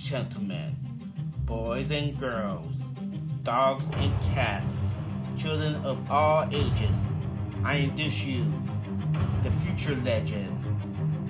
[0.00, 0.74] gentlemen,
[1.44, 2.76] boys and girls,
[3.42, 4.92] dogs and cats,
[5.36, 7.04] children of all ages,
[7.62, 8.44] I introduce you
[9.42, 10.56] the future legend.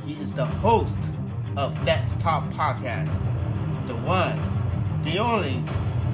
[0.07, 0.99] He is the host
[1.57, 3.13] of Let's Talk Podcast,
[3.87, 4.41] the one,
[5.03, 5.63] the only.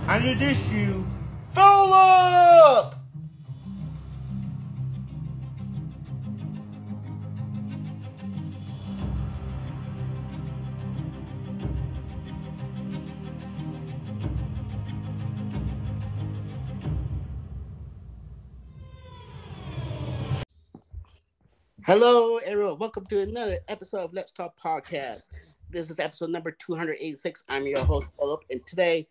[0.06, 1.06] I introduce you,
[1.52, 2.95] Philip!
[21.86, 22.80] Hello, everyone.
[22.80, 25.28] Welcome to another episode of Let's Talk Podcast.
[25.70, 27.44] This is episode number 286.
[27.48, 29.06] I'm your host, Philip, and today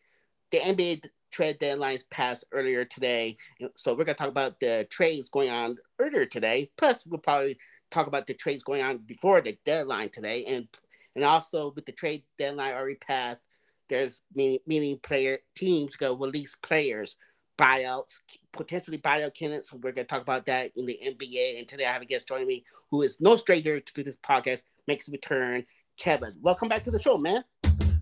[0.52, 3.38] the NBA trade deadlines passed earlier today.
[3.78, 6.70] So we're going to talk about the trades going on earlier today.
[6.76, 7.58] Plus, we'll probably
[7.92, 10.44] talk about the trades going on before the deadline today.
[10.44, 10.68] And
[11.16, 13.46] and also with the trade deadline already passed,
[13.88, 17.16] there's meaning, meaning player teams go release players
[17.58, 18.20] buyouts,
[18.52, 19.72] potentially buyout candidates.
[19.74, 21.60] We're going to talk about that in the NBA.
[21.60, 24.62] And today I have a guest joining me who is no stranger to this podcast,
[24.88, 25.66] makes a return.
[25.98, 27.44] Kevin, welcome back to the show, man.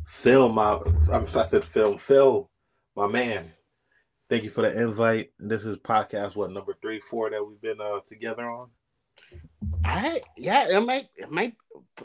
[0.06, 0.80] Phil, my
[1.12, 2.50] I'm I said Phil, Phil,
[2.96, 3.52] my man.
[4.30, 5.32] Thank you for the invite.
[5.38, 8.70] This is podcast what number three, four that we've been uh, together on.
[9.86, 11.56] I yeah, it might it might.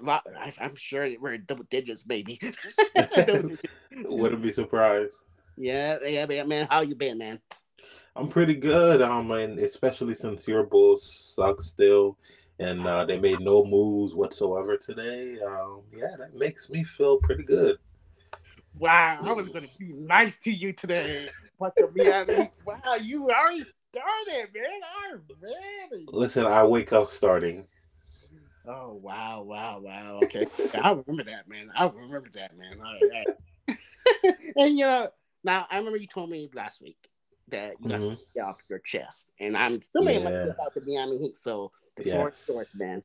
[0.04, 2.38] I'm sure we're in double digits, maybe.
[4.04, 5.14] Wouldn't be surprised.
[5.58, 6.68] Yeah, yeah, man.
[6.70, 7.40] How you been, man?
[8.14, 9.02] I'm pretty good.
[9.02, 12.16] Um, and especially since your Bulls suck still,
[12.60, 15.38] and uh, they made no moves whatsoever today.
[15.44, 17.76] Um, yeah, that makes me feel pretty good.
[18.78, 21.26] Wow, I was going to be nice to you today,
[21.58, 25.18] but to be honest, wow, you already started, man.
[25.42, 26.06] Already.
[26.06, 27.66] Listen, I wake up starting.
[28.64, 30.20] Oh wow, wow, wow.
[30.24, 31.72] Okay, I remember that, man.
[31.74, 32.78] I remember that, man.
[32.80, 34.36] All right.
[34.56, 35.08] and you know,
[35.44, 37.10] now, I remember you told me last week
[37.48, 38.14] that you got mm-hmm.
[38.14, 40.18] to get off your chest, and I'm still yeah.
[40.18, 41.36] about the Miami Heat.
[41.36, 42.46] So the yes.
[42.46, 43.02] short, man.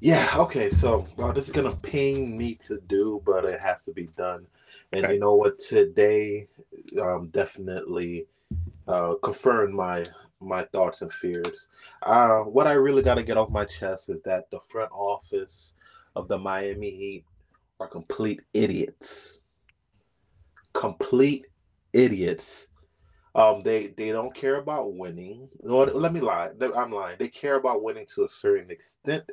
[0.00, 0.28] Yeah.
[0.36, 0.70] Okay.
[0.70, 4.46] So, well, this is gonna pain me to do, but it has to be done.
[4.92, 5.14] And okay.
[5.14, 5.58] you know what?
[5.58, 6.48] Today,
[7.00, 8.26] um, definitely
[8.86, 10.06] uh, confirmed my
[10.40, 11.68] my thoughts and fears.
[12.02, 15.72] Uh, what I really got to get off my chest is that the front office
[16.16, 17.24] of the Miami Heat
[17.80, 19.40] are complete idiots
[20.74, 21.46] complete
[21.92, 22.66] idiots.
[23.34, 25.48] Um, they they don't care about winning.
[25.64, 26.50] Or let me lie.
[26.76, 27.16] I'm lying.
[27.18, 29.30] They care about winning to a certain extent.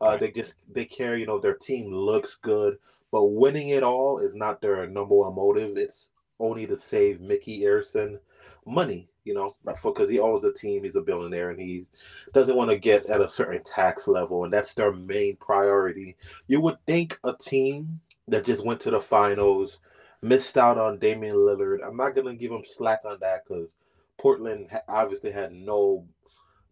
[0.00, 1.16] Uh, they just they care.
[1.16, 2.78] You know, their team looks good,
[3.12, 5.76] but winning it all is not their number one motive.
[5.76, 6.10] It's
[6.40, 8.18] only to save Micky Arison
[8.66, 9.08] money.
[9.24, 10.84] You know, because he owns a team.
[10.84, 11.86] He's a billionaire, and he
[12.32, 16.16] doesn't want to get at a certain tax level, and that's their main priority.
[16.46, 19.78] You would think a team that just went to the finals
[20.22, 21.78] missed out on Damian Lillard.
[21.86, 23.74] I'm not gonna give him slack on that because
[24.18, 26.06] Portland obviously had no.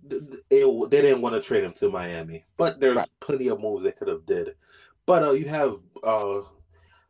[0.06, 0.60] They
[0.90, 3.08] didn't want to trade him to Miami, but there's right.
[3.20, 4.54] plenty of moves they could have did.
[5.06, 6.40] But uh, you have uh,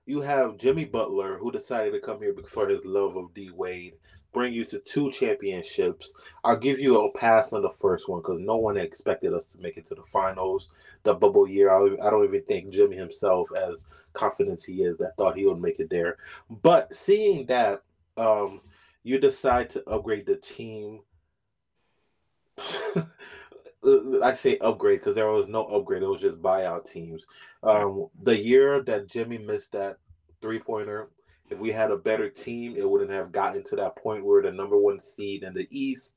[0.07, 3.95] you have Jimmy Butler who decided to come here for his love of D Wade,
[4.33, 6.13] bring you to two championships.
[6.45, 9.59] I'll give you a pass on the first one because no one expected us to
[9.61, 10.73] make it to the finals.
[11.05, 15.39] The bubble year, I, don't even think Jimmy himself, as confident he is, that thought
[15.39, 16.19] he would make it there.
[16.51, 17.83] But seeing that,
[18.17, 18.61] um,
[19.05, 21.01] you decide to upgrade the team.
[24.23, 26.03] I say upgrade because there was no upgrade.
[26.03, 27.27] It was just buyout teams.
[27.63, 29.99] Um, the year that Jimmy missed that
[30.41, 31.09] three pointer,
[31.51, 34.51] if we had a better team, it wouldn't have gotten to that point where the
[34.53, 36.15] number one seed in the East.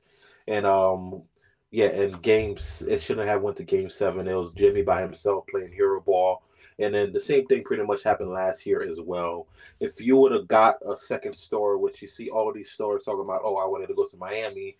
[0.48, 1.24] And um,
[1.72, 4.28] yeah, and games it shouldn't have went to game seven.
[4.28, 6.44] It was Jimmy by himself playing hero ball.
[6.80, 9.48] And then the same thing pretty much happened last year as well.
[9.80, 13.22] If you would have got a second store, which you see all these stores talking
[13.22, 14.78] about, oh, I wanted to go to Miami.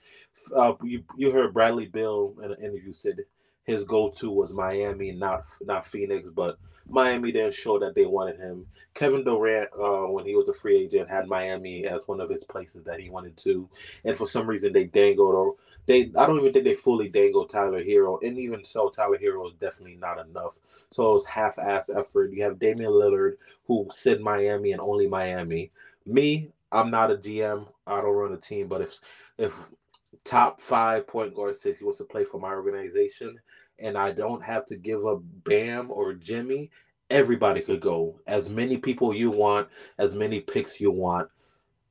[0.56, 3.18] Uh, you you heard Bradley Beal in an interview said
[3.68, 6.58] his go-to was Miami, not not Phoenix, but
[6.90, 8.66] Miami didn't show that they wanted him.
[8.94, 12.46] Kevin Durant, uh, when he was a free agent, had Miami as one of his
[12.46, 13.70] places that he wanted to,
[14.06, 15.56] and for some reason they dangled or
[15.86, 19.48] they I don't even think they fully dangled Tyler Herro, and even so, Tyler Herro
[19.48, 20.58] is definitely not enough.
[20.92, 22.32] So it was half-ass effort.
[22.32, 23.34] You have Damian Lillard
[23.66, 25.72] who said Miami and only Miami.
[26.06, 27.68] Me, I'm not a GM.
[27.86, 29.00] I don't run a team, but if
[29.38, 29.54] if
[30.28, 33.40] top five point guard says he wants to play for my organization,
[33.80, 36.70] and I don't have to give up Bam or Jimmy,
[37.10, 38.20] everybody could go.
[38.28, 41.30] As many people you want, as many picks you want.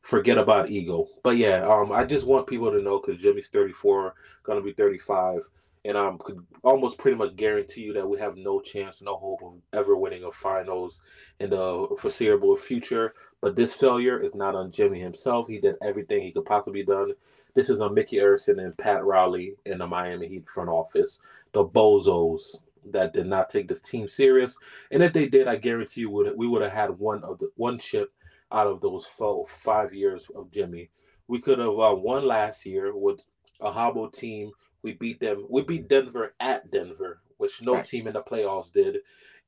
[0.03, 1.09] Forget about ego.
[1.25, 5.41] But yeah, um, I just want people to know because Jimmy's 34, gonna be 35,
[5.85, 9.43] and um, could almost pretty much guarantee you that we have no chance, no hope
[9.43, 11.01] of ever winning a finals
[11.41, 13.13] in the foreseeable future.
[13.41, 15.49] But this failure is not on Jimmy himself.
[15.49, 17.13] He did everything he could possibly done.
[17.57, 21.19] This is on Micky Arison and Pat Riley in the Miami Heat front office,
[21.53, 22.57] the bozos
[22.93, 24.57] that did not take this team serious.
[24.91, 27.51] And if they did, I guarantee you would we would have had one of the
[27.57, 28.13] one chip
[28.53, 30.91] out of those four, five years of Jimmy.
[31.29, 33.23] We could have uh, won last year with
[33.61, 34.53] a hobble team
[34.83, 35.47] we beat them.
[35.49, 37.85] We beat Denver at Denver, which no right.
[37.85, 38.99] team in the playoffs did.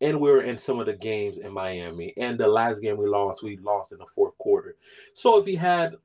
[0.00, 2.14] And we were in some of the games in Miami.
[2.16, 4.76] And the last game we lost, we lost in the fourth quarter.
[5.14, 5.96] So if he had,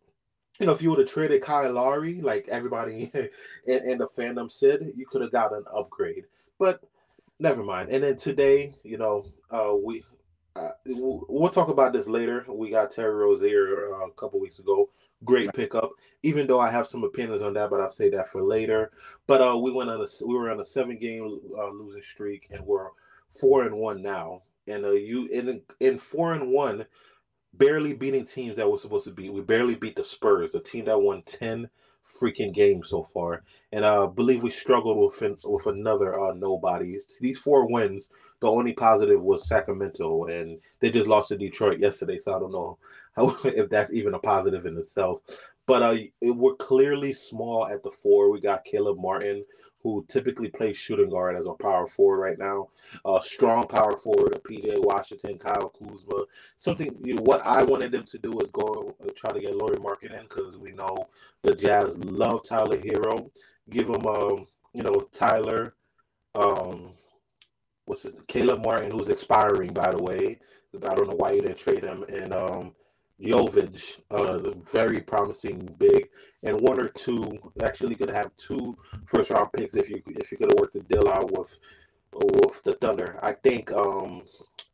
[0.60, 3.12] you know, if you would have traded Kyle Lowry, like everybody
[3.68, 6.26] in, in the fandom said, you could have got an upgrade.
[6.60, 6.84] But
[7.40, 7.90] never mind.
[7.90, 10.04] And then today, you know, uh, we
[10.56, 12.46] uh, we'll talk about this later.
[12.48, 14.90] We got Terry Rozier uh, a couple weeks ago.
[15.24, 15.90] Great pickup.
[16.22, 18.92] Even though I have some opinions on that, but I'll say that for later.
[19.26, 22.48] But uh, we went on a we were on a seven game uh, losing streak,
[22.52, 22.90] and we're
[23.32, 24.44] four and one now.
[24.68, 26.86] And uh, you in in four and one,
[27.54, 29.34] barely beating teams that we're supposed to beat.
[29.34, 31.70] We barely beat the Spurs, a team that won ten
[32.22, 36.98] freaking games so far, and I believe we struggled with with another uh, nobody.
[37.22, 38.10] These four wins,
[38.42, 42.20] the only positive was Sacramento, and they just lost to Detroit yesterday.
[42.20, 42.78] So I don't know
[43.45, 45.21] if that's even a positive in itself.
[45.65, 48.30] But uh, we're clearly small at the four.
[48.30, 49.45] We got Caleb Martin,
[49.81, 52.68] who typically plays shooting guard as a power forward right now.
[53.06, 56.24] A uh, strong power forward, PJ Washington, Kyle Kuzma.
[56.57, 59.56] Something you know, what I wanted them to do is go uh, try to get
[59.56, 61.07] Lauri in because we know
[61.44, 63.30] the Jazz love Tyler Herro.
[63.69, 65.75] Give him, um, you know, Tyler,
[66.36, 66.92] um,
[67.86, 70.39] what's his Caleb Martin, who's expiring by the way.
[70.75, 72.74] I don't know why you didn't trade him, and um,
[73.21, 76.10] Jovic, uh, very promising big,
[76.44, 80.38] and one or two actually could have two first round picks if you if you
[80.38, 81.57] could have worked the deal out with
[82.12, 83.19] with the Thunder.
[83.21, 84.24] I think um,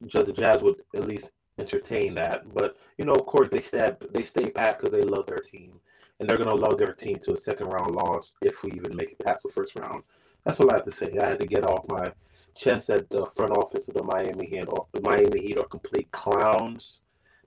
[0.01, 4.23] the Jazz would at least entertain that, but you know, of course, they stay they
[4.23, 5.79] stay pat because they love their team,
[6.19, 9.11] and they're gonna love their team to a second round loss if we even make
[9.11, 10.03] it past the first round.
[10.45, 11.17] That's all I have to say.
[11.19, 12.13] I had to get off my
[12.55, 17.01] chest that the front office of the Miami Heat, the Miami Heat are complete clowns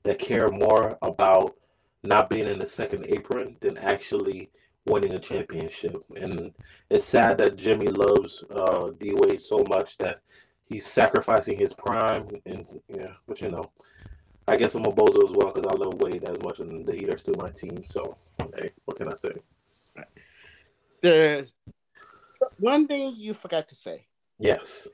[0.04, 1.54] that care more about
[2.02, 4.50] not being in the second apron than actually
[4.86, 6.02] winning a championship.
[6.16, 6.52] And
[6.90, 10.20] it's sad that Jimmy loves uh, D Wade so much that
[10.64, 12.28] he's sacrificing his prime.
[12.46, 13.70] And yeah, but you know,
[14.48, 16.94] I guess I'm a bozo as well because I love Wade as much, and the
[16.94, 17.84] Heat are still my team.
[17.84, 18.16] So
[18.56, 19.32] hey, what can I say?
[21.00, 21.48] The
[22.58, 24.06] one thing you forgot to say.
[24.38, 24.88] Yes.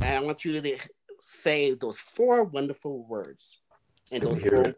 [0.00, 0.78] I want you to
[1.20, 3.58] say those four wonderful words.
[4.12, 4.74] And those four,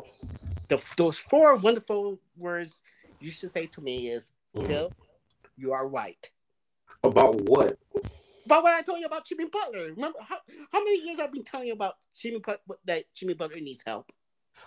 [0.68, 2.82] the, those four wonderful words
[3.20, 4.66] you should say to me is, mm.
[4.68, 4.92] Bill,
[5.56, 6.30] you are right.
[7.02, 7.78] About what?
[8.44, 9.90] About what I told you about Jimmy Butler.
[9.90, 10.36] Remember how,
[10.72, 12.40] how many years I've been telling you about Jimmy
[12.84, 14.10] that Jimmy Butler needs help?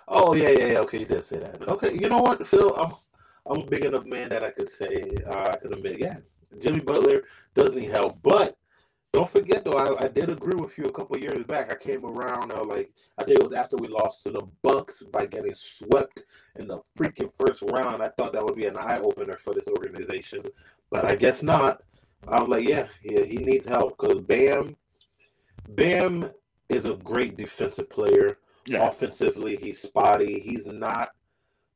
[0.08, 0.80] Oh yeah, yeah, yeah.
[0.80, 1.68] Okay, you did say that.
[1.68, 2.76] Okay, you know what, Phil?
[2.76, 2.94] I'm
[3.46, 6.18] I'm a big enough man that I could say uh, I could admit, yeah,
[6.60, 7.24] Jimmy Butler
[7.54, 8.58] does need help, but
[9.12, 11.72] don't forget though, I, I did agree with you a couple years back.
[11.72, 15.02] I came around uh, like I think it was after we lost to the Bucks
[15.12, 16.26] by getting swept
[16.58, 18.04] in the freaking first round.
[18.04, 20.44] I thought that would be an eye opener for this organization,
[20.92, 21.82] but I guess not.
[22.28, 24.76] I was like, yeah, yeah, he needs help because Bam,
[25.70, 26.30] Bam
[26.68, 28.38] is a great defensive player.
[28.66, 28.88] Yeah.
[28.88, 30.40] Offensively, he's spotty.
[30.40, 31.10] He's not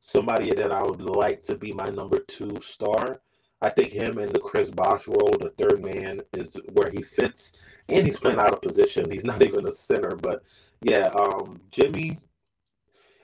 [0.01, 3.22] somebody that I would like to be my number two star.
[3.63, 7.53] I think him and the Chris Bosh role, the third man, is where he fits,
[7.88, 9.10] and he's playing out of position.
[9.10, 10.43] He's not even a center, but
[10.82, 12.20] yeah, um, Jimmy.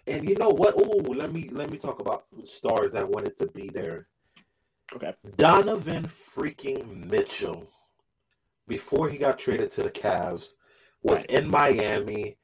[0.07, 0.75] And you know what?
[0.77, 4.07] Oh, let me let me talk about stars that wanted to be there.
[4.95, 5.13] Okay.
[5.35, 7.67] Donovan freaking Mitchell,
[8.67, 10.53] before he got traded to the Cavs,
[11.03, 12.37] was in Miami,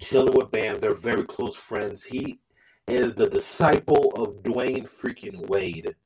[0.00, 0.78] chilling with Bam.
[0.78, 2.04] They're very close friends.
[2.04, 2.40] He
[2.86, 5.96] is the disciple of Dwyane freaking Wade.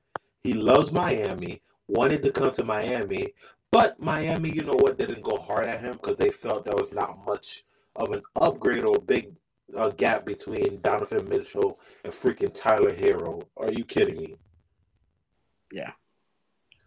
[0.44, 3.32] He loves Miami, wanted to come to Miami,
[3.72, 6.92] but Miami, you know what, didn't go hard at him because they felt there was
[6.92, 7.64] not much
[7.96, 9.32] of an upgrade or big
[9.76, 13.42] uh, gap between Donovan Mitchell and freaking Tyler Herro.
[13.56, 14.36] Are you kidding me?
[15.72, 15.92] Yeah.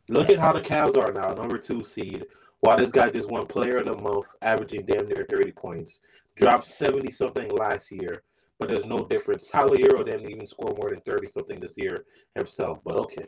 [0.07, 2.25] Look at how the Cavs are now, number two seed.
[2.59, 5.99] While this guy just won Player of the Month, averaging damn near 30 points,
[6.35, 8.23] dropped 70 something last year,
[8.59, 9.49] but there's no difference.
[9.49, 13.25] Tyler Herro didn't even score more than 30 something this year himself, but okay.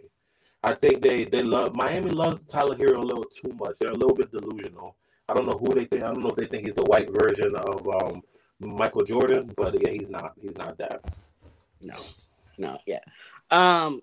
[0.64, 3.78] I think they they love Miami loves Tyler Herro a little too much.
[3.80, 4.96] They're a little bit delusional.
[5.28, 6.04] I don't know who they think.
[6.04, 8.22] I don't know if they think he's the white version of um,
[8.60, 10.34] Michael Jordan, but yeah, he's not.
[10.42, 11.02] He's not that.
[11.82, 11.96] No,
[12.58, 13.00] no, yeah.
[13.52, 14.02] Um,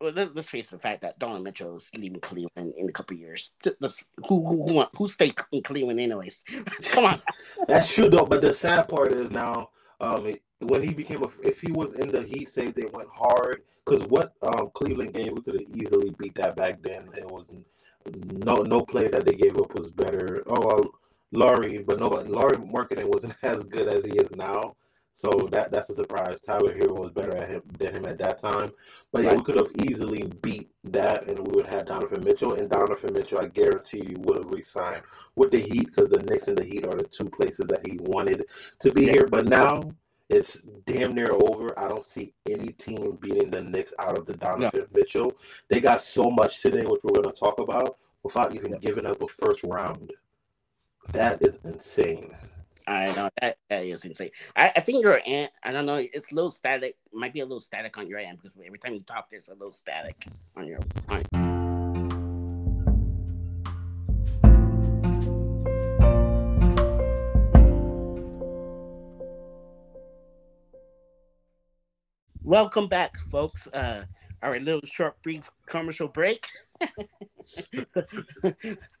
[0.00, 3.16] well, let, us face the fact that Donovan Mitchell is leaving Cleveland in a couple
[3.16, 3.52] years.
[3.80, 6.44] Let's, who who who who stay in Cleveland anyways?
[6.90, 7.20] Come on.
[7.66, 11.60] That's true though, but the sad part is now um, when he became a, if
[11.60, 15.42] he was in the Heat, say they went hard, because what um, Cleveland game we
[15.42, 17.08] could have easily beat that back then.
[17.16, 17.44] It was
[18.14, 20.42] no no play that they gave up was better.
[20.46, 20.90] Oh, well,
[21.32, 24.76] Lauri, but no, Lauri Markkanen wasn't as good as he is now.
[25.12, 26.38] So that that's a surprise.
[26.46, 28.70] Tyler Herro was better at him than him at that time.
[29.12, 32.54] But yeah, we could have easily beat that, and we would have had Donovan Mitchell.
[32.54, 35.02] And Donovan Mitchell, I guarantee you, would have resigned
[35.34, 37.98] with the Heat because the Knicks and the Heat are the two places that he
[38.00, 38.44] wanted
[38.78, 39.26] to be here.
[39.26, 39.90] But now
[40.28, 41.78] it's damn near over.
[41.78, 44.86] I don't see any team beating the Knicks out of the Donovan no.
[44.92, 45.32] Mitchell.
[45.68, 49.22] They got so much today, which we're going to talk about, without even giving up
[49.22, 50.12] a first round.
[51.12, 52.36] That is insane.
[52.86, 54.30] I know that, that is insane.
[54.56, 56.96] I, I think your end, I don't know, it's a little static.
[57.12, 59.54] might be a little static on your end because every time you talk, there's a
[59.54, 60.78] little static on your.
[61.08, 61.47] On...
[72.48, 73.66] Welcome back, folks.
[73.66, 74.06] Uh,
[74.40, 76.46] our little short, brief commercial break.
[76.80, 76.88] I,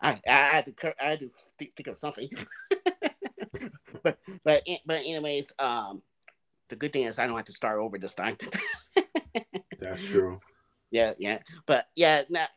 [0.02, 2.28] I had to I had to think of something.
[4.02, 6.02] but but but anyways, um,
[6.68, 8.36] the good thing is I don't have to start over this time.
[9.80, 10.42] That's true.
[10.90, 12.24] Yeah, yeah, but yeah.
[12.28, 12.48] Now,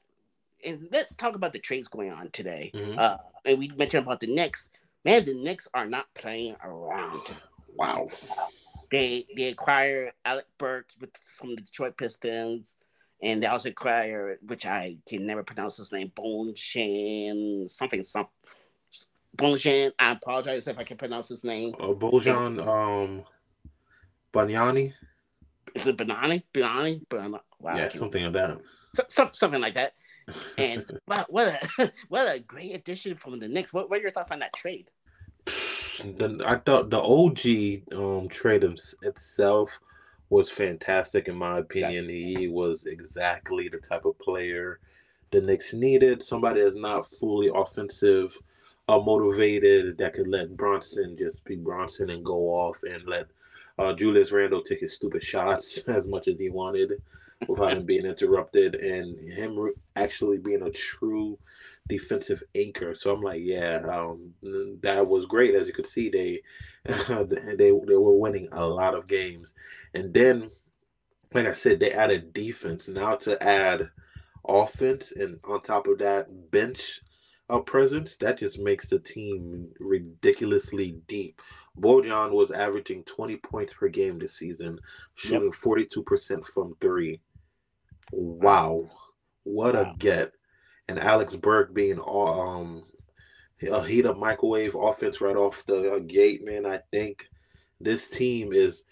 [0.65, 2.69] and let's talk about the trades going on today.
[2.75, 2.99] Mm-hmm.
[2.99, 4.69] Uh, and we mentioned about the Knicks.
[5.05, 7.21] Man, the Knicks are not playing around.
[7.77, 8.09] Wow.
[8.91, 12.75] They they acquired Alec Burks with from the Detroit Pistons,
[13.21, 18.31] and they also acquired, which I can never pronounce his name, Bone Shan something something
[19.37, 19.91] Bojan.
[19.97, 21.73] I apologize if I can pronounce his name.
[21.79, 23.23] Uh, Bojan um,
[24.33, 24.93] Banyani.
[25.73, 26.43] Is it Banani?
[26.53, 27.01] Banani?
[27.59, 28.57] Wow, yeah, something like that.
[28.95, 29.93] So, so, something like that.
[30.57, 31.47] And wow, what
[31.79, 33.73] a what a great addition from the Knicks.
[33.73, 34.89] What, what are your thoughts on that trade?
[36.03, 39.79] The, I thought the OG um, trade itself
[40.29, 42.09] was fantastic in my opinion.
[42.09, 44.79] He was exactly the type of player
[45.31, 46.21] the Knicks needed.
[46.21, 48.37] Somebody that's not fully offensive
[48.87, 53.27] uh, motivated that could let Brunson just be Brunson and go off and let
[53.79, 56.93] uh, Julius Randle take his stupid shots as much as he wanted
[57.47, 61.37] without him being interrupted and him actually being a true
[61.91, 62.95] defensive anchor.
[62.95, 64.33] So I'm like, yeah, um,
[64.81, 65.53] that was great.
[65.53, 66.41] As you could see, they
[66.85, 69.53] they they were winning a lot of games,
[69.93, 70.49] and then,
[71.33, 72.87] like I said, they added defense.
[72.87, 73.89] Now to add
[74.47, 77.01] offense, and on top of that, bench
[77.49, 81.41] a presence, that just makes the team ridiculously deep.
[81.77, 84.79] Bojan was averaging 20 points per game this season,
[85.15, 85.53] shooting yep.
[85.53, 87.19] 42% from three.
[88.13, 88.89] Wow.
[89.43, 89.81] What wow.
[89.81, 90.31] a get.
[90.87, 92.83] And Alex Burke being um
[93.69, 96.65] a heat up microwave offense right off the gate, man.
[96.65, 97.29] I think
[97.79, 98.83] this team is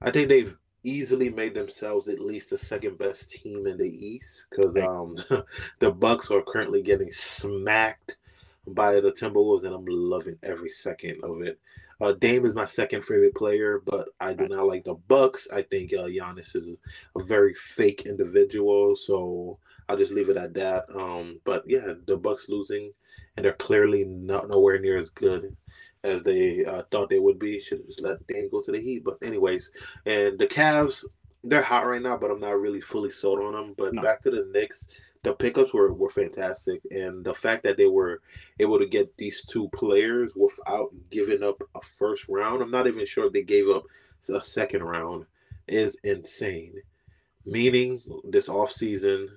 [0.00, 4.46] I think they've easily made themselves at least the second best team in the East
[4.50, 5.16] because um,
[5.78, 8.18] the Bucks are currently getting smacked
[8.66, 11.58] by the Timberwolves, and I'm loving every second of it.
[12.00, 15.48] Uh, Dame is my second favorite player, but I do not like the Bucks.
[15.52, 16.70] I think uh, Giannis is
[17.16, 20.84] a very fake individual, so I'll just leave it at that.
[20.94, 22.92] Um, but yeah, the Bucks losing,
[23.36, 25.56] and they're clearly not nowhere near as good
[26.02, 27.60] as they uh, thought they would be.
[27.60, 29.04] Should have just let Dame go to the Heat.
[29.04, 29.72] But anyways,
[30.06, 31.04] and the Cavs,
[31.42, 33.74] they're hot right now, but I'm not really fully sold on them.
[33.76, 34.02] But no.
[34.02, 34.86] back to the Knicks,
[35.24, 36.80] the pickups were, were fantastic.
[36.90, 38.20] And the fact that they were
[38.60, 43.06] able to get these two players without giving up a first round, I'm not even
[43.06, 43.84] sure if they gave up
[44.32, 45.26] a second round,
[45.66, 46.74] is insane.
[47.46, 49.28] Meaning this offseason,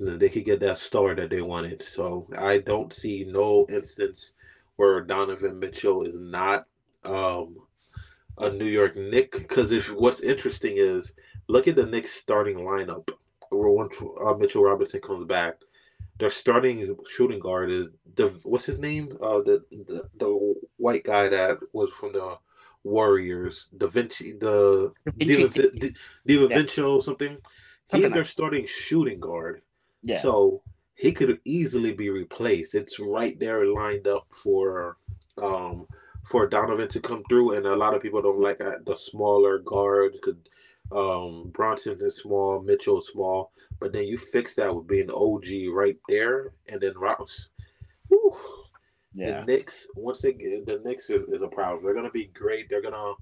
[0.00, 1.82] they could get that star that they wanted.
[1.82, 4.32] So I don't see no instance
[4.76, 6.66] where Donovan Mitchell is not
[7.04, 7.56] um,
[8.38, 9.32] a New York Knick.
[9.32, 11.12] Because if what's interesting is
[11.48, 13.08] look at the Knicks starting lineup.
[13.52, 15.56] Once uh, Mitchell Robinson comes back,
[16.20, 19.08] their starting shooting guard is the what's his name?
[19.20, 22.36] Uh, the the the white guy that was from the
[22.84, 25.48] Warriors, Da Vinci, the Diva
[26.46, 27.38] Vincio something.
[27.92, 29.62] He's their starting shooting guard.
[30.02, 30.20] Yeah.
[30.20, 30.62] So
[30.94, 32.74] he could easily be replaced.
[32.74, 34.96] It's right there lined up for
[35.42, 35.86] um
[36.26, 40.12] for Donovan to come through, and a lot of people don't like the smaller guard
[40.12, 40.36] because
[40.92, 45.74] um Brunson is small, Mitchell is small, but then you fix that with being OG
[45.74, 47.48] right there, and then Rouse.
[48.08, 48.36] Whew,
[49.12, 49.40] yeah.
[49.40, 51.84] The Knicks, once they get the Knicks is, is a problem.
[51.84, 52.68] They're gonna be great.
[52.68, 53.14] They're gonna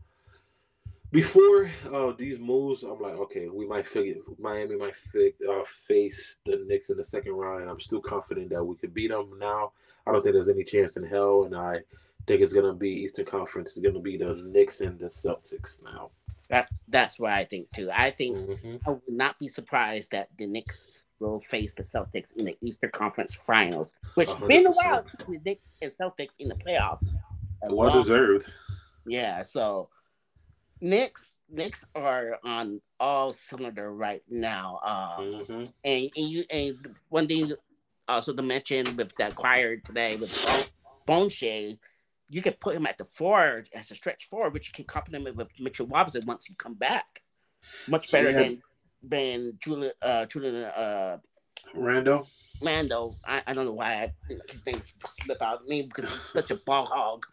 [1.10, 6.36] before uh, these moves, I'm like, okay, we might figure Miami might fi- uh, face
[6.44, 9.38] the Knicks in the second round, and I'm still confident that we could beat them.
[9.38, 9.72] Now,
[10.06, 11.80] I don't think there's any chance in hell, and I
[12.26, 13.76] think it's gonna be Eastern Conference.
[13.76, 16.10] It's gonna be the Knicks and the Celtics now.
[16.50, 17.90] That that's what I think too.
[17.94, 18.76] I think Mm-hmm.
[18.86, 20.88] I would not be surprised that the Knicks
[21.20, 25.24] will face the Celtics in the Eastern Conference Finals, which has been a while since
[25.28, 26.98] the Knicks and Celtics in the playoff.
[27.62, 28.46] A Well deserved.
[29.06, 29.88] Yeah, so
[30.80, 34.80] Knicks Knicks are on all cylinder right now.
[35.18, 37.52] Um, hmm and, and you and one thing
[38.08, 40.68] also to mention with that choir today with
[41.06, 41.78] Bone, Shade,
[42.28, 45.36] you can put him at the forward as a stretch forward, which you can complement
[45.36, 47.22] with Mitchell Robinson once he come back.
[47.86, 48.42] Much better Yeah.
[48.42, 48.62] than
[49.02, 51.18] than Julian uh Julian uh
[51.74, 52.26] Rando.
[52.60, 53.14] Lando.
[53.24, 54.12] I, I don't know why I,
[54.50, 57.24] his name slip out of me because he's such a ball hog.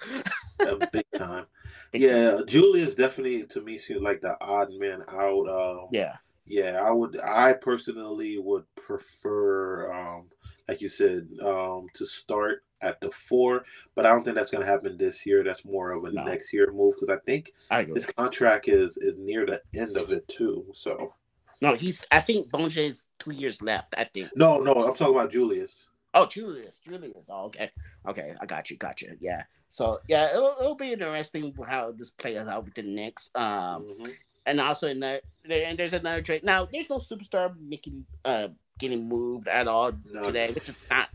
[0.91, 1.47] big time.
[1.93, 5.47] Yeah, Julius definitely to me seems like the odd man out.
[5.47, 6.17] Um, Yeah.
[6.45, 7.19] yeah, I would.
[7.19, 10.29] I personally would prefer, um,
[10.67, 13.63] like you said, um, to start at the four,
[13.95, 15.43] but I don't think that's going to happen this year.
[15.43, 16.23] That's more of a No.
[16.23, 20.11] next year move because I think I his contract is is near the end of
[20.11, 20.65] it too.
[20.73, 21.13] So
[21.61, 24.29] No, he's I think Bonje's two years left, I think.
[24.35, 25.87] no, no, I'm talking about Julius.
[26.13, 27.29] Oh, Julius, Julius.
[27.29, 27.71] Oh, okay,
[28.07, 29.17] okay, I got you, got you.
[29.19, 29.43] Yeah.
[29.75, 33.29] So yeah, it'll, it'll be interesting how this plays out with the Knicks.
[33.35, 34.15] Um, Mhm.
[34.45, 36.45] and also in there, there and there's another trade.
[36.45, 38.47] Now, there's no superstar making uh
[38.79, 40.23] getting moved at all No.
[40.23, 41.09] today, which is not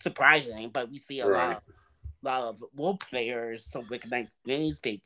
[0.00, 0.70] surprising.
[0.70, 1.54] But we see a Right.
[1.54, 1.62] lot,
[2.22, 5.02] lot of role players, some recognized names they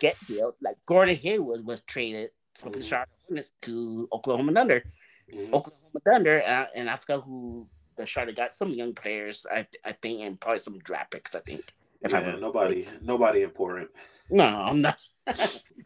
[0.00, 0.56] get dealt.
[0.60, 2.88] Like Gordon Hayward was traded from the Mhm.
[2.88, 4.82] Charlotte Hornets to Oklahoma Thunder.
[5.30, 5.52] Mhm.
[5.54, 8.56] Oklahoma Thunder, uh, and I forgot who the Charlotte got.
[8.56, 11.36] Some young players, I, I think, and probably some draft picks.
[11.36, 11.72] I think.
[12.04, 12.40] If I remember.
[12.40, 13.90] nobody, nobody important.
[14.30, 14.98] No, I'm not.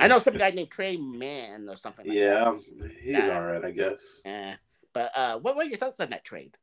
[0.00, 2.06] I know some guy named Tre Mann or something.
[2.06, 2.64] Like Yeah, um,
[3.00, 3.38] he's Yeah.
[3.38, 4.20] all right, I guess.
[4.24, 4.30] That.
[4.30, 4.54] Eh,
[4.92, 6.56] but uh, what were your thoughts on that trade?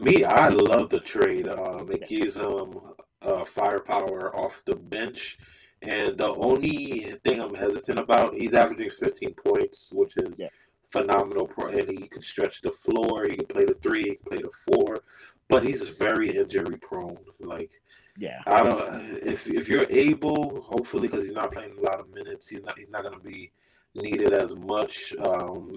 [0.00, 1.48] Me, I love the trade.
[1.48, 2.78] Um, it gives him
[3.22, 5.38] uh, firepower off the bench.
[5.82, 10.48] And the only thing I'm hesitant about, he's averaging 15 points, which is Yeah.
[10.92, 11.46] phenomenal.
[11.48, 13.24] Pro- And he can stretch the floor.
[13.24, 15.02] He can play the three, he can play the four.
[15.48, 17.18] But he's very injury prone.
[17.40, 17.72] Like
[18.16, 18.82] Yeah, I don't.
[19.24, 22.78] If if you're able, hopefully, because he's not playing a lot of minutes, he's not
[22.78, 23.52] he's not going to be
[23.94, 25.14] needed as much.
[25.20, 25.76] Um,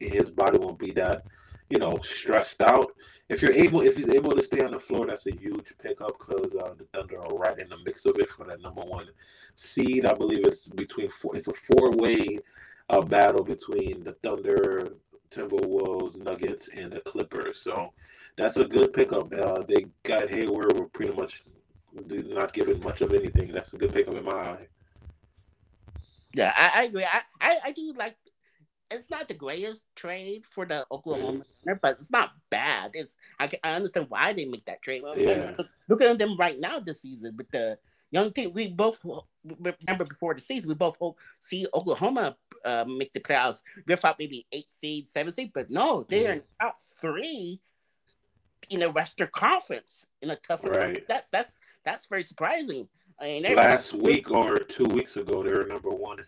[0.00, 1.24] his body won't be that,
[1.68, 2.92] you know, stressed out.
[3.28, 6.18] If you're able, if he's able to stay on the floor, that's a huge pickup
[6.18, 9.06] because uh, the Thunder are right in the mix of it for that number one
[9.54, 10.04] seed.
[10.04, 11.36] I believe it's between four.
[11.36, 12.38] It's a four way
[12.88, 14.94] uh, battle between the Thunder,
[15.30, 17.60] Timberwolves, Nuggets, and the Clippers.
[17.62, 17.92] So
[18.36, 19.32] that's a good pickup.
[19.32, 20.72] Uh, they got Hayward.
[20.78, 21.42] We're pretty much
[21.92, 23.52] not giving much of anything.
[23.52, 24.66] That's a good pickup in my eye.
[26.34, 27.04] yeah, I, I agree.
[27.04, 28.16] I, I, I do like.
[28.92, 32.90] It's not the greatest trade for the Oklahoma, Thunder, but it's not bad.
[32.94, 35.02] It's I, can, I understand why they make that trade.
[35.04, 35.54] Well, Yeah.
[35.56, 37.78] look, look at them right now this season with the
[38.10, 38.52] young team.
[38.52, 38.98] We both
[39.44, 43.62] remember before the season, we both hope see Oklahoma uh, make the playoffs.
[43.86, 47.60] We thought maybe eight seed, seven seed, but no, they are in top three
[48.68, 50.70] in the Western Conference in a tougher.
[50.70, 51.04] Right.
[51.08, 52.88] That's that's that's very surprising.
[53.20, 56.18] I mean, Last week or two weeks ago, they were number one.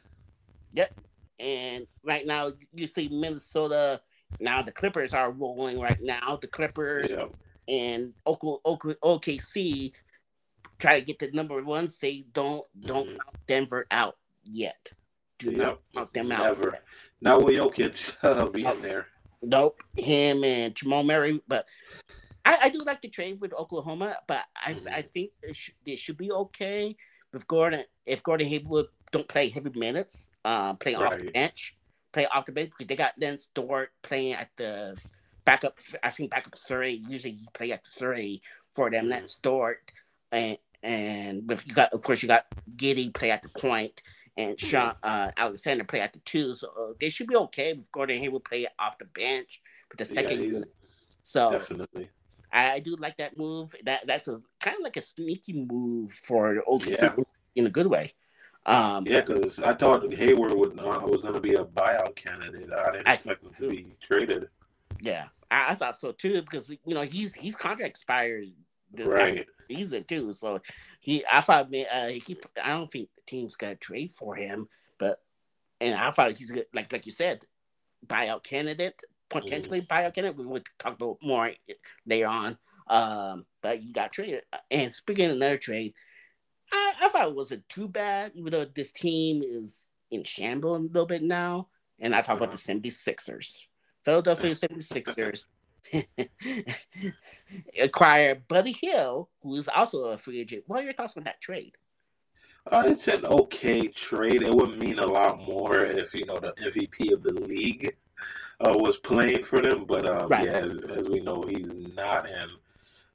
[0.75, 0.93] Yep.
[1.41, 4.01] And right now you see Minnesota.
[4.41, 6.39] Now the Clippers are rolling right now.
[6.41, 7.27] The Clippers Yeah.
[7.69, 9.93] and OK, OK, OKC
[10.83, 13.19] try to get the number one say Don't don't Mhm.
[13.19, 14.93] count Denver out yet.
[15.39, 15.79] Do not Yep.
[15.95, 16.41] count them out.
[16.59, 16.79] Never.
[17.21, 19.07] Not with Jokic uh, being there.
[19.43, 21.41] Nope, him and Jamal Murray.
[21.49, 21.67] But
[22.45, 24.93] I, I do like the trade with Oklahoma, but I Mhm.
[24.93, 26.97] I think it should, it should be okay
[27.33, 31.77] with Gordon if Gordon Hayward don't play heavy minutes, uh, playing off the bench,
[32.13, 34.97] play off the bench because they got then Stewart playing at the
[35.45, 35.79] backup.
[36.03, 37.05] I think backup three.
[37.09, 38.43] Usually you play at the three
[38.75, 39.07] for them.
[39.07, 39.11] Mhm.
[39.11, 39.91] That Stewart
[40.31, 44.03] and and with you got of course you got Giddey play at the point
[44.37, 46.55] and Sean uh, Alexander play at the two.
[46.55, 50.05] So uh, they should be okay with Gordon Hayward play off the bench with the
[50.05, 50.73] second he's- unit.
[51.23, 52.09] So Definitely.
[52.53, 53.75] I, I do like that move.
[53.85, 57.25] That that's a kind of like a sneaky move for OKC Yeah.
[57.55, 58.15] in a good way.
[58.67, 62.71] Um, Yeah, because I thought Hayward would uh, was going to be a buyout candidate.
[62.73, 64.49] I didn't I- expect him to be traded.
[65.01, 68.45] yeah, I, I thought so too because you know he's he's contract expired
[68.93, 69.47] the Right.
[69.71, 70.35] season too.
[70.35, 70.61] So
[71.01, 74.69] he, I thought, man, uh, he, I don't think the team's gonna trade for him,
[74.99, 75.21] but
[75.81, 77.45] and I thought he's good, like like you said,
[78.07, 80.37] buyout candidate, potentially buyout candidate.
[80.37, 81.51] We would talk about more
[82.07, 82.59] later on.
[82.89, 84.45] Um, but he got traded.
[84.71, 85.95] And speaking of another trade,
[86.73, 90.83] I, I thought it wasn't too bad, even though this team is in shambles a
[90.83, 91.69] little bit now.
[91.99, 93.65] And I talk about the 76ers.
[94.05, 95.45] Philadelphia 76ers
[97.81, 100.65] acquire Buddy Hield, who is also a free agent.
[100.67, 101.77] What are your thoughts on that trade?
[102.71, 104.43] Uh, it's an okay trade.
[104.43, 107.97] It would mean a lot more if you know the MVP of the league
[108.61, 109.85] uh, was playing for them.
[109.85, 110.45] But um, right.
[110.45, 111.67] yeah, as, as, we know, he's
[111.97, 112.29] not.
[112.29, 112.51] And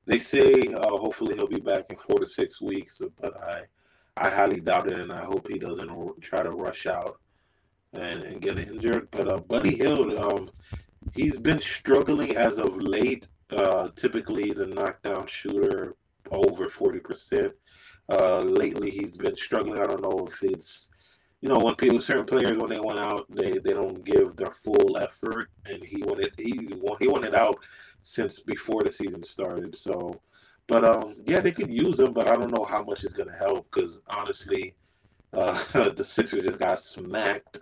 [0.05, 3.01] they say uh, hopefully he'll be back in four to six weeks.
[3.21, 3.61] But I,
[4.17, 7.19] I highly doubt it, and I hope he doesn't try to rush out
[7.93, 9.07] and, and get injured.
[9.11, 10.49] But uh, Buddy Hield, um,
[11.17, 13.27] he's been struggling as of late.
[13.49, 15.95] Uh, typically, he's a knockdown shooter
[16.31, 17.53] over forty percent.
[18.09, 19.81] Uh, lately, he's been struggling.
[19.81, 20.89] I don't know if it's
[21.41, 24.51] you know when people certain players when they went out they, they don't give their
[24.51, 27.57] full effort and he wanted he he wanted out
[28.03, 30.19] since before the season started so
[30.67, 33.37] but um yeah they could use him but I don't know how much it's gonna
[33.37, 34.75] help because honestly
[35.33, 37.61] uh, the Sixers just got smacked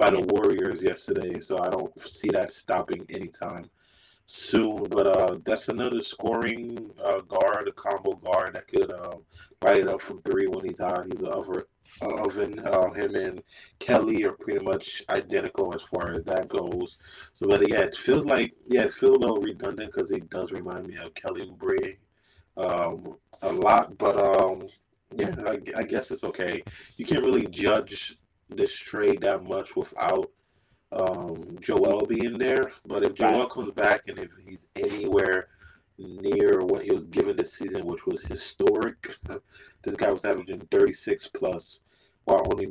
[0.00, 3.68] by the Warriors yesterday, so I don't see that stopping anytime
[4.24, 4.84] soon.
[4.84, 9.24] But uh, that's another scoring uh, guard, a combo guard that could um,
[9.60, 11.04] light it up from three when he's out.
[11.04, 11.68] He's over
[12.00, 12.60] oven.
[12.60, 13.42] Uh, him and
[13.78, 16.96] Kelly are pretty much identical as far as that goes.
[17.34, 20.50] So, but yeah, it feels like yeah, it feels a little redundant because it does
[20.50, 21.98] remind me of Kelly Oubre
[22.56, 23.98] um, a lot.
[23.98, 24.66] But um,
[25.14, 26.62] yeah, I, I guess it's okay.
[26.96, 28.16] You can't really judge
[28.50, 30.30] this trade that much without
[30.92, 32.72] um, Joel being there.
[32.86, 35.48] But if Joel comes back and if he's anywhere
[35.98, 39.16] near what he was given this season, which was historic,
[39.82, 41.80] this guy was averaging 36 plus
[42.24, 42.66] while only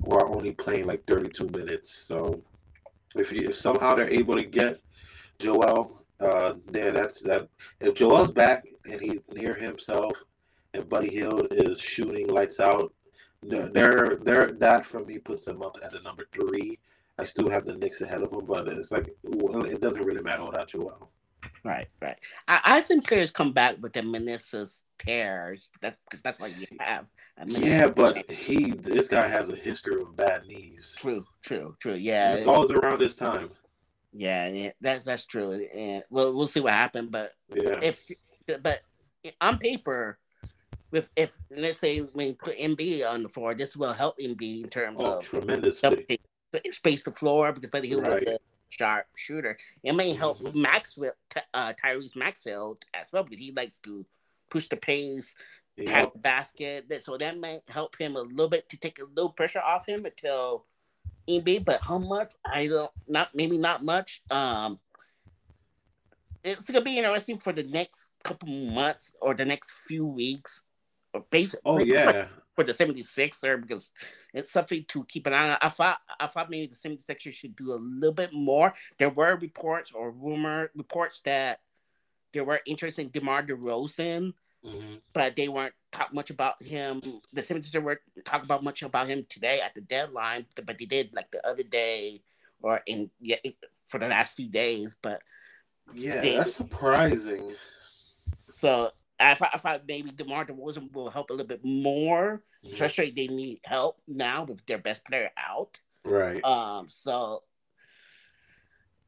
[0.00, 1.92] while only playing like 32 minutes.
[1.92, 2.42] So
[3.14, 4.80] if, you, if somehow they're able to get
[5.38, 7.48] Joel, uh, then that's that.
[7.80, 10.22] If Joel's back and he's near himself,
[10.72, 12.92] and Buddy Hield is shooting lights out,
[13.48, 16.78] they're they're that for me puts them up at the number three.
[17.18, 20.22] I still have the Knicks ahead of them, but it's like well, it doesn't really
[20.22, 21.10] matter without Joel.
[21.62, 22.18] Right, right.
[22.48, 25.70] I, I seen players come back with the meniscus tears.
[25.80, 27.06] That's because that's what you have.
[27.46, 30.94] Yeah, but he this guy has a history of bad knees.
[30.96, 31.94] True, true, true.
[31.94, 33.50] Yeah, it's always around this time.
[34.12, 35.66] Yeah, yeah, that's that's true.
[35.74, 37.10] And well, we'll see what happens.
[37.10, 38.00] But yeah, if
[38.62, 38.80] but
[39.40, 40.18] on paper,
[40.94, 44.70] with if let's say when put MB on the floor, this will help MB in
[44.70, 46.20] terms oh, of tremendously
[46.70, 48.14] space the floor because Buddy Hield right.
[48.14, 49.58] was a sharp shooter.
[49.82, 50.62] It may help mm-hmm.
[50.62, 51.12] Maxwell,
[51.52, 54.06] uh, Tyrese Maxwell as well because he likes to
[54.50, 55.34] push the pace,
[55.76, 55.88] yep.
[55.88, 57.02] tap the basket.
[57.02, 60.04] So that might help him a little bit to take a little pressure off him
[60.04, 60.64] until
[61.28, 61.64] MB.
[61.64, 62.32] But how much?
[62.46, 62.92] I don't.
[63.08, 64.22] Not maybe not much.
[64.30, 64.78] Um,
[66.44, 70.62] it's gonna be interesting for the next couple months or the next few weeks
[71.30, 71.60] basically.
[71.64, 72.26] Oh yeah.
[72.54, 73.90] For the 76er because
[74.32, 75.58] it's something to keep an eye on.
[75.60, 78.74] I thought I thought maybe the 76ers should do a little bit more.
[78.96, 81.60] There were reports or rumor reports that
[82.32, 84.94] there were interest in DeMar DeRozan, mm-hmm.
[85.12, 87.00] but they weren't talk much about him.
[87.32, 91.12] The 76ers weren't talk about much about him today at the deadline, but they did
[91.12, 92.22] like the other day
[92.62, 93.36] or in yeah
[93.88, 94.96] for the last few days.
[95.00, 95.22] But
[95.92, 97.54] yeah, they, that's surprising.
[98.54, 98.90] So
[99.30, 102.72] I thought, I thought maybe DeMar DeRozan will help a little bit more, mm-hmm.
[102.72, 105.78] especially they need help now with their best player out.
[106.04, 106.44] Right.
[106.44, 106.88] Um.
[106.88, 107.42] So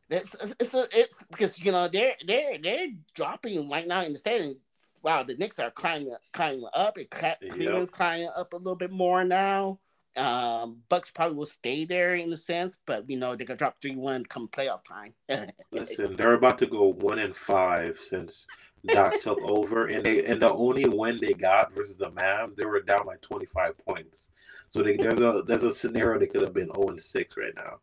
[0.08, 4.18] it's it's a, it's because you know they're they're they're dropping right now in the
[4.18, 4.56] standing.
[5.02, 6.98] Wow, the Knicks are climbing climbing up.
[6.98, 7.92] It Cleveland's yep.
[7.92, 9.78] climbing up a little bit more now.
[10.16, 13.76] Um, Bucks probably will stay there in a sense, but you know they're gonna drop
[13.82, 15.12] three one come playoff time.
[15.72, 18.46] Listen, they're about to go one and five since
[18.86, 22.64] Doc took over, and they and the only win they got versus the Mavs, they
[22.64, 24.28] were down by twenty five points.
[24.68, 27.36] So they, there's a there's a scenario they could have been zero oh and six
[27.36, 27.78] right now.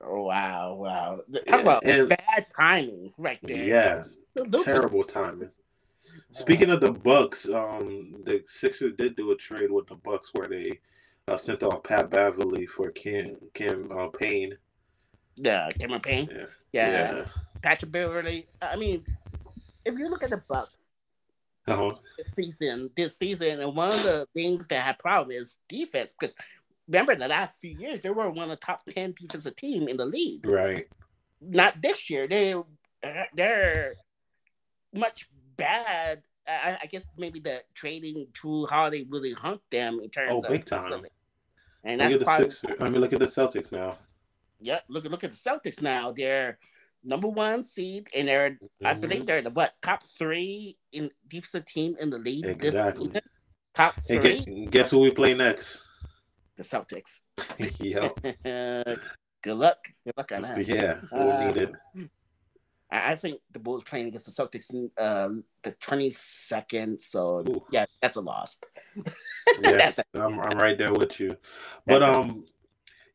[0.00, 1.20] Oh wow, wow!
[1.32, 3.64] Talk yeah, about and, bad timing right there.
[3.64, 4.16] Yes,
[4.64, 5.50] terrible timing.
[6.30, 10.46] Speaking of the Bucks, um, the Sixers did do a trade with the Bucks where
[10.46, 10.78] they
[11.26, 14.56] uh, sent off Pat Beverley for Kim Kim uh, Payne.
[15.36, 16.28] Yeah, Cameron Payne.
[16.30, 16.46] Yeah.
[16.72, 17.16] yeah.
[17.16, 17.24] yeah.
[17.62, 18.46] Patrick Beverley.
[18.62, 19.04] I mean,
[19.88, 20.90] if you look at the Bucks
[21.66, 21.94] uh-huh.
[22.16, 26.34] this season, this season, and one of the things that had problem is defense because
[26.86, 29.96] remember the last few years they were one of the top ten defensive team in
[29.96, 30.46] the league.
[30.46, 30.86] Right.
[31.40, 32.26] Not this year.
[32.28, 32.54] They
[33.34, 33.94] they're
[34.94, 36.22] much bad.
[36.46, 40.40] I, I guess maybe the trading to how they really hunt them in terms oh,
[40.40, 41.04] of big time.
[41.84, 42.80] And look that's probably, Sixers.
[42.80, 43.98] I mean, look at the Celtics now.
[44.60, 46.10] Yeah, look at look at the Celtics now.
[46.10, 46.58] They're
[47.04, 48.86] number one seed, and they're mm-hmm.
[48.86, 53.08] I believe they're the what top three in defensive team in the league exactly.
[53.08, 53.30] this season.
[53.74, 54.66] Top three.
[54.70, 55.82] Guess who we play next?
[56.58, 57.20] the Celtics.
[57.80, 58.18] yep.
[59.42, 59.78] Good luck.
[60.04, 60.66] Good luck on that.
[60.66, 61.72] Yeah, we'll Uh, need it.
[62.90, 65.28] I I think the Bulls playing against the Celtics in uh,
[65.62, 67.00] the 22nd.
[67.00, 67.64] So Ooh.
[67.70, 68.58] yeah, that's a loss.
[69.62, 71.36] Yeah, I'm I'm right there with you.
[71.86, 72.44] But um,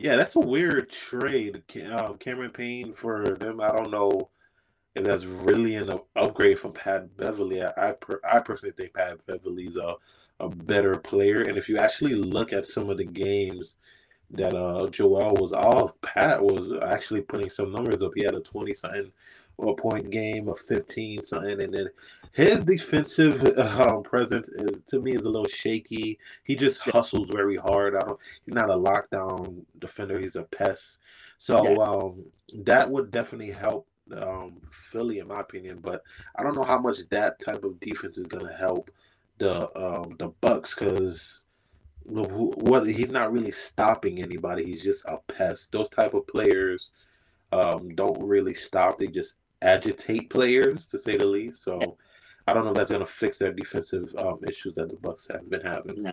[0.03, 1.63] yeah, that's a weird trade.
[1.91, 3.61] Um, Cameron Payne for them.
[3.61, 4.31] I don't know
[4.95, 7.63] if that's really an upgrade from Pat Beverley.
[7.63, 9.95] I I, per, I personally think Pat Beverley's a
[10.41, 11.43] a better player.
[11.43, 13.75] And if you actually look at some of the games
[14.31, 18.13] that uh Joel was off, Pat was actually putting some numbers up.
[18.15, 19.11] He had a twenty something
[19.57, 21.89] or a point game, of fifteen something, and then
[22.31, 26.19] his defensive um, presence is to me is a little shaky.
[26.43, 27.95] He just hustles very hard.
[27.95, 28.19] I don't.
[28.45, 30.19] He's not a lockdown defender.
[30.19, 30.97] He's a pest.
[31.37, 32.25] So um,
[32.63, 35.79] that would definitely help um, Philly, in my opinion.
[35.81, 36.01] But
[36.35, 38.89] I don't know how much that type of defense is going to help
[39.37, 41.41] the um, the Bucks because
[42.05, 44.65] what he's not really stopping anybody.
[44.65, 45.71] He's just a pest.
[45.71, 46.91] Those type of players
[47.51, 48.97] um, don't really stop.
[48.97, 51.63] They just agitate players, to say the least.
[51.63, 51.97] So.
[52.45, 55.29] I don't know if that's going to fix their defensive um, issues that the Bucks
[55.31, 56.11] have been having.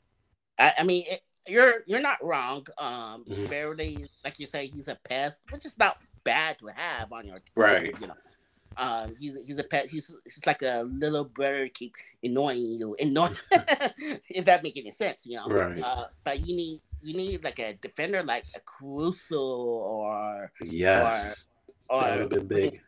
[0.60, 2.64] I, I mean, it, you're you're not wrong.
[2.78, 3.50] Um, Mhm.
[3.50, 7.34] Barely, like you say, he's a pest, which is not bad to have on your
[7.34, 7.42] team.
[7.56, 7.94] Right.
[8.00, 8.14] You know,
[8.76, 9.86] um, he's he's a pet.
[9.86, 13.34] He's he's like a little brother keep annoying you, annoying.
[14.28, 15.48] if that make any sense, you know.
[15.48, 15.82] Right.
[15.82, 21.48] Uh, but you need you need like a defender like a Caruso or Yes.
[21.88, 22.80] or that would have been big.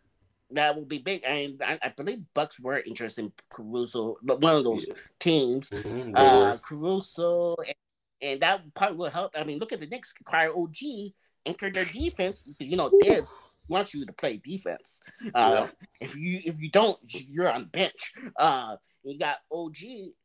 [0.53, 1.23] That will be big.
[1.25, 4.89] And I, I believe Bucks were interested in Caruso, but one of those
[5.19, 5.71] teams.
[5.71, 6.57] Mhm, Uh.
[6.59, 7.75] Caruso, and,
[8.21, 9.33] and that probably will help.
[9.37, 11.13] I mean, look at the Knicks acquire OG,
[11.47, 12.39] anchor their defense.
[12.47, 13.39] because, You know, Thibs
[13.69, 15.01] wants you to play defense.
[15.35, 15.69] Uh,
[16.01, 18.13] If you if you don't, you're on bench.
[18.37, 19.77] Uh, you got OG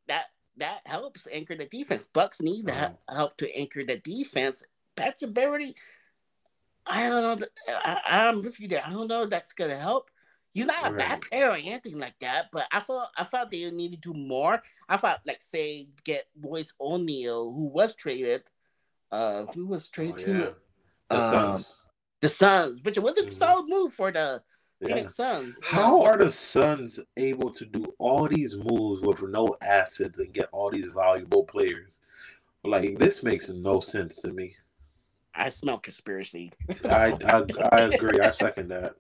[0.07, 0.25] that
[0.57, 2.07] that helps anchor the defense.
[2.11, 2.89] Bucks need to Uh-huh.
[3.09, 4.63] he- help to anchor the defense.
[4.95, 5.75] Patrick Beverley,
[6.85, 7.47] I don't know.
[7.67, 8.81] I, I'm with you there.
[8.85, 10.09] I don't know if that's gonna help.
[10.57, 13.69] He's not a bad player or anything like that, but I thought I thought they
[13.69, 14.61] needed to do more.
[14.89, 18.41] I thought, like, say, get Royce O'Neale, who was traded.
[19.11, 20.33] Uh, who was Oh, traded yeah.
[20.33, 20.55] to
[21.09, 21.75] The um, Suns.
[22.21, 23.33] the Suns, which was a Mhm.
[23.33, 24.43] solid move for the
[24.81, 24.87] Yeah.
[24.87, 25.61] Phoenix Suns.
[25.63, 30.49] How are the Suns able to do all these moves with no assets and get
[30.51, 31.99] all these valuable players?
[32.63, 34.55] Like this makes no sense to me.
[35.35, 36.51] I smell conspiracy.
[36.85, 38.19] I I, I agree.
[38.19, 38.95] I second that.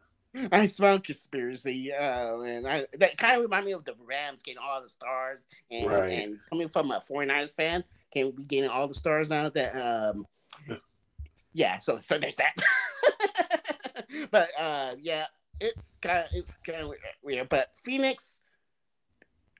[0.51, 1.91] I smell conspiracy.
[1.93, 5.41] Oh man, I, that kind of remind me of the Rams getting all the stars,
[5.71, 6.11] and, Right.
[6.11, 9.49] and coming from a 49ers fan, can we be getting all the stars now?
[9.49, 10.25] That um,
[11.53, 11.79] yeah.
[11.79, 12.55] So so there's that.
[14.31, 15.25] but uh, yeah,
[15.59, 17.49] it's kind of it's kind of weird.
[17.49, 18.39] But Phoenix,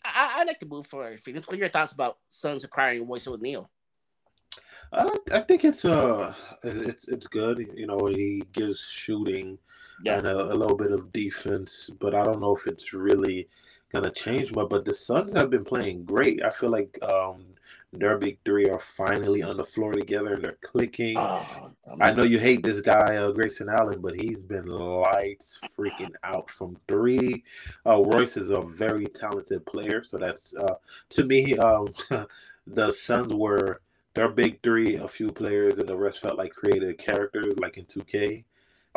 [0.06, 1.48] I, I like to move for Phoenix.
[1.48, 3.70] What are your thoughts about Suns acquiring Royce O'Neale?
[4.92, 7.68] I, I think it's uh it's it's good.
[7.76, 9.58] You know, he gives shooting
[10.04, 10.18] Yeah.
[10.18, 13.48] and a, a little bit of defense, but I don't know if it's really
[13.92, 14.70] gonna change much.
[14.70, 16.44] But the Suns have been playing great.
[16.44, 17.46] I feel like um
[17.94, 21.18] their big three are finally on the floor together and they're clicking.
[21.18, 26.12] Oh, I know you hate this guy, uh, Grayson Allen, but he's been lights freaking
[26.24, 27.44] out from three.
[27.86, 30.76] Uh, Royce is a very talented player, so that's uh,
[31.10, 31.58] to me.
[31.58, 31.94] Um,
[32.68, 33.82] the Suns were
[34.14, 37.86] their big three, a few players, and the rest felt like creative characters, like in
[37.86, 38.44] 2K.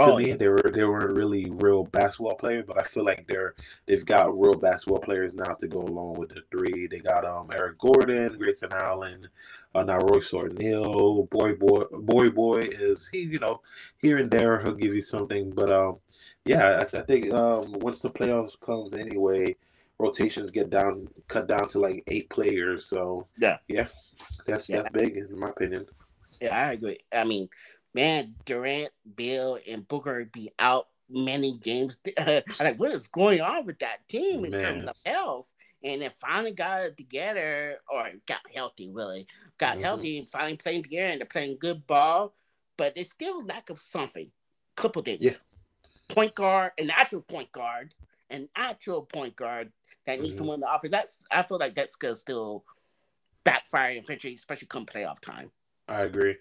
[0.01, 0.37] To Oh, me, yeah.
[0.37, 3.55] they were they weren't really real basketball players, but I feel like they're
[3.87, 6.87] they've got real basketball players now to go along with the three.
[6.87, 9.29] They got um Eric Gordon, Grayson Allen,
[9.75, 13.61] uh, now Royce O'Neale, Bol Bol Bol Bol is he you know
[13.99, 15.99] here and there he'll give you something, but um
[16.47, 19.57] yeah I, I think um once the playoffs comes anyway,
[19.99, 22.87] rotations get down cut down to like eight players.
[22.87, 23.59] So Yeah.
[23.69, 23.89] yeah,
[24.47, 24.83] that's Yeah.
[24.83, 25.87] that's big in my opinion.
[26.41, 26.99] Yeah, I agree.
[27.13, 27.49] I mean,
[27.95, 31.99] man, Durant, Beal, and Booker be out many games.
[32.61, 35.47] Like, what is going on with that team in terms of health?
[35.83, 39.27] And then finally got it together, or got healthy, really.
[39.57, 39.83] Got Mhm.
[39.83, 42.35] healthy and finally playing together, and they're playing good ball,
[42.77, 44.31] but they still lack of something.
[44.77, 45.23] Couple things.
[45.23, 45.33] Yeah.
[46.09, 47.95] Point guard, an actual point guard,
[48.29, 49.73] an actual point guard
[50.07, 50.49] that needs to Mhm.
[50.49, 50.91] win the offense.
[50.91, 52.65] That's I feel like that's gonna still
[53.45, 55.51] backfire eventually, especially come playoff time
[55.89, 56.37] I agree.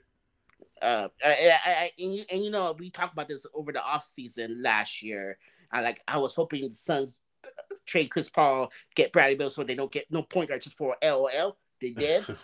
[0.82, 1.30] Uh, I,
[1.66, 4.62] I, I, and you and you know we talked about this over the off season
[4.62, 5.38] last year.
[5.72, 7.20] I like I was hoping the Suns
[7.86, 10.96] trade Chris Paul, get Bradley Beal, so they don't get no point guard just for
[11.04, 11.58] LOL.
[11.82, 12.26] They did,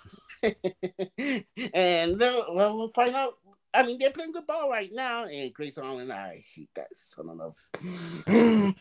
[1.73, 3.35] and uh, well, we'll find out.
[3.73, 7.29] I mean, they're playing good ball right now, and Grace Allen, I hate that son
[7.29, 7.83] of a.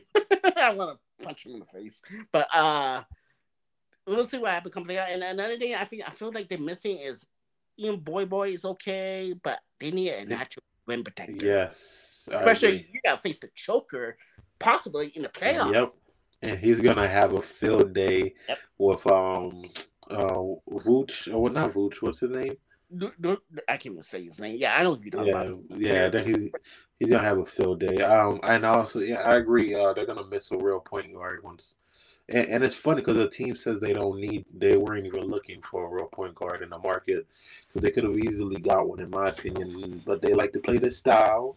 [0.57, 3.03] I want to punch him in the face, but uh,
[4.07, 4.75] we'll see what happens.
[4.75, 5.13] Playoff.
[5.13, 7.27] And another thing, I think I feel like they're missing is
[7.79, 11.45] Ian Bol Bol is okay, but they need a natural rim protector.
[11.45, 14.17] Yes, especially you got to face the Joker,
[14.59, 15.73] possibly in the playoffs.
[15.73, 15.95] Yep,
[16.43, 18.59] and he's gonna have a field day Yep.
[18.79, 19.65] with um
[20.11, 20.37] uh
[20.71, 22.03] Vooch or well, not Vooch.
[22.03, 22.57] What's his name?
[23.69, 24.57] I can't even say his name.
[24.59, 25.29] Yeah, I know you're talking
[25.81, 26.21] Yeah, about.
[26.21, 26.23] yeah.
[26.23, 26.53] He's
[26.99, 27.97] he's gonna have a field day.
[28.03, 29.75] Um, and also yeah, I agree.
[29.75, 31.77] Uh, they're gonna miss a real point guard once.
[32.29, 35.61] And, and it's funny because the team says they don't need, they weren't even looking
[35.63, 37.27] for a real point guard in the market.
[37.67, 40.03] Because they could have easily got one, in my opinion.
[40.07, 41.57] But they like to play this style.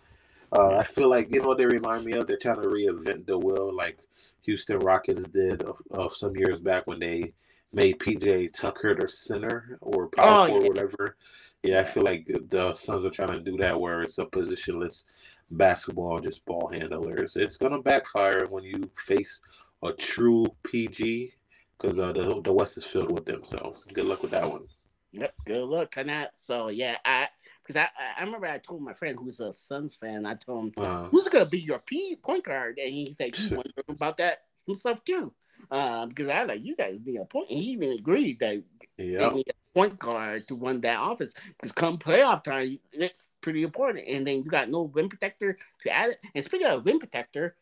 [0.51, 2.27] Uh, I feel like, you know they remind me of?
[2.27, 3.97] They're trying to reinvent the wheel like
[4.43, 7.33] Houston Rockets did of, of some years back when they
[7.73, 10.69] made PJ Tucker their center or power Oh, forward, yeah.
[10.69, 11.17] whatever.
[11.63, 14.25] Yeah, I feel like the, the Suns are trying to do that where it's a
[14.25, 15.03] positionless
[15.51, 17.35] basketball, just ball handlers.
[17.35, 19.41] It's gonna backfire when you face
[19.83, 21.33] a true PG
[21.77, 23.43] because uh, the the West is filled with them.
[23.43, 24.67] So good luck with that one.
[25.11, 26.37] Yep, good luck on that.
[26.37, 27.27] So yeah, I
[27.63, 27.87] because I
[28.17, 31.27] I- remember I told my friend who's a Suns fan, I told him Uh, who's
[31.27, 35.33] gonna be your P point guard, and he said he wondered about that himself too.
[35.71, 38.63] Um, because I like you guys need a point, and he even agreed that
[38.97, 41.33] yeah, they need a point guard to run that office.
[41.47, 44.07] Because come playoff time, it's pretty important.
[44.07, 46.19] And then you got no rim protector to add it.
[46.35, 47.55] And speaking of rim protector,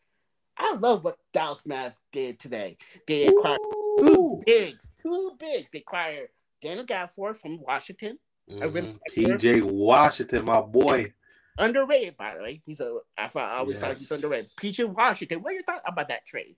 [0.58, 2.78] I love what Dallas Mavs did today.
[3.06, 3.60] They acquired
[3.98, 5.70] two bigs, two bigs.
[5.70, 6.28] They acquired
[6.62, 8.18] Daniel Gafford from Washington,
[8.60, 9.00] a rim Mhm.
[9.14, 11.12] PJ Washington, my boy.
[11.58, 12.62] underrated by the way.
[12.66, 14.12] He's a I thought I always thought he's Yes.
[14.12, 14.50] underrated.
[14.56, 16.56] PJ Washington, what are your thoughts about that trade?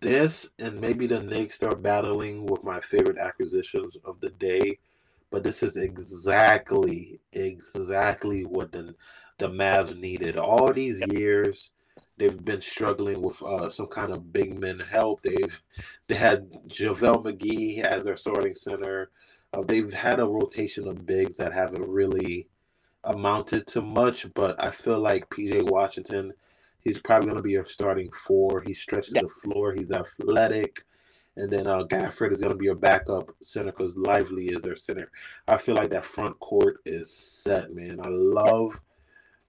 [0.00, 4.78] This and maybe the Knicks are battling with my favorite acquisitions of the day,
[5.30, 8.94] but this is exactly, exactly what the
[9.38, 10.36] the Mavs needed.
[10.38, 11.70] All these years,
[12.16, 15.22] they've been struggling with uh, some kind of big men help.
[15.22, 15.60] They've
[16.08, 19.10] they had JaVale McGee as their starting center.
[19.52, 22.48] Uh, they've had a rotation of bigs that haven't really
[23.04, 26.32] amounted to much, but I feel like PJ Washington
[26.84, 28.62] He's probably going to be a starting four.
[28.66, 29.22] He stretches Yeah.
[29.22, 29.72] the floor.
[29.72, 30.84] He's athletic.
[31.36, 34.76] And then uh, Gafford is going to be a backup center because Lively is their
[34.76, 35.10] center.
[35.48, 38.00] I feel like that front court is set, man.
[38.00, 38.80] I love.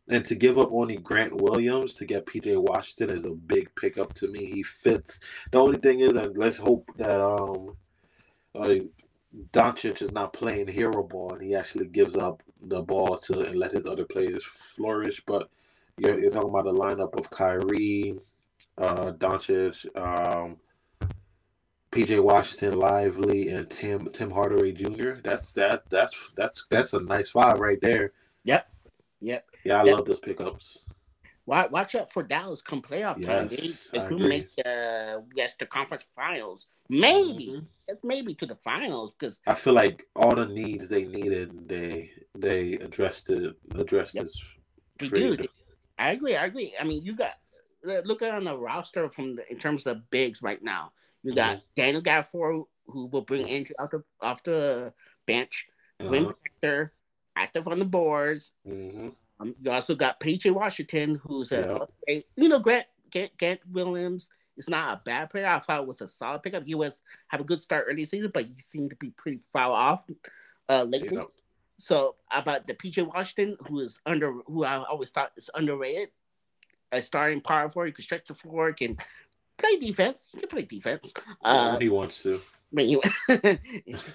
[0.08, 4.14] And to give up only Grant Williams to get PJ Washington is a big pickup
[4.16, 4.46] to me.
[4.46, 5.20] He fits.
[5.52, 7.76] The only thing is that let's hope that um,
[8.54, 8.76] uh,
[9.52, 13.56] Doncic is not playing hero ball and he actually gives up the ball to and
[13.56, 15.24] let his other players flourish.
[15.26, 15.50] But
[15.98, 18.16] you're, you're talking about the lineup of Kyrie,
[18.78, 20.58] uh, Doncic, um,
[21.92, 25.14] PJ Washington, Lively, and Tim Tim Hardaway Jr.
[25.24, 28.12] That's that that's that's that's a nice five right there.
[28.44, 28.70] Yep.
[29.22, 29.46] Yep.
[29.66, 30.86] Yeah, I love those pickups.
[31.48, 33.48] Watch, watch out for Dallas come playoff time.
[33.48, 33.56] They,
[34.00, 36.68] they could make the Western Conference Finals.
[36.90, 37.66] Maybe, Mhm.
[37.88, 42.12] Just maybe to the finals because I feel like all the needs they needed, they
[42.36, 44.24] they addressed it addressed Yep.
[44.24, 44.42] this
[45.12, 45.48] they do.
[46.00, 46.36] I agree.
[46.36, 46.74] I agree.
[46.80, 47.34] I mean, you got
[47.84, 50.94] look at on the roster from the, in terms of bigs right now.
[51.22, 51.66] You got Mm-hmm.
[51.76, 54.94] Daniel Gafford who will bring Andrew out the off the
[55.28, 55.68] bench.
[56.00, 56.10] Uh-huh.
[56.10, 56.94] Protector,
[57.36, 58.52] active on the boards.
[58.68, 59.14] Mhm.
[59.40, 62.20] Um, you also got PJ Washington, who's a Yeah.
[62.36, 65.48] you know Grant, Grant Grant Williams is not a bad player.
[65.48, 66.64] I thought it was a solid pickup.
[66.66, 69.74] He was have a good start early season, but he seemed to be pretty foul
[69.74, 70.04] off
[70.70, 71.18] uh, lately.
[71.18, 71.24] Yeah.
[71.78, 76.10] So about the PJ Washington, who is under, who I always thought is underrated,
[76.94, 78.98] a starting power forward, he can stretch the floor, can
[79.58, 80.30] play defense.
[80.32, 81.14] He can play defense.
[81.44, 82.42] Uh, When he wants to.
[82.76, 83.02] But you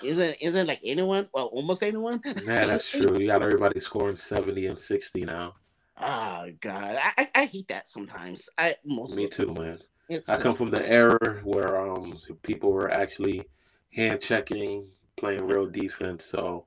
[0.03, 2.21] isn't isn't like anyone, well, almost anyone.
[2.45, 3.19] Yeah, that's true.
[3.19, 5.55] You got everybody scoring 70 and 60 now.
[6.01, 8.49] Oh God, I, I, I hate that sometimes.
[8.57, 9.79] I most Me too, man.
[10.09, 13.45] It's I come from the era where um people were actually
[13.93, 16.25] hand checking, playing real defense.
[16.25, 16.67] So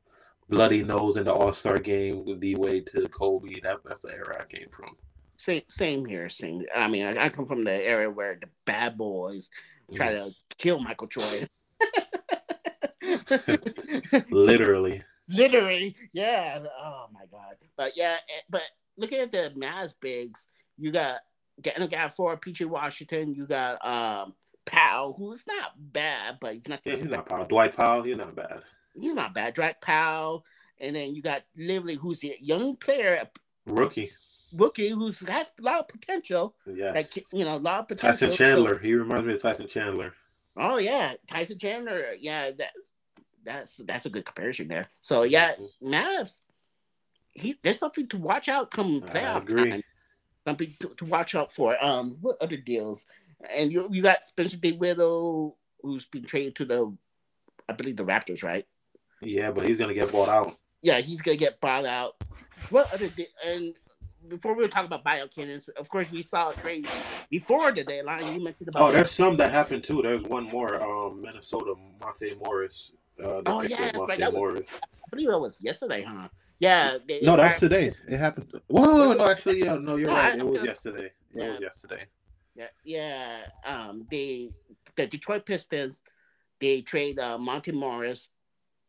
[0.49, 3.59] bloody nose in the All Star game with D Wade to Kobe.
[3.61, 4.95] That, that's the era I came from.
[5.37, 6.29] same same here.
[6.29, 6.63] Same.
[6.75, 9.49] I mean, I, I come from the area where the bad boys
[9.95, 10.29] try Mm.
[10.29, 11.47] to kill Michael Jordan.
[14.29, 15.03] Literally.
[15.29, 16.59] Literally, yeah.
[16.79, 17.55] Oh my god.
[17.77, 18.61] But yeah, eh, but
[18.97, 20.47] looking at the Mavs bigs,
[20.77, 21.19] you got
[21.61, 23.33] getting a guy for PJ Washington.
[23.33, 24.33] You got um
[24.65, 26.81] Powell, who's not bad, but he's not.
[26.83, 27.45] Yeah, he's not Powell.
[27.45, 28.61] Dwight Powell, he's not bad.
[28.99, 29.53] He's not bad.
[29.53, 30.45] Drake Powell,
[30.79, 33.27] and then you got Lively, who's a young player,
[33.65, 34.11] Rookie.
[34.53, 36.55] rookie, who's has a lot of potential.
[36.65, 36.95] Yes.
[36.95, 38.27] Like you know, a lot of potential.
[38.27, 38.77] Tyson Chandler.
[38.77, 40.13] He reminds me of Tyson Chandler.
[40.55, 42.13] Oh yeah, Tyson Chandler.
[42.19, 42.71] Yeah, that
[43.45, 44.89] that's that's a good comparison there.
[45.01, 46.41] So yeah, Mavs.
[47.33, 49.71] He there's something to watch out come I playoff agree.
[49.71, 49.83] time.
[50.45, 51.83] Something to, to watch out for.
[51.83, 53.05] Um, what other deals?
[53.55, 56.95] And you you got Spencer DeWitt, who's been traded to the,
[57.67, 58.65] I believe the Raptors, right?
[59.21, 60.57] Yeah, but he's gonna get bought out.
[60.81, 62.15] Yeah, he's gonna get bought out.
[62.69, 63.09] What other
[63.45, 63.73] and
[64.27, 66.87] before we talk about bio cannons, of course we saw a trade
[67.29, 68.33] before the deadline.
[68.33, 70.01] You mentioned about Oh, there's some that happened too.
[70.01, 70.81] There's one more.
[70.81, 72.91] Um, Minnesota, Monte Morris.
[73.21, 74.19] Uh, Oh, they picked yeah, that's right.
[74.19, 74.69] That was- Morris.
[74.81, 76.27] I believe that was yesterday, huh?
[76.59, 76.97] Yeah.
[77.07, 77.91] They, No, that's today.
[78.07, 78.51] It happened.
[78.67, 80.33] Whoa, no, actually, yeah, no, you're No, right.
[80.33, 81.05] I- It was yesterday.
[81.05, 81.51] It Yeah.
[81.51, 82.05] was yesterday.
[82.55, 83.45] Yeah, yeah.
[83.65, 84.51] Um, they
[84.95, 86.01] the Detroit Pistons
[86.59, 88.29] they trade uh, Monte Morris,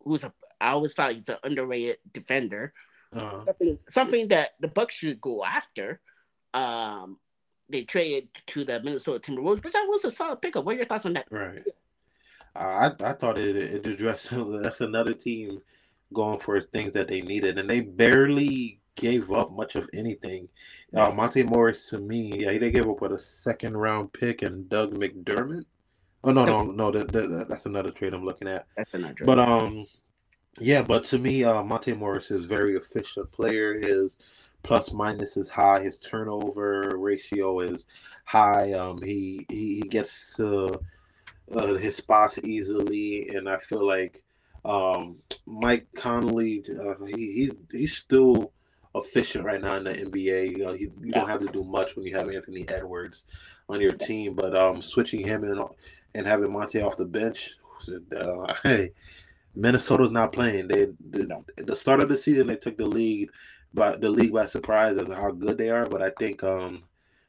[0.03, 2.73] who's a I always thought he's an underrated defender.
[3.13, 6.01] Uh, Something something that the Bucks should go after.
[6.53, 7.19] Um,
[7.71, 10.65] they traded to the Minnesota Timberwolves, which that was a solid pickup.
[10.65, 11.27] What are your thoughts on that?
[11.31, 11.65] right.
[12.55, 14.31] I I thought it it addressed
[14.63, 15.61] that's another team
[16.13, 20.49] going for things that they needed, and they barely gave up much of anything.
[20.95, 24.69] Uh, Monte Morris to me, yeah, they gave up what a second round pick and
[24.69, 25.65] Doug McDermott.
[26.23, 28.67] Oh no, no, no, that, that, that's another trade I'm looking at.
[28.77, 29.25] That's another.
[29.25, 29.87] But um,
[30.59, 33.79] yeah, but to me, uh, Monte Morris is very efficient player.
[33.79, 34.11] His
[34.63, 35.83] plus minus is high.
[35.83, 37.85] His turnover ratio is
[38.25, 38.73] high.
[38.73, 40.81] Um, he he, he gets to
[41.53, 44.23] uh, his spots easily, and I feel like
[44.65, 45.17] um,
[45.47, 48.53] Mike Conley, uh, he, he's he's still
[48.95, 50.67] efficient right now in the NBA.
[50.67, 53.25] Uh, he, you don't have to do much when you have Anthony Edwards
[53.69, 55.63] on your team, but um, switching him in
[56.15, 57.57] and having Monte off the bench,
[58.17, 58.91] uh, hey,
[59.55, 60.69] Minnesota's not playing.
[60.69, 63.31] They the, the start of the season they took the lead
[63.73, 65.87] by the league by surprise as how good they are.
[65.87, 66.85] But I think um,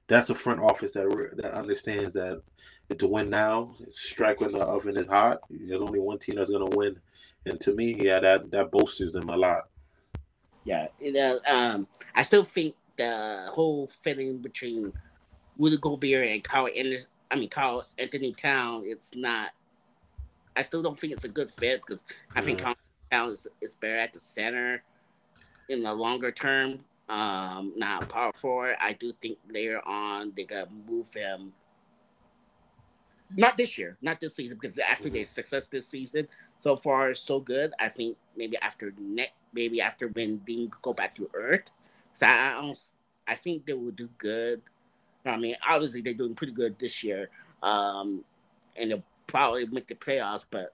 [0.07, 2.41] that's a front office that re- that understands that
[2.93, 5.39] to win now, strike when the oven is hot.
[5.49, 6.99] There's only one team that's gonna win,
[7.45, 9.63] and to me, yeah, that that bolsters them a lot.
[10.63, 14.93] Yeah, it, uh, um, I still think the whole fitting between
[15.57, 19.51] Rudy Gobert and Carl Anderson, I mean Carl Anthony Town, it's not.
[20.55, 22.03] I still don't think it's a good fit because
[22.35, 22.63] I think Mhm.
[22.63, 22.75] Karl
[23.11, 24.83] Town is, is better at the center
[25.69, 26.79] in the longer term.
[27.09, 28.77] Um, not power forward.
[28.79, 31.53] I do think later on they gotta move him.
[33.35, 36.27] Not this year, not this season, because after their success this season,
[36.59, 37.73] so far so good.
[37.79, 41.71] I think maybe after next, maybe after when Dean go back to Earth,
[42.13, 42.79] so I, I don't.
[43.27, 44.61] I think they will do good.
[45.25, 47.29] I mean, obviously they're doing pretty good this year,
[47.63, 48.23] um,
[48.75, 50.45] and they'll probably make the playoffs.
[50.49, 50.73] But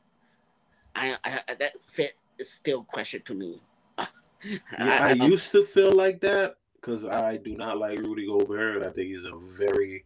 [0.96, 3.62] I, I that fit is still question to me.
[4.44, 8.82] Yeah, I, used to feel like that because I do not like Rudy Gobert.
[8.82, 10.04] I think he's a very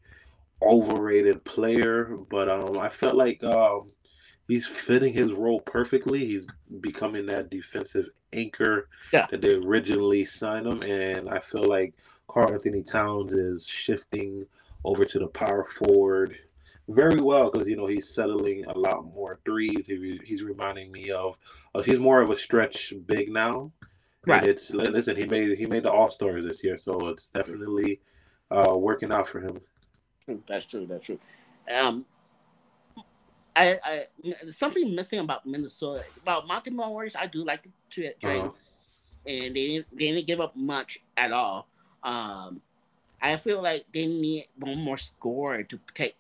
[0.62, 3.91] overrated player, but um, I felt like um,
[4.47, 6.20] he's fitting his role perfectly.
[6.26, 6.45] He's
[6.82, 9.28] becoming that defensive anchor Yeah.
[9.32, 11.93] that they originally signed him, and I feel like
[12.28, 14.45] Karl-Anthony Towns is shifting
[14.84, 16.38] over to the power forward
[16.88, 19.88] very well because you know he's settling a lot more threes.
[19.88, 21.36] He, he's reminding me of
[21.74, 23.72] uh, he's more of a stretch big now.
[24.28, 24.41] Right.
[24.41, 28.01] And it's listen, he made he made the All Stars this year, so it's definitely
[28.51, 29.60] uh, working out for him.
[30.26, 30.86] True, That's true.
[30.86, 31.19] That's true.
[31.76, 32.05] Um,
[33.55, 36.03] I, I there's something missing about Minnesota.
[36.21, 38.51] About Monte Morris, I do like the tra- trade, Uh-huh.
[39.26, 41.67] and they didn't, they didn't give up much at all.
[42.03, 42.61] Um,
[43.21, 46.15] I feel like they need one more score to take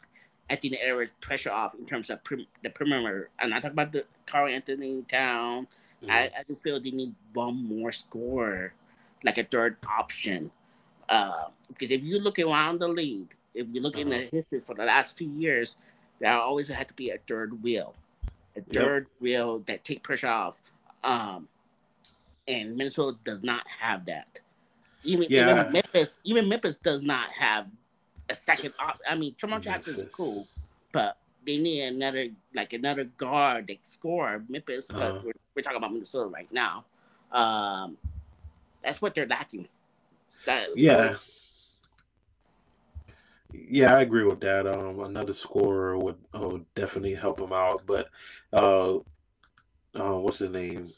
[0.49, 3.29] Anthony Edwards pressure off in terms of prim- the perimeter.
[3.39, 5.67] And I talk about the Karl-Anthony Town.
[6.07, 8.73] I, I do feel they need one more score,
[9.23, 10.51] like a third option.
[11.09, 14.75] Uh, because if you look around the league, if you look in the history for
[14.75, 15.75] the last few years,
[16.19, 17.95] there always had to be a third wheel,
[18.55, 18.67] a Yep.
[18.73, 20.59] third wheel that take pressure off.
[21.03, 21.47] Um,
[22.47, 24.39] and Minnesota does not have that.
[25.03, 25.61] Even, Yeah.
[25.61, 27.67] even Memphis, even Memphis does not have
[28.29, 28.73] a second.
[28.79, 30.15] Op- I mean, Tremont Jackson's Memphis.
[30.15, 30.47] cool,
[30.91, 34.43] but they need another like another guard that score.
[34.49, 35.21] Memphis, but Uh-huh.
[35.25, 36.85] we're, we're talking about Minnesota right now.
[37.31, 37.97] Um,
[38.83, 39.67] that's what they're lacking.
[40.45, 41.17] That- Yeah.
[43.69, 44.67] Yeah, I agree with that.
[44.67, 47.83] Um, another scorer would, uh, would definitely help him out.
[47.85, 48.09] But,
[48.53, 48.97] uh,
[49.95, 50.91] uh, what's his name?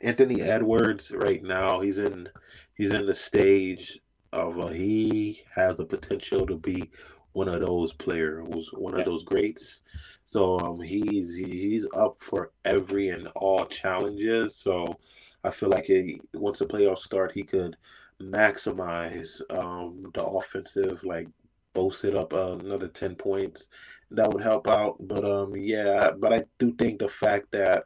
[0.00, 1.10] Anthony Edwards.
[1.10, 2.28] Right now, he's in
[2.74, 4.00] he's in the stage
[4.32, 6.90] of uh, he has the potential to be
[7.32, 9.82] one of those players, one of those greats.
[10.26, 14.56] So um, he's he's up for every and all challenges.
[14.56, 14.98] So
[15.44, 17.76] I feel like he, once the playoffs start, he could
[18.20, 21.28] maximize um, the offensive, like
[21.72, 23.66] boast it up uh, another 10 points.
[24.10, 24.96] That would help out.
[25.00, 27.84] But um, yeah, but I do think the fact that,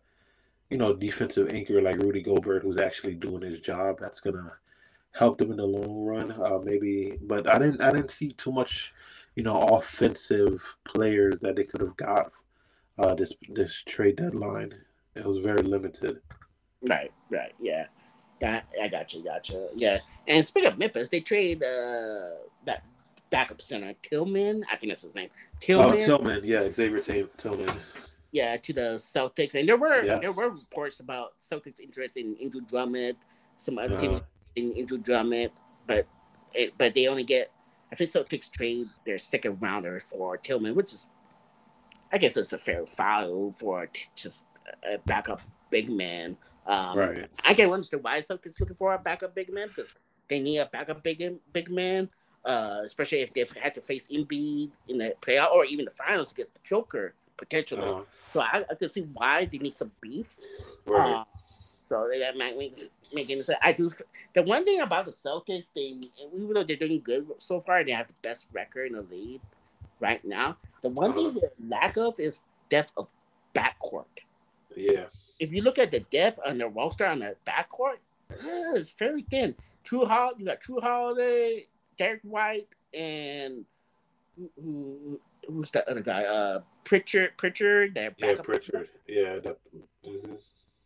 [0.71, 4.53] you know, defensive anchor like Rudy Gobert, who's actually doing his job, that's going to
[5.13, 6.33] help them in the long run.
[6.33, 8.93] Uh, maybe, but I didn't, I didn't see too much,
[9.35, 12.33] you know, offensive players that they could have got
[12.99, 14.75] uh, this, this trade deadline.
[15.15, 16.21] It was very limited.
[16.83, 17.87] Right, right, yeah.
[18.41, 19.69] Got, I got you, got you.
[19.77, 19.99] Yeah.
[20.27, 22.83] And speaking of Memphis, they trade uh, that
[23.31, 24.65] backup center, Tillman.
[24.71, 25.31] I think that's his name.
[25.61, 26.03] Tillman.
[26.03, 26.41] Oh, Tillman.
[26.45, 27.71] Yeah, Xavier Tillman.
[28.33, 30.19] Yeah, to the Celtics, and there were yeah.
[30.19, 33.17] there were reports about Celtics interest in Andre Drummond,
[33.57, 34.23] some other uh, teams
[34.57, 35.51] in Andre Drummond,
[35.87, 36.07] but
[36.55, 37.51] it, but they only get.
[37.91, 41.09] I think Celtics trade their second rounder for Tillman, which is,
[42.13, 44.45] I guess, it's a fair foul for just
[44.83, 46.37] a backup big man.
[46.67, 47.29] Um, right.
[47.45, 49.95] I can understand why Celtics looking for a backup big man because
[50.29, 51.23] they need a backup big
[51.53, 52.11] big man,
[52.47, 56.33] uh, especially if they've had to face Embiid in the playoff or even the finals
[56.33, 57.83] against the Joker potentially.
[57.83, 58.03] Uh-huh.
[58.29, 60.37] So I, I can see why they need some beef.
[60.87, 61.13] Right.
[61.13, 61.25] Uh,
[61.87, 62.79] so that might make
[63.13, 63.59] make any sense.
[63.63, 63.91] I do.
[64.35, 65.99] The one thing about the Celtics, they
[66.35, 69.41] even though they're doing good so far, they have the best record in the league
[70.01, 70.57] right now.
[70.83, 71.33] The one uh-huh.
[71.33, 73.09] thing they lack of is depth of
[73.55, 74.05] backcourt.
[74.75, 75.07] Yeah
[75.39, 77.99] if you look at the depth on the roster on the backcourt,
[78.31, 79.55] it's very thin.
[79.85, 81.67] True Hall, you got Jrue Holiday,
[81.97, 83.65] Derrick White, and
[84.37, 86.25] who, who's the other guy?
[86.25, 87.37] Uh, Pritchard.
[87.37, 87.95] Pritchard.
[87.95, 88.89] That yeah, Pritchard.
[89.07, 89.39] Yeah.
[89.39, 89.59] That,
[90.07, 90.35] mm-hmm.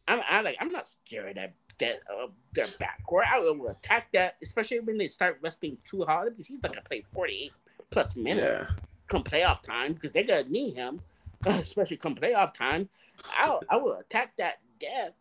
[0.09, 0.57] I'm, I like.
[0.61, 3.25] I'm not scared that that uh, their backcourt.
[3.31, 6.83] I will attack that, especially when they start resting too hard because he's not gonna
[6.83, 7.53] play 48
[7.91, 8.67] plus minutes yeah.
[9.09, 11.01] come playoff time because they're gonna need him,
[11.47, 12.89] especially come playoff time.
[13.29, 15.17] I I will attack that depth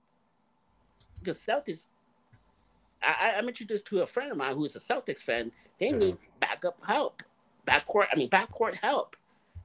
[1.19, 1.87] because Celtics.
[3.01, 5.51] I, I mentioned this to a friend of mine who is a Celtics fan.
[5.79, 7.23] They need backup help,
[7.65, 8.07] backcourt.
[8.11, 9.15] I mean, backcourt help.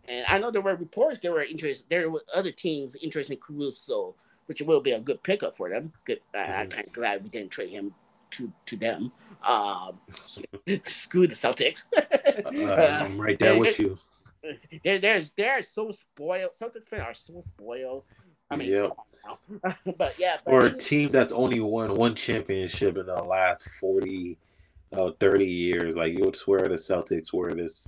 [0.06, 1.88] And I know there were reports there were interest.
[1.88, 4.14] There were other teams interested in Caruso,
[4.46, 5.92] which will be a good pickup for them.
[6.04, 6.20] Good.
[6.34, 6.52] Mm-hmm.
[6.52, 7.94] I, I'm kind of glad we didn't trade him
[8.32, 9.12] to to them.
[9.42, 9.98] Um,
[10.84, 11.86] screw the Celtics.
[11.96, 13.98] uh, I'm right there with you.
[14.84, 16.50] They're, they're, they're so spoiled.
[16.52, 18.04] Celtics fans are so spoiled.
[18.50, 18.92] I mean, yep.
[19.96, 20.36] but yeah.
[20.44, 24.36] But or a team that's only won one championship in the last 40,
[24.98, 25.96] uh, 30 years.
[25.96, 27.86] Like you would swear the Celtics were this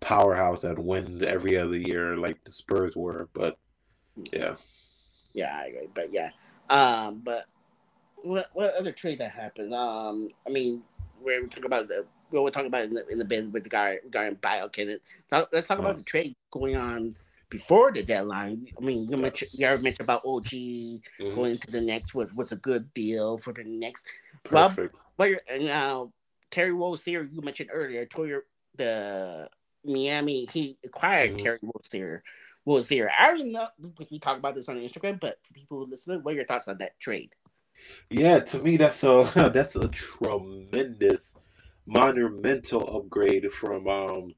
[0.00, 3.28] powerhouse that wins every other year, like the Spurs were.
[3.32, 3.58] But
[4.32, 4.56] yeah.
[5.34, 5.88] Yeah, I agree.
[5.94, 6.30] But yeah.
[6.70, 7.46] Um, but
[8.22, 9.74] what what other trade that happened?
[9.74, 10.82] Um, I mean,
[11.20, 13.68] we're talking about the we were talking about in the, in the bin with the
[13.68, 14.68] guy guy in bio.
[14.76, 15.92] Let's talk about uh-huh.
[15.92, 17.14] the trade going on
[17.50, 18.66] before the deadline.
[18.76, 19.20] I mean, you yes.
[19.20, 21.34] mentioned you already mentioned about OG mm-hmm.
[21.34, 24.02] going to the Knicks was was a good deal for the Knicks.
[24.44, 24.96] Perfect.
[25.16, 26.12] But, but now
[26.50, 28.40] Terry Rozier, you mentioned earlier, Toyer
[28.76, 29.48] the
[29.84, 31.44] Miami he acquired mm-hmm.
[31.44, 32.22] Terry Rozier.
[32.66, 33.10] Rozier.
[33.16, 36.22] I already know because we talked about this on Instagram, but for people who listen,
[36.22, 37.32] what are your thoughts on that trade?
[38.10, 41.34] Yeah, to me that's a that's a tremendous
[41.86, 44.34] monumental upgrade from um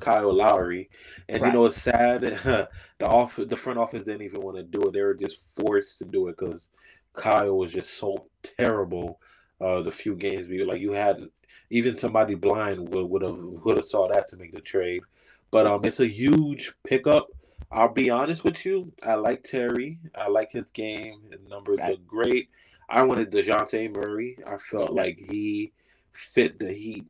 [0.00, 0.90] Kyle Lowry,
[1.28, 1.48] and right.
[1.48, 2.22] you know it's sad.
[2.22, 2.68] the
[3.02, 6.04] off the front office didn't even want to do it; they were just forced to
[6.04, 6.68] do it because
[7.12, 9.20] Kyle was just so terrible.
[9.60, 11.28] Uh, the few games we like, you had
[11.70, 15.02] even somebody blind would would have would have saw that to make the trade.
[15.50, 17.28] But um, it's a huge pickup.
[17.70, 18.92] I'll be honest with you.
[19.02, 19.98] I like Terry.
[20.14, 21.20] I like his game.
[21.30, 22.48] His numbers look great.
[22.88, 24.38] I wanted Dejounte Murray.
[24.46, 25.72] I felt like he
[26.12, 27.06] fit the Heat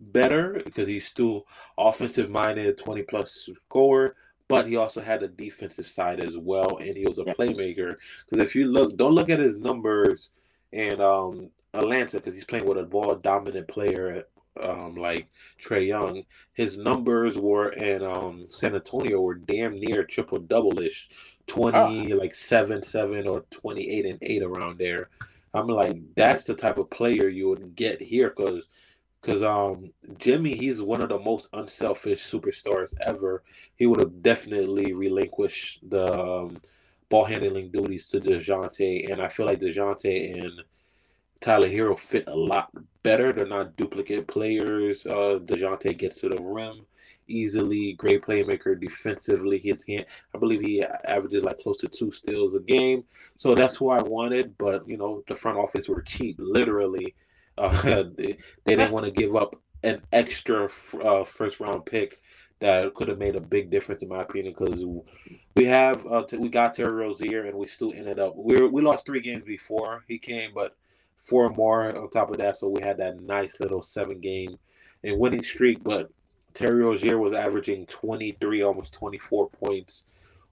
[0.00, 1.46] better because he's still
[1.78, 4.14] offensive minded, 20 plus scorer,
[4.48, 7.96] but he also had a defensive side as well, and he was a playmaker.
[8.28, 10.30] Because if you look, don't look at his numbers
[10.72, 14.24] and um, Atlanta because he's playing with a ball dominant player
[14.60, 15.28] um, like
[15.60, 16.24] Trae Young.
[16.52, 21.08] His numbers were in um, San Antonio were damn near triple double ish,
[21.46, 22.16] 20, oh.
[22.16, 25.08] like 7 7 or 28 and 8 around there.
[25.54, 28.64] I'm like, that's the type of player you would get here because
[29.20, 33.42] because um Jimmy, he's one of the most unselfish superstars ever.
[33.76, 36.60] He would have definitely relinquished the um,
[37.08, 40.62] ball handling duties to Dejounte, and I feel like Dejounte and
[41.42, 42.70] Tyler Herro fit a lot
[43.02, 43.32] better.
[43.32, 45.04] They're not duplicate players.
[45.06, 46.86] Uh Dejounte gets to the rim
[47.28, 49.58] easily, great playmaker defensively.
[49.58, 53.04] His hand, I believe he averages like close to two steals a game.
[53.36, 54.56] So that's who I wanted.
[54.58, 57.14] But you know, the front office were cheap, literally.
[57.58, 57.70] Uh,
[58.16, 60.68] they, they, didn't want to give up an extra
[61.04, 62.20] uh, first round pick
[62.60, 64.84] that could have made a big difference in my opinion because
[65.56, 69.04] we have uh, we got Terry Rozier and we still ended up we we lost
[69.04, 70.76] three games before he came, but
[71.18, 74.58] four more on top of that, so we had that nice little seven game
[75.04, 75.82] and winning streak.
[75.82, 76.10] But
[76.54, 80.04] Terry Rozier was averaging 23, almost 24 points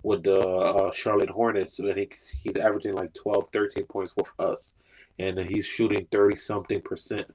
[0.03, 1.79] with the uh, Charlotte Hornets.
[1.81, 4.75] I think he's averaging like 12, 13 points with us.
[5.19, 7.27] And he's shooting 30 something percent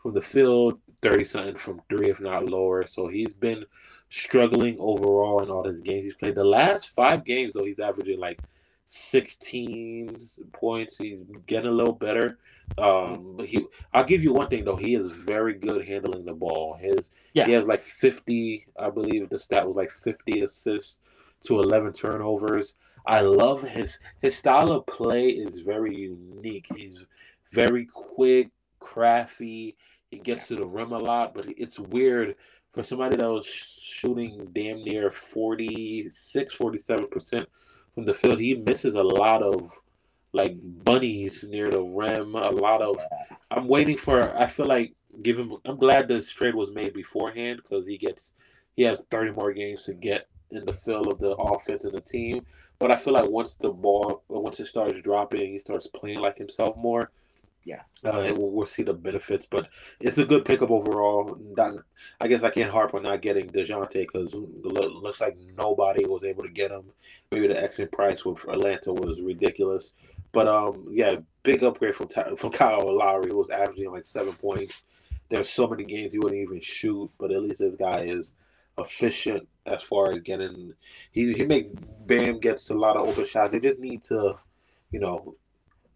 [0.00, 2.86] from the field, 30 something from three, if not lower.
[2.86, 3.66] So he's been
[4.08, 6.36] struggling overall in all his games he's played.
[6.36, 8.40] The last five games, though, he's averaging like
[8.86, 10.96] 16 points.
[10.96, 12.38] He's getting a little better.
[12.78, 14.76] Um, but he, I'll give you one thing though.
[14.76, 16.76] He is very good handling the ball.
[16.80, 17.46] His, yeah.
[17.46, 18.66] he has like 50.
[18.78, 20.98] I believe the stat was like 50 assists
[21.44, 22.74] to 11 turnovers.
[23.06, 26.66] I love his his style of play is very unique.
[26.74, 27.04] He's
[27.52, 29.76] very quick, crafty.
[30.10, 32.36] He gets to the rim a lot, but it's weird
[32.72, 37.46] for somebody that was shooting damn near 46, 47%
[37.94, 38.40] from the field.
[38.40, 39.80] He misses a lot of
[40.32, 42.34] like bunnies near the rim.
[42.34, 42.98] A lot of.
[43.50, 44.36] I'm waiting for.
[44.36, 45.56] I feel like giving.
[45.64, 48.32] I'm glad this trade was made beforehand because he gets.
[48.76, 52.00] He has 30 more games to get in the field of the offense and the
[52.00, 52.44] team.
[52.80, 56.36] But I feel like once the ball, once it starts dropping, he starts playing like
[56.36, 57.12] himself more.
[57.64, 61.38] Yeah, uh, we'll, we'll, see the benefits, but it's a good pickup overall.
[61.56, 61.82] That,
[62.20, 66.24] I guess I can't harp on not getting Dejounte because it looks like nobody was
[66.24, 66.92] able to get him.
[67.30, 69.92] Maybe the exit price with Atlanta was ridiculous,
[70.32, 74.82] but um, yeah, big upgrade from from Kyle Lowry, who was averaging like seven points.
[75.30, 78.34] There's so many games he wouldn't even shoot, but at least this guy is
[78.76, 80.74] efficient as far as getting.
[81.12, 81.70] He he makes
[82.06, 83.52] Bam gets a lot of open shots.
[83.52, 84.34] They just need to,
[84.90, 85.36] you know,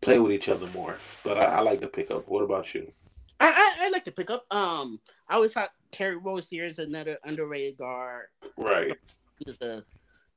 [0.00, 0.96] play with each other more.
[1.24, 2.28] But I, I like the pickup.
[2.28, 2.92] What about you?
[3.40, 4.44] I, I, I like the pickup.
[4.50, 8.26] Um, I always thought Terry Rozier is another underrated guard.
[8.56, 8.96] Right.
[9.44, 9.82] He's a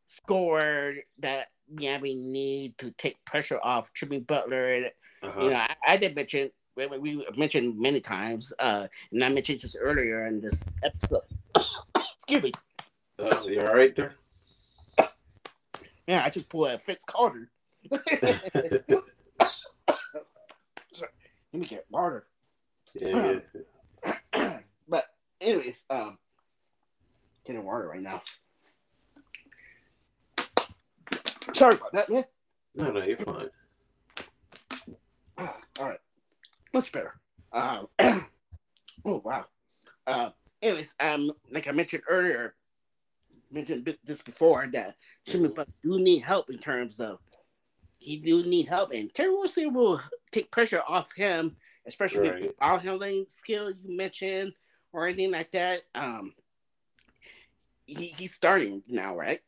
[0.05, 4.89] scorer that Miami need to take pressure off Jimmy Butler.
[5.24, 5.41] Uh-huh.
[5.43, 9.59] You know, I, I did mention we, we mentioned many times, uh, and I mentioned
[9.59, 11.22] this earlier in this episode.
[12.18, 12.51] Excuse me.
[13.20, 14.16] Uh, you all right there?
[16.07, 17.49] Yeah, I just pulled a Fitz Carter.
[21.54, 22.28] Let me get water.
[22.96, 23.39] Yeah.
[24.88, 25.06] but
[25.39, 26.18] anyways, um,
[27.46, 28.22] getting water right now.
[31.54, 32.26] Sorry about that, man.
[32.76, 33.50] No, no, you're fine.
[35.38, 36.00] All right,
[36.74, 37.20] much better.
[37.52, 37.88] Um,
[39.06, 39.46] oh wow.
[40.08, 40.30] Uh,
[40.62, 42.56] anyways, um, like I mentioned earlier,
[43.52, 45.70] mentioned this before that Jimmy mm-hmm.
[45.82, 47.20] do need help in terms of
[48.02, 52.41] he do need help, and Terry Wilson will take pressure off him, especially right.
[52.41, 54.54] with ball handling skill you mentioned
[54.91, 55.84] or anything like that.
[55.93, 56.34] Um,
[57.86, 59.39] he, he's starting now, right?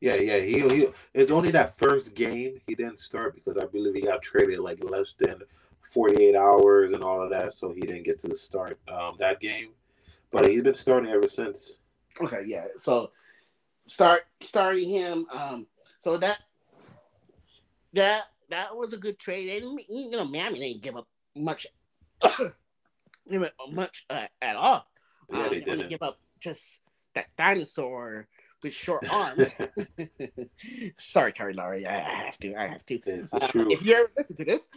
[0.00, 0.38] Yeah, yeah.
[0.38, 4.22] He, he it's only that first game he didn't start because I believe he got
[4.22, 5.42] traded like less than
[5.82, 9.72] 48 hours and all of that, so he didn't get to start um, that game.
[10.30, 11.76] But he's been starting ever since.
[12.22, 12.66] Okay, yeah.
[12.78, 13.10] So
[13.84, 15.26] start starting him.
[15.30, 15.66] Um,
[15.98, 16.38] so that
[17.94, 19.62] that that was a good trade.
[19.62, 21.66] And you know, Miami didn't give up much,
[23.70, 24.86] much uh, at all.
[25.30, 26.80] Yeah, um, they didn't give up just
[27.14, 28.28] that dinosaur
[28.62, 29.50] with short arms.
[30.98, 31.86] Sorry, Terry Lowry.
[31.86, 32.54] I, have to.
[32.54, 32.96] I have to.
[33.32, 34.68] Uh, if you ever listen to this,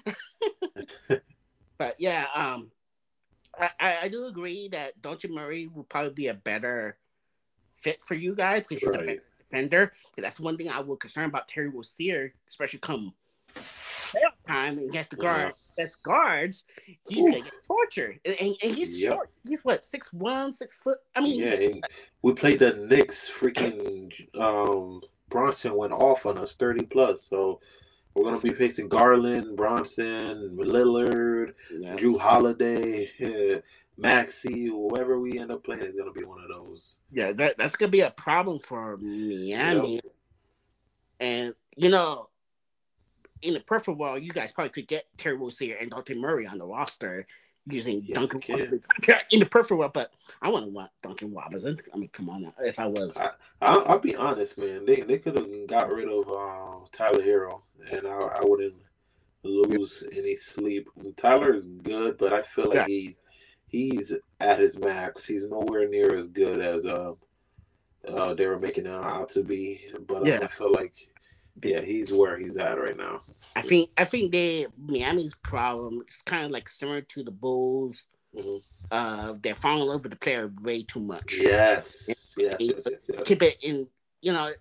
[1.77, 2.71] but yeah, um,
[3.59, 6.97] I, I do agree that Dejounte Murray will probably be a better
[7.77, 9.19] fit for you guys because right.
[9.53, 9.93] He's defender.
[10.17, 13.13] That's one thing I will concern about Terry Rozier, especially come
[14.13, 15.85] playoff time and against the guard yeah.
[15.85, 16.65] best guards,
[17.07, 17.31] he's Ooh.
[17.31, 18.19] gonna get tortured.
[18.25, 19.13] And, and, and he's yep.
[19.13, 19.29] short.
[19.47, 20.99] He's what six one, six foot.
[21.15, 21.79] I mean, yeah.
[22.21, 23.29] we played the Knicks.
[23.29, 27.23] Freaking um, Brunson went off on us, thirty plus.
[27.23, 27.59] So
[28.13, 31.95] we're gonna be facing Garland, Brunson, Lillard, yeah.
[31.95, 33.09] Jrue Holiday,
[33.97, 36.97] Maxey, whoever we end up playing is gonna be one of those.
[37.11, 39.95] Yeah, that, that's gonna be a problem for Miami.
[39.95, 40.03] Yep.
[41.19, 42.29] And you know,
[43.41, 46.57] in the perfect world, you guys probably could get Terry Rozier and Dejounte Murray on
[46.57, 47.27] the roster
[47.67, 48.81] using yes, Duncan Robinson
[49.31, 49.93] in the perfect world.
[49.93, 51.79] But I want to want Duncan Robinson.
[51.93, 53.17] I mean, come on, now, if I was,
[53.61, 54.85] I, will be honest, man.
[54.85, 58.75] They they could have got rid of uh, Tyler Herro, and I, I wouldn't
[59.43, 60.89] lose any sleep.
[61.17, 62.87] Tyler is good, but I feel like yeah.
[62.87, 63.15] he
[63.73, 65.25] he's at his max.
[65.25, 67.13] He's nowhere near as good as uh,
[68.07, 69.81] uh they were making him out to be.
[70.07, 70.39] But yeah.
[70.41, 70.95] I feel like
[71.61, 73.21] yeah, he's where he's at right now.
[73.55, 78.05] I think I think they Miami's problem is kind of like similar to the Bulls.
[78.33, 78.57] Mm-hmm.
[78.91, 81.37] Uh, they're falling in love with the player way too much.
[81.39, 83.23] Yes, yes, yes, yes, yes.
[83.25, 83.87] Keep it in,
[84.21, 84.51] you know,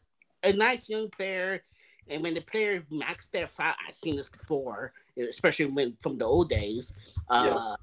[0.43, 1.63] a nice young player,
[2.09, 6.25] and when the player max their five, I've seen this before, especially when from the
[6.25, 6.95] old days.
[7.29, 7.77] Uh, yeah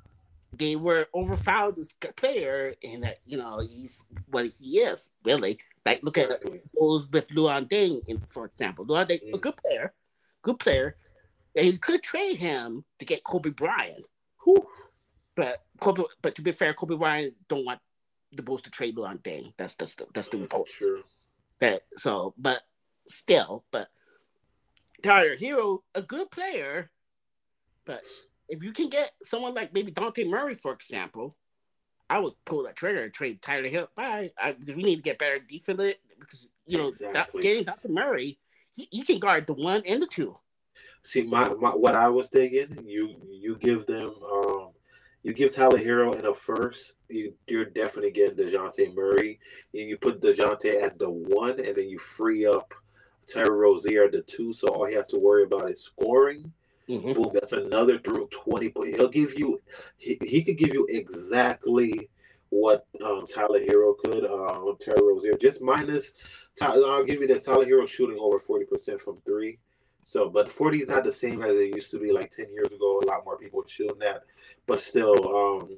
[0.54, 5.60] they were overfouled this player, and that you know he's what he is really.
[5.86, 6.30] Like look at
[6.78, 8.86] those with Luol Deng, in, for example.
[8.86, 9.34] Luol Deng, mm.
[9.34, 9.94] a good player,
[10.42, 10.98] good player,
[11.56, 14.06] and you could trade him to get Kobe Bryant.
[14.44, 14.68] Whew.
[15.36, 17.80] But Kobe, but to be fair, Kobe Bryant don't want
[18.32, 19.54] the Bulls to trade Luol Deng.
[19.58, 20.76] That's that's the that's the important.
[20.78, 21.02] Sure.
[21.60, 22.62] But so, but
[23.08, 23.90] still, but
[25.04, 26.92] Tyler Herro, a good player,
[27.86, 28.02] but
[28.50, 31.36] if you can get someone like maybe Dejounte Murray, for example,
[32.10, 33.90] I would pull that trigger and trade Tyler Hill.
[33.96, 37.42] Bye, I, because we need to get better defense because you know exactly.
[37.42, 38.40] getting Dejounte Murray,
[38.74, 40.38] he, he, can guard the one and the two.
[41.04, 44.70] See, my, my what I was thinking, you you give them um
[45.24, 49.40] you give Tyler Herro in a first, you, you're definitely getting Dejounte Murray.
[49.74, 52.74] And you put Dejounte at the one, and then you free up
[53.28, 54.54] Terry Rozier at the two.
[54.54, 56.52] So all he has to worry about is scoring.
[56.90, 57.14] Mm-hmm.
[57.14, 58.70] Boom, that's another through 20.
[58.70, 59.62] But he'll give you,
[59.98, 62.10] he, he could give you exactly
[62.50, 66.12] what um, Tyler Herro could, uh, Terry Rozier, just minus.
[66.62, 69.60] I'll give you that Tyler Herro shooting over 40% from three.
[70.04, 72.68] So, but 40 is not the same as it used to be like 10 years
[72.68, 73.00] ago.
[73.04, 74.24] A lot more people shooting that.
[74.66, 75.78] But still, um,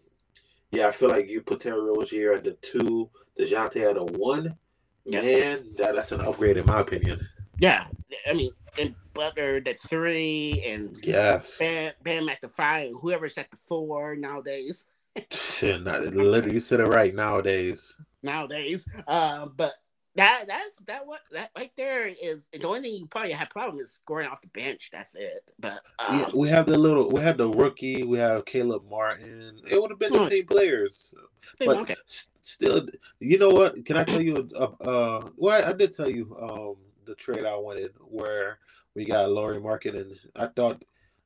[0.71, 4.55] yeah, I feel like you put Terry Rozier at the two, Dejounte at a one.
[5.03, 5.21] Yeah.
[5.21, 7.27] Man, that, that's an upgrade in my opinion.
[7.59, 7.87] Yeah.
[8.27, 13.51] I mean, and Butler the three, and yes, Bam, Bam at the five, whoever's at
[13.51, 14.85] the four nowadays.
[15.29, 17.95] Shit, not, literally, you said it right nowadays.
[18.23, 19.73] Nowadays, uh, but
[20.15, 23.79] that that's that what that right there is the only thing you probably have problem
[23.79, 24.89] is scoring off the bench.
[24.91, 25.51] That's it.
[25.59, 28.03] But um, yeah, we have the little we have the rookie.
[28.03, 29.59] We have Caleb Martin.
[29.69, 30.29] It would have been the hmm.
[30.29, 31.13] same players,
[31.59, 31.95] but okay.
[32.41, 32.87] still,
[33.19, 33.85] you know what?
[33.85, 34.49] Can I tell you?
[34.55, 38.59] Uh, uh, well, I did tell you um the trade I wanted where
[38.95, 40.83] we got Lauri Markkanen, and I thought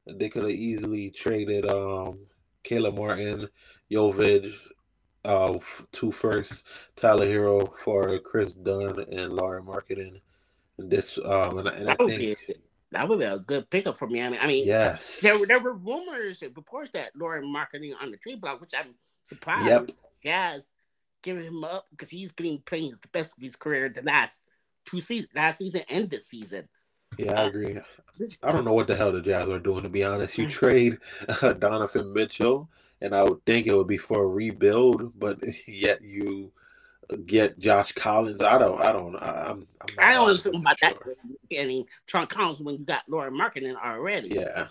[0.07, 2.25] they could have easily traded um
[2.63, 3.47] Caleb Martin,
[3.91, 4.51] Jovic,
[5.23, 5.57] uh,
[5.91, 6.63] two first
[6.95, 10.19] Tyler Herro for Kris Dunn and Lauri Markkanen.
[10.77, 12.35] And this, um, and, and I think be,
[12.91, 14.21] that would be a good pickup for me.
[14.21, 18.11] I mean, I mean, yes, there there were rumors and reports that Lauri Markkanen on
[18.11, 19.67] the trade block, which I'm surprised.
[19.67, 19.91] Yep.
[20.23, 20.65] Jazz
[21.21, 24.41] giving him up because he's been playing the best of his career the last
[24.85, 26.67] two seasons, last season and this season.
[27.17, 27.79] Yeah, I uh, agree.
[28.43, 30.37] I don't know what the hell the Jazz are doing to be honest.
[30.37, 30.51] You mm.
[30.51, 30.97] trade
[31.41, 32.69] uh, Donovan Mitchell
[33.01, 36.51] and I would think it would be for a rebuild, but yet you
[37.25, 38.41] get Josh Collins.
[38.41, 38.81] I don't.
[38.81, 39.15] I don't.
[39.15, 39.67] I'm.
[39.81, 40.89] I'm I don't understand about sure.
[40.89, 41.49] that.
[41.49, 44.29] Getting John Collins when you got Lauri Markkanen already.
[44.29, 44.67] Yeah.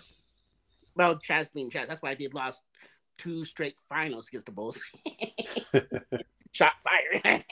[0.95, 2.61] Well, Jazz being Jazz, that's why I did lost
[3.17, 4.81] two straight finals against the Bulls.
[6.55, 7.43] Shot fired.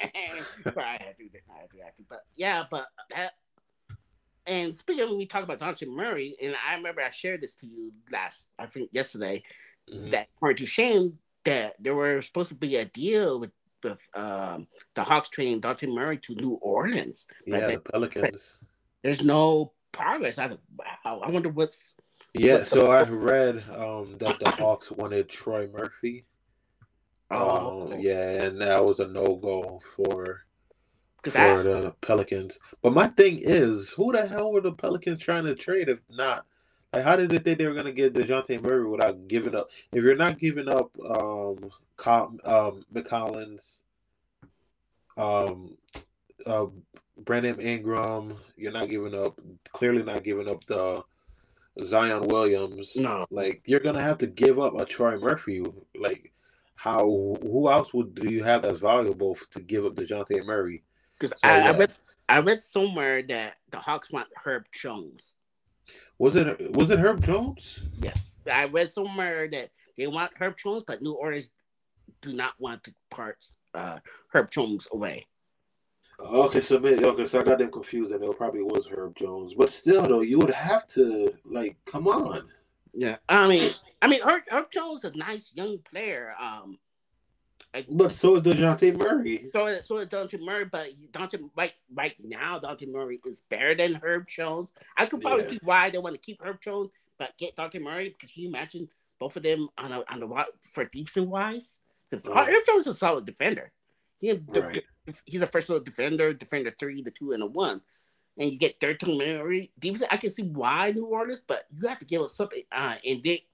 [0.63, 1.29] but I had to.
[1.53, 1.81] I had to.
[1.81, 2.03] I had to.
[2.07, 3.33] But yeah, but that.
[4.45, 7.55] And speaking of when we talk about Dejounte Murray, and I remember I shared this
[7.57, 9.43] to you last, I think yesterday
[9.91, 10.11] mm-hmm.
[10.11, 13.51] that part to shame that there were supposed to be a deal with
[13.83, 17.27] with um, the Hawks trading Dejounte Murray to New Orleans.
[17.45, 18.55] Yeah, the Pelicans.
[19.03, 20.37] There's no progress.
[20.37, 21.21] I wow.
[21.25, 21.83] I wonder what's.
[22.33, 22.89] Yeah, what's so the...
[22.89, 26.25] I read um, that the Hawks wanted Trey Murphy.
[27.33, 30.45] Oh, um, yeah, and that was a no go for
[31.23, 31.61] for I...
[31.61, 32.59] the Pelicans.
[32.81, 36.45] But my thing is, who the hell were the Pelicans trying to trade if not
[36.93, 39.71] like, how did they think they were going to get Dejounte Murray without giving up?
[39.91, 41.71] If you're not giving up um,
[42.05, 43.59] um McCollum,
[45.17, 45.75] um,
[46.45, 46.65] uh,
[47.17, 49.39] Brandon Ingram, you're not giving up.
[49.71, 51.03] Clearly, not giving up the
[51.83, 52.95] Zion Williams.
[52.95, 55.65] No, like you're gonna have to give up a Trey Murphy.
[55.95, 56.31] Like,
[56.75, 57.37] how?
[57.41, 60.83] Who else would do you have as valuable to give up Dejounte Murray?
[61.17, 61.71] Because so, I, yeah.
[61.71, 61.91] I read,
[62.29, 65.35] I read somewhere that the Hawks want Herb Jones.
[66.17, 67.81] Was it was it Herb Jones?
[68.01, 71.51] Yes, I read somewhere that they want Herb Jones, but New Orleans
[72.21, 73.37] do not want to part
[73.73, 73.99] uh,
[74.29, 75.27] Herb Jones away.
[76.19, 79.71] Okay, so okay, so I got them confused, and it probably was Herb Jones, but
[79.71, 82.47] still, though, you would have to like, come on.
[82.93, 83.69] Yeah, I mean,
[84.01, 86.33] I mean, Herb, Herb Jones is a nice young player.
[86.39, 86.77] Um,
[87.73, 89.49] like, but so is Dejounte Murray.
[89.51, 93.95] So so is Dejounte Murray, but Dejounte right right now Dejounte Murray is better than
[93.95, 94.69] Herb Jones.
[94.95, 95.51] I could probably yeah.
[95.51, 98.49] see why they want to keep Herb Jones, but get Dejounte Murray because can you
[98.49, 98.87] imagine
[99.19, 101.79] both of them on a, on the for defense wise?
[102.09, 102.33] Because oh.
[102.33, 103.71] Herb Jones is a solid defender.
[104.19, 104.83] He, right.
[105.25, 107.81] He's a first level defender, defender three, the two, and the one.
[108.37, 110.03] And you get 13 Murray defense.
[110.09, 112.63] I can see why New Orleans, but you have to give us something.
[112.71, 113.45] Uh, and they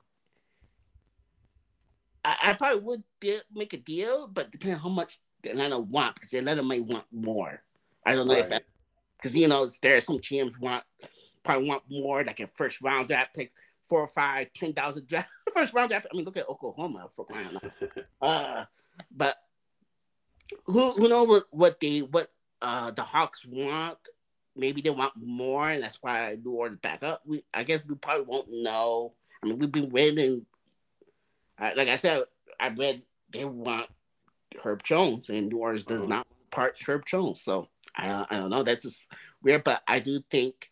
[2.24, 6.16] I, I probably would de- make a deal, but depending on how much Atlanta want,
[6.16, 7.62] because Atlanta might want more.
[8.06, 8.52] I don't know right.
[8.52, 8.62] if
[9.18, 10.84] because you know there are some teams want
[11.44, 13.52] probably want more, like a first round draft pick,
[13.84, 16.08] four or five, ten thousand draft first round draft.
[16.12, 17.60] I mean, look at Oklahoma for crying
[18.22, 18.66] uh,
[19.12, 19.38] but
[20.66, 22.28] who who knows what, what they what
[22.62, 23.98] uh the Hawks want?
[24.60, 27.22] Maybe they want more, and that's why New Orleans back up.
[27.26, 29.14] We I guess we probably won't know.
[29.42, 30.46] I mean, we've been waiting
[31.60, 32.24] I, like I said,
[32.60, 33.02] I read
[33.32, 33.88] they want
[34.64, 36.10] Herb Jones, and New Orleans does uh-huh.
[36.10, 37.42] not part Herb Jones.
[37.42, 38.64] So I, I don't know.
[38.64, 39.06] That's just
[39.44, 40.70] weird, but I do think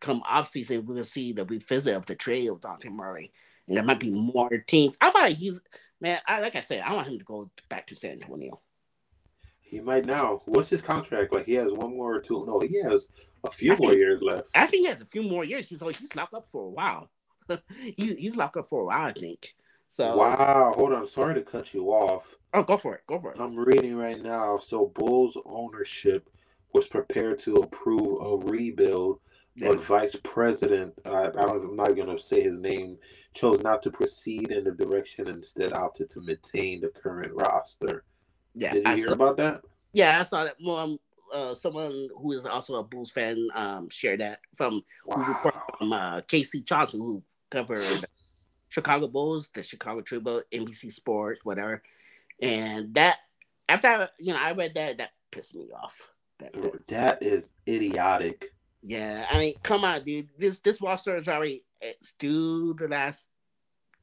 [0.00, 3.32] come off season, we'll see the revisit of the trade of Dante Murray,
[3.66, 4.96] and there might be more teams.
[5.00, 5.60] I thought he's
[6.00, 6.20] man.
[6.26, 8.60] I, like I said, I want him to go back to San Antonio.
[9.70, 10.42] He might now.
[10.46, 11.32] What's his contract?
[11.32, 12.44] Like he has one more or two?
[12.44, 13.06] No, he has
[13.44, 14.48] a few more years left.
[14.52, 15.68] I think he has a few more years.
[15.68, 17.08] He's like he's locked up for a while.
[17.80, 19.54] he, he's locked up for a while, I think.
[19.86, 21.06] So wow, hold on.
[21.06, 22.34] Sorry to cut you off.
[22.52, 23.02] Oh, go for it.
[23.06, 23.40] Go for it.
[23.40, 24.58] I'm reading right now.
[24.58, 26.28] So Bulls ownership
[26.74, 29.20] was prepared to approve a rebuild,
[29.54, 29.68] yeah.
[29.68, 32.98] but vice president, I, I'm not going to say his name,
[33.34, 38.04] chose not to proceed in the direction and instead opted to maintain the current roster.
[38.60, 39.64] Yeah, did you I hear saw, about that?
[39.94, 40.56] Yeah, I saw that.
[40.64, 40.98] Um,
[41.32, 45.52] uh, someone who is also a Bulls fan um, shared that from wow.
[45.78, 46.60] from uh, K.C.
[46.60, 48.04] Johnson, who covered
[48.68, 51.82] Chicago Bulls, the Chicago Tribune, NBC Sports, whatever.
[52.42, 53.16] And that
[53.68, 56.08] after I, you know I read that, that pissed me off.
[56.40, 58.52] That, that, that is idiotic.
[58.82, 60.28] Yeah, I mean, come on, dude.
[60.38, 63.26] This this roster is already it's due the last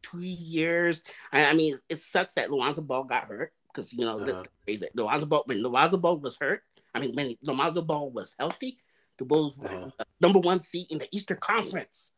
[0.01, 1.03] two years.
[1.31, 4.25] I, I mean, it sucks that Lonzo Ball got hurt because you know uh-huh.
[4.25, 4.88] that's crazy.
[4.93, 6.63] The Lonzo Ball when Lonzo Ball was hurt,
[6.93, 8.80] I mean when Lonzo Ball was healthy,
[9.17, 9.89] the Bulls uh-huh.
[10.19, 12.11] number one seed in the Eastern Conference,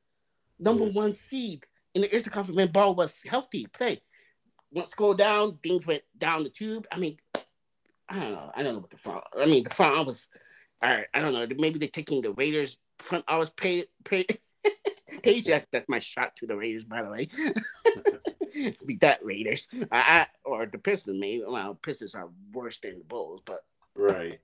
[0.57, 0.93] number mm.
[0.93, 3.67] one seed in the Eastern Conference when Ball was healthy.
[3.67, 4.01] Play
[4.71, 6.87] once go down, things went down the tube.
[6.91, 7.17] I mean,
[8.07, 8.51] I don't know.
[8.55, 9.23] I don't know what the front.
[9.37, 10.27] I mean, the front office.
[10.81, 11.45] All right, I don't know.
[11.57, 14.25] Maybe they're taking the Raiders front office pay pay.
[15.21, 15.45] page.
[15.45, 17.29] That's, that's my shot to the Raiders, by the way.
[18.85, 19.67] Beat that Raiders.
[19.91, 21.43] I, I, or the Pistons, maybe.
[21.47, 23.61] Well, Pistons are worse than the Bulls, but
[23.95, 24.39] right.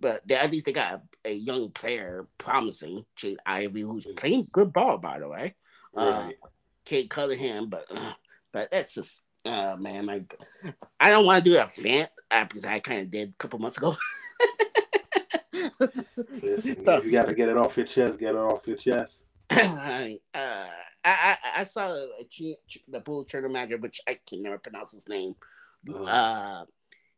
[0.00, 4.48] But they, at least they got a, a young player, promising Jade Ivey, who's playing
[4.52, 5.54] good ball, by the way.
[5.96, 6.36] Uh, right.
[6.42, 6.48] Uh,
[6.84, 8.12] Cade Cunningham, but uh,
[8.50, 10.34] but that's just uh man, like
[10.98, 13.58] I don't want to do a vent uh, because I kind of did a couple
[13.58, 13.94] months ago.
[16.42, 19.27] Listen, if you got to get it off your chest, get it off your chest.
[19.50, 20.66] I, uh,
[21.04, 22.06] I, I saw a,
[22.88, 25.34] the Bull Turner manager, which I can never pronounce his name.
[25.88, 26.04] Uh-huh.
[26.04, 26.64] Uh,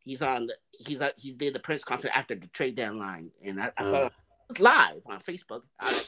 [0.04, 0.46] he's on.
[0.46, 3.82] The, he's uh, he did the press conference after the trade deadline, and I, I
[3.82, 4.10] saw uh,
[4.50, 5.62] it live on Facebook.
[5.80, 6.02] I,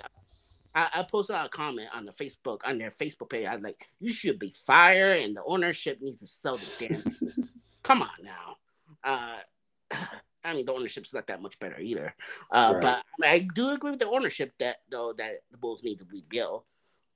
[0.74, 3.46] I, I, posted a comment on the Facebook on their Facebook page.
[3.46, 7.02] I was like, "You should be fired, and the ownership needs to sell the damn."
[7.82, 8.56] Come on now.
[9.02, 9.96] Uh,
[10.44, 12.14] I mean, the ownership's not that much better either.
[12.50, 12.82] Uh, right.
[12.82, 15.98] But I, mean, I, do agree with the ownership that though that the Bulls need
[15.98, 16.64] to rebuild.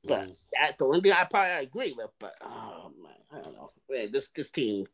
[0.05, 0.37] But mm.
[0.53, 2.11] that's the only thing I probably agree with.
[2.19, 3.73] But oh man, I don't know.
[3.91, 4.87] Man, this this team,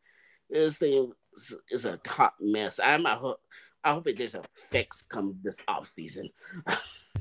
[0.48, 2.80] this thing is, is a hot mess.
[2.82, 3.40] I'm a hope.
[3.84, 6.30] I hope it there's a fix come this off season.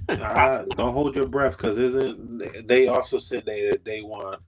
[0.10, 4.42] uh, don't hold your breath because isn't they also said they they want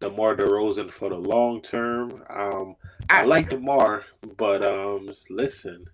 [0.00, 2.22] DeMar DeRozan for the long term.
[2.30, 2.76] Um,
[3.10, 4.04] I, I like DeMar,
[4.36, 5.86] but um, listen,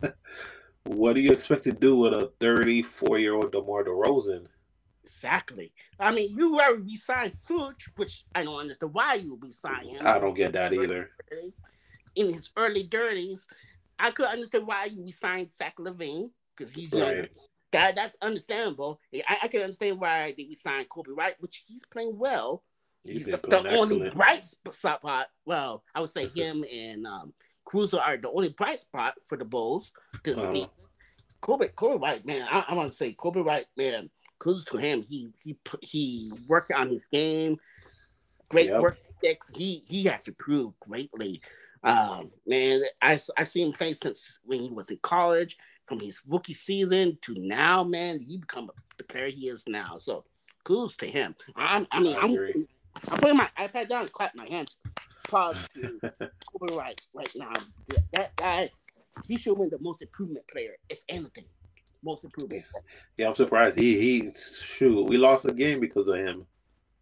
[0.84, 4.46] what do you expect to do with a 34 year old DeMar DeRozan?
[5.02, 5.72] Exactly.
[5.98, 9.98] I mean, you already signed Fuchs, which I don't understand why you would be signing.
[10.00, 11.10] I don't get that either.
[12.14, 13.46] In his early 30s,
[13.98, 17.20] I could understand why you signed Zach LaVine because he's younger.
[17.20, 17.30] Right.
[17.72, 19.00] That that's understandable.
[19.14, 22.62] I, I, can understand why they signed Coby White, which he's playing well.
[23.02, 25.28] He's, he's the, the only bright spot.
[25.46, 27.32] Well, I would say him and um,
[27.72, 29.92] Caruso are the only bright spot for the Bulls
[30.22, 30.52] this uh-huh.
[30.52, 30.68] season.
[31.40, 35.02] Coby, Coby White, man, I, I want to say Coby White, man, kudos to him.
[35.02, 37.56] He he he worked on his game,
[38.48, 38.80] great yep.
[38.80, 39.50] work ethics.
[39.54, 41.40] He he has improved greatly.
[41.82, 45.56] Um, man, I I see him play since when he was in college,
[45.86, 47.82] from his rookie season to now.
[47.82, 49.96] Man, he become the player he is now.
[49.96, 50.24] So
[50.62, 51.34] kudos to him.
[51.56, 52.68] I'm, I mean, I am
[53.10, 54.76] I'm putting my iPad down and clap my hands.
[55.28, 55.98] Proud to
[56.60, 57.52] Coby right right now.
[58.12, 58.70] That guy,
[59.26, 61.44] he should win the most improvement player, if anything.
[62.04, 62.64] Most improvement.
[63.16, 63.78] Yeah, I'm surprised.
[63.78, 64.32] He he
[64.62, 65.08] shoot.
[65.08, 66.46] We lost a game because of him.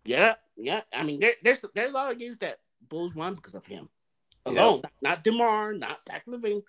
[0.04, 0.82] Yeah, yeah.
[0.94, 3.88] I mean, there, there's there's a lot of games that Bulls won because of him
[4.46, 4.82] alone.
[4.82, 6.62] Not, not DeMar, not Zach LaVine,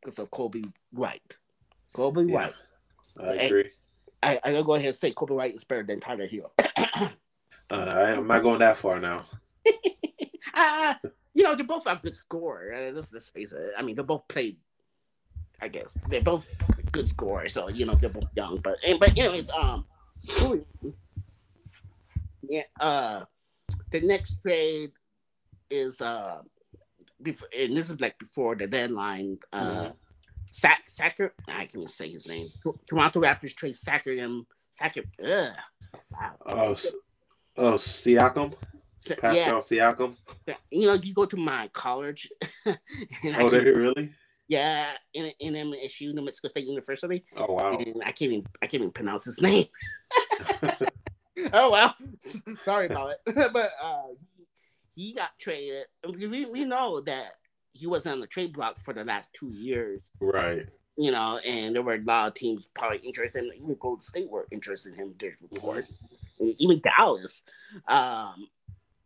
[0.00, 1.36] because of Coby White.
[1.94, 2.54] Coby yeah, White.
[3.18, 3.70] I agree.
[4.22, 6.50] I, I gotta go ahead and say Coby White is better than Tyler Herro.
[7.70, 9.24] Uh, I, am not going that far now.
[10.54, 10.94] uh,
[11.34, 12.72] you know, they both have good score.
[12.74, 13.72] Uh, let's, let's face it.
[13.78, 14.56] I mean, they both played.
[15.62, 16.46] I guess they're both
[16.90, 18.58] good scorers, so you know they're both young.
[18.58, 19.84] But but anyways, um,
[22.48, 23.24] yeah, uh,
[23.92, 24.92] the next trade
[25.68, 26.40] is uh,
[27.22, 29.38] before, and this is like before the deadline.
[29.52, 29.90] Uh, mm-hmm.
[30.50, 32.48] Sack Sacker, I can't even say his name.
[32.88, 34.46] Toronto Raptors trade Sacker him.
[34.70, 35.52] Sacker, ugh.
[36.10, 36.32] Wow.
[36.46, 36.88] Oh, so,
[37.60, 38.54] Oh, Siakam.
[39.06, 39.52] Pascal yeah.
[39.52, 40.16] Siakam.
[40.70, 42.30] You know, you go to my college.
[42.66, 42.74] oh,
[43.50, 44.10] really?
[44.48, 47.24] Yeah, in in MSU, New Mexico State University.
[47.36, 47.72] Oh wow!
[47.72, 49.66] And I can't even I can't even pronounce his name.
[51.52, 51.94] oh well,
[52.64, 53.52] sorry about it.
[53.52, 54.08] but uh,
[54.94, 55.84] he got traded.
[56.04, 57.36] We we know that
[57.74, 60.00] he was on the trade block for the last two years.
[60.18, 60.66] Right.
[60.96, 63.62] You know, and there were a lot of teams probably interested in him.
[63.62, 65.14] Even Golden State were interested in him.
[65.16, 65.86] This report,
[66.40, 67.42] even Dallas,
[67.88, 68.48] um,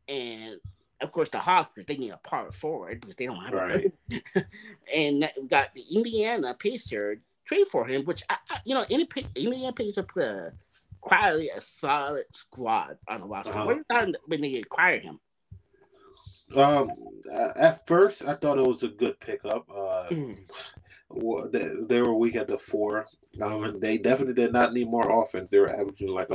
[0.09, 0.59] and
[1.01, 3.93] of course the Hawks because they need a power forward because they don't have Right.
[4.95, 9.09] and we got the Indiana Pacers trade for him, which I, I, you know, any
[9.37, 10.53] Indiana Pacer put a
[11.01, 13.53] quietly a solid squad on the roster.
[13.53, 13.67] Uh-huh.
[13.67, 15.21] What you thought when they acquired him?
[16.57, 16.91] Um,
[17.57, 19.67] at first, I thought it was a good pickup.
[19.71, 21.51] Uh, Mm.
[21.53, 23.07] they, they were weak at the four.
[23.41, 25.51] Um, they definitely did not need more offense.
[25.51, 26.31] They were averaging like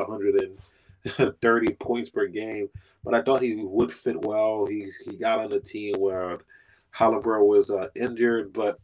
[1.17, 2.69] 130 points per game.
[3.03, 4.65] But I thought he would fit well.
[4.65, 6.39] He he got on the team where
[6.91, 8.77] Halliburton was uh, injured, but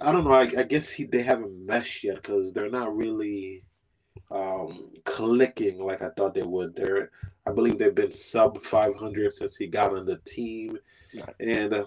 [0.00, 0.32] I don't know.
[0.32, 3.64] I, I guess he they haven't meshed yet because they're not really
[4.30, 6.74] um, clicking like I thought they would.
[6.76, 7.10] They're
[7.46, 10.78] I believe they've been sub 500 since he got on the team,
[11.40, 11.86] and uh,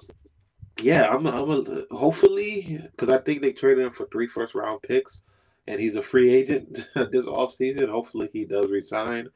[0.82, 4.82] yeah, I'm I'm a, hopefully because I think they traded him for three first round
[4.82, 5.22] picks,
[5.68, 7.90] and he's a free agent this offseason.
[7.90, 9.30] Hopefully he does resign,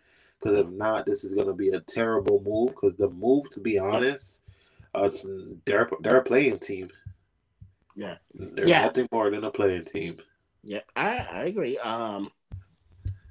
[0.43, 2.69] because if not, this is going to be a terrible move.
[2.75, 4.41] Because the move, to be honest,
[4.95, 5.25] uh, it's,
[5.65, 6.89] they're they're a playing team.
[7.95, 8.17] Yeah.
[8.33, 8.85] they're Yeah.
[8.85, 10.17] nothing more than a playing team.
[10.63, 11.77] Yeah, I, I agree.
[11.77, 12.31] Um,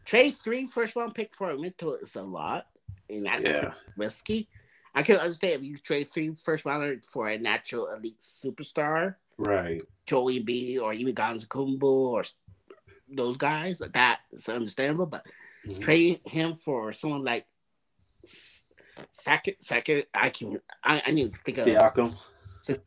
[0.04, 2.66] trade three first round pick for a mental is a lot,
[3.10, 3.74] and that's Yeah.
[3.96, 4.48] risky.
[4.94, 9.82] I can understand if you trade three first rounder for a natural elite superstar, Right.
[10.06, 12.22] Joey B, or even Gonzo Kumbu, or
[13.08, 13.78] those guys.
[13.78, 15.26] That is understandable, but
[15.66, 15.80] Mhm.
[15.80, 17.46] trade him for someone like
[18.24, 18.62] S-
[19.10, 20.06] second, second.
[20.14, 21.66] I can I, I need to think of.
[21.66, 22.16] Siakam.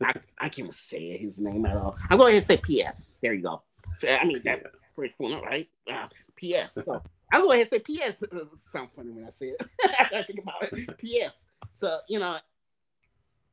[0.02, 1.96] I, I can't say his name at all.
[2.08, 3.08] I'm going to say PS.
[3.20, 3.62] There you go.
[4.08, 4.68] I mean, that's Yeah.
[4.94, 5.68] first one, right?
[5.90, 6.06] Uh,
[6.36, 6.74] PS.
[6.74, 7.02] So
[7.32, 8.22] I'm going to say PS.
[8.22, 9.62] Uh, sound funny when I say it.
[10.12, 10.98] I think about it.
[11.30, 11.44] PS.
[11.74, 12.38] So, you know,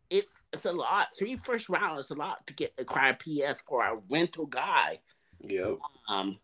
[0.09, 1.07] it's it's a lot.
[1.17, 4.99] Three first round is a lot to get acquire PS for a rental guy.
[5.41, 5.77] Yep.
[6.07, 6.37] Um,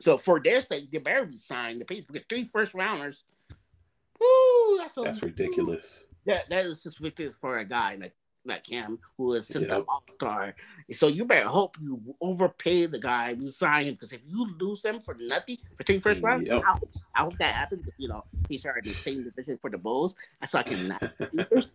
[0.00, 3.24] so for their sake, they better be signed the piece because three first rounders.
[4.20, 6.04] Woo, that's a That's ridiculous.
[6.26, 8.14] that that is just ridiculous for a guy like
[8.46, 9.84] like him who is just an Yep.
[9.88, 10.54] all star.
[10.92, 14.84] So you better hope you overpay the guy, we sign him because if you lose
[14.84, 16.62] him for nothing for three first mm, round, Yep.
[16.62, 17.86] I, hope, I hope that happens.
[17.96, 20.14] You know, he's already the same division for the Bulls,
[20.46, 21.02] so I can not
[21.48, 21.74] first.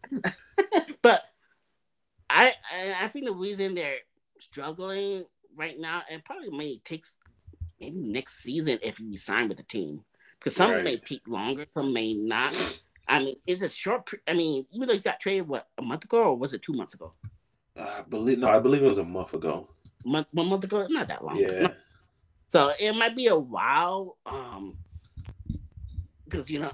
[1.02, 1.24] but
[2.30, 3.98] I, I I think the reason they're
[4.40, 7.16] struggling right now and probably may takes
[7.80, 10.04] maybe next season if you sign with the team
[10.40, 10.84] because some Right.
[10.84, 12.54] may take longer, some may not.
[13.08, 14.06] I mean, it's a short.
[14.06, 16.62] per- I mean, even though he got traded what a month ago or was it
[16.62, 17.14] two months ago?
[17.76, 19.70] I believe no, I believe it was a month ago.
[20.06, 21.38] Month one month ago, not that long.
[21.38, 21.74] Yeah.
[22.50, 24.78] So it might be a while, um,
[26.26, 26.72] because you know,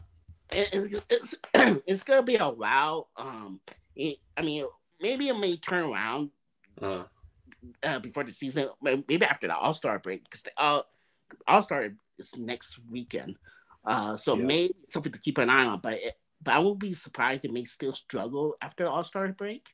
[0.52, 1.36] it, it's it's
[1.88, 3.10] it's gonna be a while.
[3.18, 3.60] Um,
[3.96, 4.66] it, I mean,
[5.02, 6.32] maybe it may turn around
[6.82, 7.04] Uh,
[7.84, 10.86] uh, before the season, maybe after the All Star break, because the All
[11.48, 13.38] All Star is next weekend.
[13.84, 14.46] Uh, so Yeah.
[14.46, 15.80] maybe something to keep an eye on.
[15.80, 19.68] But it, but I won't be surprised it may still struggle after All Star break.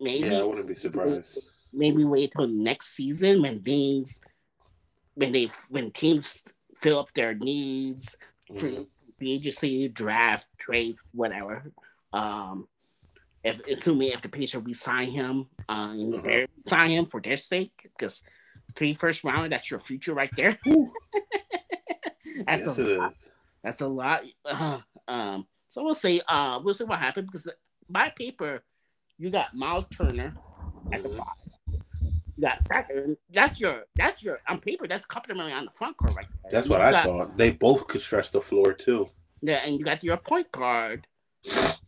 [0.00, 1.38] Maybe yeah, I wouldn't be surprised.
[1.72, 4.18] maybe wait till next season when things
[5.14, 6.42] when they when teams
[6.76, 8.16] fill up their needs
[8.50, 8.88] Mhm.
[9.18, 11.72] free agency, draft, trades, whatever.
[12.12, 12.68] Um,
[13.44, 16.24] if assuming if the Pacers resign him, um, Mhm.
[16.24, 18.22] they sign him for their sake, because
[18.76, 20.58] three first rounder, that's your future right there.
[22.46, 23.12] that's yes, a it lot.
[23.12, 23.28] is.
[23.62, 24.22] That's a lot.
[24.44, 26.20] Uh, um, so we'll see.
[26.26, 27.48] Uh, we'll see what happens because
[27.88, 28.62] by paper,
[29.18, 30.32] you got Miles Turner
[30.92, 31.16] at the Mhm.
[31.18, 31.80] five.
[32.36, 33.16] You got Sacker.
[33.32, 33.84] That's your.
[33.94, 34.40] That's your.
[34.48, 36.52] On paper, that's complimentary on the front court right there.
[36.52, 37.36] That's You what I got- thought.
[37.36, 39.10] They both could stretch the floor too.
[39.42, 41.06] Yeah, and you got your point guard,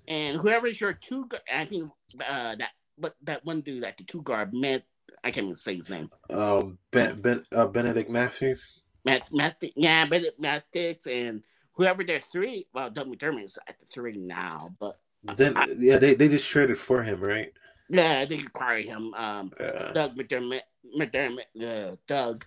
[0.09, 1.27] and whoever's your two.
[1.27, 4.85] gu- I think uh, that, but that one dude at the two guard, Matt.
[5.25, 6.11] I can't even say his name.
[6.31, 8.81] Um, ben, ben, uh, Benedict Matthews.
[9.05, 12.67] Matt, Matt, yeah, but Matt Dix and whoever their three.
[12.75, 14.97] Well, Doug McDermott is at the three now, but
[15.37, 17.51] Then yeah, they, they just traded for him, right?
[17.89, 19.13] yeah, they acquired him.
[19.15, 20.61] Um, Doug McDermott,
[20.99, 22.45] McDermott, uh, Doug.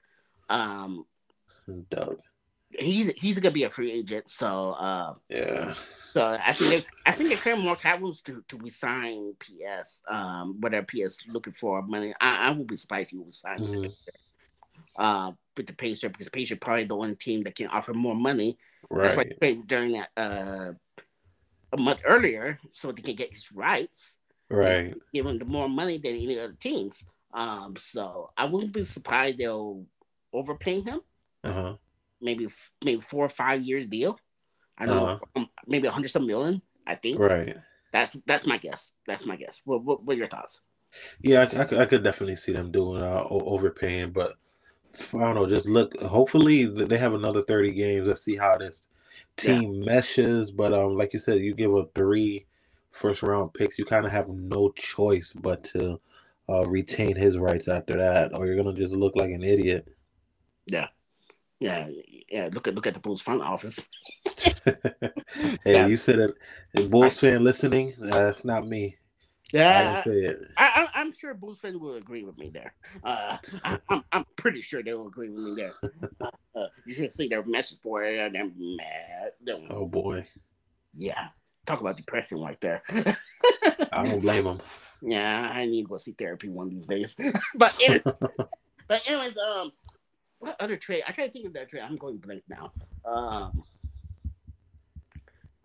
[0.49, 1.05] Um,
[1.89, 2.19] Doug.
[2.71, 5.73] He's he's gonna be a free agent, so uh, Yeah,
[6.11, 10.01] so I think they, I think they're creating more rooms to to resign PS.
[10.09, 12.13] Um, whatever PS looking for money.
[12.19, 13.93] I, I would be surprised if you would sign with the.
[14.95, 18.57] Uh, with the Pacer because Pacer probably the one team that can offer more money.
[18.89, 19.03] Right.
[19.03, 20.73] That's why right, they paid during that uh
[21.73, 24.15] a month earlier, so they can get his rights.
[24.49, 24.93] right.
[25.13, 27.03] give him the more money than any other teams.
[27.33, 29.85] Um, so I wouldn't be surprised they'll
[30.33, 31.01] overpay him.
[31.43, 31.75] Uh huh.
[32.21, 32.47] Maybe
[32.83, 34.19] maybe four or five years deal.
[34.77, 35.19] I don't uh-huh.
[35.35, 36.61] know, um, maybe a hundred some million.
[36.85, 37.19] I think.
[37.19, 37.57] Right.
[37.91, 38.91] That's that's my guess.
[39.05, 39.61] That's my guess.
[39.65, 40.61] What what, what are your thoughts?
[41.21, 44.35] Yeah, I, I, I could definitely see them doing uh, overpaying, but
[45.13, 45.47] I don't know.
[45.47, 45.99] Just look.
[46.01, 48.07] Hopefully, they have another thirty games.
[48.07, 48.87] Let's see how this
[49.35, 49.85] team yeah.
[49.85, 50.51] meshes.
[50.51, 52.45] But um, like you said, you give up three
[52.97, 56.01] first round picks, you kind of have no choice but to
[56.49, 59.87] uh, retain his rights after that, or you're gonna just look like an idiot.
[60.67, 60.87] Yeah,
[61.59, 61.87] yeah,
[62.29, 62.49] yeah.
[62.51, 63.87] Look at look at the Bulls front office.
[64.65, 64.73] hey,
[65.65, 65.87] yeah.
[65.87, 66.89] you said it.
[66.89, 68.97] Bulls fan listening, that's not me.
[69.53, 70.03] Yeah,
[70.57, 72.73] I, am sure Bulls fans will agree with me there.
[73.03, 75.73] Uh, I, am I'm, I'm pretty sure they will agree with me there.
[76.19, 79.31] Uh, uh, you should see their message board, they're mad.
[79.41, 80.25] They're, oh boy.
[80.93, 81.29] Yeah,
[81.65, 82.83] talk about depression right there.
[82.89, 84.59] I don't blame them.
[84.99, 87.19] Yeah, I need to go see therapy one of these days.
[87.55, 88.01] but anyway,
[88.87, 89.71] but anyways, um,
[90.39, 91.03] what other trade?
[91.07, 91.83] I try to think of that trade.
[91.83, 92.71] I'm going blank now.
[93.05, 93.63] Um,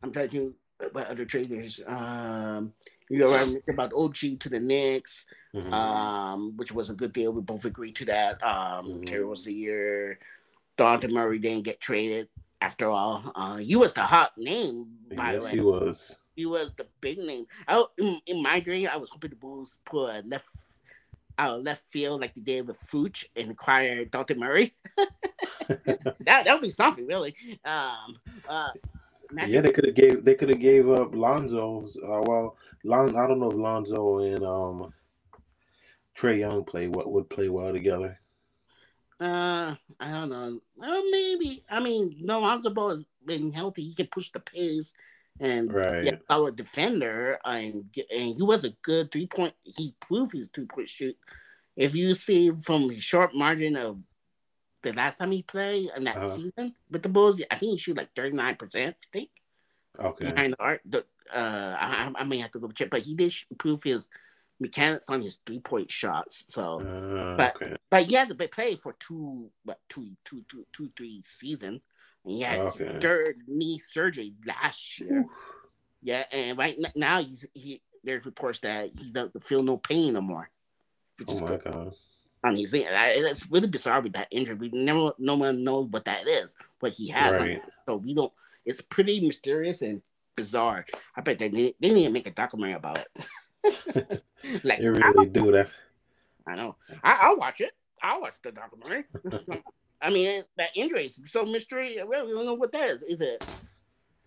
[0.03, 0.57] I'm trying to think
[0.93, 1.81] what other traders.
[1.87, 2.73] Um,
[3.09, 5.73] you know, about OG to the Knicks, mm-hmm.
[5.73, 7.33] um, which was a good deal.
[7.33, 8.43] We both agreed to that.
[8.43, 9.05] Um, mm-hmm.
[9.05, 10.18] Terry Rozier,
[10.79, 12.29] Dejounte Murray didn't get traded
[12.62, 13.31] after all.
[13.35, 15.55] Uh, he was the hot name, by yes, the way.
[15.55, 16.16] he was.
[16.35, 17.47] He was the big name.
[17.68, 20.49] I, in, in my dream, I was hoping the Bulls put a left
[21.39, 24.74] out of left field like they did with Vooch and acquire Dejounte Murray.
[25.68, 27.35] that that would be something, really.
[27.64, 28.18] Um,
[28.49, 28.68] uh,
[29.47, 31.97] yeah, they could have gave they could have gave up Lonzo's.
[31.97, 34.93] Uh, well, Lon, I don't know if Lonzo and um,
[36.16, 38.18] Trae Young play what would play well together.
[39.20, 40.61] Uh, I don't know.
[40.76, 41.64] Well, maybe.
[41.70, 43.83] I mean, no, Lonzo Ball has been healthy.
[43.85, 44.93] He can push the pace
[45.41, 46.05] and right.
[46.05, 49.55] yeah, solid defender, and and he was a good three point.
[49.62, 51.16] He proved his three point shoot.
[51.76, 53.99] If you see from the short margin of
[54.83, 56.30] the last time he played in that uh-huh.
[56.30, 58.97] season with the Bulls, I think he shoot like thirty nine percent.
[59.03, 59.30] I think.
[59.99, 60.30] Okay.
[60.30, 61.05] Behind the art, the
[61.35, 64.09] uh, I, I may have to go check, but he did prove his
[64.61, 66.45] mechanics on his three point shots.
[66.49, 67.76] So, uh, but okay.
[67.91, 71.80] but he hasn't been played for two, what two, two, two, two, three season.
[72.25, 72.99] He has okay.
[73.01, 75.27] third knee surgery last year.
[76.03, 77.83] Yeah, and right now he's he.
[78.05, 80.51] There's reports that he doesn't feel no pain no more.
[81.29, 81.64] Oh my good.
[81.64, 81.95] god!
[82.45, 84.57] I mean, it's really bizarre with that injury.
[84.57, 87.37] We never, no one knows what that is, what he has.
[87.37, 87.62] Right.
[87.87, 88.33] So we don't.
[88.64, 90.03] It's pretty mysterious and
[90.35, 90.85] bizarre.
[91.16, 94.23] I bet they need, they need to make a documentary about it.
[94.64, 95.73] like they really do that.
[96.47, 96.77] I know.
[97.05, 97.70] I, will watch it.
[98.03, 99.05] I'll watch the documentary.
[100.03, 101.98] I mean, that injury is so mystery.
[102.07, 103.03] We don't know what that is.
[103.03, 103.46] Is it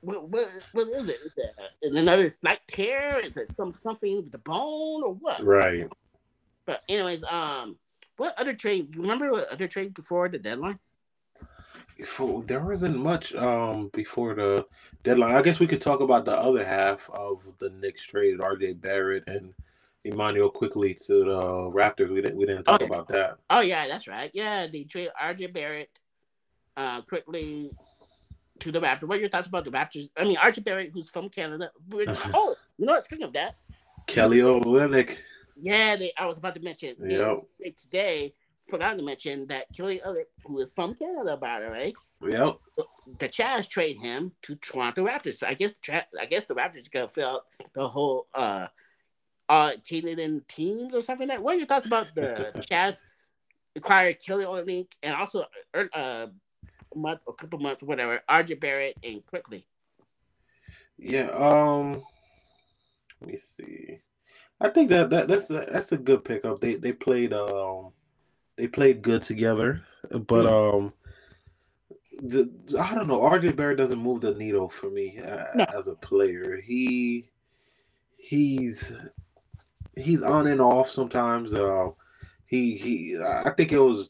[0.05, 1.19] what what, what is it?
[1.81, 3.19] Is it another slight tear?
[3.19, 5.43] Is it some something with the bone or what?
[5.43, 5.89] Right.
[6.65, 7.77] But anyways, um,
[8.17, 8.95] what other trade?
[8.95, 10.79] You remember what other trade before the deadline?
[11.97, 14.65] Before there wasn't much um before the
[15.03, 15.35] deadline.
[15.35, 19.27] I guess we could talk about the other half of the Knicks trade, RJ Barrett
[19.27, 19.53] and
[20.05, 21.41] Immanuel Quickley to the
[21.71, 22.09] Raptors.
[22.09, 23.37] We didn't we didn't talk oh, about that.
[23.49, 24.31] Oh yeah, that's right.
[24.33, 25.89] Yeah, they trade RJ Barrett
[26.77, 27.71] uh Quickley
[28.59, 29.07] to the Raptors.
[29.07, 30.09] What are your thoughts about the Raptors?
[30.17, 31.71] I mean RJ Barrett, who's from Canada.
[31.93, 33.03] oh, you know what?
[33.03, 33.55] Speaking of that,
[34.07, 35.17] Kelly Olynyk.
[35.59, 37.39] Yeah, they, I was about to mention yep.
[37.77, 38.33] today.
[38.67, 41.93] Forgot to mention that Kelly Olynyk, who is from Canada, by the way.
[42.21, 42.57] Yep.
[43.19, 45.35] The Jazz trade him to Toronto Raptors.
[45.35, 47.41] So I guess I guess the Raptors gonna fill out
[47.73, 48.67] the whole uh
[49.49, 51.43] uh Canadian teams or something like that.
[51.43, 53.03] What are your thoughts about the Jazz
[53.75, 56.27] acquired Kelly Olynyk and also uh, uh
[56.93, 59.67] a month a couple months whatever RJ Barrett and Quickley?
[60.97, 61.29] Yeah.
[61.29, 62.03] Um.
[63.21, 63.99] Let me see.
[64.59, 66.59] I think that, that that's a, that's a good pickup.
[66.59, 67.91] They they played um
[68.55, 70.75] they played good together, but mm.
[70.75, 70.93] um
[72.21, 72.49] the
[72.79, 73.21] I don't know.
[73.21, 75.65] RJ Barrett doesn't move the needle for me uh, no.
[75.77, 76.61] as a player.
[76.61, 77.29] He
[78.15, 78.93] he's
[79.95, 81.53] he's on and off sometimes.
[81.53, 81.89] Uh,
[82.45, 84.09] he he I think it was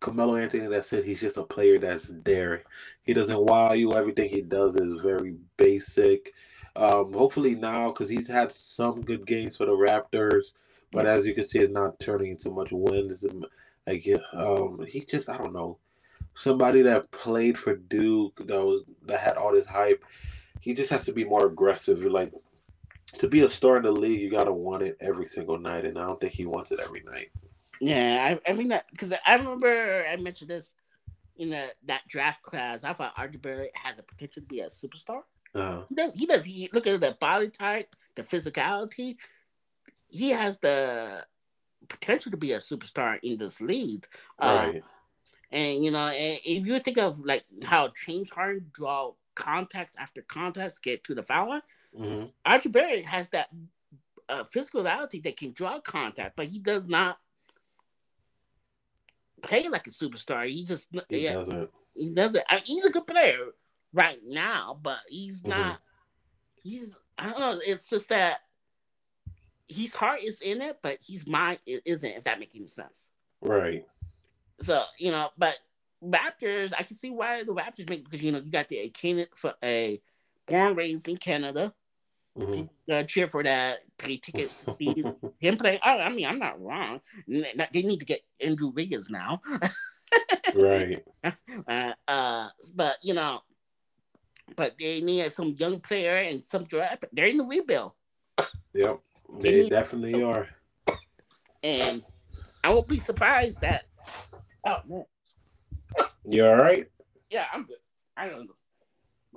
[0.00, 2.64] Carmelo Anthony that said he's just a player that's there.
[3.02, 3.94] He doesn't wow you.
[3.94, 6.32] Everything he does is very basic.
[6.76, 10.46] Um, hopefully now, because he's had some good games for the Raptors,
[10.90, 13.24] but as you can see, it's not turning into much wins.
[13.86, 15.78] Like um, he just I don't know
[16.34, 20.04] somebody that played for Duke that was that had all this hype.
[20.60, 22.02] He just has to be more aggressive.
[22.04, 22.32] Like
[23.18, 25.98] to be a star in the league, you gotta want it every single night, and
[25.98, 27.30] I don't think he wants it every night.
[27.80, 30.72] Yeah, I, I mean that because I remember I mentioned this
[31.36, 32.84] in the that draft class.
[32.84, 35.22] I thought RJ Barrett has a potential to be a superstar.
[35.54, 36.12] Uh, he does.
[36.14, 36.44] He does.
[36.44, 39.16] He look at the body type, the physicality.
[40.08, 41.24] He has the
[41.88, 44.06] potential to be a superstar in this league.
[44.38, 44.82] Um, right.
[45.50, 50.78] And you know, if you think of like how James Harden draw contacts after contacts
[50.78, 51.62] get to the foul line,
[51.98, 52.26] mm-hmm.
[52.50, 53.48] RJ Barrett has that
[54.28, 57.18] uh, physicality that can draw contact, but he does not
[59.42, 60.46] play like a superstar.
[60.46, 61.70] He just he yeah, doesn't.
[61.94, 62.44] He doesn't.
[62.48, 63.38] I mean, he's a good player
[63.92, 65.50] right now, but he's mm-hmm.
[65.50, 65.80] not.
[66.62, 67.58] He's I don't know.
[67.64, 68.38] It's just that
[69.68, 72.10] his heart is in it, but his mind isn't.
[72.10, 73.10] If that makes any sense.
[73.40, 73.86] Right.
[74.60, 75.58] So you know, but
[76.02, 78.88] Raptors, I can see why the Raptors make because you know you got the a
[78.88, 80.00] Canada for a
[80.46, 81.72] born raised in Canada.
[82.38, 82.92] Mm-hmm.
[82.92, 83.78] Uh, cheer for that.
[83.96, 85.04] Pay tickets to see
[85.38, 85.78] him play.
[85.84, 87.00] Oh, I mean, I'm not wrong.
[87.28, 89.40] They need to get Andrew Wiggins now.
[90.54, 91.04] right.
[91.66, 93.40] Uh, uh, but you know,
[94.56, 97.06] but they need some young player and some draft.
[97.12, 97.92] They're in the rebuild.
[98.74, 99.00] Yep,
[99.40, 100.46] they, they definitely are.
[101.62, 102.02] And
[102.62, 103.84] I won't be surprised that.
[104.66, 105.04] Oh man.
[106.26, 106.86] You all right?
[107.30, 107.78] Yeah, I'm good.
[108.16, 108.56] I don't know.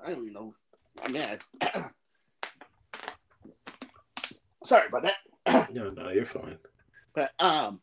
[0.05, 0.53] I don't even know.
[1.01, 1.23] I mean,
[1.61, 1.85] I,
[4.67, 5.71] sorry about that.
[5.73, 6.57] no, no, you're fine.
[7.15, 7.81] But um,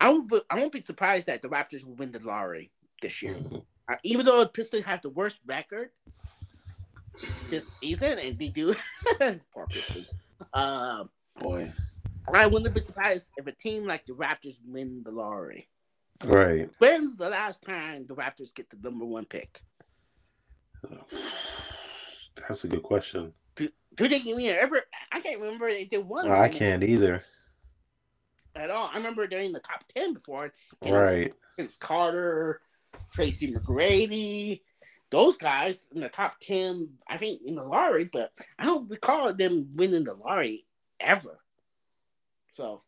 [0.00, 0.28] I won't.
[0.28, 2.70] Be, I won't be surprised that the Raptors will win the lottery
[3.02, 3.34] this year.
[3.34, 3.56] Mm-hmm.
[3.90, 5.90] Uh, even though the Pistons have the worst record
[7.50, 8.74] this season, and they do,
[9.52, 10.12] poor Pistons.
[10.52, 11.08] Um,
[11.40, 11.72] Boy,
[12.32, 15.68] I wouldn't be surprised if a team like the Raptors win the lottery.
[16.24, 16.68] Right.
[16.78, 19.62] When's the last time the Raptors get the number one pick?
[22.48, 23.32] That's a good question.
[23.98, 24.80] Do, they even ever?
[25.12, 26.30] I can't remember if they won.
[26.30, 27.22] I can't either.
[28.56, 28.88] At all.
[28.92, 30.52] I remember they're in the top ten before.
[30.82, 31.34] Right.
[31.58, 32.60] Since Carter,
[33.12, 34.62] Tracy McGrady,
[35.10, 36.90] those guys in the top ten.
[37.08, 40.64] I think in the lottery, but I don't recall them winning the lottery
[41.00, 41.38] ever.
[42.52, 42.82] So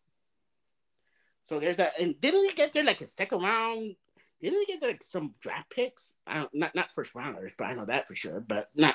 [1.50, 3.96] so there's that, and didn't he get there like a second round?
[4.40, 6.14] Didn't he get like some draft picks?
[6.24, 8.38] I don't, not not first rounders, but I know that for sure.
[8.38, 8.94] But not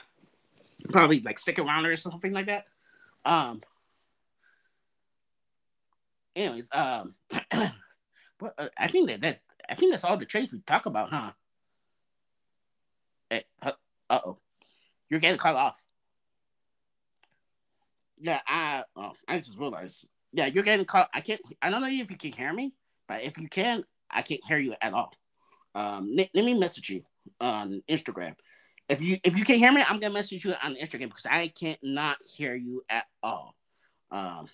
[0.89, 2.65] probably like second rounders or something like that.
[3.23, 3.61] Um.
[6.35, 7.15] Anyways, um,
[7.51, 9.39] but uh, I think that that's
[9.69, 11.31] I think that's all the trades we talk about, huh?
[13.29, 13.71] Hey, uh
[14.09, 14.37] oh,
[15.09, 15.81] you're getting cut off.
[18.17, 21.09] Yeah, I oh, I just realized yeah, you're getting cut.
[21.13, 21.41] I can't.
[21.61, 22.73] I don't know if you can hear me,
[23.07, 25.13] but if you can, I can't hear you at all.
[25.73, 27.03] Um, let me message you
[27.39, 28.35] on Instagram.
[28.87, 31.47] If you if you can hear me, I'm gonna message you on Instagram because I
[31.47, 33.55] can't not hear you at all.
[34.11, 34.47] Um,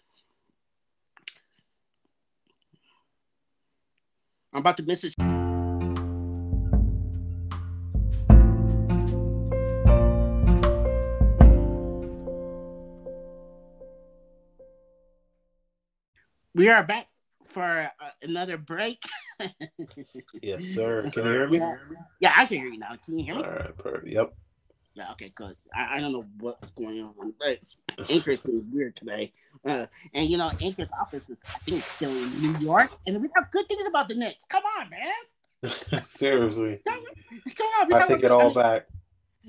[4.53, 5.13] I'm about to message.
[16.53, 17.07] We are back
[17.51, 19.03] for uh, another break.
[20.41, 21.09] yes, sir.
[21.11, 21.61] Can you hear me?
[22.19, 22.95] Yeah, I can hear you now.
[23.03, 23.43] Can you hear me?
[23.43, 24.07] All right, perfect.
[24.07, 24.33] Yep.
[24.93, 25.55] Yeah, okay, good.
[25.73, 27.59] I, I don't know what's going on, but
[28.09, 29.31] Anchor's been weird today.
[29.65, 33.29] Uh, and you know, Anchor's office is, I think, still in New York, and we
[33.35, 34.43] have good things about the Knicks.
[34.49, 36.03] Come on, man.
[36.09, 36.81] Seriously.
[36.85, 37.93] Come, on.
[37.93, 38.87] I take it all back.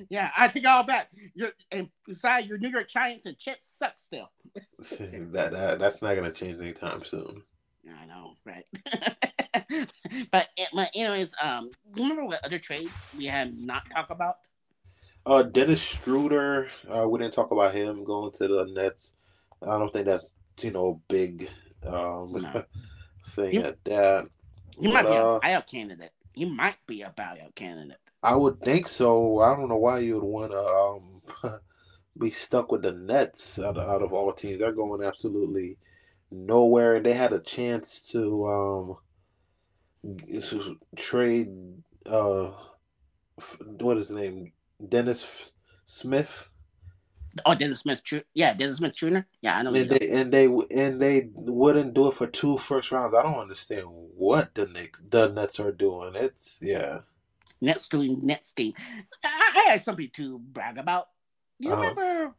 [0.09, 1.09] Yeah, I take it all back.
[1.35, 4.31] You're, and besides, your New York Giants and Jets suck still.
[4.79, 7.43] that, that that's not gonna change anytime soon.
[7.89, 8.65] I know, right?
[10.31, 14.37] but but anyways, um, remember what other trades we had not talked about?
[15.27, 16.69] Uh, Dennis Schroeder.
[16.89, 19.15] Uh, we didn't talk about him going to the Nets.
[19.63, 21.49] I don't think that's you know big
[21.87, 22.65] um no.
[23.27, 24.27] thing he, at that.
[24.79, 26.13] He but, might be uh, a buyout candidate.
[26.33, 27.99] He might be a buyout candidate.
[28.23, 29.41] I would think so.
[29.41, 31.61] I don't know why you would want to um,
[32.19, 34.59] be stuck with the Nets out of, out of all teams.
[34.59, 35.77] They're going absolutely
[36.33, 37.01] nowhere.
[37.01, 38.97] They had a chance to um,
[40.97, 41.51] trade.
[42.07, 42.53] Uh,
[43.81, 44.53] what is his name?
[44.89, 45.53] Dennis
[45.85, 46.49] Smith.
[47.47, 48.03] Oh, Dennis Smith,
[48.35, 49.21] yeah, Dennis Smith Jr.
[49.41, 49.75] Yeah, I know.
[49.75, 53.15] And they, and they and they wouldn't do it for two first rounds.
[53.15, 56.15] I don't understand what the Knicks, the Nets are doing.
[56.15, 57.01] It's yeah.
[57.61, 58.75] Nets doing Nets team.
[59.25, 61.09] I, I had something to brag about.
[61.59, 61.81] You uh-huh.
[61.81, 62.35] remember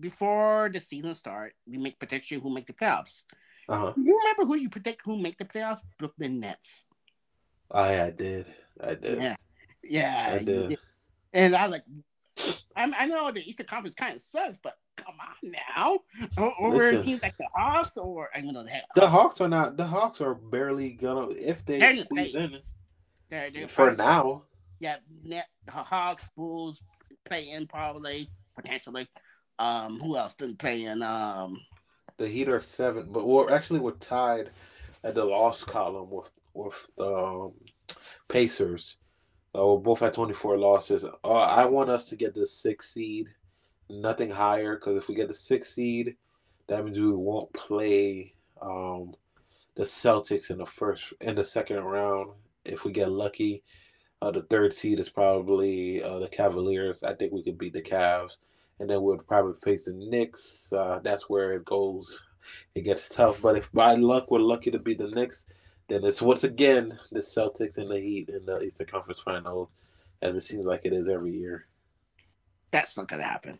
[0.00, 3.24] before the season start, we make prediction who make the playoffs.
[3.68, 3.92] Uh-huh.
[3.96, 5.80] You remember who you predict who make the playoffs?
[5.98, 6.84] Brooklyn Nets.
[7.70, 8.46] I, I did.
[8.80, 9.20] I did.
[9.20, 9.36] Yeah,
[9.82, 10.30] yeah.
[10.32, 10.68] I did.
[10.70, 10.78] did.
[11.32, 11.84] And I like.
[12.76, 15.98] I, I know the Eastern Conference kind of sucks, but come on now.
[16.60, 19.76] Over teams like the Hawks, or I don't know the the Hawks are not.
[19.76, 22.58] The Hawks are barely gonna if they they're squeeze in.
[23.30, 24.42] They're, they're for now
[24.84, 26.82] yeah, net Hawks, Bulls
[27.24, 29.08] play in probably potentially.
[29.58, 31.02] Um, who else didn't play in?
[31.02, 31.60] Um,
[32.16, 34.50] the Heat are seven, but we're actually we're tied
[35.02, 37.52] at the loss column with with um
[38.28, 38.96] Pacers.
[39.56, 41.04] Oh, both at 24 losses.
[41.04, 43.28] Uh, I want us to get the sixth seed,
[43.88, 46.16] nothing higher, because if we get the sixth seed,
[46.66, 49.14] that means we won't play um,
[49.76, 52.32] the Celtics in the first in the second round.
[52.64, 53.62] If we get lucky,
[54.22, 57.02] uh, the third seed is probably uh, the Cavaliers.
[57.02, 58.38] I think we could beat the Cavs,
[58.84, 60.70] and then we'll probably face the Knicks.
[60.70, 62.22] Uh, that's where it goes.
[62.74, 63.40] It gets tough.
[63.40, 65.46] But if by luck we're lucky to beat the Knicks,
[65.88, 69.70] then it's once again the Celtics and the Heat in the Eastern Conference Finals,
[70.20, 71.66] as it seems like it is every year.
[72.72, 73.58] That's not gonna happen.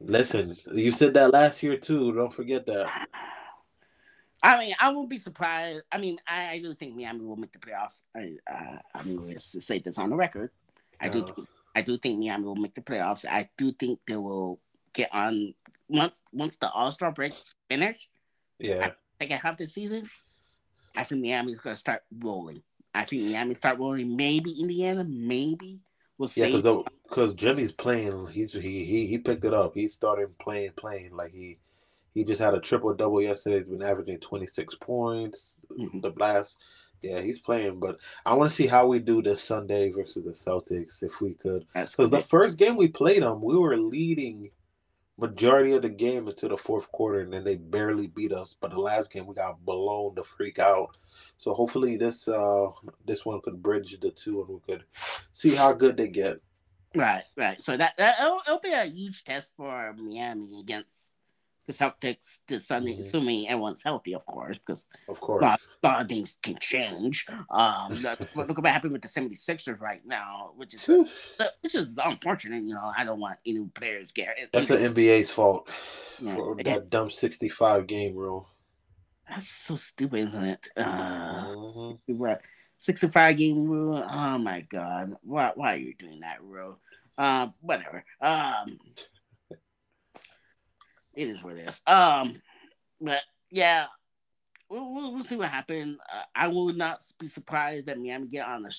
[0.00, 2.12] Listen, you said that last year too.
[2.12, 3.08] Don't forget that.
[4.42, 5.82] I mean, I won't be surprised.
[5.90, 8.02] I mean, I, I do think Miami will make the playoffs.
[8.14, 10.50] I, uh, I'm going to say this on the record.
[11.00, 11.24] I do.
[11.24, 13.26] Think, I do think Miami will make the playoffs.
[13.28, 14.58] I do think they will
[14.94, 15.52] get on
[15.88, 18.08] once once the All Star breaks finish.
[18.58, 18.86] Yeah.
[18.86, 20.08] I think I have the season.
[20.96, 22.62] I think Miami's going to start rolling.
[22.94, 24.16] I think Miami start rolling.
[24.16, 25.04] Maybe Indiana.
[25.04, 25.80] Maybe
[26.16, 26.48] we'll see.
[26.48, 28.28] Yeah, because Jimmy's playing.
[28.28, 29.74] He's he he he picked it up.
[29.74, 31.58] He started playing playing like he
[32.14, 33.56] he just had a triple double yesterday.
[33.56, 35.56] He's been averaging 26 points.
[35.78, 36.00] Mm-hmm.
[36.00, 36.56] The blast.
[37.08, 40.30] Yeah, he's playing, but I want to see how we do this Sunday versus the
[40.30, 41.66] Celtics if we could.
[41.74, 44.50] Because the first game we played them, we were leading
[45.18, 48.56] majority of the game into the fourth quarter, and then they barely beat us.
[48.58, 50.96] But the last game we got blown the freak out.
[51.38, 52.68] So hopefully this uh
[53.06, 54.84] this one could bridge the two, and we could
[55.32, 56.40] see how good they get.
[56.94, 57.62] Right, right.
[57.62, 61.12] So that, that it'll, it'll be a huge test for Miami against
[61.66, 63.02] the Celtics this Sunday, mm-hmm.
[63.02, 66.56] assuming everyone's healthy, of course, because of course a lot, a lot of things can
[66.58, 67.26] change.
[67.50, 70.86] Um, look, look what happened with the 76ers right now, which is
[71.60, 72.62] which is unfortunate.
[72.62, 74.38] You know, I don't want any players get.
[74.52, 75.68] That's the NBA's fault
[76.20, 78.48] yeah, for that dumb 65 game rule.
[79.28, 80.68] That's so stupid, isn't it?
[80.76, 82.32] Uh, mm-hmm.
[82.78, 84.06] 65 game rule.
[84.08, 86.78] Oh my god, why why are you doing that rule?
[87.18, 88.04] Uh, whatever.
[88.20, 88.78] Um
[91.16, 91.80] it is what it is.
[91.86, 92.40] Um,
[93.00, 93.86] but yeah,
[94.68, 95.98] we'll, we'll, we'll see what happens.
[96.12, 98.70] Uh, I will not be surprised that Miami get on a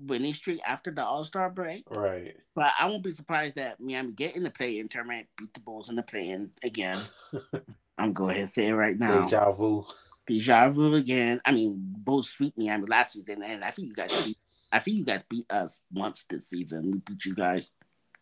[0.00, 1.84] winning streak after the All Star break.
[1.90, 2.36] Right.
[2.54, 5.60] But I won't be surprised that Miami get in the play in tournament, beat the
[5.60, 6.98] Bulls in the play in again.
[7.98, 9.22] I'm going ahead and say it right now.
[9.22, 9.84] Deja vu.
[10.26, 11.40] Deja vu again.
[11.44, 14.38] I mean, Bulls sweep Miami last season, and I think you guys beat,
[14.70, 16.90] I think you guys beat us once this season.
[16.90, 17.72] We beat you guys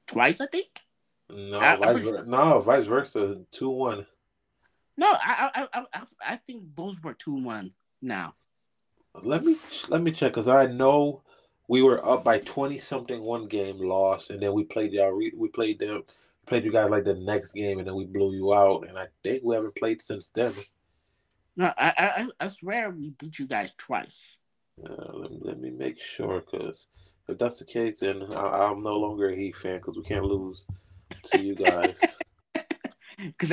[0.06, 0.68] twice, I think.
[1.32, 2.24] No, I, vice versa.
[2.26, 3.40] No, vice versa.
[3.50, 4.06] Two one.
[4.96, 8.34] No, I I I I think Bulls were two one now.
[9.22, 9.56] Let me
[9.88, 11.22] let me check because I know
[11.68, 15.16] we were up by twenty something one game, lost, and then we played y'all.
[15.16, 16.04] We played them,
[16.46, 18.88] played you guys like the next game, and then we blew you out.
[18.88, 20.52] And I think we haven't played since then.
[21.56, 24.38] No, I I I swear we beat you guys twice.
[24.82, 26.86] Uh, let, me, let me make sure because
[27.28, 30.24] if that's the case, then I, am no longer a Heat fan because we can't
[30.24, 30.64] lose
[31.24, 32.00] to you guys.
[33.16, 33.52] Because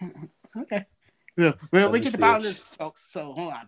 [0.56, 0.86] okay,
[1.36, 3.10] well, well we get to follow this, folks.
[3.10, 3.66] So hold on.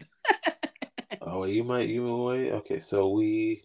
[1.20, 2.52] oh, wait, you might you wait.
[2.52, 3.64] Okay, so we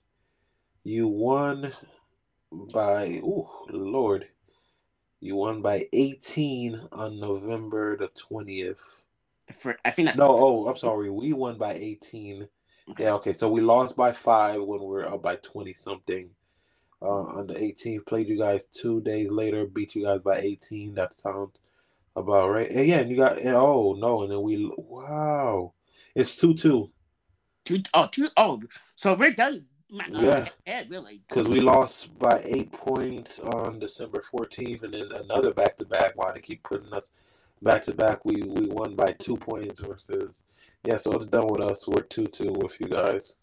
[0.84, 1.72] you won
[2.74, 4.28] by oh Lord,
[5.20, 8.80] you won by eighteen on November the twentieth.
[9.54, 10.30] For I think that's no.
[10.30, 11.10] Oh, I'm sorry.
[11.10, 12.48] We won by eighteen.
[12.90, 13.04] Okay.
[13.04, 13.14] Yeah.
[13.14, 13.34] Okay.
[13.34, 16.32] So we lost by five when we are up by twenty something
[17.02, 18.06] uh, on the 18th.
[18.06, 20.96] Played you guys two days later, beat you guys by 18.
[20.96, 21.58] That sounds
[22.18, 22.70] about right.
[22.70, 25.74] And yeah, and you got and, oh no, and then we wow,
[26.16, 26.92] it's two two.
[27.64, 28.62] Two oh two oh,
[28.96, 29.66] so we're done.
[29.90, 31.22] Yeah, yeah, really.
[31.30, 36.14] Because we lost by eight points on December 14th, and then another back to back.
[36.16, 37.10] Why they keep putting us
[37.62, 38.26] back to back?
[38.26, 40.44] We we won by two points versus
[40.84, 40.98] yeah.
[40.98, 41.88] So it's done with us.
[41.88, 43.36] We're two two with you guys.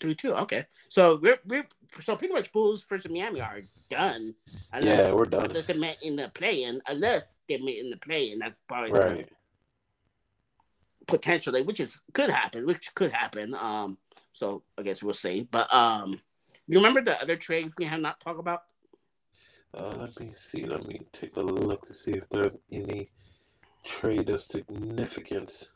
[0.00, 0.34] Three two.
[0.34, 1.66] Okay, so we're we're
[2.00, 3.60] so pretty much Bulls versus Miami are
[3.90, 4.34] done.
[4.72, 5.46] Unless, yeah, we're done.
[5.46, 9.28] Unless they met in the play-in, unless they met in the play-in, that's probably right.
[11.06, 13.54] Potentially, which is could happen, which could happen.
[13.54, 13.98] Um,
[14.32, 15.48] so I guess we'll see.
[15.50, 16.20] But um,
[16.66, 18.62] you remember the other trades we have not talked about?
[19.74, 20.64] Uh, let me see.
[20.64, 23.10] Let me take a look to see if there's any
[23.84, 25.68] trade of significance.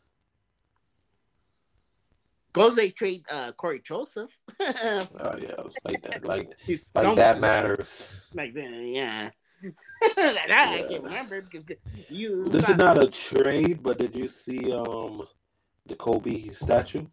[2.53, 4.31] Goes they trade uh, Cory Joseph.
[4.61, 5.55] oh yeah,
[5.85, 6.25] like that.
[6.27, 6.53] Like,
[6.95, 8.13] like that matters.
[8.35, 9.31] Like that, yeah.
[10.17, 10.71] that yeah.
[10.71, 11.65] I can't remember because
[12.09, 12.45] you.
[12.49, 15.23] This is not a trade, but did you see um
[15.87, 17.07] the Kobe statue?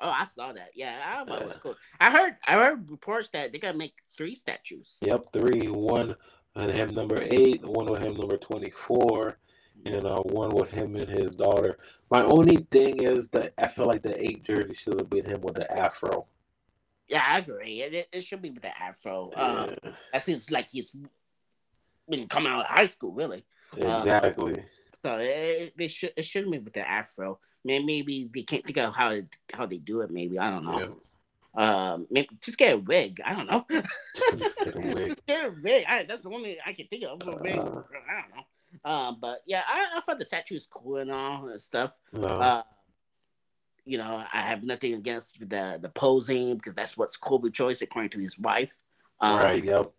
[0.00, 0.70] Oh, I saw that.
[0.74, 1.76] Yeah, I thought it was cool.
[2.00, 4.98] I heard I heard reports that they're gonna make three statues.
[5.02, 5.68] Yep, three.
[5.68, 6.16] One
[6.54, 9.38] and him number eight, one with him number twenty four,
[9.86, 11.78] and uh, one with him and his daughter.
[12.10, 15.40] My only thing is that I feel like the eight jersey should have been him
[15.42, 16.26] with the afro.
[17.08, 17.82] Yeah, I agree.
[17.82, 19.30] It, it should be with the afro.
[19.36, 20.94] Um, Yeah, that seems like he's
[22.08, 23.44] been coming out of high school, really.
[23.76, 24.64] exactly.
[25.04, 27.38] So it, it should it should be with the afro.
[27.64, 30.10] Maybe, maybe they can't think of how it, how they do it.
[30.10, 30.78] Maybe I don't know.
[30.78, 30.94] Yeah.
[31.92, 33.20] Um, maybe just get a wig.
[33.24, 33.66] I don't know.
[33.70, 34.96] Get a wig.
[35.08, 35.84] just get a wig.
[35.88, 37.20] I, that's the only I can think of.
[37.26, 37.56] A wig.
[37.56, 37.60] Uh.
[37.60, 38.44] I don't know.
[38.84, 41.94] Um, but yeah, I, I thought the statue is cool and all and stuff.
[42.12, 42.26] No.
[42.28, 42.62] Uh,
[43.84, 48.10] you know, I have nothing against the the posing because that's what's Kobe choice according
[48.10, 48.70] to his wife.
[49.20, 49.62] Um, right.
[49.62, 49.90] Yep.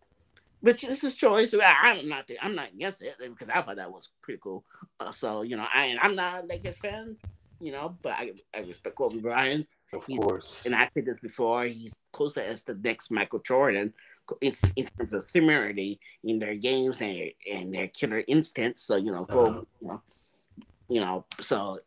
[0.61, 1.53] Which is his choice.
[1.53, 2.29] I- I'm not.
[2.41, 4.63] I'm not against it because I thought that was pretty cool.
[4.99, 7.17] Uh, so you know, I and I'm not a Lakers fan.
[7.59, 9.67] You know, but I I respect Kobe Bryant.
[9.93, 10.63] Of He- course.
[10.65, 11.65] And I said this before.
[11.65, 13.93] He's closer as the next Michael Jordan.
[14.41, 18.83] It's in terms of similarity in their games and their, and their killer instincts.
[18.83, 19.61] So you know, Kobe, Uh-huh.
[19.81, 20.01] you know,
[20.89, 21.25] you know.
[21.39, 21.79] So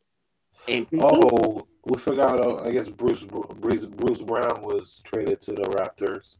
[0.69, 2.41] and Oh, we forgot.
[2.41, 6.37] Uh, I guess Bruce Bruce Bruce Brown was traded to the Raptors.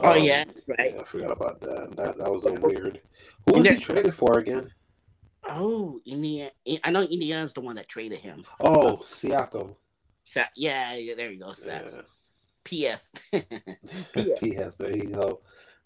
[0.00, 0.94] Oh, Um, yeah, that's right.
[0.94, 1.96] yeah, I forgot about that.
[1.96, 3.00] That that was a weird.
[3.46, 4.70] Who was he traded for again?
[5.50, 6.50] oh, Indiana.
[6.84, 8.44] I know Indiana's the one that traded him.
[8.60, 9.74] Oh, Siakam.
[10.54, 11.54] Yeah, yeah, there you go.
[11.66, 11.88] Yeah.
[12.68, 13.12] P.S.
[14.40, 14.76] P.S.
[14.76, 15.40] There you go.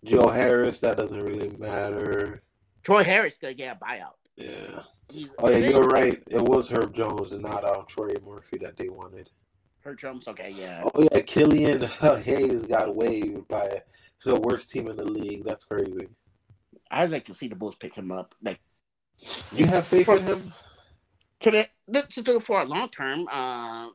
[0.04, 0.80] Joe Harris.
[0.80, 2.42] That doesn't really matter.
[2.82, 4.14] Troy Harris gonna get a buyout.
[4.36, 4.82] Yeah.
[5.12, 6.20] He's, Oh yeah, you're right.
[6.28, 9.30] It was Herb Jones and not um, Trey Murphy that they wanted.
[9.84, 10.26] Herb Jones.
[10.26, 10.82] okay, yeah.
[10.92, 11.82] Oh yeah, Killian
[12.24, 13.82] Hayes got waived by
[14.24, 15.44] the worst team in the league.
[15.44, 16.08] That's crazy.
[16.90, 18.34] I'd like to see the Bulls pick him up.
[18.42, 18.60] Like,
[19.54, 20.52] You have faith in him?
[21.40, 23.28] could it let's just do it for a long term?
[23.30, 23.88] Uh,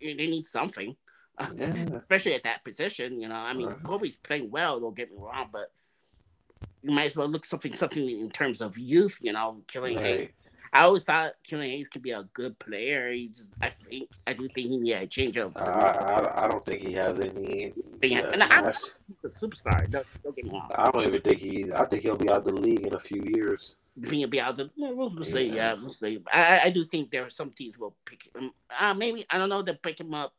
[0.00, 0.94] they need something, uh.
[1.38, 3.20] Especially at that position.
[3.20, 3.82] You know, I mean, Right.
[3.82, 4.80] Coby's playing well.
[4.80, 5.72] Don't get me wrong, but
[6.82, 9.18] you might as well look something something in terms of youth.
[9.20, 10.28] You know, Killian Hayes.
[10.72, 13.12] I always thought Killian Hayes could be a good player.
[13.12, 15.56] He just, I think, I do think he needs a change of.
[15.56, 17.72] I, I, I don't think he has any.
[18.02, 19.88] Yeah, uh, and I- that's- He's a superstar.
[19.88, 20.68] Don't, don't get me wrong.
[20.74, 21.72] I don't even think he.
[21.72, 23.76] I think he'll be out of the league in a few years.
[23.96, 24.68] You think he'll be out there?
[24.76, 25.46] We'll, we'll see.
[25.46, 25.54] Yeah.
[25.54, 26.20] Yeah, we'll see.
[26.32, 28.50] I- I do think there are some teams will pick him.
[28.76, 29.62] Uh, maybe I don't know.
[29.62, 30.34] They'll pick him up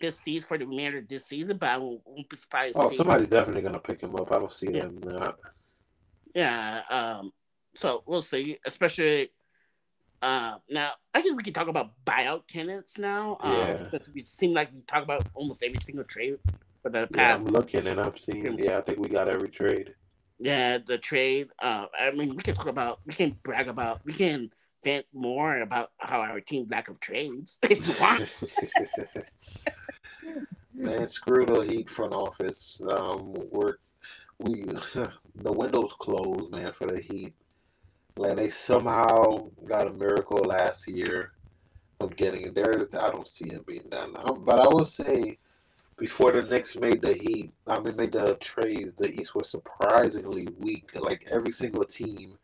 [0.00, 2.76] this season for the remainder of this season, but I won't, won't be surprised.
[2.76, 4.32] to Oh, somebody's definitely gonna pick him up.
[4.32, 4.84] I don't see Yeah.
[4.84, 5.38] them not.
[6.34, 6.82] Yeah.
[6.90, 7.32] Um.
[7.76, 8.58] So we'll see.
[8.64, 9.30] Especially.
[10.22, 13.38] Uh, now, I guess we can talk about buyout candidates now.
[13.40, 13.88] Um, Yeah.
[13.90, 16.38] because we seem like we talk about almost every single trade
[16.82, 18.58] for the Yeah, I'm looking and I'm seeing.
[18.58, 19.94] Yeah, I think we got every trade.
[20.38, 21.48] Yeah, the trade.
[21.58, 24.50] Uh, I mean, we can talk about, we can brag about, we can
[24.84, 28.28] vent more about how our team lack of trades if you want.
[30.80, 32.80] Man, screw the Heat front office.
[32.90, 33.74] Um, we're
[34.38, 34.62] we
[35.34, 37.34] the windows closed, man, for the Heat.
[38.16, 41.32] Like they somehow got a miracle last year
[42.00, 42.88] of getting it there.
[42.98, 44.14] I don't see it being done.
[44.16, 45.38] Um, but I will say,
[45.98, 50.48] before the Knicks made the Heat, I mean made the trades, the East was surprisingly
[50.58, 50.98] weak.
[50.98, 52.38] Like every single team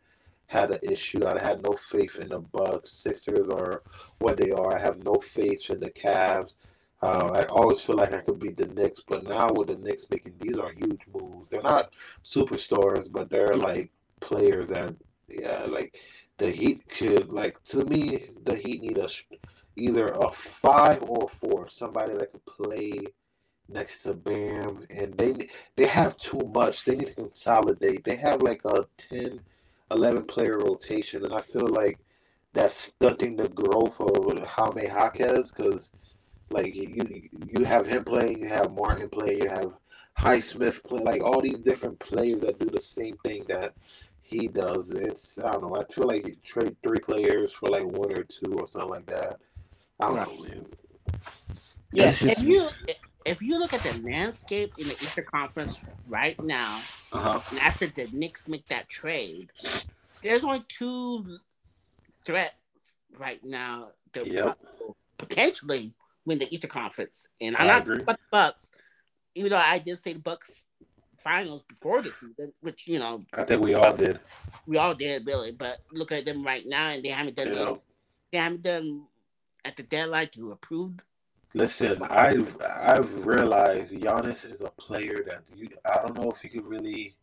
[0.48, 1.26] had an issue.
[1.26, 3.82] I had no faith in the Bucks, Sixers, or
[4.18, 4.76] what they are.
[4.76, 6.54] I have no faith in the Cavs.
[7.06, 10.06] Uh, I always feel like I could beat the Knicks, but now with the Knicks
[10.10, 11.48] making these are huge moves.
[11.50, 11.92] They're not
[12.24, 14.94] superstars, but they're like players that,
[15.28, 15.96] yeah, like
[16.38, 18.26] the Heat could like to me.
[18.44, 19.08] The Heat need a
[19.76, 22.98] either a five or a four, somebody that could play
[23.68, 26.84] next to Bam, and they they have too much.
[26.84, 28.04] They need to consolidate.
[28.04, 29.40] They have like a 10,
[29.92, 31.98] 11 player rotation, and I feel like
[32.52, 35.90] that's stunting the growth of Jaime Jaquez because
[36.51, 39.73] like you you have him playing, you have Martin playing, you have
[40.18, 43.74] Highsmith play, like all these different players that do the same thing that
[44.23, 44.90] he does.
[44.90, 45.77] It's I don't know.
[45.77, 49.06] I feel like you trade three players for like one or two or something like
[49.06, 49.39] that.
[50.01, 50.66] I don't know, man.
[51.93, 52.68] Yeah, That's just if you
[53.24, 56.81] if you look at the landscape in the Eastern Conference right now,
[57.12, 57.40] Uh huh.
[57.51, 59.51] and after the Knicks make that trade,
[60.23, 61.39] there's only two
[62.24, 62.55] threats
[63.18, 64.59] right now that Yep.
[65.18, 65.93] potentially
[66.26, 67.28] win the Eastern Conference.
[67.40, 68.02] And I'm I not agree.
[68.02, 68.70] about the Bucks,
[69.34, 70.64] even though I did say the Bucks
[71.18, 74.18] finals before the season, which you know I think we all did.
[74.66, 75.52] we all did really.
[75.52, 77.74] But look at them right now, and they haven't done Yeah.
[78.32, 79.06] They haven't done
[79.64, 80.94] at the deadline to approve.
[81.54, 86.50] Listen, I've I've realized Giannis is a player that you I don't know if you
[86.50, 87.16] could really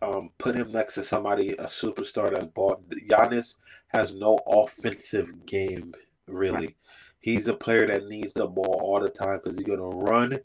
[0.00, 2.88] um, put him next to somebody a superstar that's bought.
[2.90, 3.54] Giannis
[3.88, 5.92] has no offensive game
[6.26, 6.76] really.
[7.22, 10.40] He's a player that needs the ball all the time because he's gonna run,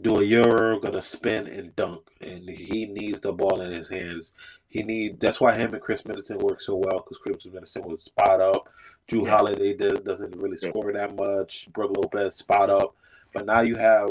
[0.00, 4.32] do a euro, gonna spin and dunk, and he needs the ball in his hands.
[4.68, 8.02] He need that's why him and Khris Middleton work so well because Khris Middleton was
[8.02, 8.68] spot up.
[9.08, 9.28] Jrue.
[9.28, 11.68] Holiday does, doesn't really score that much.
[11.72, 12.96] Brook Lopez spot up,
[13.32, 14.10] but now you have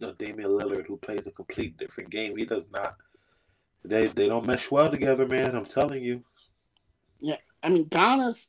[0.00, 2.36] a Damian Lillard who plays a complete different game.
[2.36, 2.96] He does not.
[3.84, 5.56] They they don't mesh well together, man.
[5.56, 6.22] I'm telling you.
[7.18, 8.48] Yeah, I mean, Giannis,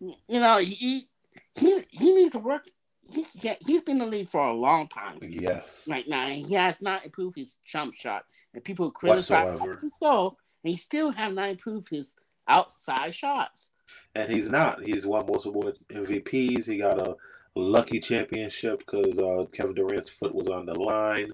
[0.00, 1.08] you know, he
[1.56, 2.66] he he needs to work.
[3.08, 3.24] He,
[3.64, 5.18] he's been in the league for a long time.
[5.22, 5.64] Yes.
[5.86, 8.24] Right now, and he has not improved his jump shot.
[8.52, 12.14] And people criticize him so, and he still have not improved his
[12.48, 13.70] outside shots.
[14.14, 14.82] And he's not.
[14.82, 16.66] He's won multiple MVPs.
[16.66, 17.14] He got a
[17.54, 21.32] lucky championship because uh, Kevin Durant's foot was on the line.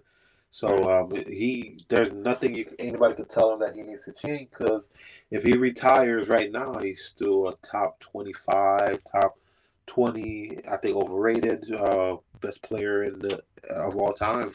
[0.50, 4.50] So um, he, there's nothing you anybody can tell him that he needs to change
[4.50, 4.82] because
[5.30, 9.38] if he retires right now, he's still a top 25, top
[9.94, 14.54] 20, I think overrated, uh, best player in the of all time.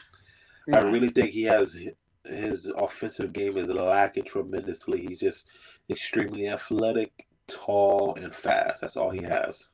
[0.74, 1.76] I really think he has
[2.24, 5.06] his offensive game is lacking tremendously.
[5.06, 5.44] He's just
[5.88, 8.80] extremely athletic, tall, and fast.
[8.80, 9.68] That's all he has.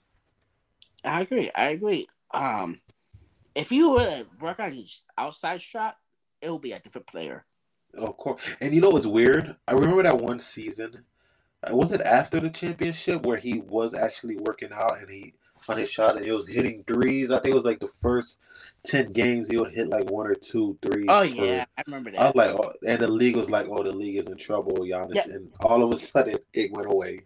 [1.02, 1.50] I agree.
[1.54, 2.08] I agree.
[2.32, 2.80] Um,
[3.54, 5.96] if you would work on his outside shot,
[6.42, 7.44] it will be a different player.
[7.94, 8.42] Of course.
[8.60, 9.56] And you know what's weird?
[9.66, 11.04] I remember that one season.
[11.62, 15.34] Uh, was it after the championship where he was actually working out and he
[15.68, 17.30] on his shot and he was hitting threes?
[17.30, 18.38] I think it was like the first
[18.84, 21.06] ten games he would hit like one or two threes.
[21.08, 22.20] Oh yeah, I remember that.
[22.20, 24.76] I was like, oh, and the league was like, oh, the league is in trouble,
[24.78, 25.24] Giannis, yeah.
[25.26, 27.22] and all of a sudden it went away.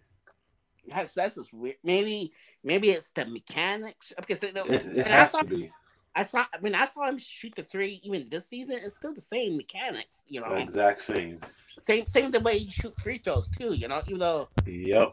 [0.88, 1.76] That's that's just weird.
[1.84, 2.32] Maybe
[2.64, 5.70] maybe it's the mechanics because it, it, it has to be.
[6.14, 9.20] I saw when I saw him shoot the three even this season, it's still the
[9.20, 10.54] same mechanics, you know.
[10.54, 11.40] Exact same.
[11.80, 15.12] Same same the way you shoot free throws too, you know, even though Yep.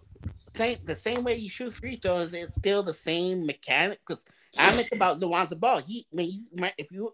[0.56, 4.00] Same the same way you shoot free throws, it's still the same mechanic.
[4.06, 4.24] Because
[4.58, 5.80] I think about Lonzo Ball.
[5.80, 6.46] He you
[6.78, 7.14] if you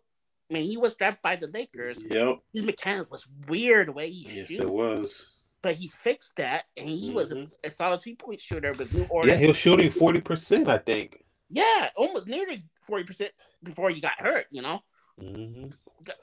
[0.49, 1.97] mean he was drafted by the Lakers.
[2.03, 2.39] Yep.
[2.53, 4.61] His mechanic was weird the way he yes, shoot.
[4.61, 5.27] it was.
[5.61, 7.15] But he fixed that and he mm-hmm.
[7.15, 7.31] was
[7.63, 9.29] a, solid three point shooter with new order.
[9.29, 11.23] Yeah, he was shooting forty percent, I think.
[11.49, 13.31] Yeah, almost nearly forty percent
[13.63, 14.45] before you got hurt.
[14.51, 14.83] You know,
[15.19, 15.67] mm-hmm.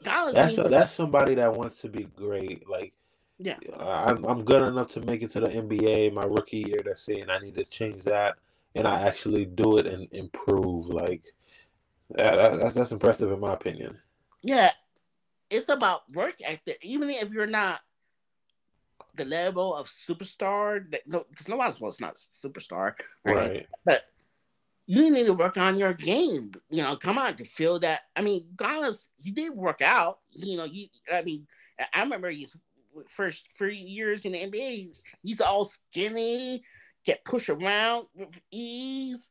[0.02, 2.68] that's a, that's somebody that wants to be great.
[2.68, 2.94] Like,
[3.38, 6.80] yeah, I'm I'm good enough to make it to the NBA my rookie year.
[6.84, 8.36] They're saying I need to change that,
[8.74, 10.86] and I actually do it and improve.
[10.86, 11.24] Like,
[12.10, 13.98] that, that's that's impressive in my opinion.
[14.42, 14.72] Yeah,
[15.50, 16.78] it's about work ethic.
[16.82, 17.80] Even if you're not
[19.14, 22.94] the level of superstar, that no, because nobody's well, it's not superstar,
[23.24, 23.36] right?
[23.36, 23.66] right?
[23.84, 24.02] But
[24.86, 26.52] you need to work on your game.
[26.70, 28.00] You know, come on to feel that.
[28.16, 30.18] I mean, Giannis, he did work out.
[30.32, 30.88] You know, you.
[31.12, 31.46] I mean,
[31.94, 32.56] I remember his
[33.08, 34.90] first three years in the NBA.
[35.22, 36.62] He's all skinny,
[37.04, 39.30] get pushed around with ease.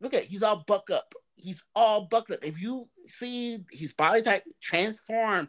[0.00, 1.14] Look at he's all buck up.
[1.34, 2.44] He's all bucked up.
[2.44, 5.48] If you see his body type transform,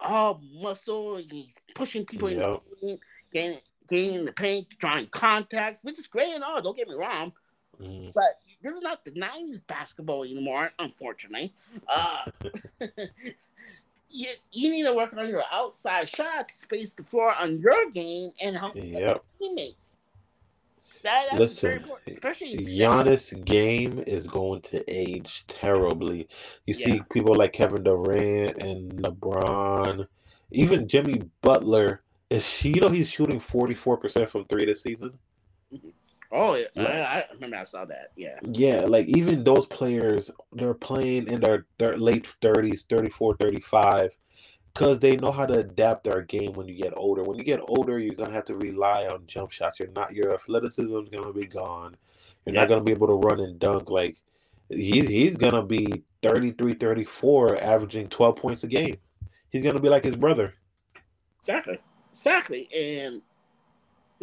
[0.00, 2.62] all muscle, he's pushing people yep.
[2.82, 2.98] in,
[3.32, 3.58] getting,
[3.88, 6.62] getting in the paint, drawing contacts, which is great and all.
[6.62, 7.32] Don't get me wrong.
[7.80, 8.12] Mm.
[8.14, 8.24] But
[8.62, 11.54] this is not the '90s basketball anymore, unfortunately.
[11.88, 12.24] Uh,
[14.14, 17.90] you, you need to work on your outside shot to space the floor on your
[17.90, 19.24] game and help yep.
[19.40, 19.96] teammates.
[21.02, 26.28] That, that's Listen, very important, especially Giannis' game is going to age terribly.
[26.64, 26.86] You yeah.
[26.86, 30.06] see people like Kevin Durant and LeBron,
[30.52, 32.02] even Jimmy Butler.
[32.30, 35.18] Is he, you know he's shooting forty four percent from three this season?
[35.72, 35.88] Mm-hmm.
[36.36, 36.82] Oh, yeah.
[36.82, 38.08] I, I, remember I saw that.
[38.16, 38.38] Yeah.
[38.42, 44.10] Yeah, like even those players, they're playing in their, their late 30s, 34, 35,
[44.72, 47.22] because they know how to adapt their game when you get older.
[47.22, 49.78] When you get older, you're going to have to rely on jump shots.
[49.78, 51.96] You're not, your athleticism is going to be gone.
[52.44, 52.62] You're yeah.
[52.62, 53.88] not going to be able to run and dunk.
[53.88, 54.18] Like,
[54.68, 58.96] he, he's going to be 33, 34, averaging 12 points a game.
[59.50, 60.54] He's going to be like his brother.
[61.38, 61.78] Exactly.
[62.10, 62.68] Exactly.
[62.74, 63.22] And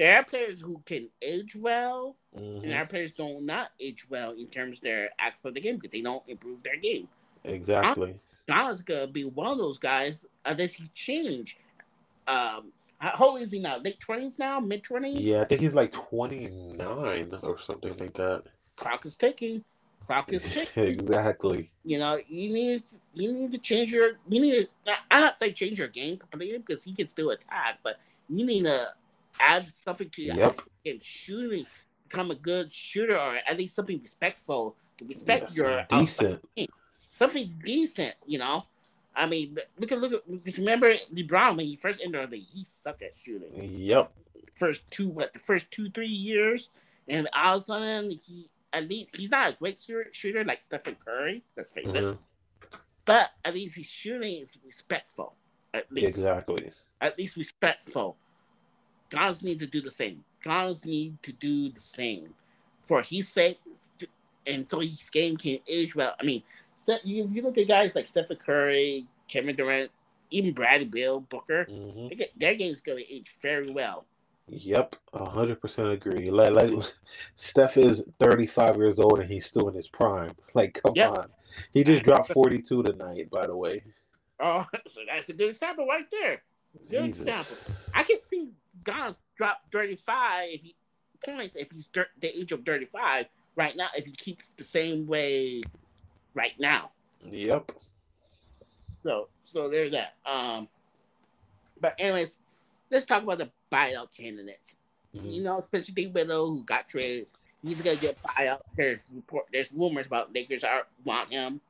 [0.02, 2.64] there are players who can age well, mm-hmm.
[2.64, 5.76] and are players don't not age well in terms of their aspect of the game
[5.76, 7.08] because they don't improve their game.
[7.44, 8.16] Exactly.
[8.48, 11.60] Donald's gonna be one of those guys unless he change.
[12.28, 13.78] Um, how old is he now?
[13.78, 15.24] Late twenties now, mid twenties?
[15.24, 18.46] Yeah, I think he's like twenty nine or something like that.
[18.78, 19.64] Clock is ticking.
[20.08, 21.00] Clock is ticking.
[21.00, 21.70] exactly.
[21.86, 22.84] You know, you need
[23.14, 24.94] you need to change your you need to.
[25.12, 27.98] I'm not saying change your game completely because he can still attack, but
[28.30, 28.88] you need to
[29.40, 30.60] add something to your yep.
[30.84, 31.00] game.
[31.02, 31.66] Shooting,
[32.08, 34.76] become a good shooter, or at least something respectful
[35.08, 36.46] respect yes, your decent,
[37.14, 38.16] something decent.
[38.26, 38.66] You know,
[39.16, 40.58] I mean, we can look at.
[40.58, 43.52] Remember LeBron when he first entered the league, he sucked at shooting.
[43.54, 44.12] Yep.
[44.56, 46.70] First two, what the first two three years,
[47.08, 49.80] and all of a sudden he at least he's not a great
[50.12, 51.44] shooter like Stephen Curry.
[51.58, 52.14] Let's face mm-hmm.
[52.14, 52.18] it.
[53.06, 55.36] But at least his shooting is respectful.
[55.74, 56.72] At least exactly.
[57.00, 58.18] At least respectful.
[59.12, 60.24] Guys need to do the same.
[60.42, 62.34] Guys need to do the same
[62.84, 63.60] for his sake,
[64.48, 66.16] and so his game can age well.
[66.20, 66.42] I mean,
[67.04, 69.92] you, you look at guys like Stephen Curry, Kevin Durant,
[70.32, 72.10] even Bradley Beal, Booker, Mhm.
[72.10, 74.06] they get, their game's going to age very well.
[74.48, 76.32] Yep, hundred percent agree.
[76.32, 76.72] Like, like
[77.36, 80.32] Steph is thirty five years old and he's still in his prime.
[80.54, 81.10] Like, come Yep.
[81.12, 81.30] on.
[81.74, 83.82] He just dropped forty two tonight, by the way.
[84.44, 86.42] Oh, so that's a good example right there.
[86.90, 87.56] Good example.
[87.94, 88.50] I can see
[88.84, 90.76] Giannis drop 35 if he,
[91.26, 95.06] points if he's thir- the age of 35 right now, if he keeps the same
[95.08, 95.62] way
[96.34, 96.92] right now.
[97.30, 97.72] Yep.
[99.04, 100.16] So so there's that.
[100.26, 100.68] Um
[101.80, 102.38] but anyways,
[102.92, 104.76] let's talk about the buyout candidates.
[105.16, 105.34] Mhm.
[105.34, 107.28] You know, Spencer Dinwiddie who got traded.
[107.64, 108.62] He's gonna get buyout.
[108.76, 111.62] There's report there's rumors about Lakers are want him.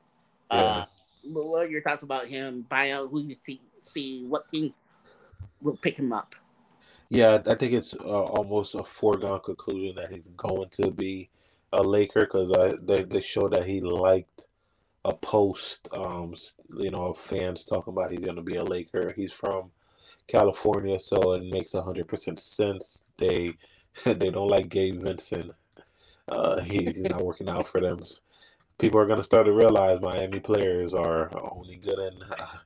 [0.49, 0.85] Uh
[1.23, 3.09] what are your thoughts about him buyout?
[3.11, 4.73] Who you see see what team
[5.61, 6.35] will pick him up?
[7.11, 11.29] Yeah, I think it's uh, almost a foregone conclusion that he's going to be
[11.73, 14.45] a Laker because they they showed that he liked
[15.05, 16.35] a post, um,
[16.77, 19.13] you know, fans talking about he's going to be a Laker.
[19.15, 19.71] He's from
[20.27, 23.03] California, so it makes hundred percent sense.
[23.17, 23.55] They
[24.05, 25.53] they don't like Gabe Vincent.
[26.29, 27.99] Uh, he's not working out for them.
[28.79, 32.57] People are going to start to realize Miami players are only good in uh,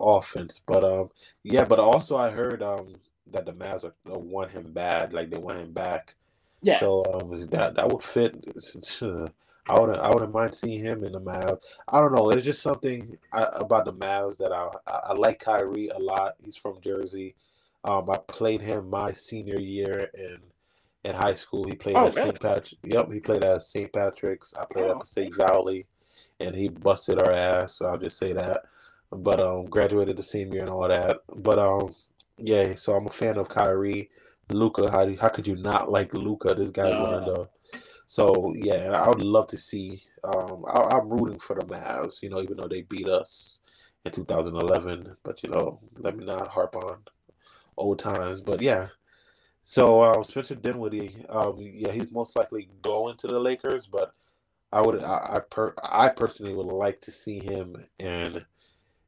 [0.00, 0.60] offense.
[0.66, 1.10] But um,
[1.44, 2.96] yeah, but also I heard um
[3.32, 6.14] that the Mavs are, uh, want him bad, like they want him back.
[6.62, 6.80] Yeah.
[6.80, 8.34] So um, that that would fit.
[9.68, 11.58] I wouldn't I wouldn't mind seeing him in the Mavs.
[11.88, 12.30] I don't know.
[12.30, 16.34] It's just something I, about the Mavs that I, I I like Kyrie a lot.
[16.44, 17.34] He's from Jersey.
[17.84, 20.38] Um, I played him my senior year in
[21.04, 21.64] in high school.
[21.64, 22.30] He played Oh, at really?
[22.30, 22.40] St.
[22.40, 22.80] Patrick.
[22.84, 23.92] Yep, he played at St.
[23.92, 24.54] Patrick's.
[24.54, 25.34] I played Oh, at St.
[25.36, 25.86] Valley,
[26.40, 27.78] and he busted our ass.
[27.78, 28.64] So I'll just say that.
[29.10, 31.18] But um, graduated the same year and all that.
[31.36, 31.94] But um,
[32.38, 32.74] yeah.
[32.74, 34.10] So I'm a fan of Kyrie.
[34.50, 36.54] Luka, how do, how could you not like Luka?
[36.54, 37.48] This guy's one of the
[38.06, 40.02] so yeah, I would love to see.
[40.22, 43.58] Um, I, I'm rooting for the Mavs, you know, even though they beat us
[44.04, 45.16] in 2011.
[45.24, 46.98] But you know, let me not harp on
[47.76, 48.40] old times.
[48.40, 48.88] But yeah,
[49.64, 53.88] so um, Spencer Dinwiddie, um, yeah, he's most likely going to the Lakers.
[53.88, 54.14] But
[54.72, 58.44] I would, I, I per, I personally would like to see him in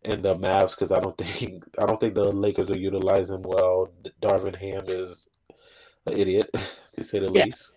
[0.05, 3.89] in the Mavs because I don't think I don't think the Lakers are utilizing well.
[4.23, 5.27] Darvin Ham is
[6.07, 6.51] an idiot
[6.95, 7.45] to say the Yeah.
[7.45, 7.70] least.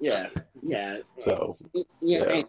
[0.00, 0.28] yeah,
[0.62, 0.98] yeah.
[1.20, 2.24] So yeah, yeah.
[2.24, 2.44] and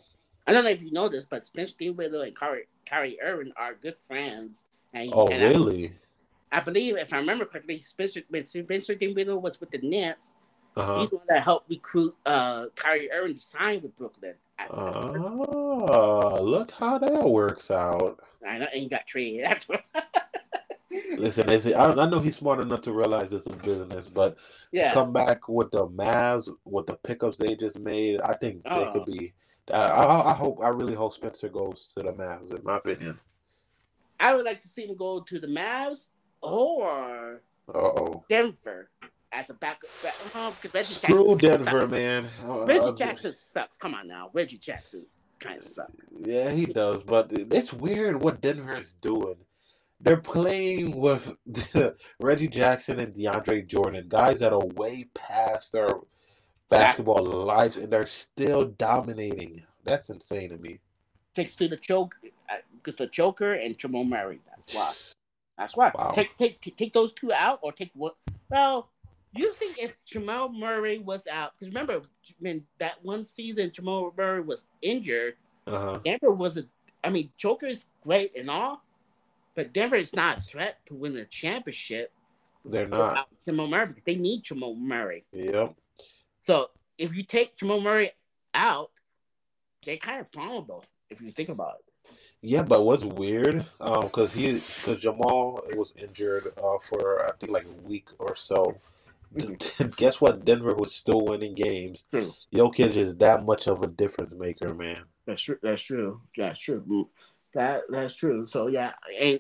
[0.47, 3.75] I don't know if you know this, but Spencer Dinwiddie and Kyrie, Kyrie Irving are
[3.75, 4.65] good friends.
[4.93, 5.93] And, Oh, and I- really?
[6.51, 10.33] I, believe, if I remember correctly, Spencer when Spencer Dinwiddie was with the Nets.
[10.75, 11.01] Uh-huh.
[11.01, 14.33] He's the one that helped recruit uh, Kyrie Irving to sign with Brooklyn.
[14.71, 18.19] Oh, look how that works out.
[18.47, 19.79] I know, and got traded after.
[21.17, 24.37] Listen, listen I, I know he's smart enough to realize it's a business, but
[24.71, 28.69] yeah, come back with the Mavs, with the pickups they just made, I think they
[28.71, 28.91] Oh.
[28.93, 29.33] could be.
[29.71, 33.19] I, I, I hope, I really hope Spencer goes to the Mavs, in my opinion.
[34.19, 36.07] I would like to see him go to the Mavs
[36.41, 38.23] or Uh oh.
[38.27, 38.89] Denver
[39.31, 39.89] as a backup.
[40.03, 42.29] Back, uh, because Reggie Jackson Screw Jackson, Denver, man.
[42.47, 43.77] Uh, Reggie uh, Jackson sucks.
[43.77, 45.05] Come on now, Reggie Jackson
[45.39, 45.93] kind of sucks.
[46.11, 49.35] Yeah, he does, but it's weird what Denver is doing.
[50.01, 51.35] They're playing with
[52.19, 55.89] Reggie Jackson and DeAndre Jordan, guys that are way past their
[56.69, 59.63] basketball lives, and they're still dominating.
[59.83, 60.79] That's insane to me.
[61.35, 62.15] takes to the choke
[62.75, 64.39] because the Joker and Jamal Murray.
[64.47, 64.93] That's why.
[65.57, 65.91] That's why.
[65.93, 66.11] Wow.
[66.15, 68.15] Take take- take those two out or take what?
[68.49, 68.89] Well,
[69.33, 71.51] you think if Jamal Murray was out?
[71.53, 72.01] Because remember,
[72.39, 75.35] when that one season Jamal Murray was injured,
[75.67, 75.99] Uh-huh.
[76.03, 76.63] Denver was a.
[77.03, 78.83] I mean, Joker's great and all,
[79.55, 82.11] but Denver is not a threat to win the championship.
[82.65, 83.29] They're not.
[83.45, 85.25] Jamal Murray because they need Jamal Murray.
[85.31, 85.75] Yep.
[86.39, 88.11] So if you take Jamal Murray
[88.53, 88.91] out,
[89.85, 91.85] they're kind of vulnerable if you think about it.
[92.41, 97.51] Yeah, but what's weird, um, because he, because Jamal was injured, uh, for I think
[97.51, 98.77] like a week or so.
[99.95, 100.45] Guess what?
[100.45, 102.05] Denver was still winning games.
[102.11, 102.33] True.
[102.53, 105.03] Jokic is that much of a difference maker, man.
[105.25, 105.57] That's true.
[105.61, 106.21] That's true.
[106.35, 107.09] That's true.
[107.53, 108.47] That that's true.
[108.47, 109.39] So yeah, and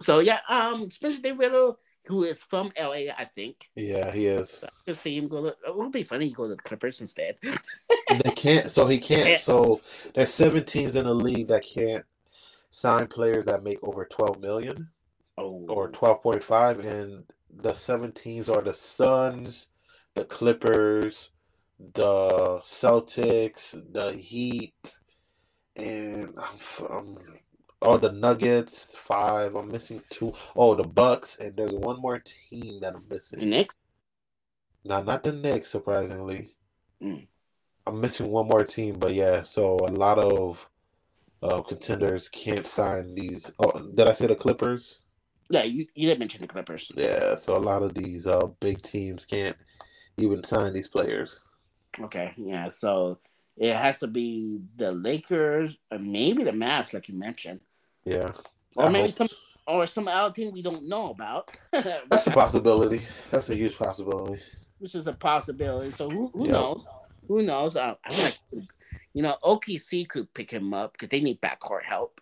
[0.00, 0.40] so yeah.
[0.48, 1.72] Um, Spencer Dinwiddie,
[2.06, 3.70] who is from LA, I think.
[3.74, 4.62] Yeah, he is.
[4.86, 5.42] So see him go.
[5.44, 6.26] To, it would be funny.
[6.26, 7.36] He go to the Clippers instead.
[7.42, 8.70] They can't.
[8.70, 9.40] So he can't.
[9.40, 9.80] So
[10.14, 12.04] there's seven teams in the league that can't
[12.70, 14.88] sign players that make over 12 million
[15.38, 19.68] Oh, or 12.5, and the seven teams are the Suns,
[20.14, 21.30] the Clippers,
[21.78, 24.96] the Celtics, the Heat,
[25.76, 27.18] and I'm, I'm
[27.82, 29.54] oh the Nuggets five.
[29.54, 30.32] I'm missing two.
[30.56, 33.50] Oh, the Bucks, and there's one more team that I'm the missing.
[33.50, 33.74] Knicks.
[34.84, 36.54] No, not the Knicks, surprisingly.
[37.02, 37.26] Mm.
[37.86, 40.68] I'm missing one more team, but yeah, so a lot of
[41.42, 43.50] uh, contenders can't sign these.
[43.58, 45.01] Oh, did I say the Clippers?
[45.52, 46.90] Yeah, you, you did mention the Clippers.
[46.96, 49.56] Yeah, so a lot of these uh, big teams can't
[50.16, 51.40] even sign these players.
[52.00, 53.18] Okay, yeah, so
[53.58, 57.60] it has to be the Lakers or maybe the Mavs, like you mentioned.
[58.06, 58.32] Yeah,
[58.76, 59.28] or I maybe hope- some
[59.66, 61.54] or some other team we don't know about.
[61.72, 63.02] That's a possibility.
[63.30, 64.40] That's a huge possibility.
[64.78, 65.92] which is a possibility.
[65.92, 66.52] So who, who Yeah.
[66.52, 66.88] knows?
[67.28, 67.76] Who knows?
[67.76, 68.38] Uh, I like
[69.12, 72.20] you know OKC could pick him up because they need backcourt help.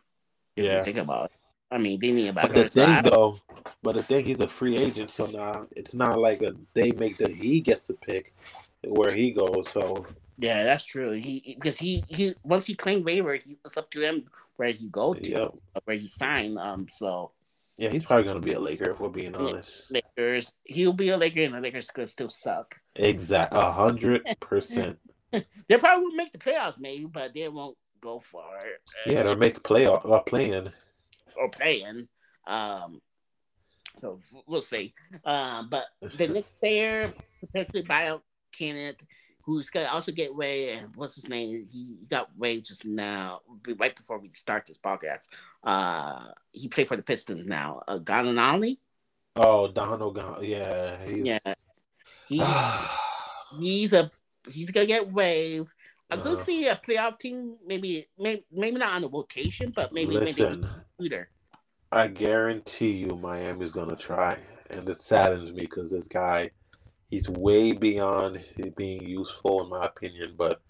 [0.56, 0.82] Yeah.
[0.82, 1.36] think about it.
[1.70, 3.38] I mean, they need a But the thing though,
[3.82, 7.16] but the thing he's a free agent, so now it's not like a they make
[7.18, 8.34] that he gets to pick
[8.82, 9.68] where he goes.
[9.70, 10.06] So
[10.38, 11.12] Yeah, that's true.
[11.12, 14.24] He because he he once he claimed waiver, he, it's up to him
[14.56, 15.48] where he go to, yeah,
[15.84, 16.58] where he signed.
[16.58, 17.30] Um, so
[17.78, 19.84] yeah, he's probably gonna be a Laker if we're being honest.
[19.90, 22.76] Lakers, he'll be a Laker, and the Lakers could still suck.
[22.96, 24.98] Exact, a hundred percent.
[25.68, 28.58] They probably will make the playoffs, maybe, but they won't go far.
[29.06, 30.72] Yeah, they're make playoff uh, playing.
[31.40, 32.08] Or playing.
[32.46, 33.00] Um,
[33.98, 34.94] so we'll see.
[35.24, 38.22] Um, but the next player potentially buy out
[38.56, 39.02] Kenneth,
[39.42, 41.64] who's gonna also get way what's his name?
[41.70, 43.40] He got way just now,
[43.78, 45.28] right before we start this podcast.
[45.64, 47.82] Uh, he played for the Pistons now.
[47.88, 48.78] Uh, Gallinari,
[49.36, 51.54] Oh, Donald, Gon- yeah, he's, yeah,
[52.26, 52.42] he
[53.60, 54.10] he's a
[54.50, 55.70] he's gonna get waived.
[56.10, 56.36] I could Uh-huh.
[56.36, 60.66] see a playoff team, maybe, maybe, maybe not on the rotation, but maybe, Listen,
[60.98, 61.24] maybe.
[61.92, 64.38] I guarantee you Miami's gonna try,
[64.70, 66.50] and it saddens me because this guy,
[67.10, 68.44] he's way beyond
[68.76, 70.34] being useful in my opinion.
[70.36, 70.60] But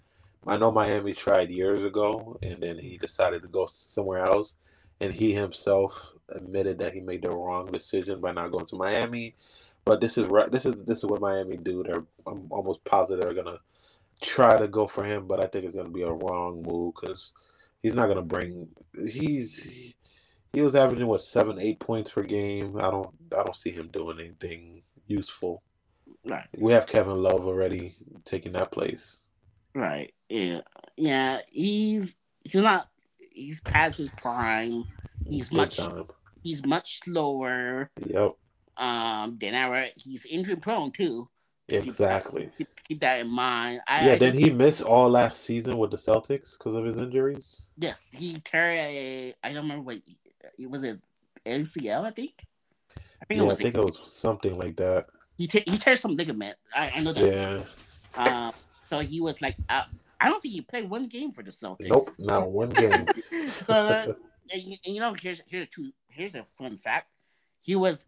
[0.46, 4.54] I know Miami tried years ago, and then he decided to go somewhere else,
[5.00, 9.34] and he himself admitted that he made the wrong decision by not going to Miami.
[9.84, 10.50] But this is right.
[10.50, 11.82] This is this is what Miami do.
[11.82, 13.60] They're I'm almost positive they're gonna
[14.20, 17.32] try to go for him, but I think it's gonna be a wrong move because
[17.82, 18.68] he's not gonna bring.
[19.08, 19.94] He's
[20.52, 22.76] he was averaging what seven, eight points per game.
[22.76, 25.62] I don't I don't see him doing anything useful.
[26.24, 26.46] Right.
[26.58, 27.94] We have Kevin Love already
[28.24, 29.18] taking that place.
[29.74, 30.12] Right.
[30.28, 30.60] Yeah.
[30.96, 31.40] Yeah.
[31.48, 32.88] He's he's not.
[33.32, 34.84] He's past his prime.
[35.26, 35.76] He's Big much.
[35.78, 36.06] time.
[36.42, 37.90] He's much slower.
[38.04, 38.32] Yep.
[38.76, 39.38] Um.
[39.40, 39.86] Than our.
[39.96, 41.28] He's injury prone too.
[41.72, 42.50] Exactly.
[42.58, 43.80] Keep, keep that in mind.
[43.86, 46.96] I, Yeah, I then he missed all last season with the Celtics because of his
[46.96, 47.62] injuries.
[47.78, 49.34] Yes, he tore a.
[49.42, 50.02] I don't remember what.
[50.58, 51.00] It was it
[51.46, 52.04] ACL.
[52.04, 52.44] I think.
[53.20, 53.58] I think Yeah, it I was.
[53.60, 55.06] think it was something like that.
[55.36, 56.56] he te- he tore some ligament.
[56.74, 57.24] I, I know that.
[57.26, 57.62] Yeah.
[58.48, 58.52] Um.
[58.88, 59.56] So he was like.
[59.68, 59.84] Uh,
[60.22, 61.88] I don't think he played one game for the Celtics.
[61.88, 63.06] Nope, not one game.
[63.46, 64.12] so uh,
[64.52, 67.06] and, you- and you know here's here's a true here's a fun fact
[67.62, 68.04] he was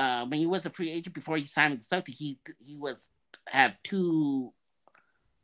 [0.00, 2.38] uh when he was a free agent before he signed with the Celtics he
[2.68, 3.08] he was
[3.48, 4.52] have two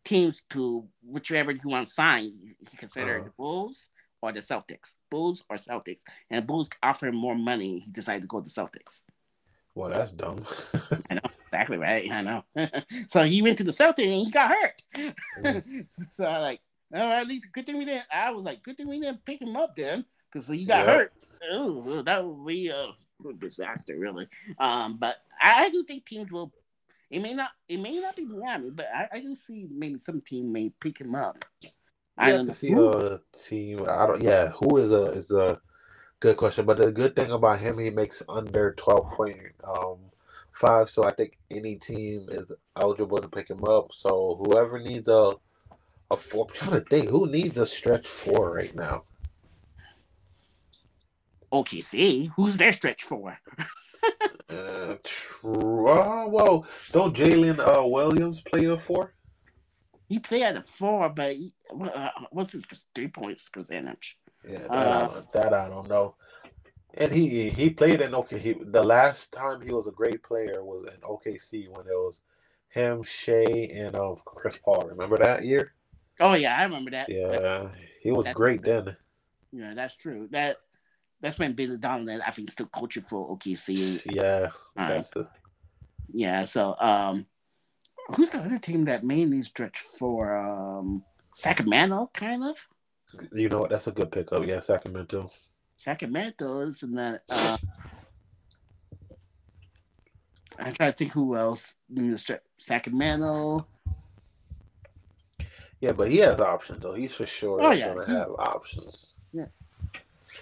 [0.05, 3.25] teams to whichever he wants to sign he considered Uh-huh.
[3.29, 3.79] the Bulls
[4.23, 8.27] or the Celtics Bulls or Celtics and Bulls offered him more money he decided to
[8.33, 9.03] go to the Celtics
[9.77, 10.47] well, that's dumb.
[11.11, 12.41] I know exactly right I know
[13.09, 14.77] so he went to the Celtics and he got hurt
[16.13, 16.61] so I like,
[16.95, 18.07] oh, at least good thing we didn't.
[18.13, 20.93] I was like, good thing we didn't pick him up then, because he got Yeah.
[20.93, 21.13] hurt.
[21.51, 22.93] Oh, that would be a
[23.39, 24.28] disaster, really.
[24.59, 26.53] Um, but I, I do think teams will.
[27.11, 27.51] It may not.
[27.69, 30.99] It may not be Miami, but I, I do see maybe some team may pick
[30.99, 31.45] him up.
[32.16, 33.86] I don't see a team.
[33.89, 34.23] I don't.
[34.23, 35.61] Yeah, who is a is a
[36.20, 36.65] good question.
[36.65, 39.99] But the good thing about him, he makes under twelve point um
[40.53, 40.89] five.
[40.91, 43.93] So I think any team is eligible to pick him up.
[43.93, 45.35] So whoever needs a
[46.11, 49.05] a four, I'm trying to think who needs a stretch four right now.
[51.55, 53.39] OKC, who's their stretch for?
[54.51, 55.89] Uh, true.
[55.89, 59.15] Uh, well, don't Jalen uh, Williams play the four?
[60.09, 64.19] He played at the four, but he, uh, what's his three points percentage?
[64.47, 66.17] Yeah, that, Uh, I, don't- that I don't know.
[66.95, 68.39] And he he played in OK.
[68.39, 72.21] He, the last time he was a great player was in OKC when it was
[72.69, 74.87] him, Shea, and um Chris Paul.
[74.89, 75.73] Remember that year?
[76.21, 77.09] Oh yeah, I remember that.
[77.09, 77.71] Yeah,
[78.01, 78.97] he was great then.
[79.51, 80.29] yeah, that's true.
[80.31, 80.59] That
[81.25, 84.03] that's when Billy Donovan, I think, still coaching for OKC.
[84.05, 85.27] Yeah, that's the
[86.13, 87.25] Yeah, so um
[88.15, 91.03] who's the other team that mainly stretch for um
[91.35, 92.69] Sacramento, kind of?
[93.33, 93.71] you know what?
[93.71, 94.47] That's a good pickup.
[94.47, 95.31] Yeah, Sacramento.
[95.77, 97.57] Sacramento is that uh
[100.59, 103.65] I'm trying to think who else in the stretch Sacramento.
[105.81, 106.93] Yeah, but he has options though.
[106.93, 109.14] He's for sure Oh, yeah, gonna he- have options.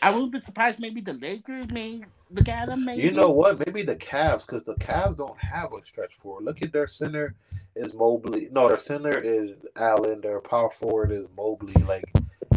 [0.01, 3.03] I wouldn't be surprised maybe the Lakers may look at him maybe.
[3.03, 3.65] You know what?
[3.67, 6.45] Maybe the Cavs, because the Cavs don't have a stretch forward.
[6.45, 7.35] Look at their center
[7.75, 8.49] is Mobley.
[8.51, 10.21] No, their center is Allen.
[10.21, 11.75] Their power forward is Mobley.
[11.85, 12.05] Like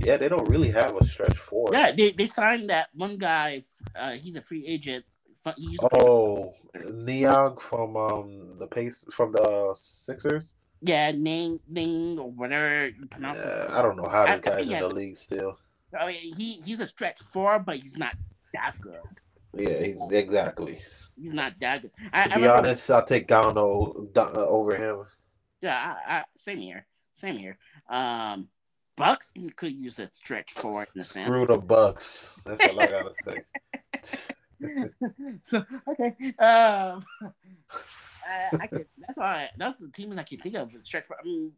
[0.01, 1.69] Yeah, they don't really have a stretch four.
[1.71, 3.63] Yeah, they, they signed that one guy.
[3.95, 5.05] Uh, he's a free agent.
[5.99, 6.53] oh,
[6.91, 10.53] Niang from um the pace from the Sixers.
[10.81, 14.79] Yeah, Ning Ning or whatever you pronounce yeah, I don't know how this guy's in
[14.79, 15.57] the league still.
[15.99, 18.15] I mean, he he's a stretch four, but he's not
[18.53, 18.99] that good.
[19.53, 19.69] Yeah,
[20.11, 20.79] exactly.
[21.19, 21.91] He's not that good.
[22.11, 25.05] I, to be honest, I'll take Gano over him.
[25.61, 26.85] Yeah, I, I, same here.
[27.13, 27.57] Same here.
[27.89, 28.49] Um,
[28.97, 31.27] Bucks could use a stretch four in the sense.
[31.27, 32.35] Screw the Bucks.
[32.45, 34.29] That's all I gotta say.
[35.43, 36.15] so okay.
[36.39, 37.03] Um,
[38.27, 40.71] I, I could, that's why that's the team I can think of.
[40.83, 41.05] Stretch.
[41.11, 41.51] I mean,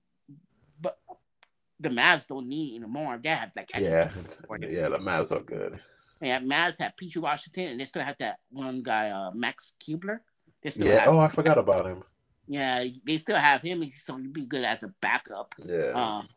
[1.80, 3.20] the Mavs don't need anymore.
[3.22, 4.10] They have like yeah,
[4.60, 4.90] yeah.
[4.90, 5.80] The Mavs are good.
[6.22, 10.24] Yeah, Mavs have PJ Washington, and they still have that one guy, uh, Max Kleber.
[10.64, 11.06] yeah.
[11.06, 12.04] oh, I forgot about him.
[12.48, 15.54] Yeah, they still have him, so he'd be good as a backup.
[15.64, 15.92] Yeah.
[15.92, 16.28] Um,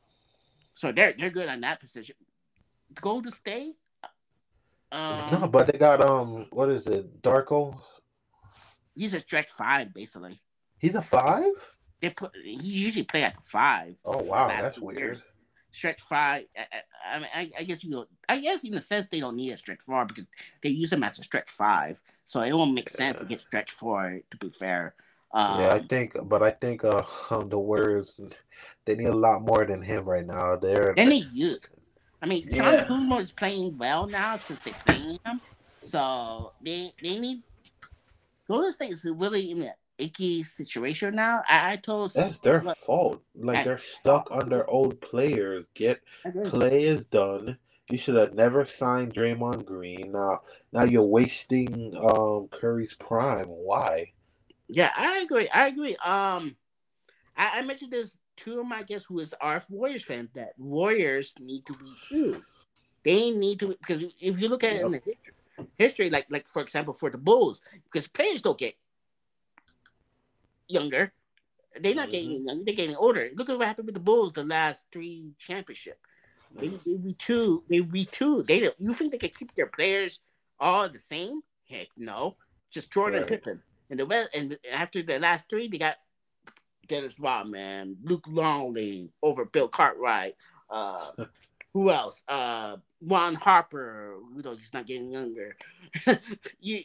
[0.74, 2.16] so they're they're good on that position.
[3.00, 3.74] Golden State.
[4.92, 7.80] Um, no, but they got um, what is it, Darko?
[8.94, 10.40] He's a stretch five, basically.
[10.78, 11.52] He's a five.
[12.01, 13.97] They put he usually play at the five.
[14.05, 14.98] Oh wow, that's weird.
[14.98, 15.27] Years.
[15.72, 16.44] Stretch five.
[16.56, 17.90] I, I, mean, I, I guess you.
[17.90, 20.24] Know, I guess in a sense they don't need a stretch four because
[20.62, 23.70] they use him as a stretch five, so it won't make sense to get stretch
[23.70, 24.20] four.
[24.31, 24.94] To be fair.
[25.32, 28.18] Um, yeah, I um, think, but I think uh, the Warriors
[28.85, 30.56] they need a lot more than him right now.
[30.56, 31.68] They're they need youth.
[32.22, 32.85] I mean, John yeah.
[32.85, 35.40] Kuminga is playing well now since they're playing him,
[35.82, 37.43] so they they need
[38.51, 39.72] Golden State is really in an
[40.02, 41.43] icky situation now.
[41.48, 43.22] I, I told that's their look, fault.
[43.35, 45.66] Like they're stuck under old players.
[45.74, 46.02] Get
[46.47, 47.59] play is done.
[47.90, 50.12] You should have never signed Draymond Green.
[50.12, 50.40] Now,
[50.72, 53.48] now you're wasting um Curry's prime.
[53.48, 54.12] Why?
[54.68, 55.48] Yeah, I agree.
[55.48, 55.97] I agree.
[55.97, 56.56] Um,
[57.36, 61.66] I, I mentioned this to my guests who is our Warriors fan that Warriors need
[61.66, 62.43] to be too.
[63.05, 64.82] They need to because if you look at yep.
[64.82, 65.35] it in the history,
[65.78, 68.74] history, like like for example for the Bulls, because players don't get
[70.70, 71.12] younger,
[71.80, 72.10] they're not mm-hmm.
[72.10, 73.30] getting younger, they're getting older.
[73.34, 75.98] Look at what happened with the Bulls the last three championship.
[76.55, 78.47] They they retool, they retool.
[78.47, 80.18] They you think they can keep their players
[80.59, 81.40] all the same?
[81.68, 82.36] Heck no.
[82.70, 83.28] Just Jordan right.
[83.28, 83.62] Pippen.
[83.88, 85.97] And the West, and after the last three, they got
[86.86, 90.34] Dennis Rodman, Luke Longley over Bill Cartwright.
[90.68, 91.10] Uh,
[91.72, 92.22] who else?
[92.28, 94.16] Uh, Ron Harper.
[94.36, 95.56] You know, he's not getting younger.
[96.60, 96.80] you,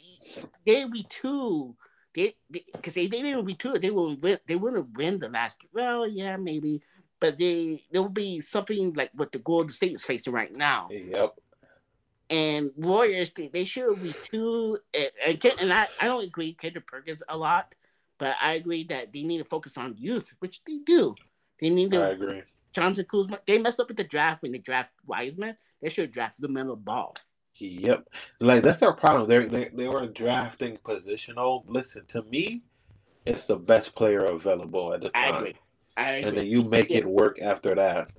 [0.66, 1.76] they be two.
[2.16, 3.78] They because they, they, didn't be two.
[3.78, 4.40] They will win.
[4.48, 5.58] They wouldn't win the last.
[5.74, 6.82] Well, yeah, maybe,
[7.20, 10.88] but they there will be something like what the Golden State is facing right now.
[10.92, 11.36] Yep
[12.30, 14.78] and Warriors they, they should be two.
[15.26, 17.76] And, and I, I don't agree Kendrick Perkins a lot,
[18.18, 21.16] but I agree that they need to focus on youth, which they do.
[21.60, 22.04] They need to.
[22.04, 22.44] I agree.
[22.74, 25.56] Jonathan Kuminga, they messed up with the draft when they draft Wiseman.
[25.82, 27.16] They should draft the Melo Ball.
[27.58, 28.10] Yep,
[28.40, 29.30] like that's their problem.
[29.30, 31.64] They're, they they were drafting positional.
[31.68, 32.64] Listen to me,
[33.26, 35.34] it's the best player available at the time.
[35.34, 35.56] I agree.
[35.98, 36.30] I agree.
[36.30, 36.98] And then you make yeah.
[36.98, 38.12] it work after that.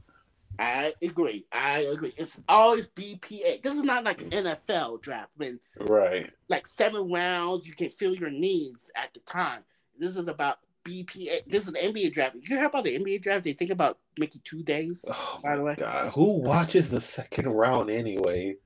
[0.58, 1.44] I agree.
[1.52, 2.14] I agree.
[2.16, 3.62] It's always BPA.
[3.62, 8.30] This is not like NFL draft when right like seven rounds you can fill your
[8.30, 9.62] needs at the time.
[9.98, 11.46] This is about BPA.
[11.46, 12.36] This is an NBA draft.
[12.36, 13.44] You hear about the NBA draft?
[13.44, 15.04] They think about making two days.
[15.08, 16.12] Oh by the way, God.
[16.12, 18.56] who watches the second round anyway?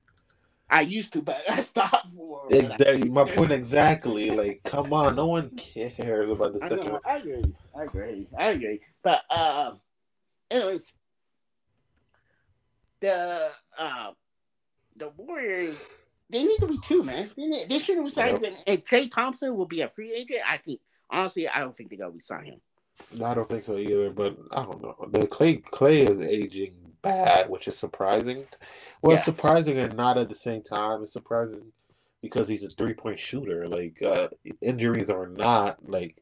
[0.71, 2.45] I used to, but I stopped for.
[2.49, 4.31] Exactly, my point exactly.
[4.31, 6.87] Like, come on, no one cares about the I second.
[6.87, 7.53] Know, I agree.
[7.77, 8.27] I agree.
[8.39, 8.81] I agree.
[9.03, 9.73] But uh,
[10.49, 10.95] anyways,
[13.01, 14.11] the uh,
[14.95, 15.77] the Warriors
[16.29, 17.29] they need to be two, man.
[17.35, 18.53] They, they should have signed yep.
[18.65, 20.39] And Klay Thompson will be a free agent.
[20.49, 20.79] I think
[21.09, 22.61] honestly, I don't think they're gonna resign him.
[23.23, 24.09] I don't think so either.
[24.11, 24.95] But I don't know.
[25.11, 28.45] The Klay Klay is aging bad, which is surprising.
[29.01, 29.23] Well, yeah.
[29.23, 31.03] surprising and not at the same time.
[31.03, 31.71] It's surprising
[32.21, 33.67] because he's a three point shooter.
[33.67, 34.29] Like uh,
[34.61, 36.17] injuries are not like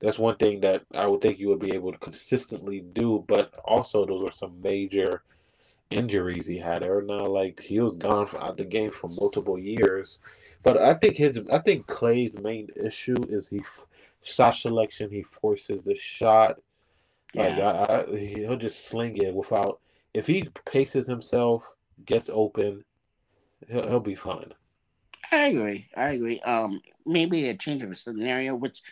[0.00, 3.24] that's one thing that I would think you would be able to consistently do.
[3.28, 5.22] But also, those are some major
[5.90, 6.82] injuries he had.
[6.82, 10.18] Or not like he was gone from out the game for multiple years.
[10.62, 13.62] But I think his I think Klay's main issue is he
[14.22, 15.10] shot selection.
[15.10, 16.60] He forces the shot.
[17.34, 17.70] Like yeah.
[17.70, 19.80] I, I, he'll just sling it without.
[20.14, 21.72] If he paces himself,
[22.04, 22.84] gets open,
[23.68, 24.52] he'll, he'll be fine.
[25.32, 25.86] I agree.
[25.96, 26.40] I agree.
[26.40, 28.82] Um, maybe a change of scenario, which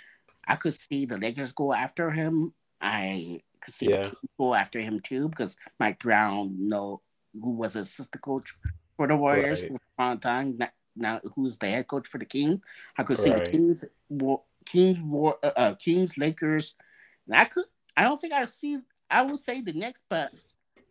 [0.47, 2.53] I could see the Lakers go after him.
[2.81, 4.11] I could see yeah.
[4.39, 7.01] go after him too because Mike Brown, know
[7.41, 8.53] who was assistant coach
[8.97, 9.73] for the Warriors right.
[9.73, 10.59] for a long time,
[10.97, 12.63] now who's the head coach for the King.
[12.97, 13.45] I could see right.
[13.45, 13.85] the Kings,
[14.65, 16.75] Kings, War, uh, uh, Kings, Lakers.
[17.27, 17.65] And I could,
[17.97, 18.79] I don't think I see.
[19.11, 20.33] I would say the next, but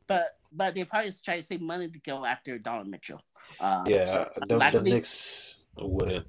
[0.07, 3.21] but but they probably try to save money to go after Donald Mitchell.
[3.59, 6.25] Uh, Yeah, so the, the Knicks wouldn't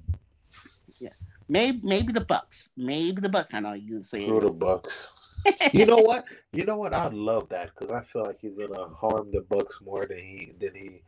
[0.99, 1.09] Yeah,
[1.47, 2.69] Maybe maybe the Bucks.
[2.77, 3.53] Maybe the Bucks.
[3.53, 4.25] I know you say.
[4.25, 5.11] screw the Bucks.
[5.73, 6.25] You know what?
[6.51, 6.93] You know what?
[6.93, 10.51] I'd love that because I feel like he's gonna harm the Bucks more than he
[10.59, 11.01] than he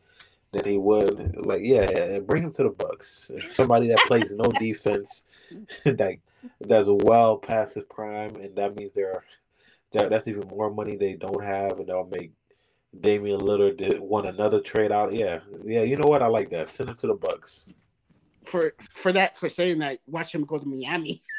[0.53, 1.35] than he would.
[1.45, 3.30] Like, yeah, yeah, bring him to the Bucks.
[3.49, 5.26] Somebody that plays no defense,
[5.84, 6.15] that
[6.61, 9.26] that's well past his prime, and that means they're
[9.93, 12.31] that that's even more money they don't have, and they'll make
[12.99, 15.13] Damian Lillard did- want another trade out.
[15.13, 15.81] Yeah, yeah.
[15.84, 16.22] You know what?
[16.22, 16.69] I like that.
[16.69, 17.68] Send him to the Bucks.
[18.45, 19.99] for for that for saying that.
[20.07, 21.22] Watch him go to Miami.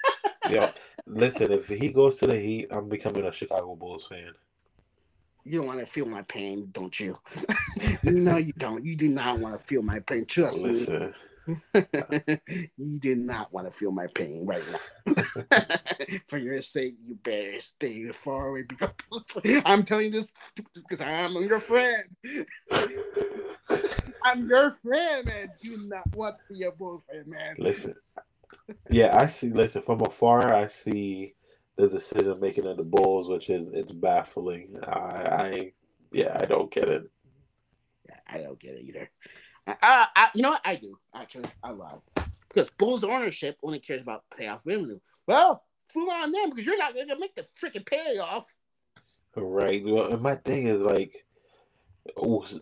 [0.51, 0.73] Yeah.
[1.07, 4.33] Listen, if he goes to the Heat, I'm becoming a Chicago Bulls fan.
[5.45, 7.17] You don't want to feel my pain, don't you?
[8.03, 8.85] no, you don't.
[8.85, 10.25] You do not want to feel my pain.
[10.27, 11.13] Trust Listen, me.
[12.77, 15.15] you do not want to feel my pain right now.
[16.29, 18.63] For your sake, you better stay far away.
[18.63, 18.91] Because
[19.65, 20.33] I'm telling you this
[20.75, 22.05] because I'm your friend.
[24.25, 27.57] I'm your friend, and do not want to be your boyfriend, man.
[27.59, 27.95] listen.
[28.91, 29.51] Yeah, I see.
[29.51, 31.35] Listen, from afar, I see
[31.77, 34.79] the decision making of the Bulls, which is it's baffling.
[34.87, 35.73] I, I
[36.13, 37.11] yeah, I don't get it.
[38.09, 39.11] Yeah, I don't get it either.
[39.67, 40.63] Uh, I, you know what?
[40.65, 41.45] I do actually.
[41.63, 41.95] I lie
[42.53, 44.99] because Bulls ownership only cares about playoff revenue.
[45.27, 48.53] Well, fool on them because you're not going to make the freaking payoff.
[49.37, 49.83] Right.
[49.85, 51.25] Well, and my thing is like,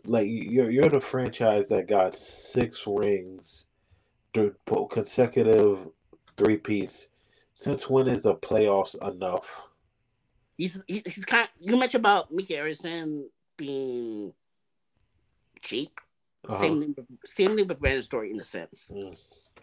[0.06, 3.64] like you're you're the franchise that got six rings,
[4.34, 4.52] th-
[4.90, 5.88] consecutive
[6.36, 7.08] three piece.
[7.54, 9.68] Since when is the playoffs enough?
[10.56, 11.48] He's he, he's kind.
[11.58, 13.24] you mentioned about Micky Arison
[13.56, 14.32] being
[15.60, 16.00] cheap.
[16.48, 16.60] Uh-huh.
[16.60, 17.06] Same thing.
[17.24, 18.86] Same thing with Brandon Story in a sense.
[18.90, 19.16] Mm.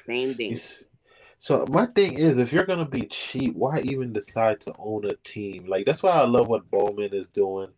[0.06, 0.60] Same thing.
[1.40, 5.16] So my thing is, if you're gonna be cheap, why even decide to own a
[5.24, 5.66] team?
[5.68, 7.70] Like that's why I love what Ballmer is doing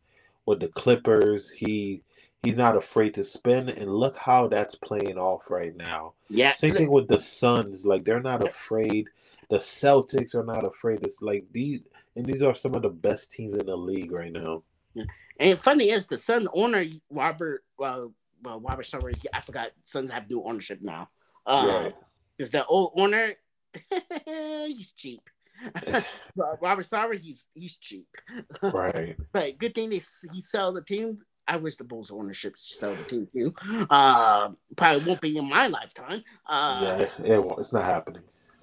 [0.46, 1.50] with the Clippers.
[1.50, 2.04] He
[2.44, 6.14] he's not afraid to spend, and look how that's playing off right now.
[6.30, 6.54] Yeah.
[6.54, 7.86] Same thing with the Suns.
[7.86, 9.08] Like they're not afraid.
[9.50, 11.00] The Celtics are not afraid.
[11.04, 11.82] It's like these,
[12.16, 14.64] and these are some of the best teams in the league right now.
[15.40, 17.64] And funny is the Sun owner Robert.
[17.78, 18.14] Well,
[18.44, 19.12] well, Robert Summer.
[19.34, 19.72] I forgot.
[19.86, 21.10] Suns have new ownership now.
[21.46, 21.96] Uh, Right.
[22.38, 23.34] Because the old owner,
[24.26, 25.22] he's cheap.
[26.62, 28.08] Robert Sarver, he's he's cheap.
[28.62, 29.18] Right.
[29.34, 30.02] But good thing they
[30.32, 31.20] he sell the team.
[31.48, 33.54] I wish the Bulls ownership sell the team too.
[33.90, 36.24] Uh, probably won't be in my lifetime.
[36.48, 36.78] Uh,
[37.20, 37.34] yeah.
[37.36, 38.22] It, won't- it's not happening.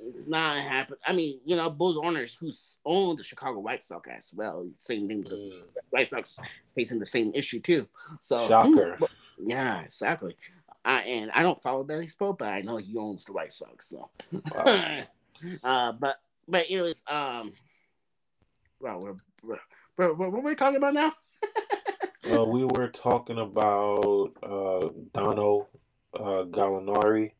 [0.08, 1.00] It's not happening.
[1.04, 2.52] I mean, you know, Bulls owners who
[2.84, 4.68] own the Chicago White Sox as well.
[4.78, 5.18] Same thing.
[5.18, 5.62] with The Mm.
[5.90, 6.38] White Sox
[6.76, 7.88] facing the same issue too.
[8.22, 8.98] So Shocker.
[9.46, 10.36] Yeah, exactly.
[10.84, 13.88] I, and I don't follow baseball, but I know he owns the White Sox.
[13.88, 14.10] So,
[14.54, 15.02] Wow.
[15.64, 16.16] uh, but
[16.48, 17.52] but it was um,
[18.80, 19.58] well, we're, we're,
[19.96, 21.12] we're, what were we talking about now?
[22.28, 25.68] Uh, we were talking about uh, Dono
[26.12, 27.30] uh, Gallinari,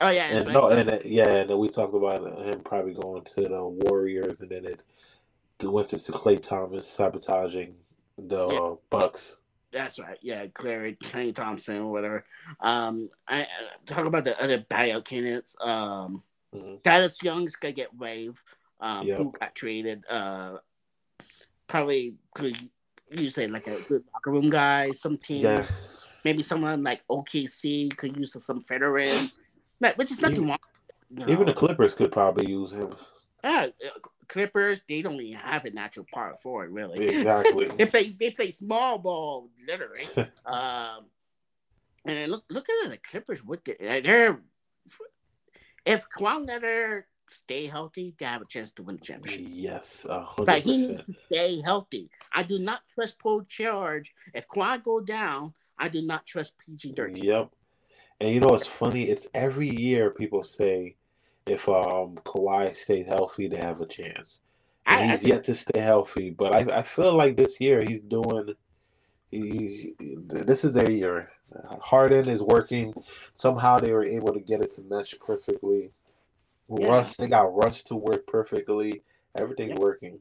[0.00, 0.52] Oh yeah, and right.
[0.52, 4.40] no, and uh, yeah, and then we talked about him probably going to the Warriors,
[4.40, 4.82] and then it
[5.62, 7.76] went to Klay Thompson sabotaging
[8.18, 8.58] the Yeah.
[8.58, 9.38] uh, Bucks.
[9.72, 10.18] That's right.
[10.20, 12.24] Yeah, Clary, Kenny Thompson, whatever.
[12.60, 13.46] Um, I, I
[13.86, 15.56] talk about the other bio candidates.
[15.60, 16.22] Um,
[16.54, 16.84] Mhm.
[16.84, 18.38] Thaddeus Young's gonna get waived.
[18.78, 19.16] Um, Yep.
[19.18, 20.04] who got traded?
[20.06, 20.58] Uh,
[21.66, 22.56] probably could
[23.10, 25.66] you say like a good locker room guy, some team, Yeah,
[26.24, 29.38] maybe someone like OKC could use some veterans,
[29.96, 30.58] which is nothing Even- wrong.
[31.10, 31.54] you even the.
[31.54, 32.94] Clippers could probably use him.
[33.42, 33.68] Yeah,
[34.28, 37.08] Clippers, they don't even have a natural power forward, really.
[37.08, 37.66] Exactly.
[37.78, 40.02] they play they play small ball, literally.
[40.46, 41.06] um,
[42.04, 44.40] and then look look at the Clippers with the uh, they're
[45.84, 49.46] if Kawhi Leonard stay healthy, they have a chance to win the championship.
[49.50, 52.10] yes, a But he needs to stay healthy.
[52.32, 54.14] I do not trust Paul George.
[54.34, 57.16] If Kawhi go down, I do not trust PG Dirk.
[57.16, 57.50] Yep.
[58.20, 59.04] And you know what's funny?
[59.04, 60.96] It's every year people say
[61.46, 64.40] if um Kawhi stays healthy, they have a chance.
[64.86, 68.00] I, I he's yet to stay healthy, but I, I feel like this year he's
[68.02, 68.54] doing.
[69.30, 71.30] He, this is their year.
[71.80, 72.92] Harden is working.
[73.34, 75.92] Somehow they were able to get it to mesh perfectly.
[76.68, 76.88] Yeah.
[76.88, 79.02] Russ, they got Russ to work perfectly.
[79.36, 79.78] Everything Yeah.
[79.78, 80.18] working.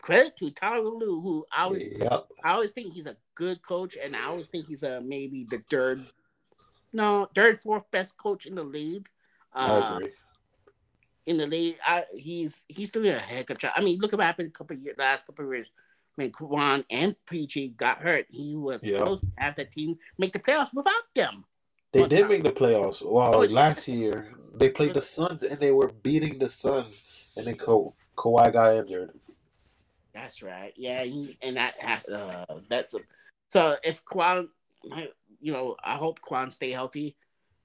[0.00, 2.28] credit to Tyler Lue, who I always Yep.
[2.44, 5.62] I always think he's a good coach, and I always think he's a maybe the
[5.68, 6.06] third,
[6.92, 9.08] no, third, fourth best coach in the league.
[9.58, 10.10] I Uh, agree.
[11.26, 13.72] in the league, I, he's he's doing a heck of a job.
[13.74, 15.70] I mean, look at what happened a couple years, last couple of years
[16.14, 18.26] when Kwan and PG got hurt.
[18.30, 18.98] He was Yeah.
[18.98, 21.44] supposed to have the team make the playoffs without them.
[21.92, 22.28] They did time.
[22.30, 23.04] make the playoffs.
[23.04, 23.54] Wow, Oh, yeah.
[23.54, 27.02] last year they played the Suns and they were beating the Suns,
[27.36, 29.10] and then Ka- Kawhi got injured.
[30.14, 30.72] That's right.
[30.76, 32.98] Yeah, he, and that has uh, that's a
[33.50, 34.48] So if Kwan,
[35.40, 37.16] you know, I hope Kwan stay healthy.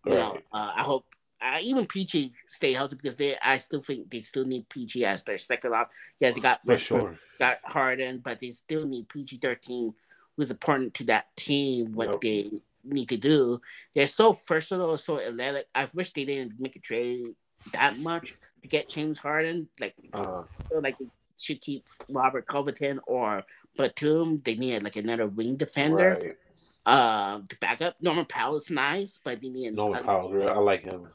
[0.06, 1.06] You know, uh, I hope
[1.44, 5.24] uh, even PG stay healthy because they, I still think they still need PG as
[5.24, 5.92] their second op.
[6.20, 9.94] Yeah, they got for sure got Harden, but they still need PG thirteen,
[10.38, 11.94] who's important to that team.
[11.94, 12.22] What yep.
[12.22, 12.52] they
[12.84, 13.62] need to do,
[13.94, 15.68] they're so versatile, so athletic.
[15.76, 17.36] I wish they didn't make a trade
[17.74, 19.68] that much to get James Harden.
[19.80, 21.08] Like, uh, like they
[21.40, 23.44] should keep Robert Covington or
[23.78, 24.42] Batum.
[24.44, 26.20] They need like another wing defender.
[26.22, 26.38] Right.
[26.86, 30.50] Uh, to back up Norman Powell is nice, but they need Norman Powell.
[30.50, 31.08] I like him.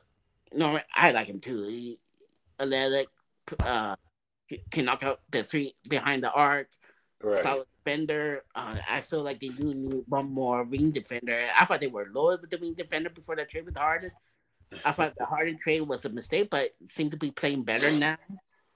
[0.54, 1.64] Norman, I like him too.
[1.64, 2.00] He,
[2.58, 3.08] athletic,
[3.60, 3.96] uh,
[4.70, 6.68] can knock out the three behind the arc.
[7.22, 7.42] Right.
[7.42, 8.44] Solid defender.
[8.54, 11.48] Uh, I feel like they do need one more wing defender.
[11.58, 14.10] I thought they were low with the wing defender before that trade with Harden.
[14.84, 18.18] I thought the Harden trade was a mistake, but seemed to be playing better now.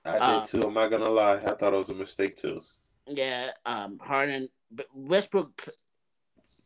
[0.04, 0.62] I did uh, too.
[0.62, 1.36] I'm not gonna lie.
[1.36, 2.62] I thought it was a mistake too.
[3.06, 5.68] Yeah, um, Harden, but Westbrook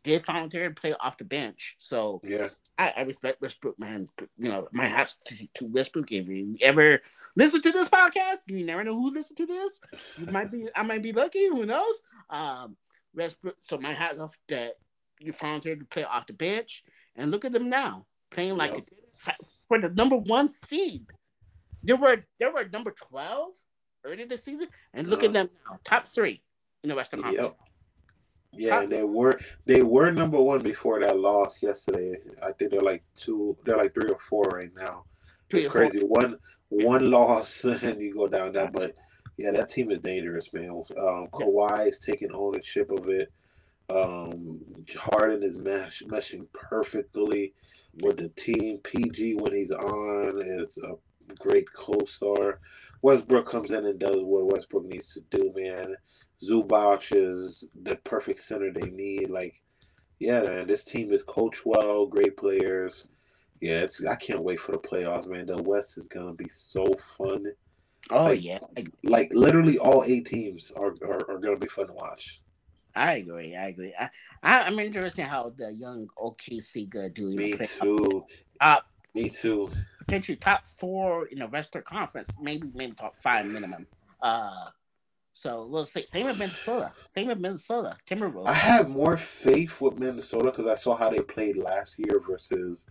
[0.03, 2.47] did volunteer to play off the bench, so yeah,
[2.77, 4.09] I, I respect Westbrook, man.
[4.37, 6.11] You know, my hats to, to Westbrook.
[6.11, 7.01] If you ever
[7.35, 9.79] listen to this podcast, you never know who listened to this.
[10.17, 11.47] You might be, I might be lucky.
[11.47, 12.01] Who knows?
[12.29, 12.77] Um,
[13.15, 13.55] Westbrook.
[13.61, 14.73] So my hat off that
[15.19, 16.83] you volunteered to play off the bench,
[17.15, 18.73] and look at them now playing like
[19.25, 19.35] yep.
[19.67, 21.07] for the number one seed.
[21.83, 23.53] They were they were number twelve
[24.05, 26.43] early this season, and look uh, at them now, top three
[26.83, 27.47] in the Western Conference.
[27.47, 27.66] Yep.
[28.53, 32.15] Yeah, they were they were number one before that loss yesterday.
[32.41, 35.03] I think they're like two, they're like three or four right now.
[35.49, 35.99] Three it's crazy.
[35.99, 36.07] Four.
[36.07, 36.37] One
[36.69, 38.95] one loss and you go down that, but
[39.37, 40.69] yeah, that team is dangerous, man.
[40.97, 43.31] Um, Kawhi is taking ownership of it.
[43.89, 44.59] Um,
[44.97, 47.53] Harden is mesh, meshing perfectly
[48.01, 48.79] with the team.
[48.79, 50.95] PG when he's on is a
[51.35, 52.59] great co-star.
[53.01, 55.95] Westbrook comes in and does what Westbrook needs to do, man.
[56.43, 59.29] Zubac is the perfect center they need.
[59.29, 59.61] Like,
[60.19, 63.07] yeah, man, this team is coached well, great players.
[63.59, 65.47] Yeah, it's I can't wait for the playoffs, man.
[65.47, 67.45] The West is gonna be so fun.
[68.11, 68.59] Oh like, yeah,
[69.03, 72.41] like literally all eight teams are, are, are gonna be fun to watch.
[72.95, 73.55] I agree.
[73.55, 73.93] I agree.
[73.99, 74.09] I,
[74.43, 77.29] I am interested in how the young OKC gonna do.
[77.29, 78.25] Me too.
[78.59, 78.79] Uh,
[79.13, 79.71] Me too.
[79.99, 83.87] Potentially top four in the Western Conference, maybe maybe top five minimum.
[84.21, 84.69] Uh,
[85.37, 86.03] so we'll see.
[86.07, 86.91] Same with Minnesota.
[87.05, 87.95] Same with Minnesota.
[88.09, 88.47] Timberwolves.
[88.47, 92.87] I have more faith with Minnesota because I saw how they played last year versus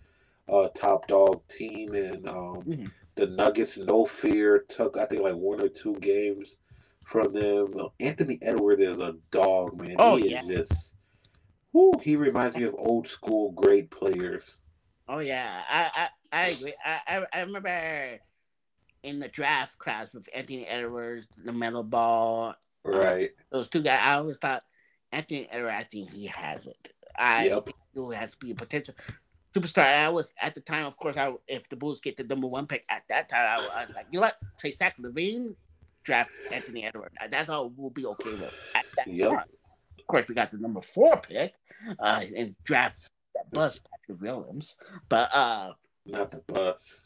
[0.49, 2.87] uh top dog team and um mm-hmm.
[3.17, 3.77] the Nuggets.
[3.77, 6.59] No fear took I think like one or two games
[7.03, 7.75] from them.
[7.99, 9.97] Anthony Edwards is a dog, man.
[9.99, 10.45] Oh, he yeah.
[10.45, 10.95] is just.
[11.73, 14.59] Whoo, he reminds me of old school great players.
[15.09, 16.75] Oh yeah, I I, I agree.
[16.85, 18.21] I, I I remember
[19.07, 22.55] in the draft class with Anthony Edwards, the Melo Ball.
[22.85, 23.31] Uh, right.
[23.51, 24.01] those two guys.
[24.03, 24.65] I always thought
[25.13, 26.93] Anthony Edwards, I think he has it.
[27.19, 27.65] I yep.
[27.65, 28.95] think he has to be a potential
[29.55, 29.85] superstar.
[29.85, 32.67] I was at the time, of course, I if the Bulls get the number one
[32.67, 34.37] pick at that time, I was, I was like, you know what?
[34.59, 35.55] Trey Zach LaVine,
[36.05, 37.15] draft Anthony Edwards.
[37.31, 39.31] That's all we'll be okay with at that yep.
[39.31, 39.49] time.
[39.99, 41.55] Of course, we got the number four pick
[41.99, 44.77] uh, and draft that bus Patrick Williams.
[45.09, 45.73] But uh
[46.07, 47.01] not the bus.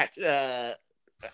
[0.00, 0.74] Pat, uh,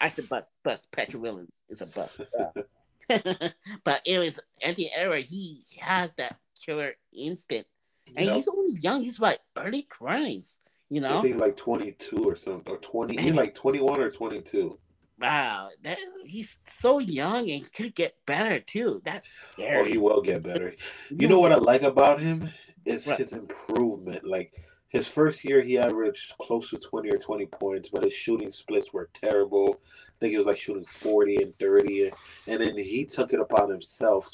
[0.00, 0.90] I said but bust.
[0.90, 2.20] Patrick Williams is a bust.
[2.38, 2.62] Uh,
[3.84, 7.68] but anyways, Anthony Edwards, he has that killer instinct,
[8.16, 8.34] and yep.
[8.34, 9.02] he's only young.
[9.02, 10.58] He's like early twenties.
[10.90, 13.16] You know, I think like twenty two or something, or twenty.
[13.16, 14.78] He's like twenty one or twenty two.
[15.18, 19.00] Wow, that he's so young and he could get better too.
[19.04, 19.80] That's scary.
[19.80, 20.74] Oh, he will get better.
[21.10, 22.50] You know what I like about him
[22.84, 23.18] is right.
[23.18, 24.24] his improvement.
[24.24, 24.52] Like
[24.88, 28.92] his first year, he averaged close to 20 or 20 points, but his shooting splits
[28.92, 29.80] were terrible.
[29.82, 32.12] I think he was like shooting 40 and 30.
[32.46, 34.30] And then he took it upon himself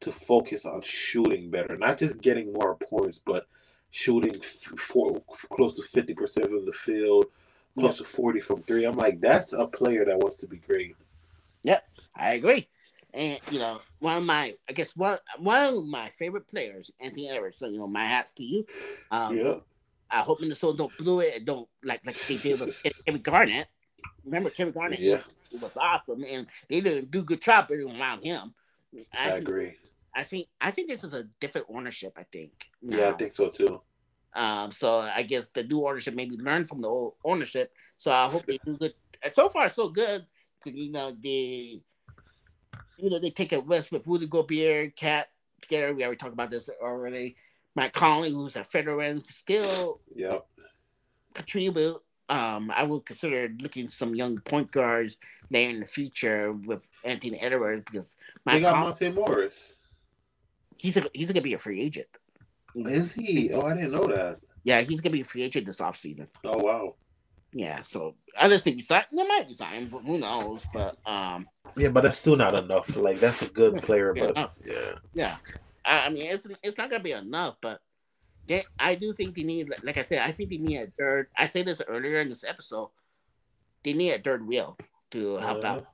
[0.00, 3.46] to focus on shooting better, not just getting more points, but
[3.90, 7.26] shooting for, close to 50% from the field,
[7.78, 8.84] close to 40 from three.
[8.84, 10.96] I'm like, that's a player that wants to be great.
[11.62, 11.82] Yep,
[12.14, 12.68] I agree.
[13.14, 17.30] And you know, one of my, I guess one one of my favorite players, Anthony
[17.30, 17.58] Edwards.
[17.58, 18.66] So you know, my hats to you.
[19.10, 19.54] Um, yeah.
[20.14, 23.66] I hope Minnesota don't blow it and don't like like they did with Kevin Garnett.
[24.24, 25.00] Remember Kevin Garnett?
[25.00, 25.20] Yeah,
[25.52, 28.54] it was awesome, and they didn't do good job around him.
[29.12, 29.74] I, I agree.
[30.14, 32.12] I think I think this is a different ownership.
[32.16, 32.52] I think.
[32.80, 32.96] Now.
[32.96, 33.80] Yeah, I think so too.
[34.34, 37.72] Um, so I guess the new ownership maybe learn from the old ownership.
[37.98, 38.94] So I hope they do good.
[39.32, 40.26] So far, so good.
[40.64, 41.82] You know, they,
[42.98, 45.28] you know, they take a risk with Rudy Gobert, KAT
[45.60, 45.94] together.
[45.94, 47.36] We already talked about this already.
[47.74, 50.46] Mike Conley, who's a veteran, still yep.
[51.34, 52.00] contribute.
[52.28, 55.16] Um, I would consider looking some young point guards
[55.50, 59.72] there in the future with Anthony Edwards because Mike they got Conley, Monte Morris.
[60.78, 62.06] he's a, he's gonna be a free agent.
[62.74, 63.52] Is he?
[63.52, 64.40] Oh, I didn't know that.
[64.64, 66.28] Yeah, he's gonna be a free agent this offseason.
[66.44, 66.94] Oh wow.
[67.52, 69.04] Yeah, so I just think sign.
[69.12, 70.66] They might be signed, but who knows?
[70.72, 71.46] But um,
[71.76, 72.96] yeah, but that's still not enough.
[72.96, 74.52] Like that's a good player, but enough.
[74.64, 75.36] yeah, yeah.
[75.84, 77.80] I, mean, it's it's not gonna be enough, but
[78.46, 81.28] they, I do think they need, like I said, I think they need a third.
[81.36, 82.90] I said this earlier in this episode.
[83.82, 84.78] They need a third wheel
[85.10, 85.86] to help uh, out.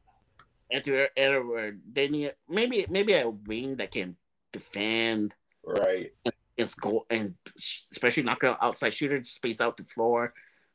[0.72, 4.16] Edward, they need maybe maybe a wing that can
[4.52, 5.34] defend,
[5.64, 6.12] right?
[6.24, 6.34] And,
[6.80, 7.34] goal and
[7.90, 10.34] especially knock out outside shooters, space out the floor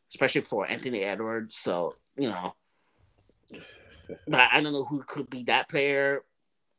[0.09, 1.57] especially for Anthony Edwards.
[1.57, 2.55] So you know,
[4.27, 6.23] but I don't know who could be that player.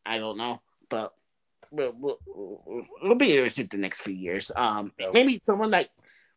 [0.04, 1.14] I don't know, but
[1.70, 2.18] we'll, we'll,
[3.02, 4.50] we'll be interested the next few years.
[4.54, 5.90] Um, maybe someone like,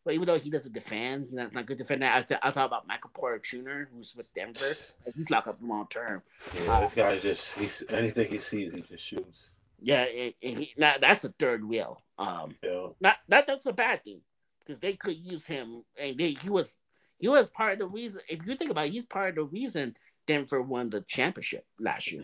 [0.04, 2.06] well, even though he doesn't defend, he's not, not good defender.
[2.06, 4.74] I, th- I thought about Michael Porter Jr., who's with Denver.
[5.14, 6.22] He's locked up long term.
[6.54, 9.50] Yeah, uh, this guy just he's anything he sees, he just shoots.
[9.82, 10.06] Yeah,
[10.42, 12.02] and, he, now that's a third wheel.
[12.18, 12.88] Um, yeah.
[13.00, 14.20] not that that's a bad thing
[14.64, 16.76] because they could use him, and they, he was
[17.18, 18.20] he was part of the reason.
[18.28, 19.96] If you think about it, he's part of the reason
[20.26, 22.22] Denver won the championship last year.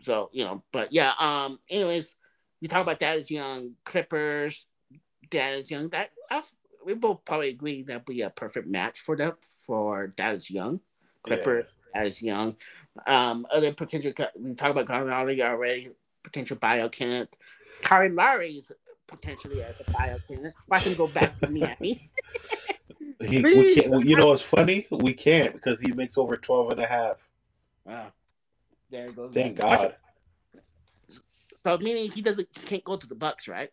[0.00, 1.12] So you know, but yeah.
[1.18, 1.58] Um.
[1.68, 2.16] Anyways,
[2.60, 4.66] we talk about that as young Clippers.
[5.30, 5.88] That is young.
[5.90, 6.42] That I,
[6.84, 9.34] we both probably agree that be a perfect match for them
[9.66, 10.80] for that is young.
[11.22, 12.00] Clipper yeah.
[12.02, 12.56] as young.
[13.06, 13.46] Um.
[13.50, 14.12] Other potential.
[14.38, 15.90] We talk about Kyle Lowry already.
[16.22, 17.36] Potential buyout candidate.
[17.82, 18.72] Kyle Lowry is
[19.06, 20.54] potentially as a buyout candidate.
[20.68, 22.10] Watch him go back to Miami.
[23.20, 24.04] He, we can't.
[24.04, 24.86] You know, it's funny.
[24.90, 27.28] We can't because he makes over 12 and a half.
[27.84, 28.12] Wow.
[28.90, 29.34] There goes.
[29.34, 29.94] Thank God.
[31.64, 33.70] So meaning he doesn't, he can't go to the Bucks, right?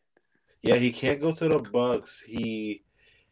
[0.61, 2.23] Yeah, he can't go to the Bucks.
[2.25, 2.83] He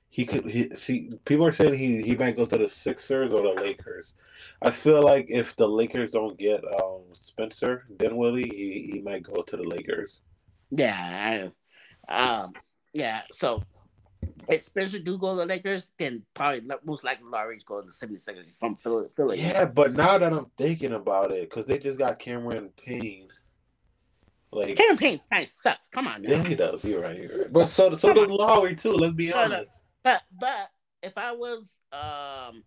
[0.10, 3.41] he could he see people are saying he he might go to the Sixers or
[3.41, 4.14] the Lakers.
[4.61, 9.41] I feel like if the Lakers don't get um Spencer Dinwiddie, he, he might go
[9.41, 10.22] to the Lakers.
[10.69, 11.51] Yeah,
[12.07, 12.53] I, um,
[12.93, 13.23] yeah.
[13.31, 13.64] So
[14.47, 18.07] if Spencer do go to the Lakers, then probably most likely Lowry's going to the
[18.15, 19.39] 76ers from Philly.
[19.39, 23.30] Yeah, but now that I'm thinking about it, because they just got Cameron Payne.
[24.51, 25.89] Like Cameron Payne kind of sucks.
[25.89, 26.23] Come on.
[26.23, 26.84] Yeah, he does.
[26.84, 27.18] You're right.
[27.18, 27.47] You're right.
[27.51, 28.91] But so so does Lowry too.
[28.91, 29.72] Let's be honest.
[30.03, 30.69] But but
[31.01, 32.64] if I was um,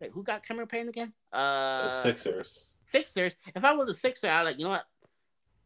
[0.00, 1.12] wait, who got Cameron Payne again?
[1.30, 2.60] Uh, the Sixers.
[2.86, 3.34] Sixers.
[3.54, 4.84] If I was a Sixer, I like you know what.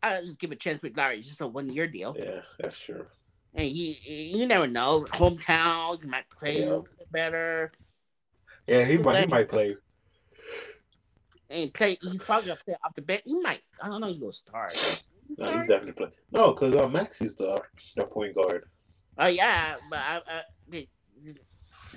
[0.03, 1.19] I just give a chance with Lowry.
[1.19, 2.17] It's just a one year deal.
[2.19, 3.07] Yeah, that's true
[3.57, 5.05] and you you never know.
[5.11, 6.81] Hometown, you might play yeah.
[7.11, 7.73] better.
[8.67, 9.77] Yeah, he might he might play.
[11.49, 13.23] And play, he probably gonna play off the bench.
[13.25, 13.63] He might.
[13.81, 14.13] I don't know.
[14.13, 15.05] He will start.
[15.39, 16.11] No, he definitely play.
[16.31, 17.63] No, because uh, Maxey's the
[17.97, 18.69] the point guard.
[19.19, 20.89] Oh yeah, but I, I, like,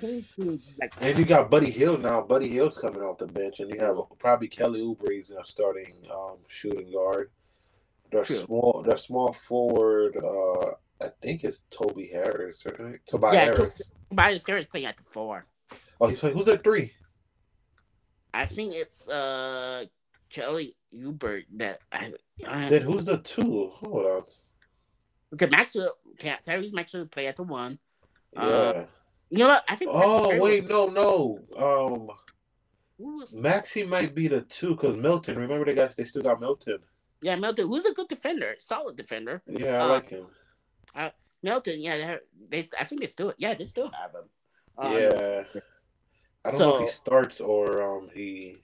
[0.02, 2.22] and you got Buddy Hield now.
[2.22, 6.90] Buddy Hield's coming off the bench, and you have probably Kelly Oubre's starting um, shooting
[6.90, 7.30] guard.
[8.10, 10.16] Their small, their small forward.
[10.16, 13.00] Uh, I think it's Toby Harris, right?
[13.06, 13.82] Tobias yeah, Harris.
[14.10, 15.46] Tobias Harris playing at the four.
[16.00, 16.36] Oh, he's playing.
[16.36, 16.92] Who's at three?
[18.32, 19.84] I think it's uh
[20.28, 21.80] Kelly Oubre that.
[21.92, 22.12] I,
[22.46, 23.72] I, then who's the two?
[23.74, 24.22] Hold on.
[25.30, 27.78] Because Maxwell, Can Tyrese Maxwell play at the one.
[28.32, 28.42] Yeah.
[28.42, 28.86] Uh,
[29.30, 29.64] you know what?
[29.68, 29.90] I think.
[29.94, 31.38] Oh wait, no, no.
[31.56, 32.08] Um,
[33.34, 35.38] Maxey might be the two because Melton.
[35.38, 36.78] Remember they got they still got Melton.
[37.22, 39.42] Yeah, Melton, who's a good defender, solid defender.
[39.46, 40.26] Yeah, I uh, like him.
[40.94, 41.10] Uh,
[41.42, 42.16] Melton, yeah,
[42.48, 42.68] they.
[42.78, 44.28] I think they still, yeah, they still have him.
[44.78, 45.42] Um, yeah,
[46.44, 48.56] I don't so, know if he starts or um he.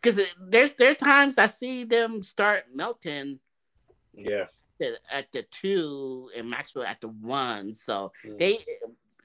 [0.00, 3.40] Because there's there's times I see them start Melton.
[4.14, 4.46] Yeah.
[5.10, 8.38] At the two and Maxwell at the one, so mm.
[8.38, 8.58] they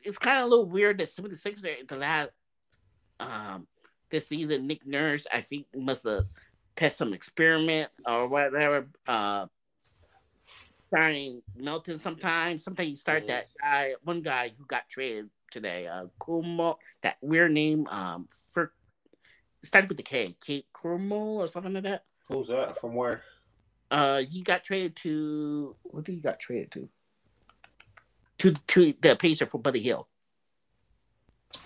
[0.04, 2.30] it's kind of a little weird that some of the six there the last
[3.20, 3.68] um
[4.10, 6.26] this season Nick Nurse I think must have
[6.78, 9.48] had some experiment or whatever uh
[10.92, 12.64] starting Melton sometimes.
[12.64, 17.54] Sometimes you start that guy, one guy who got traded today, uh Kumo, that weird
[17.54, 18.74] name, um for
[19.64, 22.04] started with the K, Kate Kumo or something like that.
[22.28, 22.80] Who's that?
[22.82, 23.24] From where?
[23.90, 26.90] Uh he got traded to what did he got traded to?
[28.40, 30.08] To to the Pacer for Buddy Hield.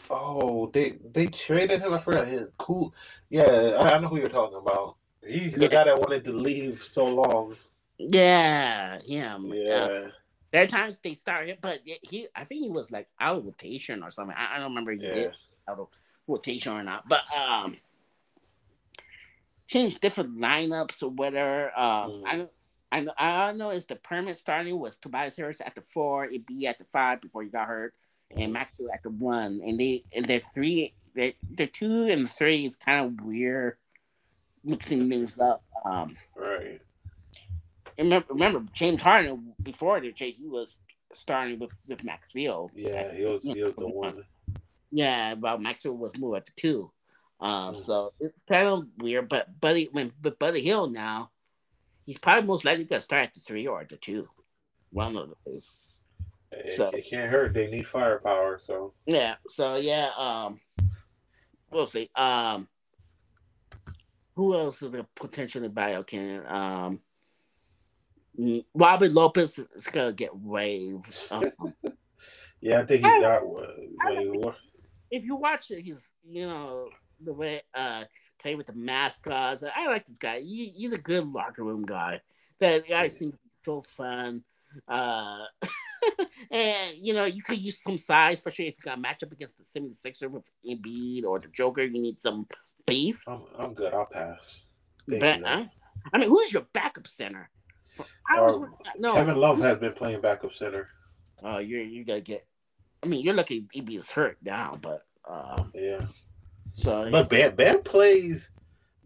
[0.09, 1.93] Oh, they they traded him.
[1.95, 2.93] I forgot his cool.
[3.29, 4.97] Yeah, I, I know who you're talking about.
[5.25, 7.55] He the guy that wanted to leave so long.
[7.97, 9.51] Yeah, him.
[9.53, 9.73] Yeah.
[9.73, 10.09] Uh,
[10.51, 13.45] there are times they start him, but he, I think he was like out of
[13.45, 14.35] rotation or something.
[14.37, 15.13] I, I don't remember if he yeah.
[15.13, 15.31] did
[15.67, 15.87] out of
[16.27, 17.77] rotation or not, but um,
[19.67, 21.77] change different lineups or whatever.
[21.77, 22.47] Um, mm.
[22.91, 26.45] I, I, I know it's the permit starting was Tobias Harris at the four, it
[26.45, 27.93] be at the five before he got hurt,
[28.35, 32.65] and Maxwell at the one, and they and their three, their their two and three
[32.65, 33.77] is kind of weird,
[34.63, 35.63] mixing things up.
[35.83, 36.81] Um, right
[37.97, 40.79] remember, remember James Harden before the Jay, he was
[41.13, 42.71] starting with with Maxwell.
[42.75, 44.23] Yeah, he was, he was the one.
[44.91, 46.91] Yeah, well, Maxwell was moved at the two.
[47.39, 47.77] Um, Mm.
[47.77, 49.27] so it's kind of weird.
[49.29, 51.31] But Buddy, when but Buddy Hield now,
[52.05, 54.27] he's probably most likely gonna start at the three or the two.
[54.91, 55.61] One of the.
[56.51, 57.53] It, So- it can't hurt.
[57.53, 58.59] They need firepower.
[58.63, 59.35] So Yeah.
[59.47, 60.11] So yeah.
[60.17, 60.61] Um,
[61.71, 62.09] we'll see.
[62.15, 62.69] Um,
[64.35, 66.49] who else is a potentially bio candidate?
[66.49, 67.01] Um,
[68.73, 71.17] Robin Lopez is gonna get waived.
[71.31, 71.51] Um,
[72.61, 73.41] yeah, I think he I- got.
[73.41, 74.55] I Wait, what?
[75.11, 76.89] if you watch it, he's you know
[77.23, 78.03] the way uh
[78.41, 79.63] play with the mascots.
[79.75, 80.41] I like this guy.
[80.41, 82.21] He, he's a good locker room guy.
[82.59, 84.43] That guy seems to so fun.
[84.87, 85.45] Uh,
[86.51, 89.57] and you know you could use some size, especially if you got a matchup against
[89.57, 91.83] the 76er with Embiid or the Joker.
[91.83, 92.47] You need some
[92.85, 93.23] beef.
[93.27, 93.93] I'm, I'm good.
[93.93, 94.67] I'll pass.
[95.09, 95.63] Thank But, you, huh?
[96.13, 97.49] I mean, who's your backup center?
[98.29, 99.13] I don't Um, no.
[99.13, 100.89] Kevin Love has been playing backup center.
[101.43, 102.45] Oh, you're you gotta get.
[103.03, 106.07] I mean, you're lucky Embiid is hurt now, but uh, Yeah,
[106.73, 108.49] so but Bam Bam plays.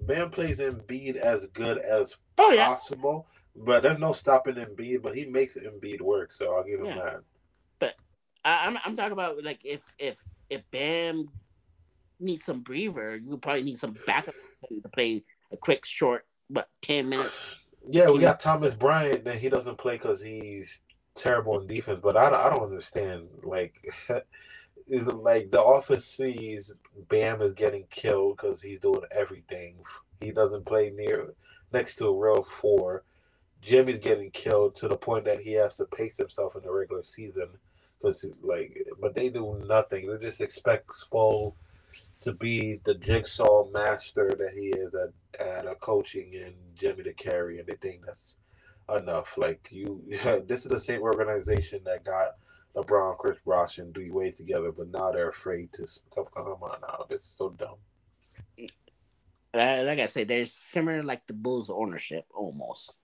[0.01, 5.01] Bam plays Embiid as good as oh yeah, possible, but there's no stopping Embiid.
[5.01, 6.95] But he makes Embiid work, so I'll give him Yeah.
[6.95, 7.23] that.
[8.45, 11.29] I, I'm I'm talking about like if if if Bam
[12.19, 14.35] needs some breather, you probably need some backup
[14.69, 17.37] to play a quick short, but ten minutes.
[17.88, 19.23] Yeah, we got Thomas Bryant.
[19.26, 20.81] That he doesn't play because he's
[21.15, 21.99] terrible in defense.
[22.01, 23.27] But I, don't- I don't understand.
[23.43, 23.76] Like,
[24.89, 26.76] like the office sees
[27.10, 29.77] Bam is getting killed because he's doing everything.
[30.22, 31.34] He doesn't play near
[31.72, 33.03] next to a real four.
[33.61, 37.03] Jimmy's getting killed to the point that he has to pace himself in the regular
[37.03, 37.49] season
[38.01, 40.07] because like, but they do nothing.
[40.07, 41.53] They just expect Spo
[42.21, 47.13] to be the jigsaw master that he is at at a coaching and Jimmy to
[47.13, 48.35] carry, and they think that's
[48.93, 49.37] enough.
[49.37, 50.03] Like you,
[50.47, 52.35] this is the same organization that got
[52.75, 56.25] LeBron, Chris Bosh, and D Wade together, but now they're afraid to come.
[56.35, 57.77] Come on now, this is so dumb.
[59.53, 62.99] Like I said, they're similar like the Bulls ownership almost.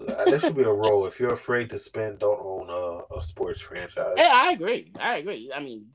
[0.00, 1.06] Uh, There should be a rule.
[1.06, 4.14] If you're afraid to spend, don't own a, a sports franchise.
[4.16, 4.92] Yeah, I agree.
[5.00, 5.50] I agree.
[5.52, 5.86] I mean,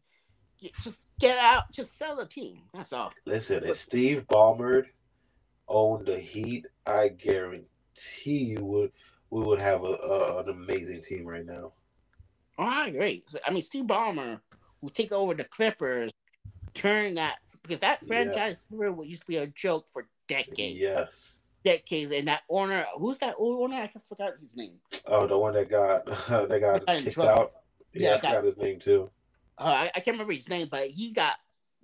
[0.81, 2.61] just get out, just sell the team.
[2.73, 3.11] That's all.
[3.25, 4.85] Listen, if Steve Ballmer
[5.67, 7.65] owned the Heat, I guarantee
[8.25, 8.91] you would
[9.29, 11.73] we would have a, a an amazing team right now.
[12.59, 13.23] Oh, I agree.
[13.27, 14.39] So, I mean, Steve Ballmer
[14.81, 16.11] will take over the Clippers,
[16.75, 21.39] turn that because that franchise used to be a joke for decades, Yes.
[21.65, 22.11] decades.
[22.11, 23.77] And that owner, who's that old owner?
[23.83, 24.75] I forgot his name.
[25.07, 27.53] Oh, the one that got that got Got kicked out.
[27.93, 29.09] Yeah, Yeah, I got- forgot his name too.
[29.57, 31.33] Uh, I, I can't remember his name, but he got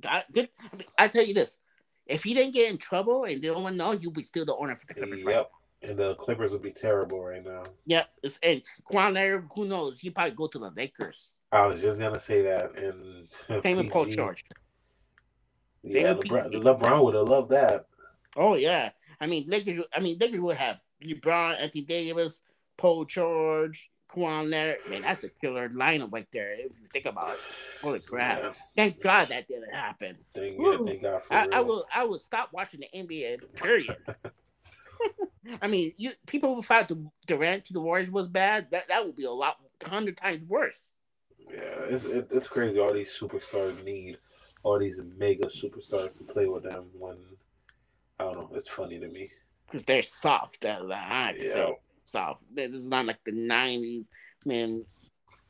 [0.01, 0.49] got good.
[0.59, 1.57] I, mean, I tell you this:
[2.05, 4.75] if he didn't get in trouble and no one know, he'll be still the owner
[4.75, 5.23] for the Clippers.
[5.23, 5.35] Right?
[5.35, 5.51] Yep.
[5.81, 7.63] And the Clippers would be terrible right now.
[7.85, 8.09] Yep.
[8.23, 9.99] It's, and Kawhi Leonard, who knows?
[9.99, 11.31] He probably go to the Lakers.
[11.51, 12.75] I was just gonna say that.
[12.75, 13.27] And
[13.61, 14.05] Same with Paul.
[14.05, 14.43] George.
[15.83, 17.85] Yeah, LeBron, LeBron would have loved that.
[18.35, 18.89] Oh yeah.
[19.21, 19.79] I mean Lakers.
[19.93, 22.41] I mean Lakers would have LeBron, Anthony Davis,
[22.77, 24.77] Paul George, Kawhi Leonard.
[24.89, 26.53] Man, that's a killer lineup right there.
[26.53, 27.39] Eh, if you think about it.
[27.81, 28.39] Holy crap!
[28.39, 30.17] Yeah, Thank God that didn't happen.
[30.33, 31.47] thank, yeah, thank God for I.
[31.51, 31.85] I will.
[31.93, 33.53] I will stop watching the NBA.
[33.53, 33.95] Period.
[35.61, 38.67] I mean, you people who thought the Durant to the Warriors was bad.
[38.71, 40.91] That that would be a lot, hundred times worse.
[41.49, 42.79] Yeah, it's it, it's crazy.
[42.79, 44.17] All these superstars need
[44.63, 46.85] all these mega superstars to play with them.
[46.93, 47.17] When
[48.19, 49.31] I don't know, it's funny to me.
[49.65, 50.61] because they're soft.
[50.61, 51.71] That I Yeah.
[52.53, 54.07] This is not like the '90s,
[54.45, 54.85] man.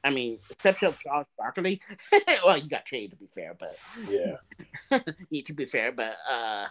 [0.04, 1.82] I mean, except for Charles Barkley.
[2.46, 3.78] well, he got traded to be fair, but
[4.10, 4.38] Yeah,
[5.30, 6.68] yeah, to be fair, but uh,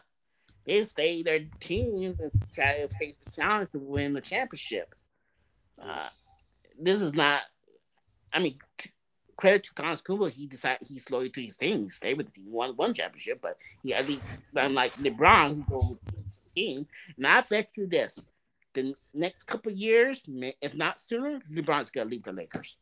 [0.67, 4.95] they stay their team and try to face the challenge to win the championship.
[5.81, 6.09] Uh,
[6.79, 7.43] this is not.
[8.33, 8.59] I mean,
[9.39, 11.85] credit to Thomas Kuba, he decided he's loyal to his team.
[11.85, 14.21] He stayed with the team, he won one championship, but he at least
[14.55, 16.87] unlike LeBron, who goes with the team.
[17.17, 18.25] And I bet you this:
[18.83, 20.23] the next couple years,
[20.61, 22.77] if not sooner, LeBron's gonna leave the Lakers.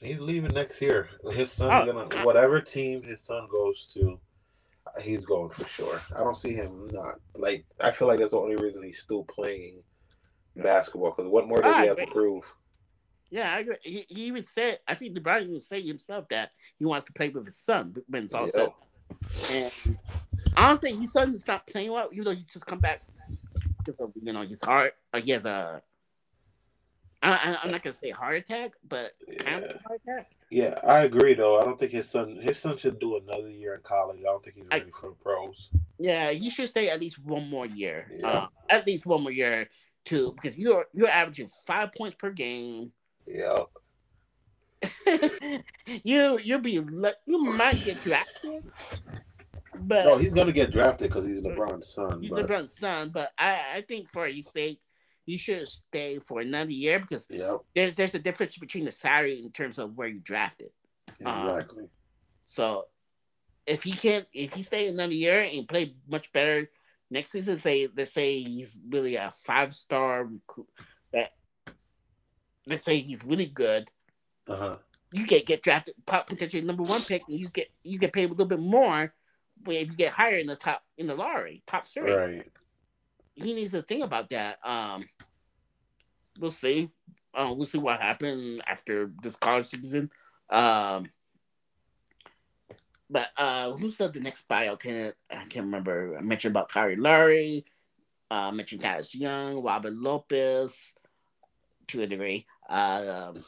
[0.00, 1.08] he's leaving next year.
[1.32, 4.18] His son's Oh, gonna whatever team his son goes to,
[5.02, 6.00] he's going for sure.
[6.14, 7.64] I don't see him not like.
[7.80, 9.82] I feel like that's the only reason he's still playing
[10.56, 11.10] basketball.
[11.16, 12.44] Because what more does he have to prove?
[13.30, 13.76] Yeah, I agree.
[13.82, 17.28] He, he even said, I think LeBron even said himself that he wants to play
[17.28, 18.70] with his son when it's all said.
[19.50, 19.98] And
[20.56, 23.02] I don't think his son's not playing well, even though he just come back.
[23.92, 24.94] Because of, You know, his heart.
[25.12, 25.82] Like he has a.
[27.20, 29.72] I, I, I'm not gonna say heart attack, but kind Yeah.
[29.72, 30.30] of heart attack.
[30.50, 31.58] Yeah, I agree though.
[31.60, 34.20] I don't think his son his son should do another year in college.
[34.20, 35.70] I don't think he's I- ready for the pros.
[35.98, 38.06] Yeah, he should stay at least one more year.
[38.16, 38.28] Yeah.
[38.28, 39.68] Uh, at least one more year
[40.04, 42.92] too, because you're you're averaging five points per game.
[43.26, 43.64] Yeah.
[46.04, 48.62] you you'll be you might get drafted,
[49.80, 52.20] but no, he's gonna get drafted because he's LeBron's son.
[52.22, 53.10] he's but, LeBron's son.
[53.10, 54.80] But I I think for his sake,
[55.24, 59.42] he should stay for another year because Yep, there's there's a difference between the salary
[59.44, 60.70] in terms of where you drafted.
[61.24, 61.88] Um, exactly.
[62.46, 62.86] So
[63.66, 66.70] if he can't, if he stay another year and play much better
[67.10, 70.68] next season, say let's say he's really a five star recruit,
[71.12, 71.30] that
[72.66, 73.88] let's say he's really good,
[74.46, 74.76] Uh huh.
[75.12, 78.32] you get get drafted potentially number one pick, and you get you get paid a
[78.32, 79.12] little bit more
[79.66, 82.12] if you get higher in the top in the lottery, top three.
[82.12, 82.52] Right.
[83.34, 84.58] He needs to think about that.
[84.64, 85.04] Um,
[86.40, 86.90] we'll see.
[87.34, 90.10] Uh, we'll see what happens after this college season.
[90.50, 91.10] Um,
[93.10, 95.14] but uh, who's the, the next bio candidate?
[95.30, 96.16] I can't remember.
[96.18, 97.64] I mentioned about Kyle Lowry.
[98.30, 100.92] Uh, I mentioned Thaddeus Young, Robin Lopez,
[101.88, 102.46] to a degree.
[102.70, 103.44] Uh, um,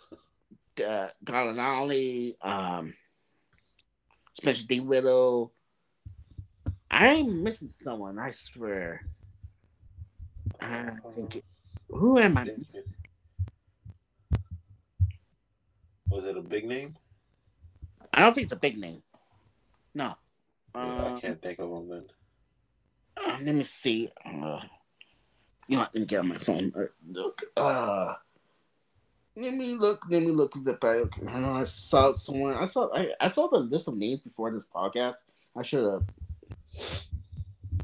[0.83, 2.95] uh, Gallinari, um,
[4.33, 5.51] Spencer Dinwiddie.
[6.91, 8.19] I'm missing someone.
[8.19, 9.07] I swear.
[10.61, 11.37] I think.
[11.37, 11.45] It,
[11.89, 12.45] who am I?
[12.45, 12.83] missing?
[16.11, 16.97] Was it a big name?
[18.13, 19.03] I don't think it's a big name.
[19.95, 20.15] No.
[20.75, 22.05] Yeah, Uh, I can't think of him then.
[23.17, 24.11] uh, let me see.
[24.25, 24.61] Uh,
[25.69, 26.73] you know, let me get on my phone.
[26.77, 27.43] Uh, look.
[27.57, 28.15] Uh,
[29.37, 30.03] let me look.
[30.09, 31.09] Let me look at the bio.
[31.29, 32.55] I know I saw someone.
[32.55, 32.93] I saw.
[32.95, 35.17] I, I saw the list of names before this podcast.
[35.57, 36.03] I should have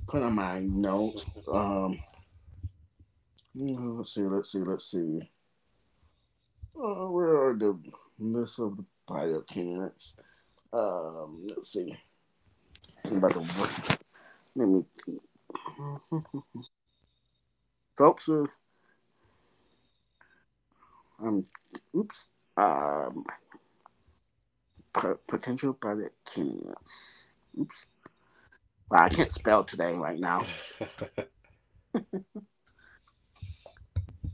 [0.07, 1.27] put on my notes.
[1.51, 1.99] Um,
[3.55, 4.23] let's see.
[4.23, 4.59] Let's see.
[4.59, 5.31] Let's see.
[6.77, 7.79] Uh, where are the
[8.19, 10.17] list of the bio candidates?
[10.73, 11.97] Um, let's see.
[13.05, 13.99] I'm about to
[14.55, 14.85] let me.
[17.97, 18.45] Folks, uh,
[21.23, 21.47] um,
[21.95, 22.27] oops,
[22.57, 23.25] um,
[24.93, 27.33] po- potential pilot candidates.
[27.59, 27.87] Oops.
[28.91, 30.47] Wow, I can't spell today right now.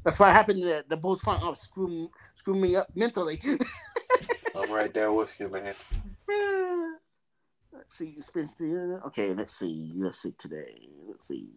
[0.04, 0.62] That's what happened.
[0.62, 3.40] The the Bulls front office screw screw me up mentally.
[4.54, 5.74] I'm right there with you, man.
[7.72, 9.00] let's see, Spencer.
[9.06, 9.92] Okay, let's see.
[9.96, 10.88] Let's see today.
[11.08, 11.48] Let's see.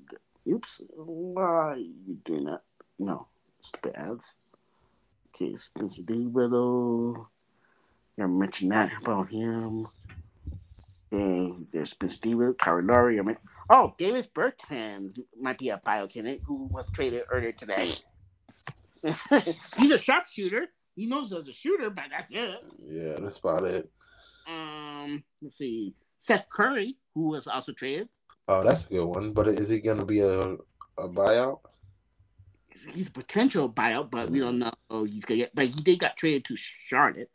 [0.47, 0.81] Oops.
[0.95, 2.61] Why are you doing that?
[2.99, 3.27] No.
[3.61, 4.37] Stupid ads.
[5.35, 7.19] Okay, Spencer Dinwiddie.
[8.21, 9.87] I mentioned that about him.
[11.71, 12.33] There's Spencer D.
[12.33, 13.19] Riddle, Kyle Lowry.
[13.19, 13.37] I mean,
[13.69, 17.93] oh, Davis Bertans might be a bio candidate who was traded earlier today.
[19.77, 20.67] He's a sharpshooter.
[20.95, 22.63] He knows as a shooter, but that's it.
[22.79, 23.89] Yeah, that's about it.
[24.47, 28.09] Um, let's see, Seth Curry, who was also traded.
[28.47, 29.33] Oh, that's a good one.
[29.33, 30.53] But is he gonna be a
[30.97, 31.59] a buyout?
[32.93, 35.55] He's a potential buyout, but we don't know he's gonna get.
[35.55, 37.31] But he did got traded to Charlotte.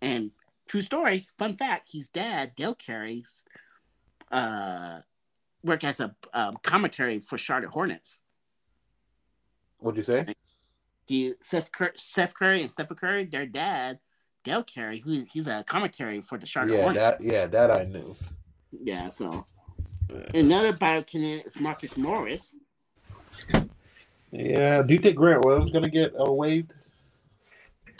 [0.00, 0.30] And
[0.68, 3.24] true story, fun fact: his dad, Dell Curry,
[4.30, 5.00] uh,
[5.62, 8.20] worked as a um, commentary for Charlotte Hornets.
[9.78, 10.26] What'd you say?
[11.06, 14.00] He Seth, Cur- Seth Curry and Stephen Curry, their dad,
[14.42, 17.00] Dell Curry, who he's a commentary for the Charlotte Yeah, Hornets.
[17.00, 18.16] that yeah, that I knew.
[18.72, 19.44] Yeah, so
[20.34, 22.56] another biocandidate is Marcus Morris.
[24.32, 24.82] Yeah.
[24.82, 26.74] Do you think Grant Williams gonna get uh, waived?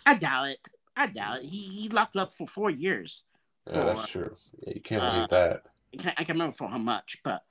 [0.04, 0.68] I doubt it.
[0.96, 1.44] I doubt it.
[1.44, 3.24] He he locked up for four years.
[3.70, 4.36] Yeah, that's true.
[4.66, 5.62] Yeah, you can't Uh, that.
[5.92, 7.42] I can't, I can't remember for how much, but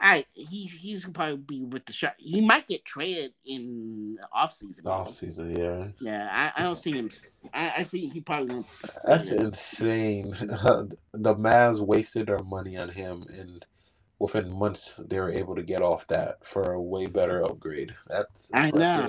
[0.00, 2.14] I he he's probably be with the shot.
[2.18, 4.86] He might get traded in the off season.
[4.86, 5.88] Off season, yeah.
[6.00, 7.10] Yeah, I, I don't see him.
[7.52, 8.66] I, I think he probably won't.
[9.04, 10.30] That's insane.
[10.40, 13.66] the Mavs wasted their money on him, and
[14.20, 17.94] within months they were able to get off that for a way better upgrade.
[18.06, 19.08] That's I know.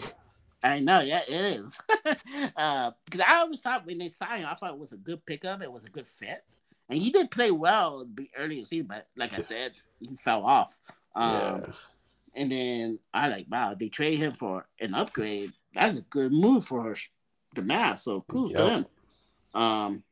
[0.62, 1.78] I know, yeah, it is.
[2.56, 5.26] uh, because I always thought when they signed him, I thought it was a good
[5.26, 5.62] pickup.
[5.62, 6.44] It was a good fit,
[6.90, 8.88] and he did play well the earlier season.
[8.88, 10.78] But like I said, he fell off.
[11.16, 11.60] Um, Yeah.
[12.36, 15.52] And then I like, wow, they traded him for an upgrade.
[15.74, 16.96] That's a good move for
[17.56, 18.02] the Mavs.
[18.02, 18.72] So kudos to Yep.
[18.72, 18.86] him.
[19.54, 20.04] Um,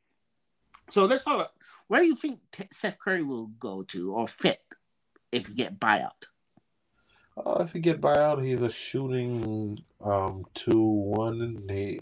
[0.89, 1.35] so let's talk.
[1.35, 1.51] About,
[1.87, 2.39] where do you think
[2.71, 4.61] Seth Curry will go to or fit
[5.31, 6.25] if he get buyout?
[7.37, 11.63] Uh, if you get buyout, he's a shooting um two one.
[11.69, 12.01] He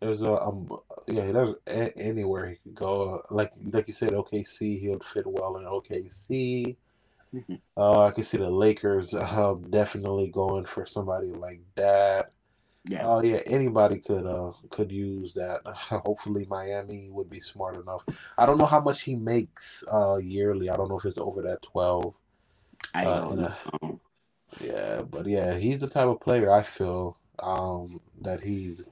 [0.00, 0.68] there's a um
[1.06, 3.22] yeah there's a, anywhere he could go.
[3.30, 6.76] Like like you said, OKC he would fit well in OKC.
[7.34, 7.60] Mhm.
[7.76, 12.32] Uh, I can see the Lakers uh, definitely going for somebody like that.
[12.88, 15.60] Yeah, Oh yeah, anybody could uh could use that.
[15.66, 18.02] Hopefully Miami would be smart enough.
[18.38, 20.70] I don't know how much he makes uh yearly.
[20.70, 22.14] I don't know if it's over that twelve.
[22.94, 24.00] I uh, don't and, know.
[24.60, 28.82] Yeah, but yeah, he's the type of player I feel um, that he's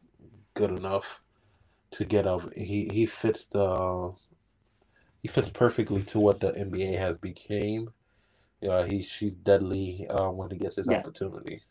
[0.55, 1.21] good enough
[1.93, 2.53] to get up.
[2.55, 4.13] He he fits the
[5.23, 7.91] he fits perfectly to what the NBA has became.
[8.61, 10.99] Yeah, he she's deadly uh, when he gets his yeah.
[10.99, 11.63] opportunity.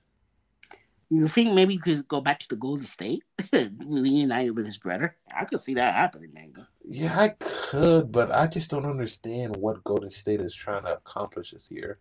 [1.09, 3.23] You think maybe he could go back to the Golden State,
[3.53, 5.15] reunited with his brother?
[5.35, 6.53] I could see that happening, man.
[6.83, 11.51] Yeah, I could, but I just don't understand what Golden State is trying to accomplish
[11.51, 11.99] this year.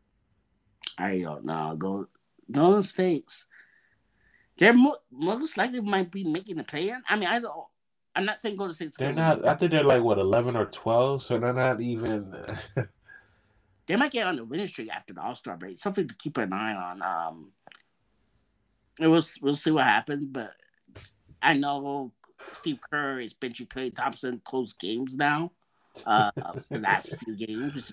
[0.96, 1.76] I don't know.
[1.76, 2.08] Go,
[2.50, 3.44] Golden State's
[4.58, 7.02] they're mo- most likely might be making the play in.
[7.08, 7.66] I mean, I don't.
[8.16, 8.96] I'm not saying Golden State's.
[8.96, 9.46] They're not.
[9.46, 12.34] I think they're like what eleven or twelve, so they're not even.
[13.86, 15.78] they might get on the winning streak after the All Star break.
[15.78, 17.02] Something to keep an eye on.
[17.02, 17.52] Um,
[19.00, 20.26] and we'll we'll see what happens.
[20.26, 20.52] But
[21.42, 22.12] I know
[22.52, 25.52] Steve Kerr is benching Klay Thompson close games now.
[26.06, 26.30] Uh,
[26.70, 27.92] the last few games,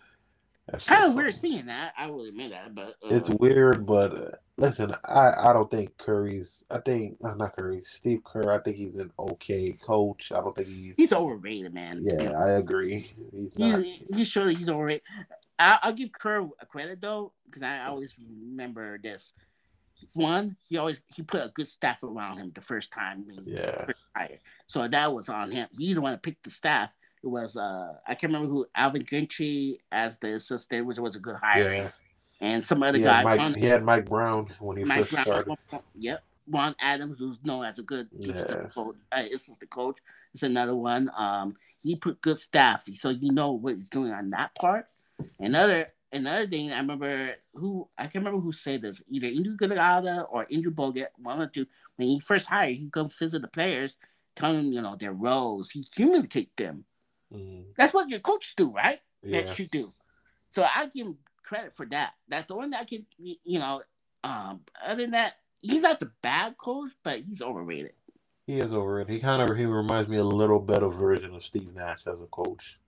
[0.86, 1.94] kind of weird seeing that.
[1.98, 3.86] I will admit that, but uh, it's weird.
[3.86, 6.64] But uh, listen, I I don't think Curry's.
[6.70, 7.84] I think uh, not Curry.
[7.86, 8.52] Steve Kerr.
[8.52, 10.32] I think he's an okay coach.
[10.32, 12.00] I don't think he's he's overrated, man.
[12.02, 13.12] Yeah, I agree.
[13.32, 15.04] He's he's, he's sure he's overrated.
[15.60, 19.34] I, I'll give Kerr a credit though, because I always remember this.
[20.14, 23.26] One, he always he put a good staff around him the first time.
[23.44, 23.86] yeah.
[23.86, 24.00] First
[24.66, 25.68] so that was on him.
[25.78, 26.92] He the one to pick the staff
[27.24, 31.20] it was uh I can't remember who Alvin Gentry as the assistant, which was a
[31.20, 31.74] good hire.
[31.74, 31.90] Yeah.
[32.40, 33.24] And some other he guy.
[33.24, 35.58] Mike, he had Mike Brown when he Mike first Brown, started.
[35.96, 36.24] Yep.
[36.48, 38.68] Ron Adams, who's known as a good yeah.
[38.74, 40.00] coach, uh, assistant coach,
[40.34, 41.10] is another one.
[41.16, 44.92] Um, he put good staff, so you know what he's doing on that part.
[45.40, 50.28] Another another thing, I remember who I can't remember who said this, either Andrew Iguodala
[50.30, 51.66] or Andrew Bogut, one or two.
[51.96, 53.98] When he first hired, he come visit the players,
[54.36, 55.72] tell them you know their roles.
[55.72, 56.86] He communicate them.
[57.34, 57.72] Mm-hmm.
[57.78, 59.00] That's what your coaches do, right?
[59.24, 59.42] Yeah.
[59.42, 59.94] That you do.
[60.52, 62.14] So I give him credit for that.
[62.28, 63.82] That's the one that I can, you know.
[64.24, 67.94] Um, other than that, he's not the bad coach, but he's overrated.
[68.48, 69.12] He is overrated.
[69.12, 72.28] He kind of he reminds me a little better version of Steve Nash as a
[72.28, 72.80] coach.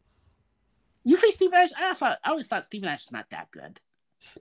[1.03, 1.69] You think Steve Nash?
[1.77, 3.79] I thought I always thought Steve Nash is not that good.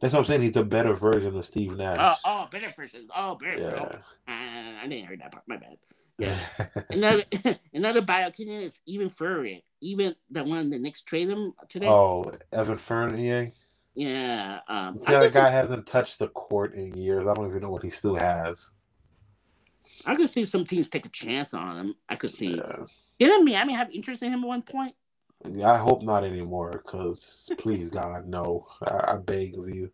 [0.01, 0.43] That's what I'm saying.
[0.43, 1.99] He's a better version of Steve Nash.
[2.01, 3.09] Oh, oh better version.
[3.15, 3.61] Oh, better.
[3.61, 3.97] Yeah.
[3.97, 3.99] Oh,
[4.29, 5.47] I didn't hear that part.
[5.47, 5.77] My bad.
[6.23, 6.39] Yeah.
[6.91, 7.25] another
[7.75, 9.59] another biochemist is even further.
[9.81, 11.89] Even the one the Knicks traded him today.
[11.89, 13.53] Oh, Evan Fournier.
[13.95, 14.61] Yeah.
[14.69, 17.27] Um, that guy hasn't touched the court in years.
[17.27, 18.71] I don't even know what he still has.
[20.07, 21.95] I could see some teams take a chance on him.
[22.09, 22.57] I could see.
[22.57, 22.87] Yeah.
[23.19, 24.95] Didn't Miami have interest in him at one point?
[25.49, 26.83] Yeah, I hope not anymore.
[26.85, 28.67] Because please, God, no.
[28.83, 29.91] I, I beg of you.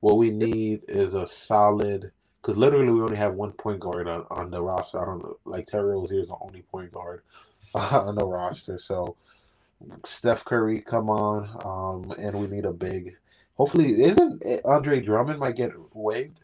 [0.00, 2.12] What we need is a solid
[2.44, 5.00] because literally we only have one point guard on, on the roster.
[5.00, 7.22] I don't know, like Terry Rozier is the only point guard
[7.74, 8.78] on the roster.
[8.78, 9.16] So
[10.04, 13.16] Steph Curry, come on, um, and we need a big.
[13.54, 16.40] Hopefully, isn't Andre Drummond might get waived?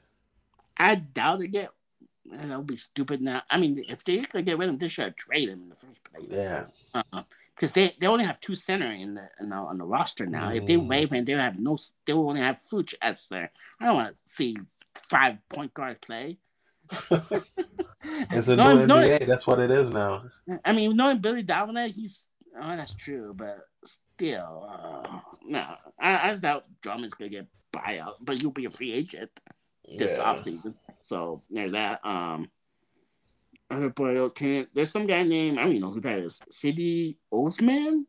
[0.76, 1.52] I doubt it.
[1.52, 1.70] Get
[2.30, 3.20] that would be stupid.
[3.20, 5.68] Now, I mean, if they could get rid of him, they should trade him in
[5.68, 6.28] the first place.
[6.30, 6.66] Yeah.
[6.94, 7.22] Uh-uh
[7.56, 10.48] because they, they only have two center in the, in the on the roster now.
[10.48, 10.56] Mm.
[10.56, 10.88] If they mm.
[10.88, 11.76] waive him, they have no.
[12.06, 13.52] They will only have Vooch as there.
[13.78, 14.56] I don't want to see
[15.08, 16.38] five point guard play.
[17.10, 19.26] it's a no, new NBA.
[19.26, 20.24] That's what it is now.
[20.64, 22.26] I mean, knowing Billy Donovan, he's
[22.60, 25.64] oh, that's true, but still, uh, no,
[26.00, 29.30] I, I doubt Drummond's gonna get buyout, but he'll be a free agent
[29.96, 30.24] this yeah.
[30.24, 30.74] offseason.
[31.02, 32.04] So there's that.
[32.04, 32.50] Um,
[33.70, 36.40] other boy, can there's some guy named I don't even know who that is.
[36.50, 38.06] Cedi Osman.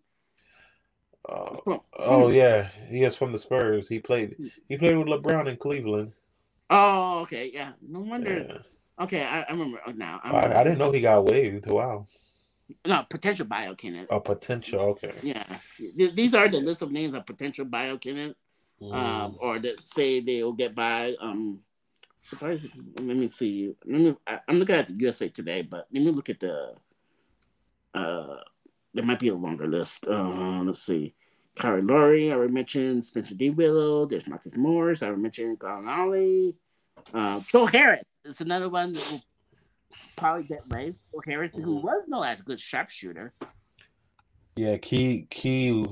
[1.28, 1.56] Uh,
[2.00, 3.88] oh yeah, he is from the Spurs.
[3.88, 4.36] He played.
[4.68, 6.14] He played with LeBron in Cleveland.
[6.72, 7.74] Oh, okay, yeah.
[7.82, 8.46] No wonder.
[8.48, 9.04] Yeah.
[9.04, 10.22] Okay, I, I, remember uh, now.
[10.24, 10.56] I, remember.
[10.56, 11.68] I, I, didn't know he got waived.
[11.68, 12.08] Wow.
[12.86, 14.08] No, potential bio candidate.
[14.10, 14.80] Oh, potential.
[14.80, 15.12] Okay.
[15.22, 15.44] Yeah,
[16.14, 18.42] these are the list of names of potential bio candidates,
[18.82, 18.94] mm.
[18.94, 21.14] um, or that say they will get by.
[21.20, 21.60] Um,
[22.22, 22.72] surprisingly,
[23.02, 23.76] let me see.
[23.86, 24.16] Let me.
[24.26, 26.74] I, am looking at the USA Today, but let me look at the.
[27.94, 28.38] Uh,
[28.94, 30.06] there might be a longer list.
[30.08, 31.14] Uh, let's see.
[31.56, 34.08] Kyle Lowry, I already mentioned Spencer Dinwiddie.
[34.10, 35.04] There's Marcus Morris.
[35.04, 36.56] I already mentioned Garland Ollie.
[37.14, 39.22] Uh, Joe Harris is another one that will
[40.16, 40.98] probably get waived.
[41.14, 41.86] Joe Harris, who mm-hmm.
[41.86, 43.34] was known as a good sharpshooter.
[44.56, 45.86] Yeah, key key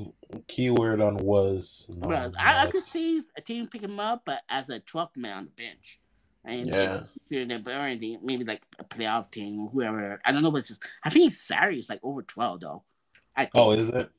[0.48, 1.88] keyword on was.
[1.90, 5.15] No, well, I, I, could see a team pick him up, but as a 12th
[5.15, 5.99] man on the bench.
[6.45, 10.19] And yeah, maybe, maybe like a playoff team, or whoever.
[10.26, 10.69] I don't know, but
[11.03, 12.84] I think Sari is like over 12 though.
[13.36, 13.56] I think.
[13.56, 14.10] Oh, is it?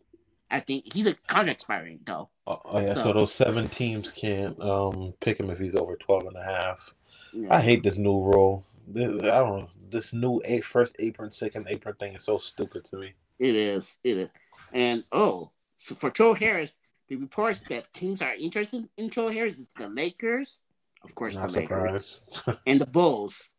[0.50, 2.28] I think he's a contract expiring though.
[2.46, 5.96] Oh, oh yeah, so, so, those seven teams can't um pick him if he's over
[5.96, 6.94] 12 and a half.
[7.32, 7.54] Yeah.
[7.54, 8.66] I hate this new rule.
[8.88, 9.68] This, I don't know.
[9.90, 13.12] This new eight, first apron, second apron thing is so stupid to me.
[13.38, 13.98] It is.
[14.02, 14.30] It is.
[14.72, 16.74] And oh, so for Joe Harris,
[17.08, 20.60] the reports that teams are interested in Joe Harris is the Lakers,
[21.02, 22.22] of course, Not the Lakers
[22.66, 23.50] and the Bulls.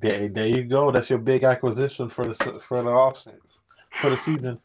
[0.00, 0.90] there, there you go.
[0.90, 3.24] That's your big acquisition for the for the off
[3.92, 4.60] for the season.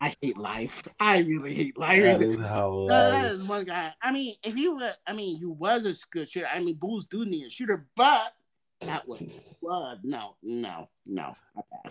[0.00, 0.86] I hate life.
[0.98, 2.02] I really hate life.
[2.02, 3.48] That is Uh, that hilarious.
[3.48, 3.92] one guy.
[4.02, 6.48] I mean, if you were, I mean, you was a good shooter.
[6.52, 8.34] I mean, Bulls do need a shooter, but
[8.80, 9.22] that was,
[9.60, 11.36] well, no, no, no.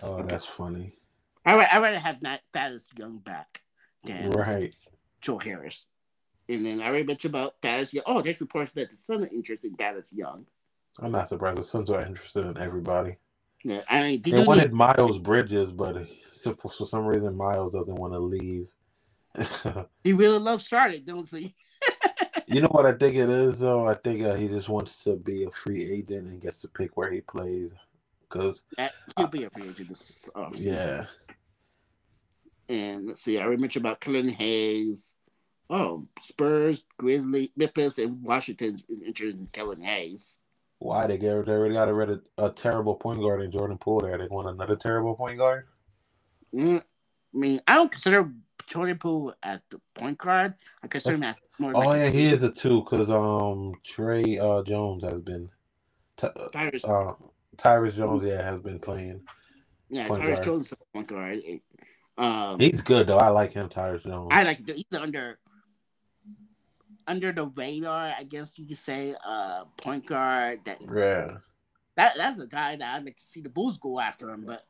[0.02, 0.92] Oh, that's funny.
[1.44, 3.62] I would, I rather have not Thaddeus Young back
[4.04, 4.74] than Right.
[5.20, 5.86] Joe Harris.
[6.48, 8.04] And then I already mentioned about Thaddeus Young.
[8.06, 10.46] Oh, there's reports that the Sun are interested in Thaddeus Young.
[11.00, 11.58] I'm not surprised.
[11.58, 13.16] The Suns are interested in everybody.
[13.64, 16.06] Yeah, I mean, They wanted Miles Bridges, but
[16.36, 18.68] so- for for some reason Miles doesn't want to leave.
[20.04, 21.54] he really loves Charlotte, don't he?
[22.46, 23.86] you know what I think it is though.
[23.86, 26.96] I think uh, he just wants to be a free agent and gets to pick
[26.96, 27.72] where he plays.
[28.28, 28.62] Cause
[29.16, 30.64] he'll be a free agent this offseason.
[30.64, 31.04] yeah,
[32.68, 35.12] And let's see, I already mentioned about Killian Hayes.
[35.70, 40.38] Oh, Spurs, Grizzly, Memphis, and Washington is interested in Killian Hayes.
[40.78, 44.00] why they get they already got rid of a terrible point guard in Jordan Poole
[44.00, 44.18] there.
[44.18, 45.66] They want another terrible point guard.
[46.56, 48.30] Mm, I mean, I don't consider
[48.66, 50.54] Jordan Poole as the point guard.
[50.82, 54.38] I consider him as more Oh like yeah, he is a two because um Trey
[54.38, 55.50] uh, Jones has been
[56.16, 57.14] Ty- Tyus, uh,
[57.56, 59.22] Tyus Jones yeah has been playing.
[59.90, 60.42] yeah, point Tyus guard.
[60.42, 61.40] Jones is a point guard.
[62.18, 63.18] Um, He's good though.
[63.18, 64.28] I like him, Tyus Jones.
[64.30, 65.38] I like he's under
[67.06, 70.60] under the radar, I guess you could say, uh, point guard.
[70.64, 71.36] That yeah.
[71.96, 74.64] that that's a guy that I'd like to see the Bulls go after him, but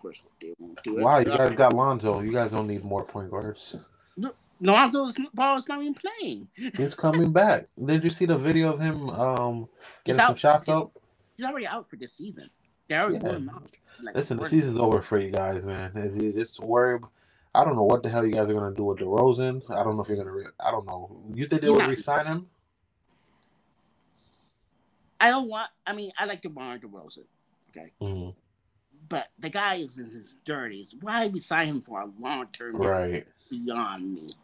[0.00, 1.02] course they won't do it.
[1.04, 2.20] Wow, you guys got Lonzo.
[2.20, 3.76] You guys don't need more point guards.
[4.16, 6.48] No, Lonzo's ball is not even playing.
[6.54, 7.66] He's coming back.
[7.82, 9.68] Did you see the video of him um
[10.04, 10.92] He's getting some shots He's- up?
[11.36, 12.50] He's already out for this season.
[12.88, 13.32] They're already Yeah.
[13.32, 13.70] going out.
[14.02, 15.92] Like, Listen, the we're- season's over for you guys, man.
[15.94, 17.00] If you just worry.
[17.54, 19.62] I don't know what the hell you guys are gonna do with DeRozan.
[19.70, 20.32] I don't know if you're gonna.
[20.32, 21.20] Re- I don't know.
[21.34, 22.48] You think they He's would not- resign him?
[25.20, 25.70] I don't want.
[25.86, 27.24] I mean, I like DeMar DeRozan,
[27.70, 28.34] okay, Mhm.
[29.10, 30.94] But the guy is in his thirties.
[31.00, 32.76] Why we sign him for a long term?
[32.76, 33.26] Right.
[33.50, 34.36] Beyond me.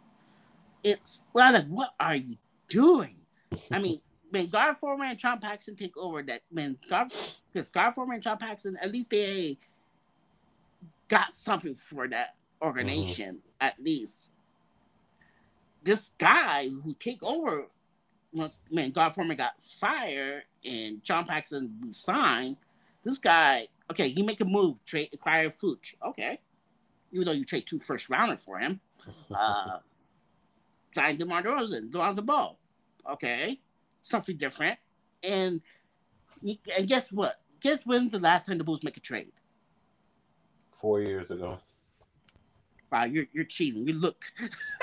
[0.83, 2.37] It's like, what are you
[2.69, 3.17] doing?
[3.73, 7.13] I mean, when Gar Forman and John Paxson take over, that when God,
[7.53, 9.57] because Gar Forman and John Paxson, at least they
[11.09, 13.37] got something for that organization.
[13.37, 13.67] Mm-hmm.
[13.67, 14.31] At least
[15.87, 17.69] this guy who take over
[18.33, 22.57] once when Gar Forman got fired and John Paxson resigned,
[23.03, 26.41] this guy, okay, he make a move, trade acquire Fuchs, okay,
[27.13, 28.81] even though you trade two first rounder for him,
[29.35, 29.79] uh,
[30.93, 32.59] sign DeMar DeRozan, Lonzo Ball,
[33.11, 33.61] okay,
[34.03, 34.79] something different,
[35.23, 35.61] and
[36.77, 37.41] and guess what?
[37.61, 39.33] Guess when's the last time the Bulls make a trade?
[40.71, 41.59] Four years ago.
[42.93, 43.87] Wow, you're you're cheating.
[43.87, 44.25] You look,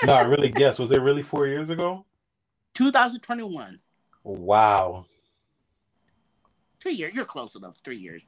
[0.04, 0.78] no, I really guess.
[0.78, 2.04] Was it really four years ago?
[2.74, 3.78] 2021.
[4.24, 5.06] Wow.
[6.84, 7.14] Three years.
[7.14, 7.78] You're close enough.
[7.82, 8.26] Three years.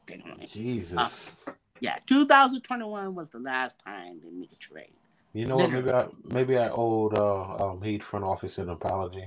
[0.48, 1.36] Jesus.
[1.80, 4.94] Yeah, 2021 was the last time they make a trade.
[5.34, 5.70] You know what?
[5.70, 9.26] Maybe I maybe I owed uh, um, Heat front office an apology.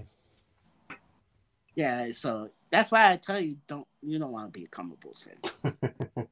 [1.75, 4.99] Yeah, so that's why I tell you don't you don't want to be a comic
[4.99, 5.27] Bulls
[5.61, 5.73] fan.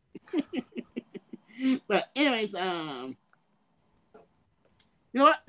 [1.88, 3.16] but anyways, um,
[5.14, 5.40] you know what?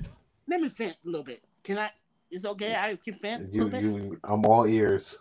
[0.47, 1.43] Let me vent a little bit.
[1.63, 1.89] Can I?
[2.29, 2.75] Is it okay?
[2.75, 3.81] I can vent a You, little bit.
[3.81, 5.17] you, I'm all ears.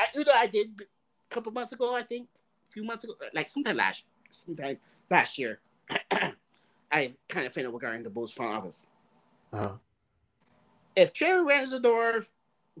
[0.00, 1.94] I, you know, I did a couple months ago.
[1.94, 2.28] I think
[2.68, 4.78] a few months ago, like sometime last, sometime
[5.10, 5.60] last year.
[6.92, 8.86] I kind of fainted regarding the Bulls front office.
[9.52, 9.72] Uh,
[10.96, 12.26] If Jerry Reinsdorf,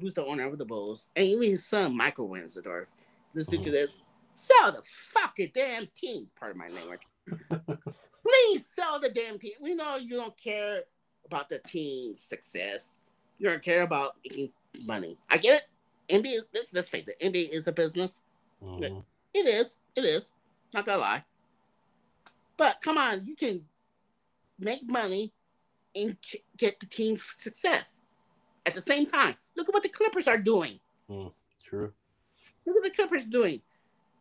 [0.00, 2.86] who's the owner of the Bulls, and even his son Michael Reinsdorf,
[3.34, 4.00] listen to this,
[4.34, 6.28] sell the fucking damn team.
[6.38, 7.02] Part of my language.
[8.26, 9.52] Please sell the damn team.
[9.60, 10.80] We know you don't care
[11.26, 12.98] about the team's success.
[13.38, 14.50] You don't care about making
[14.84, 15.18] money.
[15.28, 15.66] I get it.
[16.10, 18.22] NBA, let's, let's face it, NBA is a business.
[18.62, 19.04] mhm.
[19.32, 19.78] It is.
[19.94, 20.30] It is.
[20.74, 21.24] Not gonna lie.
[22.56, 23.64] But come on, you can
[24.58, 25.32] make money
[25.94, 26.16] and
[26.56, 28.04] get the team success
[28.66, 29.36] at the same time.
[29.56, 30.78] Look at what the Clippers are doing.
[31.64, 31.92] True.
[32.66, 33.62] Look at the Clippers doing.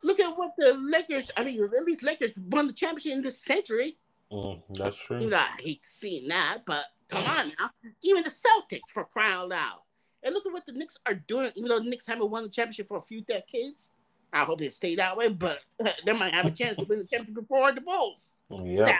[0.01, 1.29] Look at what the Lakers.
[1.35, 3.97] I mean, at least Lakers won the championship in this century.
[4.31, 5.17] Mm, that's true.
[5.17, 7.71] Even though I hate seeing that, but come on now.
[8.03, 9.81] Even the Celtics for crying out loud.
[10.23, 11.51] And look at what the Knicks are doing.
[11.55, 13.89] Even though the Knicks haven't won the championship for a few decades,
[14.33, 15.29] I hope they stay that way.
[15.29, 15.59] But
[16.05, 18.35] they might have a chance to win the championship before the Bulls.
[18.49, 18.99] Yeah.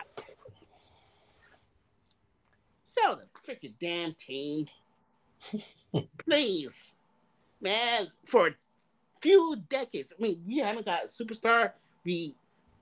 [2.86, 3.18] Sell.
[3.18, 4.68] The freaking damn team,
[6.26, 6.94] please,
[7.62, 8.08] man.
[8.26, 8.52] For a
[9.22, 11.72] few decades, I mean, we haven't got a superstar.
[12.06, 12.36] We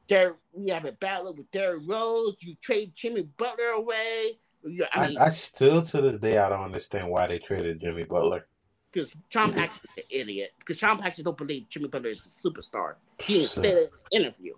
[0.07, 2.37] there we have a battle with Derrick Rose.
[2.39, 4.39] You trade Jimmy Butler away.
[4.69, 7.81] Yeah, I, I mean, I, still to this day I don't understand why they traded
[7.81, 8.47] Jimmy Butler.
[8.91, 10.51] because John Paxson's an idiot.
[10.59, 12.95] Because John Paxson don't believe Jimmy Butler is a superstar.
[13.19, 14.53] He didn't say that in an interview.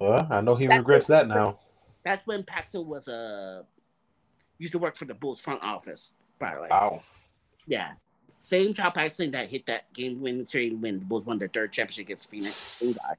[0.00, 1.58] Well, I know he That's regrets that now.
[2.04, 3.62] That's when Paxson was uh,
[4.58, 6.14] used to work for the Bulls front office.
[6.38, 7.02] By the way, Wow.
[7.66, 7.92] yeah,
[8.28, 11.72] same John Paxson that hit that game winning trade when the Bulls won their third
[11.72, 12.54] championship against Phoenix.
[12.54, 13.14] Same guy.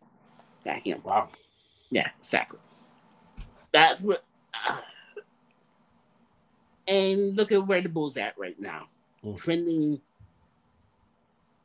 [0.63, 1.01] Got him.
[1.03, 1.29] Wow.
[1.91, 2.59] Yeah, exactly.
[3.73, 4.23] That's what.
[4.67, 4.77] Uh,
[6.89, 8.87] and look at where the Bulls at right now,
[9.23, 9.37] Mm.
[9.37, 10.01] trending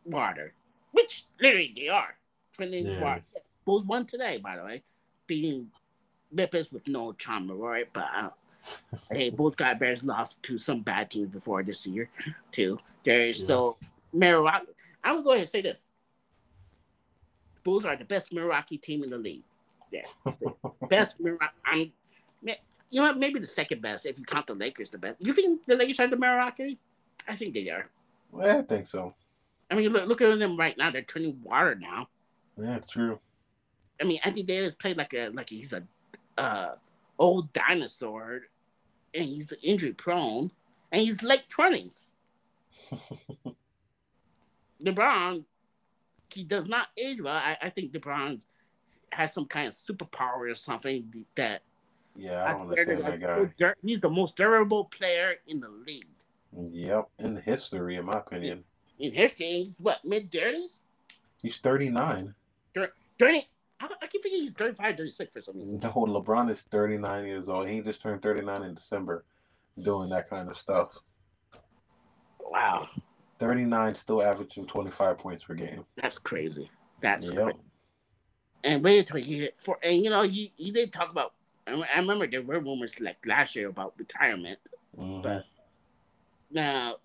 [0.04, 0.52] water,
[0.92, 2.16] which literally they are
[2.52, 3.00] trending Yeah.
[3.00, 3.24] water.
[3.64, 4.82] Bulls won today, by the way,
[5.26, 5.70] beating
[6.30, 8.30] Memphis with no John Roy, but uh,
[9.10, 12.10] hey, Bulls got Bears lost to some bad teams before this year
[12.52, 12.78] too.
[13.04, 13.46] There's Yeah.
[13.46, 13.76] so
[14.12, 14.66] Milwaukee.
[15.02, 15.86] I'm gonna go ahead and say this:
[17.62, 19.44] Bulls are the best Milwaukee team in the league.
[19.90, 20.06] Yeah,
[20.88, 21.54] best Milwaukee.
[21.64, 21.92] I'm,
[22.94, 23.18] you know what?
[23.18, 24.90] Maybe the second best if you count the Lakers.
[24.90, 25.16] The best.
[25.18, 26.78] You think the Lakers are the Milwaukee?
[27.26, 27.90] I think they are.
[28.30, 29.12] Well, I think so.
[29.68, 30.92] I mean, look, look at them right now.
[30.92, 32.06] They're turning water now.
[32.56, 33.18] Yeah, true.
[34.00, 35.82] I mean, Anthony Davis played like a like he's a
[36.38, 36.76] uh,
[37.18, 38.42] old dinosaur,
[39.12, 40.52] and he's injury prone,
[40.92, 42.12] and he's late twenties.
[44.84, 45.44] LeBron,
[46.32, 47.34] he does not age well.
[47.34, 48.40] I, I think LeBron
[49.10, 51.62] has some kind of superpower or something that
[52.16, 53.52] Yeah, I don't understand that so guy.
[53.58, 56.06] dur- he's the most durable player in the league.
[56.56, 58.62] Yep, in history, in my opinion.
[59.00, 60.84] In history, he's what mid thirties,
[61.42, 62.34] He's 39.
[63.18, 63.42] thirty.
[63.80, 65.80] I, I keep thinking he's 35, 36 for some reason.
[65.80, 67.68] No, LeBron is 39 years old.
[67.68, 69.24] He just turned 39 in December
[69.82, 70.96] doing that kind of stuff.
[72.40, 72.88] Wow,
[73.40, 75.84] 39 still averaging 25 points per game.
[75.96, 76.70] that's crazy.
[77.00, 77.44] That's Yep.
[77.44, 77.58] crazy.
[78.62, 81.32] And wait until he hit for, and you know, he, he did talk about.
[81.66, 84.58] I I remember there were rumors like last year about retirement.
[84.98, 85.22] Mhm.
[85.22, 85.44] But
[86.50, 86.96] now,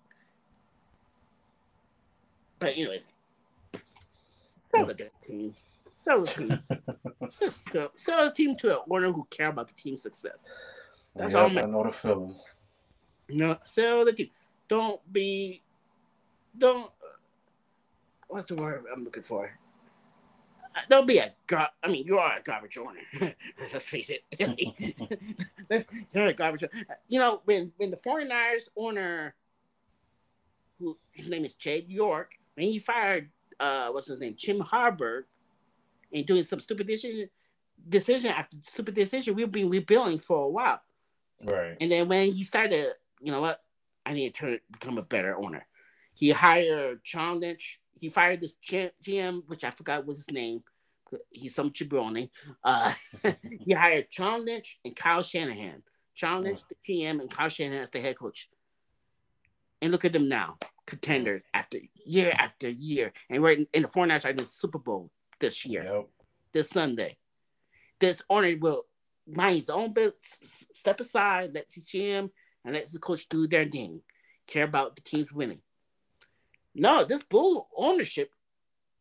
[2.58, 3.02] but anyway,
[4.70, 5.54] sell the damn team.
[6.04, 6.62] Sell the team.
[7.40, 10.48] Just sell, sell the team to an owner who care about the team's success.
[11.14, 11.64] That's Yep, all, man.
[11.64, 12.34] I know the feeling.
[13.28, 14.30] You know, sell the team.
[14.68, 15.62] Don't be,
[16.56, 16.90] don't.
[18.28, 19.58] What's the word I'm looking for?
[20.74, 21.68] Uh, Don't be a gar.
[21.82, 23.00] I mean, you are a garbage owner.
[23.72, 24.24] Let's face it.
[26.14, 26.64] You're a garbage.
[26.64, 26.86] owner.
[27.08, 29.34] You know, when when the 49ers owner,
[30.78, 35.22] who his name is Jed York, when he fired, uh, what's his name, Jim Harbaugh,
[36.12, 37.28] and doing some stupid decision,
[37.88, 40.80] decision after stupid decision, we've been rebuilding for a while.
[41.42, 41.76] Right.
[41.80, 42.86] And then when he started,
[43.20, 43.60] you know what?
[44.06, 45.66] I need to turn, become a better owner.
[46.14, 47.80] He hired John Lynch.
[48.00, 50.62] He fired this GM, which I forgot was his name.
[51.30, 52.30] He's some jabroni.
[52.64, 52.92] Uh,
[53.60, 55.82] he hired John Lynch and Kyle Shanahan.
[56.14, 58.48] John Lynch, the GM, and Kyle Shanahan as the head coach.
[59.82, 63.12] And look at them now, contenders after year after year.
[63.28, 66.08] And we're in, in the 49ers are in the Super Bowl this year Yep.
[66.52, 67.16] this Sunday.
[67.98, 68.84] This owner will
[69.26, 72.30] mind his own bit, s- s- step aside, let the GM
[72.64, 74.02] and let the coach do their thing,
[74.46, 75.60] care about the team's winning.
[76.74, 78.30] No, this bull ownership,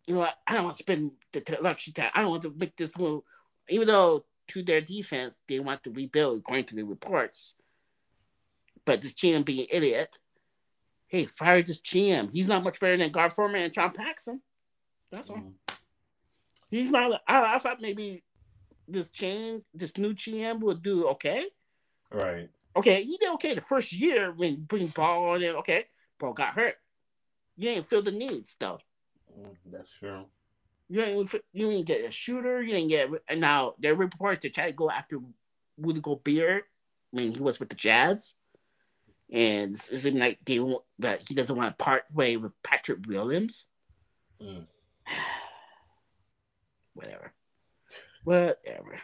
[0.06, 2.12] you know, I don't want to spend the luxury time.
[2.14, 3.24] I don't want to make this move,
[3.70, 7.56] even though to their defense they want to rebuild according to the reports.
[8.86, 10.18] But this GM being an idiot,
[11.08, 12.32] hey, fire this GM.
[12.32, 14.42] He's not much better than Gar Forman and John Paxson.
[15.12, 15.38] That's all.
[15.38, 15.54] Mhm.
[16.72, 17.22] He's not.
[17.28, 18.24] I, I thought maybe
[18.88, 21.46] this change, this new GM would do okay.
[22.12, 22.50] Right.
[22.76, 25.56] Okay, he did okay the first year when bring ball in.
[25.58, 25.86] Okay,
[26.20, 26.76] ball got hurt.
[27.60, 28.80] You didn't feel the needs though.
[29.38, 30.26] Mm, That's true.
[30.88, 31.34] You didn't.
[31.52, 32.64] You didn't get a shooter.
[32.64, 33.10] You didn't get.
[33.28, 35.20] And now there are reports to try to go after
[35.78, 36.64] Rudy Gobert
[37.12, 38.36] I mean, he was with the Jazz,
[39.32, 43.00] and it seemed like they won't, that he doesn't want to part way with Patrick
[43.08, 43.66] Williams.
[44.42, 44.66] Mm.
[46.94, 47.34] Whatever.
[48.24, 49.00] Whatever.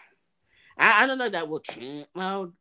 [0.78, 2.06] I, I don't know that will change.
[2.14, 2.54] Well,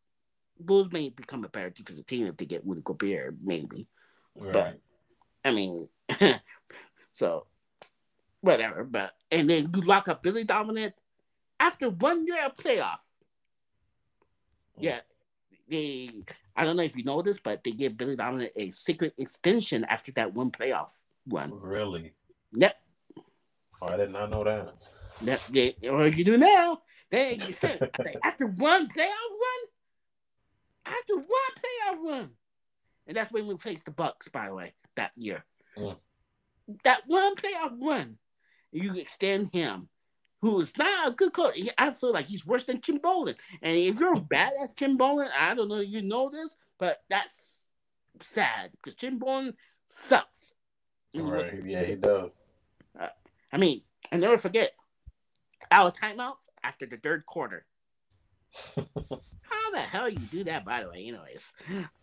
[0.59, 3.87] Bulls may become a better defensive team if they get Rudy Gobert, maybe.
[4.35, 4.81] Right.
[5.45, 5.89] I mean,
[7.13, 7.47] so
[8.41, 8.85] whatever.
[8.85, 10.93] But and then you lock up Billy Donovan
[11.61, 13.03] after one year of playoff.
[14.79, 14.81] Mm.
[14.81, 15.01] Yeah,
[15.69, 16.11] they.
[16.57, 19.85] I don't know if you know this, but they gave Billy Donovan a secret extension
[19.85, 20.91] after that one playoff
[21.29, 21.51] run.
[21.61, 22.13] Really?
[22.53, 22.77] Yep.
[23.83, 24.73] Oh, I did not know that.
[25.23, 25.41] Yep.
[25.51, 26.83] they, what you do now?
[27.11, 27.91] They extend
[28.23, 29.61] after one playoff run.
[30.87, 32.31] After one playoff run,
[33.07, 34.29] and that's when we faced the Bucks.
[34.29, 35.45] By the way, that year,
[35.77, 35.97] Mm.
[36.85, 38.19] that one playoff run,
[38.73, 39.89] you extend him,
[40.41, 41.59] who is not a good coach.
[41.79, 43.37] I feel like he's worse than Tim Boylen.
[43.63, 47.63] And if you're bad as Tim Boylen, I don't know, you know this, but that's
[48.21, 49.55] sad because Tim Boylen
[49.89, 50.53] sucks.
[51.15, 51.65] Right.
[51.65, 52.33] Yeah, he does.
[52.99, 53.09] Uh,
[53.53, 54.73] I mean, I never forget
[55.71, 57.67] our timeouts after the third quarter.
[59.55, 61.07] How the hell you do that, by the way?
[61.07, 61.53] Anyways,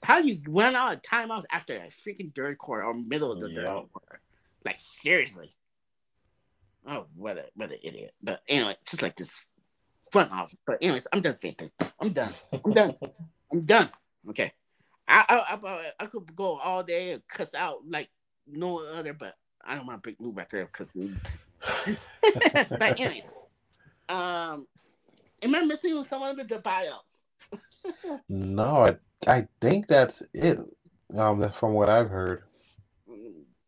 [0.03, 3.47] how you run out of timeouts after a freaking third quarter or middle of the
[3.47, 3.81] third Yeah.
[3.91, 4.21] quarter?
[4.65, 5.53] Like seriously.
[6.87, 8.13] Oh, what a what an idiot!
[8.23, 9.45] But anyway, just like this
[10.11, 10.53] front off.
[10.65, 11.71] But anyways, I'm done fainting.
[11.99, 12.33] I'm done.
[12.65, 12.95] I'm done.
[13.51, 13.89] I'm done.
[14.29, 14.51] Okay.
[15.07, 18.09] I I, I I could go all day and cuss out like
[18.47, 21.19] no other, but I don't want to break new record of cussing.
[22.69, 23.25] but anyways,
[24.09, 24.65] um,
[25.43, 27.25] am I missing someone with the buyouts?
[28.29, 28.97] No, I
[29.27, 30.59] I think that's it.
[31.13, 32.43] Um, from what I've heard.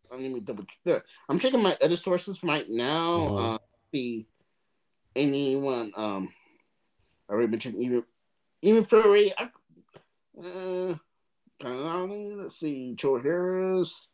[0.10, 1.04] Let me double check.
[1.28, 3.18] I'm checking my other sources right now.
[3.18, 3.56] Mhm.
[3.56, 3.58] Uh,
[3.92, 4.28] see
[5.16, 5.92] anyone.
[5.96, 6.30] Um,
[7.28, 8.04] I already mentioned even
[8.62, 9.34] even Fleury.
[9.38, 9.50] I,
[10.42, 10.96] uh,
[11.64, 14.10] let's see, Joe Harris,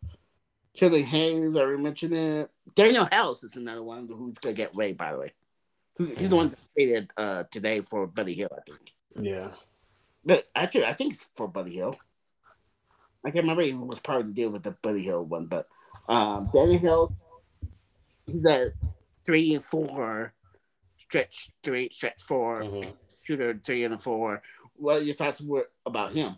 [0.74, 1.56] Killian Hayes.
[1.56, 2.50] I already mentioned it.
[2.76, 4.94] Danuel House is another one who's gonna get Ray.
[4.94, 5.34] By the way,
[5.98, 8.52] he's the one that traded uh today for Buddy Hield.
[8.58, 8.94] I think.
[9.16, 9.52] Yeah.
[10.26, 11.98] But actually, I think it's for Buddy Hield.
[13.26, 15.68] I can't remember it was part of the deal with the Buddy Hield one, but
[16.08, 17.14] um, Danny Hill,
[18.26, 18.72] he's a
[19.26, 20.34] three and four
[20.98, 22.94] stretch three, stretch 4 Mhm.
[23.14, 24.42] shooter three and four.
[24.76, 26.38] What are your thoughts were about him?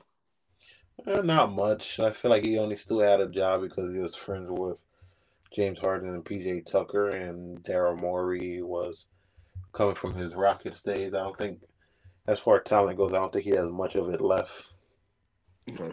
[1.05, 1.99] Uh, not much.
[1.99, 4.79] I feel like he only still had a job because he was friends with
[5.51, 9.05] James Harden and PJ Tucker, and Daryl Morey was
[9.73, 11.13] coming from his Rockets days.
[11.13, 11.59] I don't think,
[12.31, 14.67] as far as talent goes, I don't think he has much of it left.
[15.69, 15.91] Okay.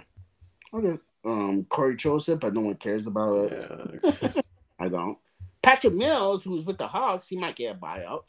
[0.74, 0.98] Okay.
[1.24, 4.02] Um, Cory Joseph, but no one cares about it.
[4.22, 4.32] Yeah.
[4.78, 5.18] I don't.
[5.62, 8.22] Patrick Mills, who's with the Hawks, he might get a buyout.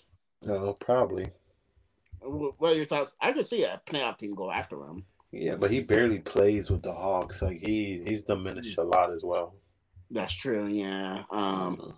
[0.43, 1.27] no, probably.
[2.21, 3.15] Wh- What are your thoughts?
[3.21, 5.05] I could see a playoff team go after him.
[5.31, 7.41] Yeah, but he barely plays with the Hawks.
[7.43, 9.53] Like he he's diminished a lot as well.
[10.09, 10.65] That's true.
[10.67, 11.21] Yeah.
[11.31, 11.93] Um,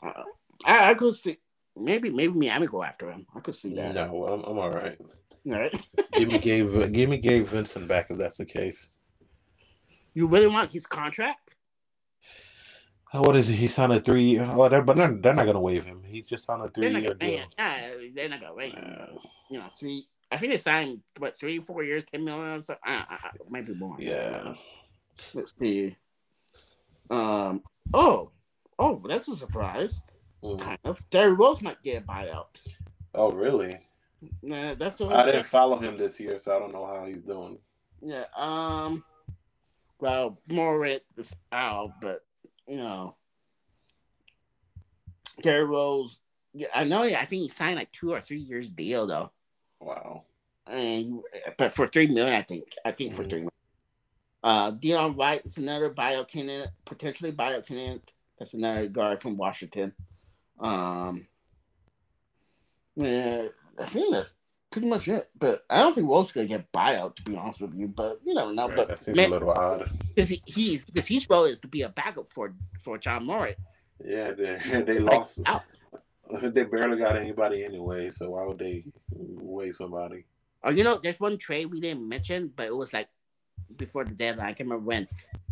[0.00, 0.22] I,
[0.64, 1.36] I I could see
[1.76, 3.26] maybe maybe Miami go after him.
[3.34, 3.94] I could see that.
[3.96, 4.96] no, I'm I'm all right.
[5.46, 5.88] All right.
[6.14, 8.86] Give me Gabe, give me Gabe Vincent back if that's the case.
[10.14, 11.56] You really want his contract?
[13.12, 13.54] Oh, What is it?
[13.54, 14.48] He signed a three year.
[14.50, 16.02] Oh, they're, but they're, they're not gonna waive him.
[16.04, 17.40] He just signed a three year gonna, deal.
[17.58, 18.74] yeah, they're not gonna wait.
[18.76, 19.06] Uh,
[19.50, 20.06] You know, three.
[20.32, 22.82] I think they signed what three, four years, ten million or something.
[22.84, 23.96] I, I, I, maybe more.
[23.98, 24.54] yeah.
[25.32, 25.96] Let's see.
[27.10, 27.62] Um.
[27.92, 28.30] Oh.
[28.78, 30.00] Oh, that's a surprise.
[30.42, 30.60] Mm.
[30.60, 31.00] Kind of.
[31.10, 32.46] Derrick Rose might get a buyout.
[33.14, 33.78] Oh, really?
[34.42, 37.22] Nah, that's what I didn't follow him this year, so I don't know how he's
[37.22, 37.58] doing.
[38.00, 38.24] Yeah.
[38.36, 39.04] Um.
[40.00, 42.24] Well, more is out, but
[42.68, 43.16] you know,
[45.42, 46.20] Derrick Rose.
[46.52, 47.02] Yeah, I know.
[47.02, 49.30] I think he signed like two or three years deal though,
[49.80, 50.24] Wow.
[50.66, 51.20] and
[51.56, 52.74] but for three million, I think.
[52.84, 53.30] I think for Mhm.
[53.30, 53.50] three million.
[54.42, 58.12] Uh, Delon Wright is another bio candidate, potentially bio candidate.
[58.38, 59.94] That's another guard from Washington.
[60.60, 61.26] Um.
[62.96, 64.34] Yeah, I think that's
[64.70, 65.28] pretty much it.
[65.38, 67.88] But I don't think Rose gonna get buyout to be honest with you.
[67.88, 68.68] But you never know.
[68.68, 69.90] Right, but that seems man, a little odd.
[70.14, 73.56] because he, he's because his role is to be a backup for for John Morant.
[74.04, 75.40] Yeah, they they lost.
[75.46, 75.62] out.
[76.40, 80.24] They barely got anybody anyway, so why would they waive somebody?
[80.64, 83.08] Oh, you know, there's one trade we didn't mention, but it was like
[83.76, 84.46] before the deadline.
[84.46, 85.06] I can't remember when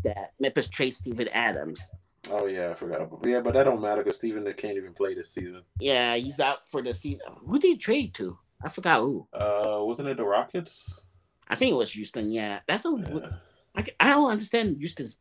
[0.04, 1.90] that Memphis trade Steven Adams.
[2.30, 3.02] Oh yeah, I forgot.
[3.02, 5.62] About, yeah, but that don't matter because Stephen they can't even play this season.
[5.80, 7.20] Yeah, he's out for the season.
[7.44, 8.38] Who did he trade to?
[8.62, 9.26] I forgot who.
[9.32, 11.04] Uh, wasn't it the Rockets?
[11.48, 12.30] I think it was Houston.
[12.30, 12.90] Yeah, that's a.
[12.90, 13.30] Yeah.
[13.74, 15.16] I, I don't understand Houston's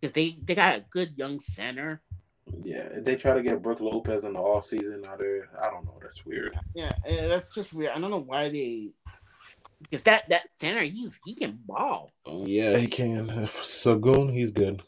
[0.00, 2.00] because they they got a good young center.
[2.62, 5.02] Yeah, they try to get Brook Lopez in the off season.
[5.02, 5.98] Now they I don't know.
[6.00, 6.58] That's weird.
[6.74, 7.92] Yeah, that's just weird.
[7.94, 8.92] I don't know why they.
[9.82, 12.10] Because that that center, he's he can ball.
[12.26, 13.28] Yeah, he can.
[13.28, 14.82] Sengun, he's good.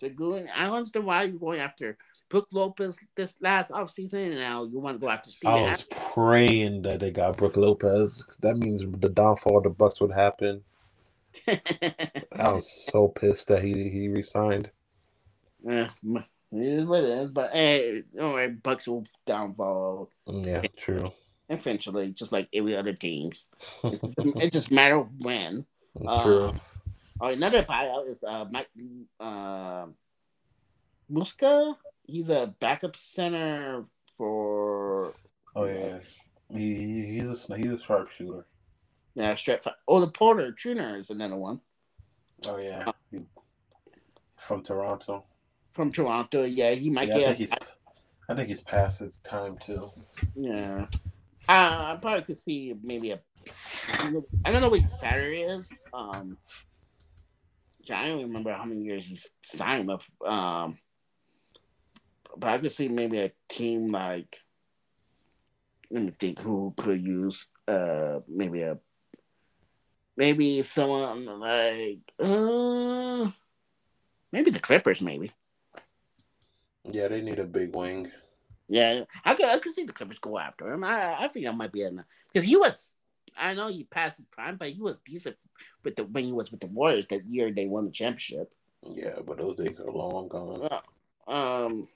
[0.00, 1.98] So going, I don't understand why you're going after
[2.30, 5.58] Brook Lopez this last offseason, and now you want to go after Steven.
[5.58, 8.24] I was praying that they got Brook Lopez.
[8.40, 10.62] That means the downfall of the Bucks would happen.
[11.48, 14.70] I was so pissed that he he resigned.
[15.62, 17.30] Yeah, it is what it is.
[17.30, 21.12] But hey, all right, Bucks will downfall Yeah, true.
[21.50, 23.50] eventually, just like every other teams.
[23.84, 25.66] it just matter of when.
[26.22, 26.48] True.
[26.48, 26.60] Um,
[27.20, 28.68] Oh, another buyout is uh Mike
[29.18, 29.86] uh,
[31.10, 31.74] Muska.
[32.06, 33.84] He's a backup center
[34.16, 35.14] for
[35.54, 35.98] Oh yeah,
[36.52, 38.46] he he- he's a he's a sharpshooter.
[39.14, 39.60] yeah straight.
[39.88, 40.96] Oh, the Porter Jr.
[40.96, 41.60] is another one
[42.46, 43.20] Oh yeah, He-
[44.36, 45.24] from Toronto.
[45.72, 46.44] from Toronto.
[46.44, 47.26] Yeah, he might Yeah, I get.
[47.26, 47.52] think he's
[48.28, 49.90] I think he's past his time too.
[50.36, 50.86] Yeah.
[51.48, 53.20] Uh, I probably could see maybe a
[54.44, 55.70] I don't know what Saturday is.
[55.92, 56.36] Um,
[57.88, 60.02] I don't remember how many years he's signed up.
[60.26, 60.78] Um,
[62.36, 64.38] but I could see maybe a team like
[65.90, 68.78] let me think who could use uh maybe a
[70.16, 73.30] maybe someone like uh
[74.32, 75.32] maybe the Clippers maybe.
[76.90, 78.10] Yeah, they need a big wing.
[78.68, 80.84] Yeah, I could I could see the Clippers go after him.
[80.84, 82.92] I I think that might be enough because he was.
[83.40, 85.36] I know he passed his prime, but he was decent
[85.82, 88.52] with the when he was with the Warriors that year they won the championship.
[88.82, 90.68] Yeah, but those days are long gone.
[91.26, 91.88] Um,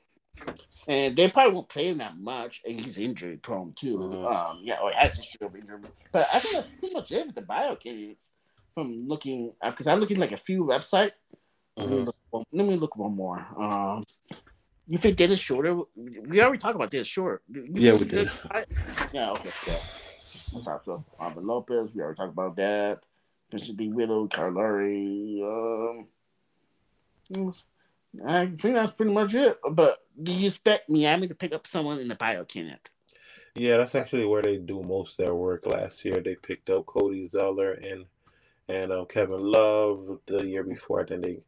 [0.87, 2.63] and they probably won't play him that much.
[2.67, 3.99] And he's injury prone too.
[3.99, 4.27] Mm-hmm.
[4.27, 5.81] Um, yeah, or has history of injury.
[6.13, 8.31] But I think that's pretty much it with the buyout candidates.
[8.75, 11.13] From looking, because uh, I'm looking like a few website.
[11.79, 11.81] Mm-hmm.
[11.81, 12.11] Let, me mm-hmm.
[12.33, 13.47] look, let, me look, one more.
[13.57, 14.03] Um,
[14.89, 15.81] you think Dennis Schroeder?
[15.97, 17.41] We already talked about Dennis Schroeder.
[17.49, 18.31] yeah, we did.
[18.51, 18.65] I,
[19.13, 19.79] yeah, okay, yeah.
[20.63, 23.01] So, Robin Lopez, we already talked about that.
[23.51, 23.89] Bishop D.
[23.89, 25.43] Widow, Carlari.
[25.43, 26.07] Um,
[28.27, 29.59] I think that's pretty much it.
[29.71, 32.91] But do you expect Miami to pick up someone in the buyout candidate?
[33.55, 35.67] Yeah, that's actually where they do most of their work.
[35.67, 38.07] Last year, they picked up Cody Zeller and
[38.69, 40.21] and um, Kevin Love.
[40.27, 41.39] The year before, I think they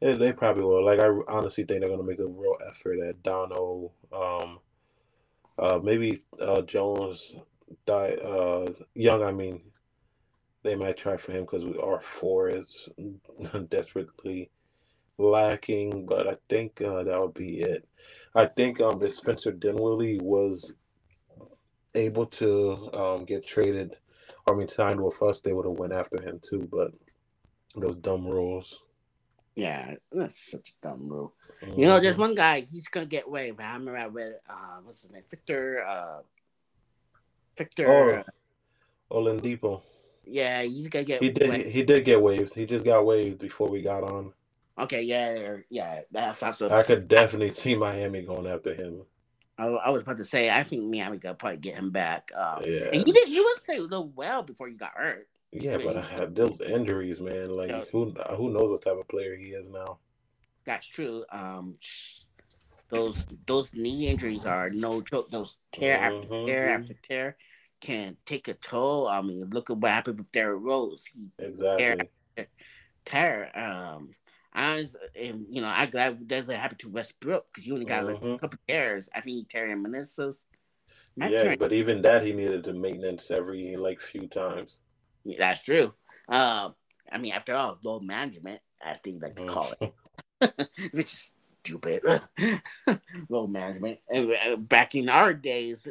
[0.00, 0.84] they, they probably will.
[0.84, 4.58] Like I honestly think they're gonna make a real effort at Dono, um,
[5.58, 7.34] uh, maybe uh, Jones,
[7.86, 9.22] die, uh, Young.
[9.22, 9.62] I mean,
[10.62, 12.88] they might try for him because our four is
[13.68, 14.50] desperately
[15.18, 16.06] lacking.
[16.06, 17.86] But I think uh, that would be it.
[18.34, 20.74] I think um, if Spencer Dinwiddie was
[21.94, 23.96] able to um, get traded,
[24.48, 26.68] I mean signed with us, they would have went after him too.
[26.70, 26.92] But
[27.74, 28.82] those dumb rules.
[29.54, 31.34] Yeah, that's such a dumb rule.
[31.62, 31.80] Mm-hmm.
[31.80, 33.60] You know, there's one guy, he's gonna get waived.
[33.60, 35.24] I remember I read uh what's his name?
[35.28, 36.20] Victor uh
[37.58, 38.24] Victor
[39.10, 39.82] oh, Oladipo.
[40.24, 41.66] Yeah, he's gonna get he did waived.
[41.68, 42.54] he did get waived.
[42.54, 44.32] He just got waived before we got on.
[44.78, 46.70] Okay, yeah, yeah, that's so.
[46.70, 49.02] I could definitely see Miami going after him.
[49.58, 52.30] I, I, was about to say, I think Miami could probably get him back.
[52.36, 53.26] Um, yeah, and he did.
[53.28, 55.26] He was playing a little well before he got hurt.
[55.50, 57.50] Yeah, but I had those injuries, man.
[57.50, 59.98] Like who who knows what type of player he is now.
[60.64, 61.24] That's true.
[61.32, 61.76] Um,
[62.90, 65.30] those those knee injuries are no joke.
[65.30, 66.32] Those tear mm-hmm.
[66.32, 67.36] after tear after tear
[67.80, 69.08] can take a toll.
[69.08, 71.06] I mean, look at what happened with Derrick Rose.
[71.06, 72.46] He exactly tear,
[73.04, 73.58] tear.
[73.58, 74.10] Um,
[74.52, 78.04] I was, and you know, I glad that happened to Westbrook because you only got
[78.04, 78.12] mm-hmm.
[78.14, 78.36] like a mm-hmm.
[78.36, 79.08] couple tears.
[79.14, 80.44] I think he tearing meniscus.
[81.16, 84.78] Yeah, but even that he needed to maintenance every like few times.
[85.38, 85.92] That's true.
[86.28, 86.70] Uh,
[87.10, 89.92] I mean, after all, low management, as they like to call it,
[90.92, 91.32] which is
[91.68, 92.02] stupid.
[93.28, 93.98] low management.
[94.08, 95.86] And uh, back in our days,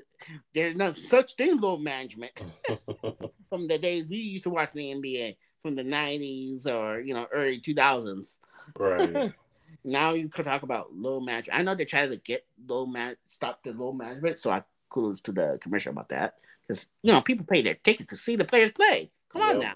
[0.54, 2.42] there's no such thing low management.
[3.50, 7.28] from the days we used to watch the NBA from the 90s or you know
[7.32, 8.38] early 2000s.
[8.78, 9.34] Right.
[9.84, 11.60] now you could talk about low management.
[11.60, 15.22] I know they're trying to get low man stop the low management, so I kudos
[15.22, 18.46] to the commissioner about that because you know people pay their tickets to see the
[18.46, 19.12] players play.
[19.30, 19.76] Come on now.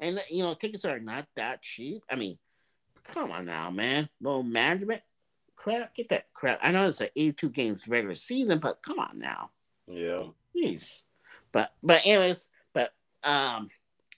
[0.00, 2.02] And you know, tickets are not that cheap.
[2.10, 2.38] I mean,
[3.04, 4.08] come on now, man.
[4.20, 5.02] Low management.
[5.56, 6.58] Crap, get that crap.
[6.62, 9.50] I know it's an 82 games regular season, but come on now.
[9.86, 10.24] Yeah.
[10.54, 11.02] Jeez.
[11.52, 12.92] But but anyways, but
[13.22, 13.68] um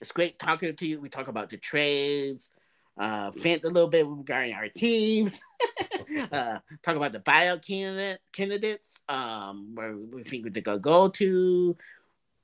[0.01, 0.99] it's great talking to you.
[0.99, 2.49] We talk about the trades,
[2.97, 5.39] uh vent a little bit regarding our teams.
[6.31, 11.77] uh talk about the buyout candidate candidates, um, where we think we could go to,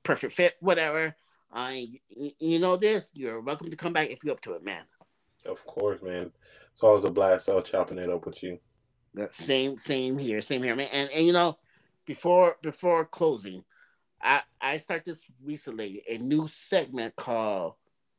[0.02, 1.14] perfect fit, whatever.
[1.54, 3.10] I, you know this.
[3.14, 4.82] You're welcome to come back if you're up to it, man.
[5.46, 6.32] Of course, man.
[6.72, 8.58] It's always a blast out chopping it up with you.
[9.30, 10.88] Same, same here, same here, man.
[10.92, 11.58] And and you know,
[12.06, 13.64] before before closing,
[14.20, 17.74] I I start this recently a new segment called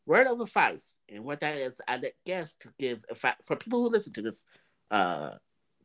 [0.05, 3.81] Word of Advice, and what that is, I let guests to give advice for people
[3.81, 4.43] who listen to this
[4.91, 5.31] uh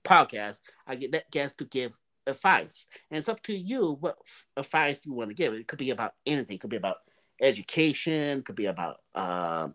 [0.05, 0.61] podcast.
[0.87, 4.17] I get that guests to give advice, and it's up to you what
[4.57, 5.55] advice you want to give.
[5.55, 6.57] It could be about anything.
[6.57, 6.99] It could be about
[7.41, 9.69] education, could be about uh,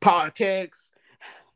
[0.00, 0.88] politics.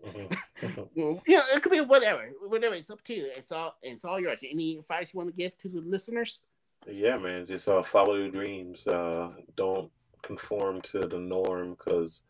[0.06, 0.80] Mm-hmm.
[0.96, 2.74] you know, it could be whatever, whatever.
[2.74, 3.30] It's up to you.
[3.36, 4.40] It's all, it's all yours.
[4.48, 6.42] Any advice you want to give to the listeners?
[6.86, 7.46] Yeah, man.
[7.46, 8.86] Just uh, follow your dreams.
[8.86, 9.90] Uh, don't
[10.22, 12.22] conform to the norm because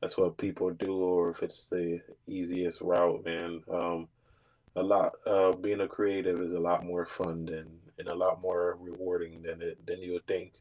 [0.00, 3.62] that's what people do, or if it's the easiest route, man.
[3.70, 4.08] Um,
[4.76, 5.12] a lot.
[5.26, 7.66] Uh, being a creative is a lot more fun than
[7.98, 10.52] and a lot more rewarding than it than you would think.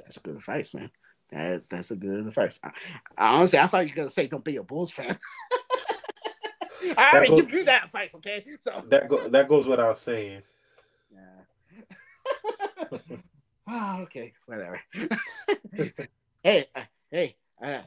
[0.00, 0.90] That's good advice, man.
[1.30, 2.60] That's that's a good first.
[2.62, 2.70] I,
[3.18, 5.18] honestly, I thought you were gonna say don't be a Bulls fan.
[6.96, 8.44] I already goes, you that advice, okay?
[8.60, 10.42] So that go, that goes without saying.
[11.12, 12.98] Yeah.
[13.66, 14.80] Oh, okay, whatever.
[16.42, 17.80] hey, uh, hey, uh,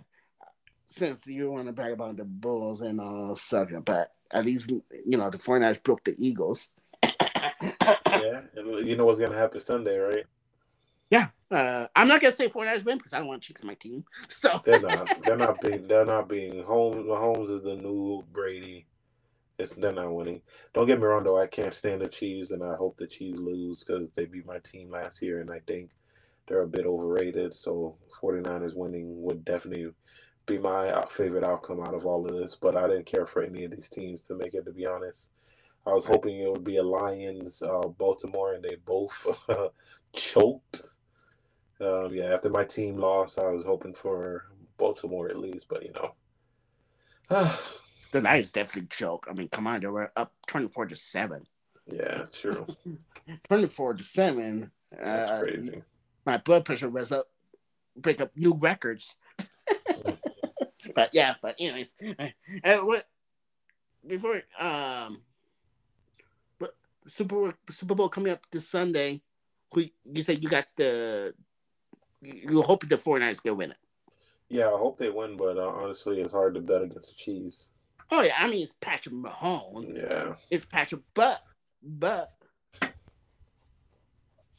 [0.88, 5.18] since you want to brag about the Bulls and uh subject, but at least you
[5.18, 6.69] know the 49ers broke the Eagles.
[7.03, 10.26] yeah, you know what's gonna happen Sunday, right?
[11.10, 13.74] Yeah, uh, I'm not gonna say 49ers win because I don't want to on my
[13.74, 14.04] team.
[14.30, 15.24] So they're not.
[15.24, 15.88] They're not being.
[15.88, 16.64] They're not being.
[16.64, 17.08] Holmes.
[17.08, 18.86] Holmes is the new Brady.
[19.58, 20.42] It's they're not winning.
[20.74, 21.40] Don't get me wrong though.
[21.40, 24.60] I can't stand the Chiefs, and I hope the Chiefs lose because they beat my
[24.60, 25.90] team last year, and I think
[26.48, 27.56] they're a bit overrated.
[27.56, 29.92] So 49ers winning would definitely
[30.46, 32.56] be my favorite outcome out of all of this.
[32.56, 34.66] But I didn't care for any of these teams to make it.
[34.66, 35.32] To be honest,
[35.86, 39.28] I was hoping it would be a Lions, uh, Baltimore, and they both
[40.14, 40.84] choked.
[41.82, 44.45] Um, yeah, after my team lost, I was hoping for
[44.77, 46.14] Baltimore at least, but you know.
[48.11, 49.27] the Lions definitely choke.
[49.30, 51.45] I mean, come on, they were up twenty-four to seven.
[51.85, 52.67] Yeah, true.
[53.48, 54.72] twenty-four to seven.
[54.91, 55.83] That's uh, crazy.
[56.25, 57.27] My blood pressure was up,
[57.95, 59.16] break up new records.
[60.95, 61.95] but yeah, but anyways,
[62.64, 63.08] uh, what
[64.06, 65.22] before um,
[66.59, 66.75] but
[67.08, 69.22] Super Bowl, Super Bowl coming up this Sunday.
[69.72, 71.35] Who you said you got the
[72.22, 73.78] you hope the 49ers can win it.
[74.50, 77.68] Yeah, I hope they win, but uh, honestly, it's hard to bet against the Chiefs.
[78.12, 79.96] Oh yeah, I mean it's Patrick Mahomes.
[79.96, 81.42] Yeah, it's Patrick, but
[81.84, 82.32] but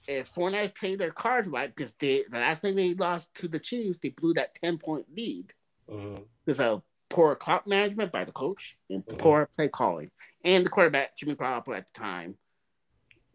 [0.07, 3.59] if 49ers play their cards right, because they the last thing they lost to the
[3.59, 5.53] Chiefs, they blew that 10 point lead.
[5.91, 6.23] Mm-hmm.
[6.45, 9.17] Because of poor clock management by the coach and mm-hmm.
[9.17, 10.11] poor play calling.
[10.45, 12.37] And the quarterback, Jimmy Garoppolo at the time,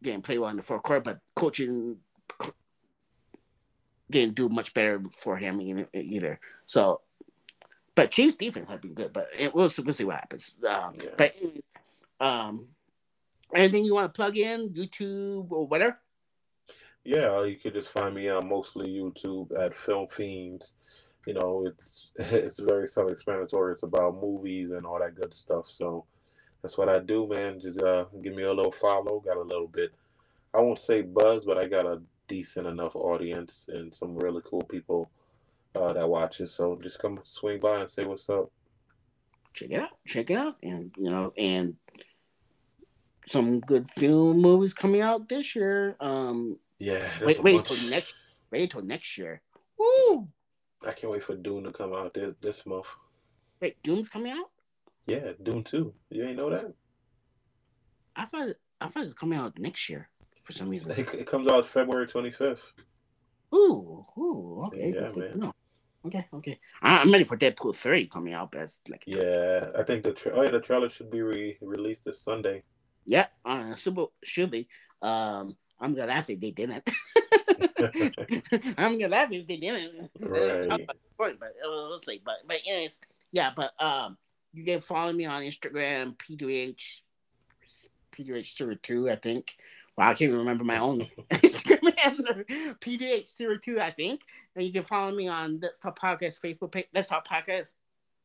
[0.01, 1.97] didn't play well in the fourth quarter, but coaching
[4.09, 6.39] didn't do much better for him either.
[6.65, 7.01] So,
[7.95, 10.53] but Chiefs defense had been good, but it, we'll, we'll see what happens.
[10.67, 11.09] Um, yeah.
[11.17, 11.35] But
[12.19, 12.67] um,
[13.53, 15.97] anything you want to plug in, YouTube or whatever?
[17.03, 20.71] Yeah, you could just find me on mostly YouTube at Film Fiends.
[21.27, 23.73] You know, it's it's very self-explanatory.
[23.73, 25.69] It's about movies and all that good stuff.
[25.69, 26.05] So
[26.61, 27.59] that's what I do, man.
[27.59, 29.19] Just uh, give me a little follow.
[29.19, 29.91] Got a little bit.
[30.53, 34.61] I won't say buzz, but I got a decent enough audience and some really cool
[34.63, 35.09] people
[35.75, 36.49] uh, that watch it.
[36.49, 38.51] So just come swing by and say what's up.
[39.53, 39.89] Check it out.
[40.05, 40.57] Check it out.
[40.63, 41.75] And you know, and
[43.27, 45.95] some good film movies coming out this year.
[45.99, 47.09] Um Yeah.
[47.21, 48.15] Wait, wait until next
[48.51, 49.41] wait until next year.
[49.77, 50.27] Woo!
[50.85, 52.87] I can't wait for Dune to come out this, this month.
[53.61, 54.51] Wait, Dune's coming out?
[55.07, 55.93] Yeah, Dune 2.
[56.09, 56.73] You ain't know that?
[58.15, 60.09] I thought I thought it was coming out next year
[60.45, 60.91] for some reason.
[60.91, 62.59] It, it comes out February 25th.
[63.53, 64.93] Ooh, ooh, okay.
[64.95, 65.51] Yeah, man.
[66.05, 66.59] Okay, okay.
[66.83, 68.51] I'm ready for Deadpool 3 coming out.
[68.51, 72.05] But like yeah, I think the tra- oh yeah, the trailer should be re- released
[72.05, 72.63] this Sunday.
[73.05, 74.67] Yeah, uh, super, should be.
[75.01, 76.87] Um, I'm gonna laugh if they didn't.
[78.77, 80.09] I'm gonna laugh if they didn't.
[80.19, 80.87] Right.
[81.17, 82.21] but uh, we'll see.
[82.23, 82.99] But but anyways,
[83.31, 83.51] yeah.
[83.55, 84.17] But um,
[84.53, 87.01] you can follow me on Instagram, P2H,
[88.15, 89.55] P2H02, I think.
[89.97, 91.01] Well, I can't even remember my own
[91.31, 92.43] Instagram handle,
[92.81, 94.21] PDH02, I think.
[94.55, 96.87] And you can follow me on Let's Talk Podcast Facebook page.
[96.93, 97.73] Let's Talk Podcast.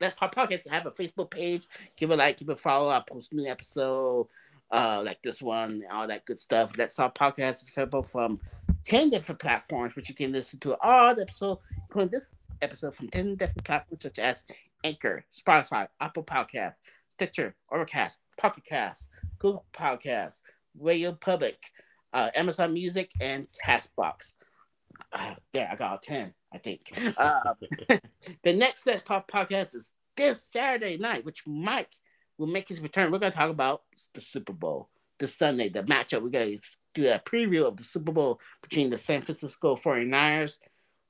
[0.01, 0.63] Let's Talk Podcast.
[0.71, 1.63] I have a Facebook page.
[1.97, 2.91] Give a like, give a follow.
[2.91, 4.27] I post new episode,
[4.73, 6.73] uh, like this one, all that good stuff.
[6.77, 8.41] Let's Talk Podcast is available from
[8.85, 13.09] 10 different platforms, which you can listen to all the episode, including this episode from
[13.09, 14.45] 10 different platforms such as
[14.83, 16.75] Anchor, Spotify, Apple Podcast,
[17.09, 19.09] Stitcher, Overcast, Pocket Cast,
[19.39, 20.41] Google Podcast,
[20.81, 21.63] Radio Public,
[22.13, 24.33] uh, Amazon Music, and Castbox.
[25.13, 26.93] Uh, there, I got a 10, I think.
[27.17, 27.55] Uh,
[28.43, 31.95] the next Let's Talk podcast is this Saturday night, which Mike
[32.39, 33.11] will make his return.
[33.11, 33.83] We're going to talk about
[34.15, 36.23] the Super Bowl this Sunday, the matchup.
[36.23, 36.63] We're going to
[36.95, 40.59] do a preview of the Super Bowl between the San Francisco 49ers,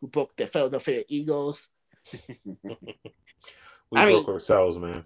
[0.00, 1.68] who broke the Philadelphia Eagles.
[2.64, 2.76] we
[3.96, 5.04] I broke mean, ourselves, man.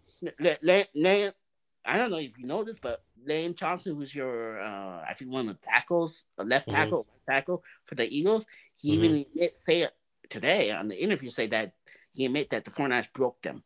[1.85, 5.31] I don't know if you know this, but Lane Johnson, who's your, uh, I think
[5.31, 6.77] one of the tackles, a left mm-hmm.
[6.77, 8.47] tackle, tackle for the Eagles,
[8.77, 9.05] he mm-hmm.
[9.05, 9.93] even admit, say it
[10.31, 11.73] today on the interview, say that
[12.13, 13.63] he admit that the 49ers broke them.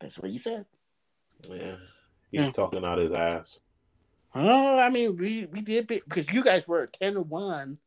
[0.00, 0.66] That's what he said.
[1.48, 1.76] Yeah,
[2.30, 2.50] he's yeah.
[2.50, 3.60] talking out his ass.
[4.34, 7.78] Oh, I mean, we we did because you guys were ten to one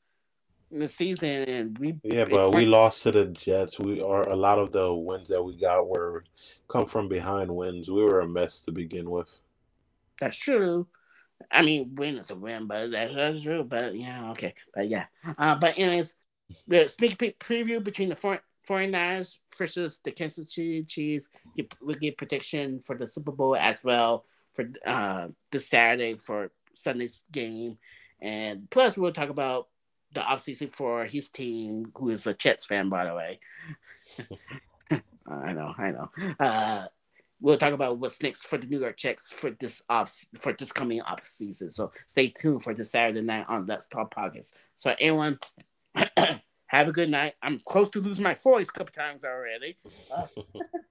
[0.72, 3.80] in the season, and we yeah, but we lost to the Jets.
[3.80, 6.24] We are a lot of the wins that we got were
[6.70, 7.90] come from behind wins.
[7.90, 9.30] We were a mess to begin with.
[10.20, 10.88] That's true.
[11.52, 13.64] I mean, win is a win, but that, that's true.
[13.64, 14.56] But yeah, okay.
[14.74, 15.06] But yeah.
[15.38, 16.14] Uh, but anyways,
[16.68, 21.28] the sneak peek preview between the 49ers versus the Kansas City Chiefs.
[21.82, 27.24] We get prediction for the Super Bowl as well for uh, this Saturday for Sunday's
[27.32, 27.78] game.
[28.20, 29.68] And plus, we'll talk about
[30.14, 33.40] the offseason for his team, who is a Jets fan, by the way.
[35.28, 36.10] I know, I know.
[36.40, 36.88] Uh,
[37.40, 40.72] we'll talk about what's next for the New York Jets for this off for this
[40.72, 41.72] coming off season.
[41.72, 44.54] So stay tuned for this Saturday night on Let's Talk Podcast.
[44.76, 45.40] So everyone,
[46.68, 47.34] have a good night.
[47.42, 49.78] I'm close to losing my voice a couple times already.
[50.16, 50.28] Uh,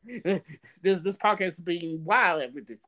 [0.82, 2.80] this this podcast is being wild with this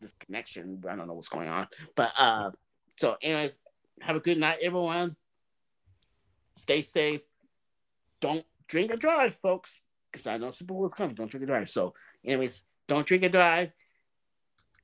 [0.00, 0.82] this connection.
[0.88, 2.50] I don't know what's going on, but uh,
[2.96, 3.56] so anyways,
[4.00, 5.16] have a good night, everyone.
[6.54, 7.22] Stay safe.
[8.20, 9.78] Don't drink or drive, folks,
[10.10, 11.14] because I know Super Bowl coming.
[11.14, 11.68] Don't drink or drive.
[11.68, 11.92] So,
[12.24, 13.70] anyways, don't drink and drive.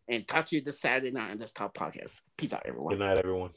[0.08, 2.20] And talk to you this Saturday night on Let's Talk podcast.
[2.36, 2.94] Peace out, everyone.
[2.94, 3.50] Good night, everyone.